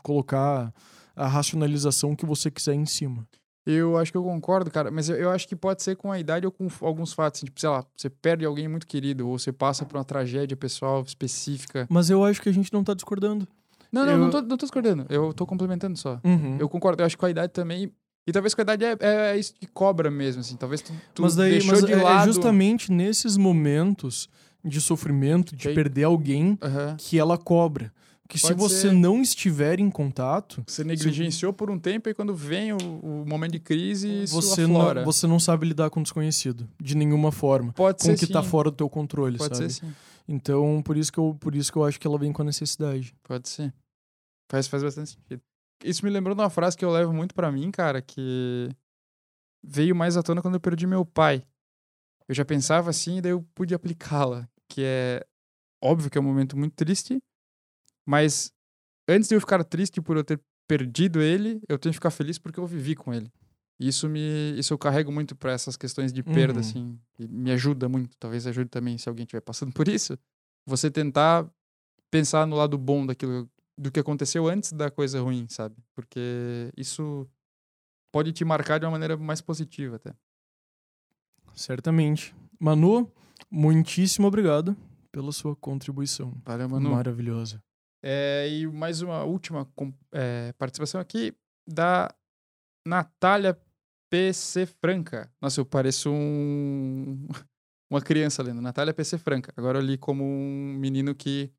colocar 0.04 0.74
a 1.16 1.28
racionalização 1.28 2.16
que 2.16 2.26
você 2.26 2.50
quiser 2.50 2.74
em 2.74 2.86
cima. 2.86 3.28
Eu 3.66 3.98
acho 3.98 4.12
que 4.12 4.18
eu 4.18 4.24
concordo, 4.24 4.72
cara, 4.72 4.90
mas 4.90 5.10
eu, 5.10 5.16
eu 5.18 5.30
acho 5.30 5.48
que 5.48 5.56
pode 5.56 5.84
ser 5.84 5.96
com 5.96 6.12
a 6.12 6.20
idade 6.20 6.46
ou 6.46 6.52
com 6.52 6.68
alguns 6.82 7.14
fatos. 7.14 7.40
assim, 7.40 7.46
Tipo, 7.46 7.60
sei 7.60 7.70
lá, 7.70 7.86
você 7.96 8.10
perde 8.10 8.46
alguém 8.46 8.68
muito 8.68 8.88
querido, 8.88 9.28
ou 9.28 9.38
você 9.38 9.52
passa 9.52 9.86
por 9.86 9.98
uma 9.98 10.04
tragédia 10.04 10.58
pessoal 10.58 11.04
específica. 11.04 11.86
Mas 11.90 12.10
eu 12.10 12.24
acho 12.24 12.42
que 12.42 12.50
a 12.50 12.52
gente 12.54 12.72
não 12.74 12.84
tá 12.84 12.94
discordando. 12.94 13.48
Não, 13.92 14.06
não, 14.06 14.12
Eu- 14.14 14.18
não, 14.20 14.30
tô, 14.30 14.42
não 14.42 14.58
tô 14.58 14.66
discordando. 14.66 15.06
Eu 15.10 15.34
tô 15.34 15.46
complementando 15.46 15.98
só. 15.98 16.20
Uhum. 16.24 16.58
Eu 16.60 16.70
concordo, 16.70 17.02
eu 17.02 17.06
acho 17.06 17.18
que 17.18 17.26
a 17.26 17.30
idade 17.30 17.52
também. 17.54 17.92
E 18.28 18.32
talvez 18.32 18.54
com 18.54 18.62
a 18.62 18.64
idade 18.64 18.86
é, 18.86 18.98
é 19.02 19.38
isso 19.38 19.54
que 19.56 19.66
cobra 19.66 20.12
mesmo, 20.12 20.42
assim. 20.42 20.56
Talvez 20.56 20.82
tu, 20.82 20.94
tu 21.16 21.22
mas 21.24 21.36
daí 21.36 21.52
deixou 21.52 21.72
mas 21.72 21.84
de 21.86 21.94
é- 21.94 21.96
lado... 21.96 22.22
é 22.24 22.26
justamente 22.26 22.92
nesses 22.92 23.38
momentos 23.38 24.30
de 24.64 24.80
sofrimento, 24.80 25.56
de 25.56 25.64
Tem- 25.66 25.74
perder 25.76 26.04
alguém, 26.04 26.58
Aham. 26.62 26.96
que 26.98 27.18
ela 27.18 27.38
cobra. 27.38 27.92
Que 28.28 28.38
se 28.38 28.50
Pode 28.50 28.60
você 28.60 28.90
ser. 28.90 28.92
não 28.94 29.24
estiver 29.24 29.80
em 29.80 29.90
contato, 29.90 30.62
Você 30.68 30.84
negligenciou 30.84 31.52
por 31.52 31.72
um 31.72 31.80
tempo 31.80 32.10
e 32.10 32.14
quando 32.14 32.36
vem 32.36 32.72
o, 32.74 32.78
o 32.78 33.24
momento 33.28 33.54
de 33.54 33.60
crise, 33.60 34.28
você 34.28 34.68
não, 34.68 35.04
você 35.04 35.26
não 35.26 35.40
sabe 35.40 35.66
lidar 35.66 35.90
com 35.90 36.00
o 36.00 36.04
desconhecido, 36.04 36.70
de 36.80 36.94
nenhuma 36.96 37.32
forma. 37.32 37.74
Pode 37.74 37.98
Com 37.98 38.04
ser 38.06 38.14
o 38.14 38.18
que 38.18 38.28
tá 38.28 38.44
sim. 38.44 38.50
fora 38.50 38.70
do 38.70 38.78
teu 38.78 38.88
controle, 38.88 39.36
Pode 39.40 39.58
sabe? 39.58 39.72
ser 39.74 39.84
sim. 39.84 39.92
Então, 40.32 40.84
por 40.84 40.96
isso, 40.96 41.12
que 41.12 41.18
eu, 41.18 41.36
por 41.42 41.56
isso 41.56 41.72
que 41.72 41.78
eu 41.80 41.84
acho 41.84 42.00
que 42.00 42.06
ela 42.06 42.20
vem 42.20 42.32
com 42.32 42.44
a 42.44 42.46
necessidade. 42.46 43.16
Pode 43.24 43.50
ser. 43.50 43.74
Faz, 44.48 44.68
faz 44.68 44.84
bastante 44.84 45.10
sentido. 45.10 45.42
Isso 45.84 46.06
me 46.06 46.12
lembrou 46.12 46.36
de 46.36 46.42
uma 46.42 46.52
frase 46.52 46.78
que 46.78 46.86
eu 46.86 46.92
levo 46.92 47.12
muito 47.12 47.34
pra 47.34 47.52
mim, 47.52 47.72
cara, 47.72 48.00
que 48.00 48.70
veio 49.64 49.96
mais 49.96 50.16
à 50.18 50.22
tona 50.22 50.40
quando 50.40 50.54
eu 50.54 50.60
perdi 50.60 50.86
meu 50.86 51.04
pai. 51.04 51.44
Eu 52.28 52.36
já 52.36 52.46
pensava 52.46 52.92
assim 52.92 53.18
e 53.18 53.22
daí 53.22 53.32
eu 53.32 53.42
pude 53.56 53.74
aplicá-la, 53.74 54.48
que 54.68 54.84
é 54.84 55.26
óbvio 55.84 56.12
que 56.12 56.18
é 56.18 56.22
um 56.22 56.26
momento 56.26 56.56
muito 56.56 56.76
triste, 56.76 57.18
mas 58.06 58.52
antes 59.08 59.30
de 59.30 59.36
eu 59.36 59.40
ficar 59.40 59.64
triste 59.64 60.00
por 60.00 60.16
eu 60.16 60.24
ter 60.24 60.40
perdido 60.68 61.22
ele, 61.22 61.60
eu 61.68 61.80
tenho 61.80 61.92
que 61.92 61.98
ficar 61.98 62.12
feliz 62.12 62.38
porque 62.38 62.60
eu 62.60 62.68
vivi 62.68 62.96
com 62.96 63.12
ele. 63.12 63.32
Isso 63.80 64.10
me 64.10 64.20
isso 64.60 64.74
eu 64.74 64.78
carrego 64.78 65.12
muito 65.12 65.36
pra 65.36 65.54
essas 65.54 65.78
questões 65.78 66.12
de 66.12 66.22
perda 66.22 66.56
Uhum. 66.56 66.60
assim, 66.60 67.00
me 67.18 67.52
ajuda 67.52 67.88
muito, 67.88 68.18
talvez 68.18 68.46
ajude 68.46 68.70
também 68.70 68.98
se 68.98 69.08
alguém 69.08 69.24
estiver 69.24 69.42
passando 69.42 69.72
por 69.74 69.88
isso. 69.88 70.18
Você 70.66 70.92
tentar 70.92 71.50
pensar 72.12 72.46
no 72.46 72.56
lado 72.56 72.78
bom 72.78 73.06
daquilo 73.06 73.50
do 73.78 73.90
que 73.90 74.00
aconteceu 74.00 74.48
antes 74.48 74.74
da 74.74 74.92
coisa 74.92 75.22
ruim, 75.22 75.48
sabe? 75.50 75.76
Porque 75.96 76.70
isso 76.76 77.26
pode 78.12 78.34
te 78.34 78.44
marcar 78.44 78.78
de 78.80 78.86
uma 78.86 78.92
maneira 78.92 79.16
mais 79.16 79.40
positiva 79.40 79.96
até. 79.96 80.14
Certamente. 81.56 82.36
Manu, 82.60 83.12
muitíssimo 83.50 84.28
obrigado 84.28 84.76
pela 85.12 85.32
sua 85.32 85.56
contribuição. 85.56 86.34
Valeu, 86.46 86.68
Manu. 86.70 86.92
Maravilhosa. 86.92 87.64
É, 88.04 88.48
e 88.50 88.68
mais 88.68 89.02
uma 89.02 89.24
última 89.24 89.68
é, 90.12 90.54
participação 90.58 91.00
aqui 91.02 91.34
da 91.68 92.14
Natália 92.86 93.58
PC 94.10 94.66
Franca. 94.66 95.32
Nossa, 95.42 95.60
eu 95.60 95.66
pareço 95.66 96.10
um, 96.12 97.28
uma 97.90 98.02
criança 98.02 98.42
lendo. 98.44 98.62
Natália 98.62 98.94
PC 98.94 99.18
Franca. 99.18 99.54
Agora 99.56 99.80
eu 99.80 99.84
li 99.84 99.98
como 99.98 100.24
um 100.24 100.76
menino 100.80 101.14
que 101.14 101.52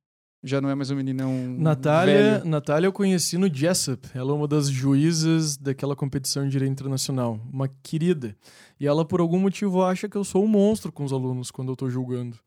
já 0.42 0.60
não 0.60 0.70
é 0.70 0.74
mais 0.74 0.90
um 0.90 0.96
meninão 0.96 1.32
Natália, 1.58 2.38
velho. 2.38 2.44
Natália 2.46 2.86
eu 2.86 2.92
conheci 2.92 3.36
no 3.36 3.52
Jessup. 3.52 4.08
Ela 4.14 4.32
é 4.32 4.34
uma 4.34 4.48
das 4.48 4.68
juízas 4.68 5.56
daquela 5.56 5.94
competição 5.94 6.44
de 6.44 6.50
direito 6.50 6.72
internacional. 6.72 7.38
Uma 7.52 7.68
querida. 7.82 8.34
E 8.78 8.86
ela, 8.86 9.04
por 9.04 9.20
algum 9.20 9.38
motivo, 9.38 9.82
acha 9.82 10.08
que 10.08 10.16
eu 10.16 10.24
sou 10.24 10.42
um 10.42 10.48
monstro 10.48 10.90
com 10.90 11.04
os 11.04 11.12
alunos 11.12 11.50
quando 11.50 11.70
eu 11.70 11.76
tô 11.76 11.90
julgando. 11.90 12.38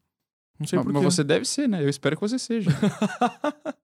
Não 0.60 0.66
sei 0.66 0.78
Mas, 0.78 0.86
porquê. 0.86 1.00
mas 1.04 1.14
você 1.14 1.24
deve 1.24 1.46
ser, 1.46 1.70
né? 1.70 1.84
Eu 1.84 1.90
espero 1.90 2.16
que 2.16 2.22
você 2.22 2.40
seja. 2.40 2.70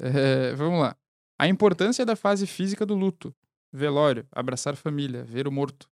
É, 0.00 0.54
vamos 0.54 0.78
lá. 0.78 0.96
A 1.36 1.48
importância 1.48 2.06
da 2.06 2.14
fase 2.14 2.46
física 2.46 2.86
do 2.86 2.94
luto. 2.94 3.34
Velório, 3.72 4.26
abraçar 4.32 4.76
família, 4.76 5.24
ver 5.24 5.46
o 5.46 5.52
morto. 5.52 5.88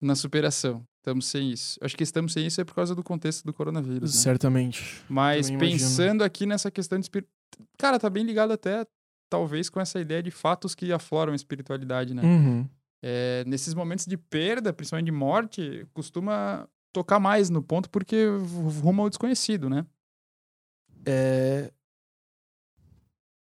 Na 0.00 0.14
superação. 0.14 0.86
Estamos 0.98 1.26
sem 1.26 1.50
isso. 1.50 1.78
Acho 1.82 1.96
que 1.96 2.04
estamos 2.04 2.32
sem 2.32 2.46
isso 2.46 2.60
é 2.60 2.64
por 2.64 2.74
causa 2.74 2.94
do 2.94 3.02
contexto 3.02 3.44
do 3.44 3.52
coronavírus. 3.52 4.14
Né? 4.14 4.20
Certamente. 4.20 5.02
Mas 5.08 5.48
Também 5.48 5.70
imagino. 5.70 5.88
pensando 5.88 6.22
aqui 6.22 6.46
nessa 6.46 6.70
questão 6.70 6.98
de 6.98 7.04
espírito. 7.06 7.28
Cara, 7.76 7.98
tá 7.98 8.08
bem 8.08 8.24
ligado 8.24 8.52
até, 8.52 8.86
talvez, 9.28 9.68
com 9.68 9.80
essa 9.80 9.98
ideia 9.98 10.22
de 10.22 10.30
fatos 10.30 10.74
que 10.74 10.92
afloram 10.92 11.32
a 11.32 11.36
espiritualidade, 11.36 12.14
né? 12.14 12.22
Uhum. 12.22 12.68
É, 13.02 13.42
nesses 13.46 13.74
momentos 13.74 14.06
de 14.06 14.16
perda, 14.16 14.72
principalmente 14.72 15.06
de 15.06 15.12
morte, 15.12 15.86
costuma 15.94 16.68
tocar 16.92 17.18
mais 17.18 17.48
no 17.50 17.62
ponto 17.62 17.88
porque 17.90 18.26
rumo 18.82 19.02
ao 19.02 19.08
desconhecido, 19.08 19.68
né? 19.68 19.86
É... 21.06 21.72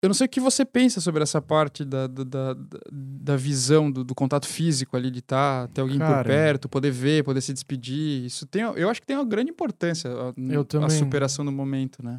Eu 0.06 0.08
não 0.08 0.14
sei 0.14 0.26
o 0.26 0.30
que 0.30 0.38
você 0.40 0.64
pensa 0.64 1.00
sobre 1.00 1.20
essa 1.24 1.42
parte 1.42 1.84
da, 1.84 2.06
da, 2.06 2.22
da, 2.22 2.54
da- 2.92 3.36
visão, 3.36 3.90
do, 3.90 4.04
do 4.04 4.14
contato 4.14 4.46
físico 4.46 4.96
ali, 4.96 5.10
de 5.10 5.20
tá, 5.20 5.66
ter 5.68 5.80
alguém 5.80 5.98
por 5.98 6.06
Cara. 6.06 6.24
perto, 6.28 6.68
poder 6.68 6.92
ver, 6.92 7.24
poder 7.24 7.40
se 7.40 7.52
despedir. 7.52 8.24
Isso 8.24 8.46
tem, 8.46 8.62
eu 8.62 8.88
acho 8.88 9.00
que 9.00 9.06
tem 9.06 9.16
uma 9.16 9.24
grande 9.24 9.50
importância 9.50 10.08
a, 10.12 10.86
a 10.86 10.88
superação 10.90 11.44
do 11.44 11.50
momento, 11.50 12.04
né? 12.04 12.18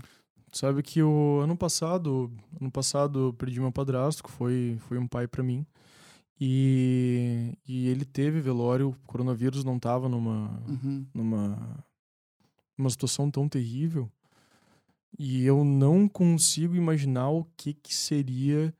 Sabe 0.51 0.83
que 0.83 1.01
o 1.01 1.39
ano 1.39 1.55
passado, 1.55 2.29
ano 2.59 2.69
passado 2.69 3.27
eu 3.27 3.33
perdi 3.33 3.59
meu 3.61 3.71
padrasto, 3.71 4.21
que 4.21 4.31
foi, 4.31 4.77
foi 4.81 4.97
um 4.97 5.07
pai 5.07 5.25
pra 5.27 5.41
mim. 5.41 5.65
E, 6.39 7.57
e 7.67 7.87
ele 7.87 8.05
teve 8.05 8.39
velório, 8.41 8.89
o 8.89 8.95
coronavírus 9.07 9.63
não 9.63 9.79
tava 9.79 10.07
numa, 10.09 10.61
Uhum. 10.67 11.05
numa, 11.13 11.85
numa 12.77 12.89
situação 12.89 13.31
tão 13.31 13.47
terrível. 13.49 14.09
E 15.17 15.43
eu 15.43 15.63
não 15.63 16.07
consigo 16.07 16.75
imaginar 16.75 17.29
o 17.29 17.45
que, 17.57 17.73
que 17.73 17.93
seria 17.93 18.73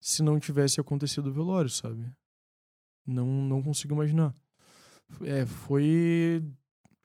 se 0.00 0.22
não 0.22 0.38
tivesse 0.38 0.80
acontecido 0.80 1.28
o 1.28 1.32
velório, 1.32 1.68
sabe? 1.68 2.06
Não, 3.06 3.26
não 3.26 3.62
consigo 3.62 3.94
imaginar. 3.94 4.32
É, 5.22 5.44
foi 5.44 6.44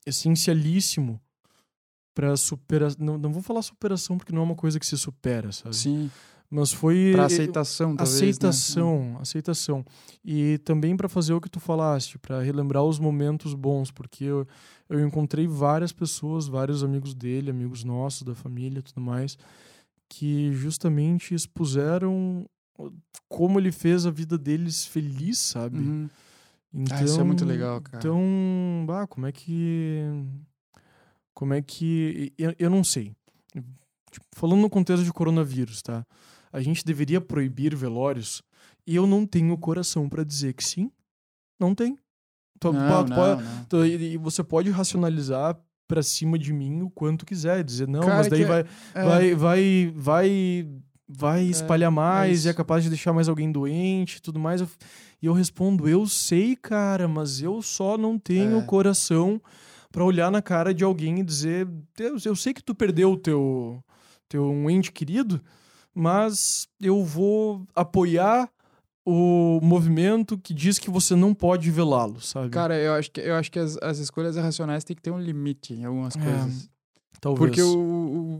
essencialíssimo 0.05 1.19
para 2.13 2.37
superar. 2.37 2.91
Não, 2.99 3.17
não 3.17 3.33
vou 3.33 3.41
falar 3.41 3.61
superação 3.63 4.17
porque 4.17 4.31
não 4.31 4.41
é 4.41 4.45
uma 4.45 4.55
coisa 4.55 4.79
que 4.79 4.85
se 4.85 4.97
supera, 4.97 5.51
sabe? 5.51 5.75
Sim, 5.75 6.11
Mas 6.49 6.71
foi 6.71 7.11
pra 7.11 7.25
aceitação, 7.25 7.95
talvez, 7.95 8.21
né? 8.21 8.29
aceitação, 8.29 9.17
aceitação. 9.19 9.85
E 10.23 10.57
também 10.59 10.95
para 10.95 11.09
fazer 11.09 11.33
o 11.33 11.41
que 11.41 11.49
tu 11.49 11.59
falaste, 11.59 12.17
para 12.17 12.41
relembrar 12.41 12.83
os 12.83 12.99
momentos 12.99 13.53
bons, 13.53 13.91
porque 13.91 14.25
eu, 14.25 14.47
eu 14.87 15.05
encontrei 15.05 15.47
várias 15.47 15.91
pessoas, 15.91 16.47
vários 16.47 16.83
amigos 16.83 17.13
dele, 17.13 17.49
amigos 17.49 17.83
nossos, 17.83 18.23
da 18.23 18.35
família, 18.35 18.81
tudo 18.81 19.01
mais, 19.01 19.37
que 20.07 20.53
justamente 20.53 21.33
expuseram 21.33 22.45
como 23.27 23.59
ele 23.59 23.71
fez 23.71 24.05
a 24.05 24.11
vida 24.11 24.37
deles 24.37 24.85
feliz, 24.85 25.39
sabe? 25.39 25.79
Uhum. 25.79 26.09
Então, 26.73 26.97
Ah, 26.97 27.03
isso 27.03 27.21
é 27.21 27.23
muito 27.23 27.45
legal, 27.45 27.81
cara. 27.81 27.97
Então, 27.97 28.83
bah, 28.85 29.07
como 29.07 29.25
é 29.25 29.31
que 29.31 30.01
como 31.33 31.53
é 31.53 31.61
que 31.61 32.33
eu, 32.37 32.53
eu 32.57 32.69
não 32.69 32.83
sei. 32.83 33.13
Tipo, 34.11 34.25
falando 34.33 34.61
no 34.61 34.69
contexto 34.69 35.03
de 35.03 35.11
coronavírus, 35.11 35.81
tá? 35.81 36.05
A 36.55 36.61
gente 36.61 36.85
deveria 36.85 37.19
proibir 37.19 37.75
velórios 37.75 38.41
e 38.87 38.95
eu 38.95 39.05
não 39.05 39.25
tenho 39.25 39.57
coração 39.57 40.07
pra 40.07 40.23
dizer 40.23 40.53
que 40.53 40.63
sim. 40.63 40.89
Não 41.59 41.75
tem. 41.75 41.97
Tu, 42.59 42.71
Não, 42.71 43.03
tu 43.05 43.09
não, 43.09 43.15
pode- 43.15 43.43
não. 43.43 43.65
tu- 43.65 43.85
e 43.85 44.15
você 44.17 44.43
pode 44.43 44.69
racionalizar 44.69 45.59
pra 45.87 46.01
cima 46.01 46.39
de 46.39 46.53
mim 46.53 46.81
o 46.81 46.89
quanto 46.89 47.25
quiser, 47.25 47.63
dizer 47.63 47.87
não, 47.87 48.01
Cara, 48.01 48.15
mas 48.15 48.27
daí 48.29 48.43
é- 48.43 48.45
vai, 48.45 48.59
É. 48.93 49.03
vai 49.03 49.35
vai 49.35 49.93
vai 49.95 50.67
vai 51.07 51.43
espalhar 51.43 51.91
mais 51.91 52.45
e 52.45 52.49
é 52.49 52.53
capaz 52.53 52.83
de 52.83 52.89
deixar 52.89 53.13
mais 53.13 53.27
alguém 53.29 53.51
doente 53.51 54.15
e 54.17 54.21
tudo 54.21 54.39
mais. 54.39 54.61
E 55.21 55.25
eu 55.27 55.33
respondo, 55.33 55.87
eu 55.87 56.07
sei, 56.07 56.55
cara, 56.55 57.07
mas 57.07 57.41
eu 57.41 57.61
só 57.61 57.97
não 57.97 58.17
tenho 58.17 58.57
É. 58.59 58.63
coração 58.65 59.39
pra 59.91 60.03
olhar 60.03 60.31
na 60.31 60.41
cara 60.41 60.73
de 60.73 60.83
alguém 60.83 61.19
e 61.19 61.23
dizer, 61.23 61.67
Deus, 61.95 62.25
eu 62.25 62.35
sei 62.35 62.53
que 62.53 62.63
tu 62.63 62.73
perdeu 62.73 63.11
o 63.11 63.17
teu 63.17 63.83
teu 64.27 64.49
um 64.49 64.67
ente 64.69 64.91
querido, 64.91 65.39
mas 65.95 66.67
eu 66.81 67.03
vou 67.03 67.65
apoiar 67.73 68.49
o 69.07 69.59
movimento 69.63 70.37
que 70.37 70.53
diz 70.53 70.77
que 70.79 70.89
você 70.89 71.15
não 71.15 71.33
pode 71.33 71.69
velá-lo, 71.71 72.19
sabe? 72.19 72.49
Cara, 72.49 72.75
eu 72.77 72.93
acho 72.93 73.11
que, 73.11 73.21
eu 73.21 73.35
acho 73.35 73.51
que 73.51 73.59
as, 73.59 73.77
as 73.81 73.99
escolhas 73.99 74.35
racionais 74.35 74.83
têm 74.83 74.95
que 74.95 75.01
ter 75.01 75.11
um 75.11 75.19
limite 75.19 75.73
em 75.73 75.85
algumas 75.85 76.15
É, 76.15 76.19
coisas. 76.23 76.69
Talvez. 77.21 77.39
Porque 77.49 77.61
o, 77.61 77.79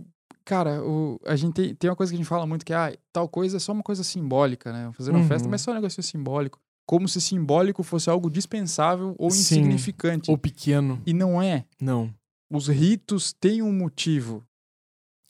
o- 0.02 0.06
Cara, 0.44 0.84
o, 0.84 1.20
a 1.26 1.36
gente 1.36 1.54
tem, 1.56 1.74
tem 1.74 1.90
uma 1.90 1.96
coisa 1.96 2.12
que 2.12 2.16
a 2.16 2.20
gente 2.20 2.28
fala 2.28 2.46
muito 2.46 2.64
que 2.64 2.72
ah, 2.74 2.96
tal 3.12 3.28
coisa 3.28 3.58
é 3.58 3.60
só 3.60 3.72
uma 3.72 3.82
coisa 3.82 4.04
simbólica, 4.04 4.72
né? 4.72 4.92
Fazer 4.94 5.10
uma 5.10 5.22
Uhum. 5.22 5.28
festa, 5.28 5.50
mas 5.50 5.62
só 5.62 5.72
um 5.72 5.74
negócio 5.74 6.04
simbólico. 6.04 6.60
Como 6.88 7.08
se 7.08 7.20
simbólico 7.20 7.82
fosse 7.82 8.12
algo 8.12 8.30
dispensável 8.30 9.16
ou 9.18 9.32
Sim. 9.32 9.40
insignificante. 9.40 10.30
ou 10.30 10.38
pequeno, 10.38 11.02
E 11.04 11.14
não 11.14 11.42
é. 11.42 11.66
não. 11.82 12.14
Os 12.52 12.68
ritos 12.68 13.34
têm 13.34 13.64
um 13.64 13.74
motivo. 13.74 14.44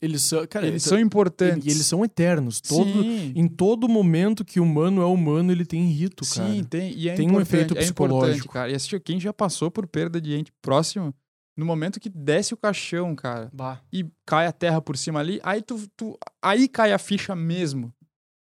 Eles 0.01 0.23
são, 0.23 0.45
cara, 0.47 0.67
eles 0.67 0.85
então- 0.85 0.97
são 0.97 0.99
importantes. 1.05 1.65
E 1.65 1.69
eles 1.69 1.85
são 1.85 2.03
eternos. 2.03 2.59
Todo, 2.61 3.01
Sim, 3.01 3.31
em 3.35 3.47
todo 3.47 3.88
momento 3.88 4.43
que 4.43 4.59
o 4.59 4.63
humano 4.63 5.01
é 5.01 5.05
humano, 5.05 5.51
ele 5.51 5.65
tem 5.65 5.88
rito, 5.89 6.23
cara. 6.35 6.51
sim 6.53 6.63
tem. 6.63 6.91
E 6.93 7.09
é 7.09 7.15
Tem 7.15 7.31
um 7.31 7.39
efeito 7.39 7.73
é 7.77 7.81
psicológico. 7.81 8.53
cara. 8.53 8.69
E 8.72 8.76
assistiu 8.76 8.99
quem 8.99 9.19
já 9.19 9.31
passou 9.34 9.72
por 9.72 9.88
perda 9.88 10.19
de 10.19 10.34
ente 10.35 10.51
próximo, 10.61 11.13
no 11.57 11.65
momento 11.65 11.99
que 11.99 12.09
desce 12.09 12.53
o 12.53 12.57
caixão, 12.57 13.15
cara. 13.15 13.49
Bah. 13.53 13.80
e 13.91 14.05
cai 14.26 14.45
a 14.45 14.51
terra 14.51 14.81
por 14.81 14.97
cima 14.97 15.19
ali, 15.22 15.39
aí 15.41 15.61
tu, 15.61 15.88
tu- 15.95 16.17
aí 16.43 16.67
cai 16.67 16.91
a 16.91 16.97
ficha 16.99 17.34
mesmo 17.35 17.93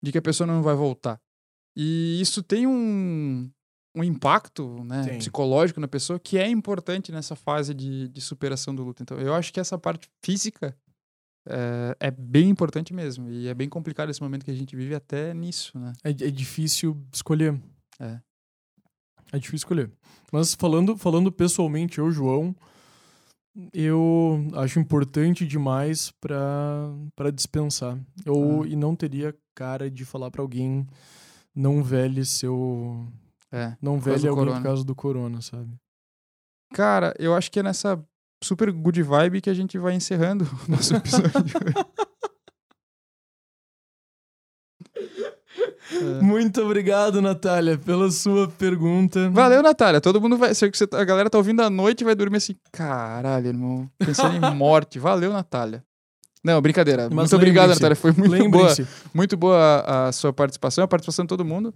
de 0.03 0.11
que 0.11 0.19
a 0.19 0.23
pessoa 0.23 0.47
não 0.47 0.61
vai 0.63 0.75
voltar. 0.75 1.21
E 1.77 2.21
isso 2.21 2.43
tem 2.43 2.67
um, 2.67 3.49
um 3.97 4.03
impacto 4.05 4.83
né, 4.85 5.17
psicológico 5.19 5.79
na 5.81 5.89
pessoa 5.89 6.19
que 6.19 6.37
é 6.37 6.49
importante 6.49 7.13
nessa 7.13 7.37
fase 7.37 7.73
de, 7.73 8.09
de 8.09 8.21
superação 8.21 8.75
do 8.75 8.83
luto. 8.83 9.03
Então, 9.03 9.19
eu 9.19 9.33
acho 9.33 9.53
que 9.53 9.61
essa 9.61 9.79
parte 9.79 10.09
física 10.25 10.77
é, 11.47 11.97
é 12.01 12.11
bem 12.11 12.49
importante 12.49 12.93
mesmo. 12.95 13.29
E 13.31 13.49
é 13.49 13.55
bem 13.55 13.69
complicado 13.69 14.11
esse 14.11 14.23
momento 14.23 14.45
que 14.45 14.51
a 14.51 14.55
gente 14.57 14.75
vive 14.77 14.95
até 14.95 15.33
nisso, 15.35 15.79
né? 15.79 15.93
É, 16.03 16.11
é 16.11 16.31
difícil 16.31 16.97
escolher. 17.13 17.61
É. 18.01 18.21
É 19.33 19.39
difícil 19.39 19.57
escolher. 19.67 19.91
Mas 20.33 20.55
falando, 20.55 20.97
falando 20.97 21.31
pessoalmente, 21.33 21.99
eu, 21.99 22.11
João, 22.11 22.55
eu 23.73 24.49
acho 24.55 24.79
importante 24.81 25.47
demais 25.47 26.11
para 26.21 27.31
dispensar. 27.33 27.99
Eu 28.25 28.63
Ah. 28.63 28.67
e 28.67 28.75
não 28.77 28.95
teria 28.97 29.35
cara 29.55 29.91
de 29.91 30.05
falar 30.05 30.31
pra 30.31 30.43
alguém 30.43 30.87
não 31.55 31.83
velhe 31.83 32.25
seu 32.25 33.07
É. 33.53 33.77
não 33.81 33.99
do 33.99 34.29
alguém 34.31 34.45
corona. 34.45 34.57
por 34.61 34.65
causa 34.65 34.85
do 34.85 34.95
corona, 34.95 35.41
sabe? 35.41 35.73
Cara, 36.73 37.15
eu 37.19 37.35
acho 37.35 37.51
que 37.53 37.61
é 37.61 37.63
nessa 37.63 38.05
super 38.43 38.71
good 38.73 39.03
vibe 39.03 39.41
que 39.41 39.51
a 39.51 39.55
gente 39.55 39.79
vai 39.79 39.95
encerrando 39.95 40.45
o 40.67 40.71
nosso 40.71 40.95
episódio. 40.97 41.31
É. 45.93 46.23
Muito 46.23 46.61
obrigado, 46.63 47.23
Natália, 47.23 47.79
pela 47.79 48.11
sua 48.11 48.49
pergunta. 48.49 49.31
Valeu, 49.31 49.63
Natália. 49.63 50.01
Todo 50.01 50.21
mundo 50.21 50.37
vai. 50.37 50.55
Se 50.55 50.71
tá- 50.87 51.01
a 51.01 51.05
galera 51.05 51.31
tá 51.31 51.39
ouvindo 51.39 51.61
à 51.63 51.71
noite 51.71 52.01
e 52.01 52.05
vai 52.05 52.15
dormir 52.15 52.39
assim. 52.39 52.57
Caralho, 52.73 53.47
irmão. 53.49 53.91
Pensando 53.99 54.35
em 54.35 54.41
morte. 54.57 54.99
Valeu, 54.99 55.33
Natália. 55.33 55.85
Não, 56.43 56.61
brincadeira. 56.61 57.05
Mas 57.05 57.31
muito 57.31 57.37
obrigado, 57.37 57.71
Natália. 57.71 57.97
Foi 57.97 58.13
muito 58.13 58.51
boa. 58.51 58.75
Muito 59.15 59.37
boa 59.37 59.57
a, 59.57 60.09
a 60.09 60.13
sua 60.13 60.33
participação, 60.33 60.85
a 60.85 60.89
participação 60.89 61.25
de 61.25 61.29
todo 61.29 61.45
mundo. 61.45 61.73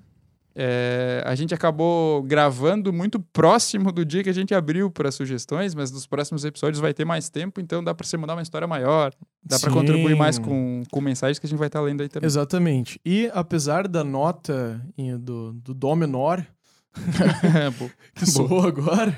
É, 0.60 1.22
a 1.24 1.36
gente 1.36 1.55
acabou 1.55 2.20
gravando 2.24 2.93
muito 2.93 3.20
próximo 3.20 3.93
do 3.93 4.05
dia 4.05 4.24
que 4.24 4.28
a 4.28 4.32
gente 4.32 4.52
abriu 4.52 4.90
para 4.90 5.12
sugestões, 5.12 5.72
mas 5.72 5.93
nos 5.93 6.05
próximos 6.05 6.44
episódios 6.44 6.80
vai 6.80 6.93
ter 6.93 7.05
mais 7.05 7.30
tempo, 7.30 7.60
então 7.60 7.82
dá 7.82 7.94
para 7.94 8.05
você 8.05 8.16
mandar 8.16 8.35
uma 8.35 8.43
história 8.43 8.66
maior, 8.66 9.14
dá 9.40 9.56
para 9.56 9.70
contribuir 9.70 10.16
mais 10.16 10.36
com, 10.36 10.82
com 10.90 11.01
mensagens 11.01 11.39
que 11.39 11.47
a 11.47 11.48
gente 11.48 11.60
vai 11.60 11.68
estar 11.68 11.80
lendo 11.80 12.01
aí 12.01 12.09
também. 12.09 12.26
Exatamente. 12.26 13.01
E 13.06 13.30
apesar 13.32 13.86
da 13.86 14.02
nota 14.02 14.85
do, 15.20 15.52
do 15.52 15.72
Dó 15.72 15.94
menor, 15.94 16.44
que 18.16 18.26
soou 18.26 18.66
agora, 18.66 19.16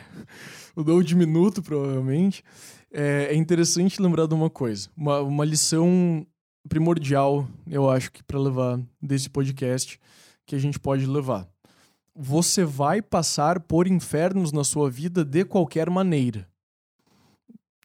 o 0.77 0.85
Dó 0.85 1.01
diminuto, 1.01 1.63
provavelmente, 1.63 2.45
é, 2.93 3.29
é 3.31 3.35
interessante 3.35 4.03
lembrar 4.03 4.27
de 4.27 4.35
uma 4.35 4.51
coisa. 4.51 4.91
Uma, 4.95 5.21
uma 5.23 5.45
lição 5.47 6.27
primordial, 6.69 7.49
eu 7.67 7.89
acho 7.89 8.13
que 8.13 8.23
para 8.23 8.39
levar 8.39 8.79
desse 9.01 9.31
podcast, 9.31 9.99
que 10.51 10.57
a 10.57 10.59
gente 10.59 10.81
pode 10.81 11.07
levar. 11.07 11.49
Você 12.13 12.65
vai 12.65 13.01
passar 13.01 13.61
por 13.61 13.87
infernos 13.87 14.51
na 14.51 14.65
sua 14.65 14.91
vida 14.91 15.25
de 15.25 15.45
qualquer 15.45 15.89
maneira. 15.89 16.51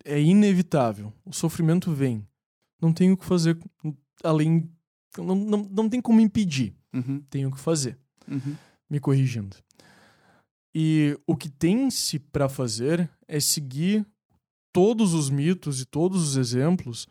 É 0.04 0.20
inevitável. 0.20 1.14
O 1.24 1.32
sofrimento 1.32 1.92
vem. 1.92 2.28
Não 2.82 2.92
tem 2.92 3.12
o 3.12 3.18
que 3.18 3.24
fazer 3.24 3.56
além. 4.24 4.68
Não, 5.16 5.36
não, 5.36 5.70
não 5.70 5.88
tem 5.88 6.02
como 6.02 6.20
impedir. 6.20 6.76
Uhum, 6.92 7.22
Tem 7.30 7.46
o 7.46 7.52
que 7.52 7.60
fazer 7.60 8.00
uhum. 8.28 8.56
me 8.90 9.00
corrigindo. 9.00 9.58
E 10.74 11.16
o 11.28 11.38
que 11.38 11.50
tem-se 11.50 12.18
para 12.18 12.50
fazer 12.50 13.08
é 13.28 13.40
seguir 13.40 14.04
todos 14.74 15.14
os 15.14 15.30
mitos 15.30 15.82
e 15.82 15.86
todos 15.86 16.30
os 16.30 16.36
exemplos 16.36 17.08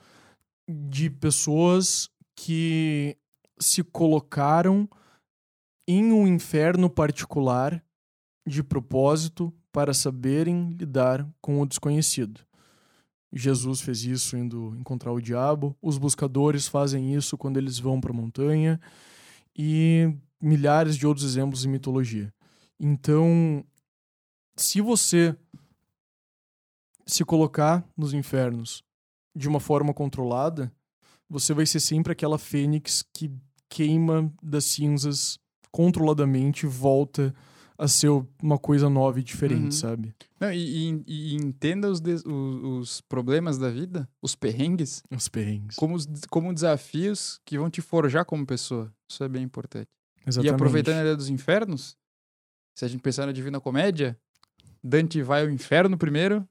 de 0.68 1.09
pessoas 1.09 2.10
que 2.35 3.16
se 3.60 3.85
colocaram 3.85 4.89
em 5.86 6.12
um 6.12 6.27
inferno 6.27 6.89
particular 6.89 7.82
de 8.47 8.62
propósito 8.62 9.52
para 9.73 9.93
saberem 9.93 10.70
lidar 10.70 11.28
com 11.40 11.61
o 11.61 11.66
desconhecido. 11.66 12.40
Jesus 13.32 13.81
fez 13.81 14.05
isso 14.05 14.36
indo 14.36 14.77
encontrar 14.77 15.12
o 15.12 15.20
diabo, 15.20 15.77
os 15.82 15.98
buscadores 15.98 16.69
fazem 16.69 17.15
isso 17.15 17.36
quando 17.36 17.56
eles 17.56 17.78
vão 17.78 18.01
para 18.01 18.12
a 18.12 18.15
montanha 18.15 18.81
e 19.56 20.15
milhares 20.40 20.97
de 20.97 21.06
outros 21.06 21.27
exemplos 21.27 21.65
em 21.65 21.69
mitologia. 21.69 22.32
Então, 22.78 23.65
se 24.56 24.81
você 24.81 25.36
se 27.06 27.24
colocar 27.24 27.85
nos 27.97 28.15
infernos 28.15 28.82
de 29.35 29.48
uma 29.48 29.59
forma 29.59 29.93
controlada, 29.93 30.73
você 31.28 31.52
vai 31.52 31.66
ser 31.66 31.81
sempre 31.81 32.12
aquela 32.12 32.39
fênix 32.39 33.02
que 33.12 33.32
queima 33.69 34.32
das 34.40 34.65
cinzas 34.66 35.39
controladamente 35.78 36.66
e 36.66 36.68
volta 36.68 37.34
a 37.76 37.88
ser 37.88 38.09
uma 38.40 38.56
coisa 38.56 38.88
nova 38.88 39.18
e 39.18 39.22
diferente, 39.24 39.64
Uhum. 39.64 39.70
sabe? 39.72 40.14
Não, 40.40 40.52
e, 40.52 40.92
e- 40.92 41.05
e 41.09 41.34
entenda 41.34 41.90
os, 41.90 42.01
des- 42.01 42.24
o- 42.24 42.78
os 42.78 43.01
problemas 43.01 43.59
da 43.59 43.68
vida, 43.68 44.09
os 44.22 44.36
perrengues, 44.36 45.02
Os 45.10 45.26
perrengues. 45.28 45.74
como, 45.76 45.96
os- 45.96 46.06
como 46.30 46.55
desafios 46.55 47.40
que 47.44 47.59
vão 47.59 47.68
te 47.68 47.80
forjar 47.80 48.24
como 48.24 48.46
pessoa. 48.46 48.92
Isso 49.10 49.24
é 49.24 49.28
bem 49.28 49.42
importante. 49.42 49.88
Exatamente. 50.24 50.52
E 50.52 50.55
aproveitando 50.55 50.98
a 50.98 51.01
ideia 51.01 51.16
dos 51.16 51.28
infernos, 51.28 51.96
se 52.76 52.84
a 52.84 52.88
gente 52.88 53.01
pensar 53.02 53.26
na 53.26 53.32
Divina 53.32 53.60
Comédia, 53.60 54.16
Dante 54.82 55.20
vai 55.22 55.42
ao 55.42 55.51
inferno 55.51 55.98
primeiro, 55.98 56.46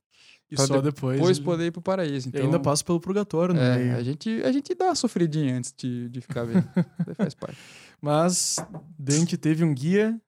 E 0.51 0.57
só 0.57 0.81
depois. 0.81 1.15
depois 1.15 1.37
ele- 1.37 1.45
poder 1.45 1.65
ir 1.67 1.71
pro 1.71 1.81
paraíso. 1.81 2.27
e 2.27 2.29
Então, 2.29 2.43
ainda 2.43 2.59
passa 2.59 2.83
pelo 2.83 2.99
purgatório 2.99 3.55
é, 3.55 3.77
meio. 3.77 3.95
a, 3.95 4.03
gente, 4.03 4.29
a 4.43 4.51
gente 4.51 4.75
dá 4.75 4.85
uma 4.87 4.95
sofridinha 4.95 5.55
antes 5.57 5.73
de, 5.77 6.09
de 6.09 6.19
ficar 6.19 6.45
bem. 6.45 6.55
Faz 7.15 7.33
parte. 7.33 7.57
Mas 8.03 8.57
Dante 8.99 9.37
teve 9.37 9.63
um 9.63 9.73
guia 9.73 10.19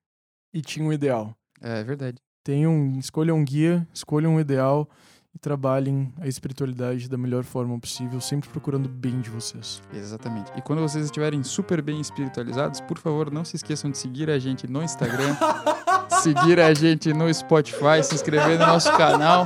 e 0.53 0.61
tinha 0.61 0.87
um 0.87 0.93
ideal. 0.93 1.35
É, 1.61 1.81
é 1.81 1.83
verdade. 1.83 2.21
Tenham, 2.41 2.93
escolham 2.97 3.35
um 3.35 3.43
guia, 3.43 3.85
escolham 3.93 4.35
um 4.35 4.39
ideal 4.39 4.89
e 5.33 5.39
trabalhem 5.39 6.13
a 6.21 6.25
espiritualidade 6.25 7.09
da 7.09 7.17
melhor 7.17 7.43
forma 7.43 7.77
possível, 7.77 8.21
sempre 8.21 8.47
procurando 8.49 8.85
o 8.85 8.89
bem 8.89 9.19
de 9.19 9.29
vocês. 9.29 9.81
Exatamente. 9.93 10.49
E 10.55 10.61
quando 10.61 10.79
vocês 10.79 11.03
estiverem 11.03 11.43
super 11.43 11.81
bem 11.81 11.99
espiritualizados, 11.99 12.79
por 12.79 12.97
favor, 12.97 13.29
não 13.29 13.43
se 13.43 13.57
esqueçam 13.57 13.91
de 13.91 13.97
seguir 13.97 14.29
a 14.29 14.39
gente 14.39 14.67
no 14.67 14.81
Instagram, 14.81 15.35
seguir 16.23 16.61
a 16.61 16.73
gente 16.73 17.13
no 17.13 17.33
Spotify, 17.33 18.01
se 18.01 18.15
inscrever 18.15 18.57
no 18.57 18.67
nosso 18.67 18.89
canal 18.95 19.45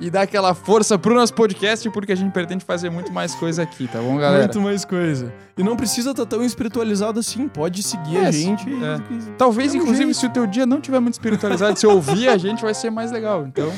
e 0.00 0.10
dar 0.10 0.22
aquela 0.22 0.54
força 0.54 0.98
pro 0.98 1.14
nosso 1.14 1.32
podcast, 1.34 1.88
porque 1.90 2.12
a 2.12 2.14
gente 2.16 2.32
pretende 2.32 2.64
fazer 2.64 2.90
muito 2.90 3.12
mais 3.12 3.34
coisa 3.34 3.62
aqui, 3.62 3.86
tá 3.86 3.98
bom, 4.00 4.16
galera? 4.16 4.44
Muito 4.44 4.60
mais 4.60 4.84
coisa. 4.84 5.32
E 5.56 5.62
não 5.62 5.76
precisa 5.76 6.10
estar 6.12 6.26
tão 6.26 6.42
espiritualizado 6.42 7.20
assim, 7.20 7.46
pode 7.46 7.82
seguir 7.82 8.16
É, 8.16 8.26
a 8.26 8.30
gente. 8.30 8.68
é. 8.68 8.96
e- 9.14 9.32
Talvez, 9.38 9.74
É 9.74 9.78
um 9.78 9.80
inclusive, 9.82 10.04
jeito. 10.12 10.18
se 10.18 10.26
o 10.26 10.30
teu 10.30 10.46
dia 10.46 10.64
não 10.66 10.80
tiver 10.80 10.98
muito 11.00 11.14
espiritualizado, 11.14 11.78
se 11.78 11.86
ouvir 11.86 12.28
a 12.28 12.36
gente, 12.38 12.62
vai 12.62 12.74
ser 12.74 12.90
mais 12.90 13.12
legal. 13.12 13.46
Então, 13.46 13.70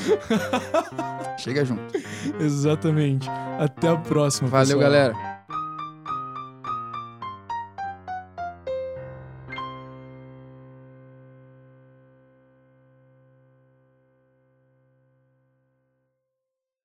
chega 1.39 1.65
junto. 1.65 1.83
Exatamente. 2.41 3.29
Até 3.59 3.89
a 3.89 3.97
próxima. 3.97 4.49
Valeu, 4.49 4.79
pessoal. 4.79 4.83
galera. 4.83 5.34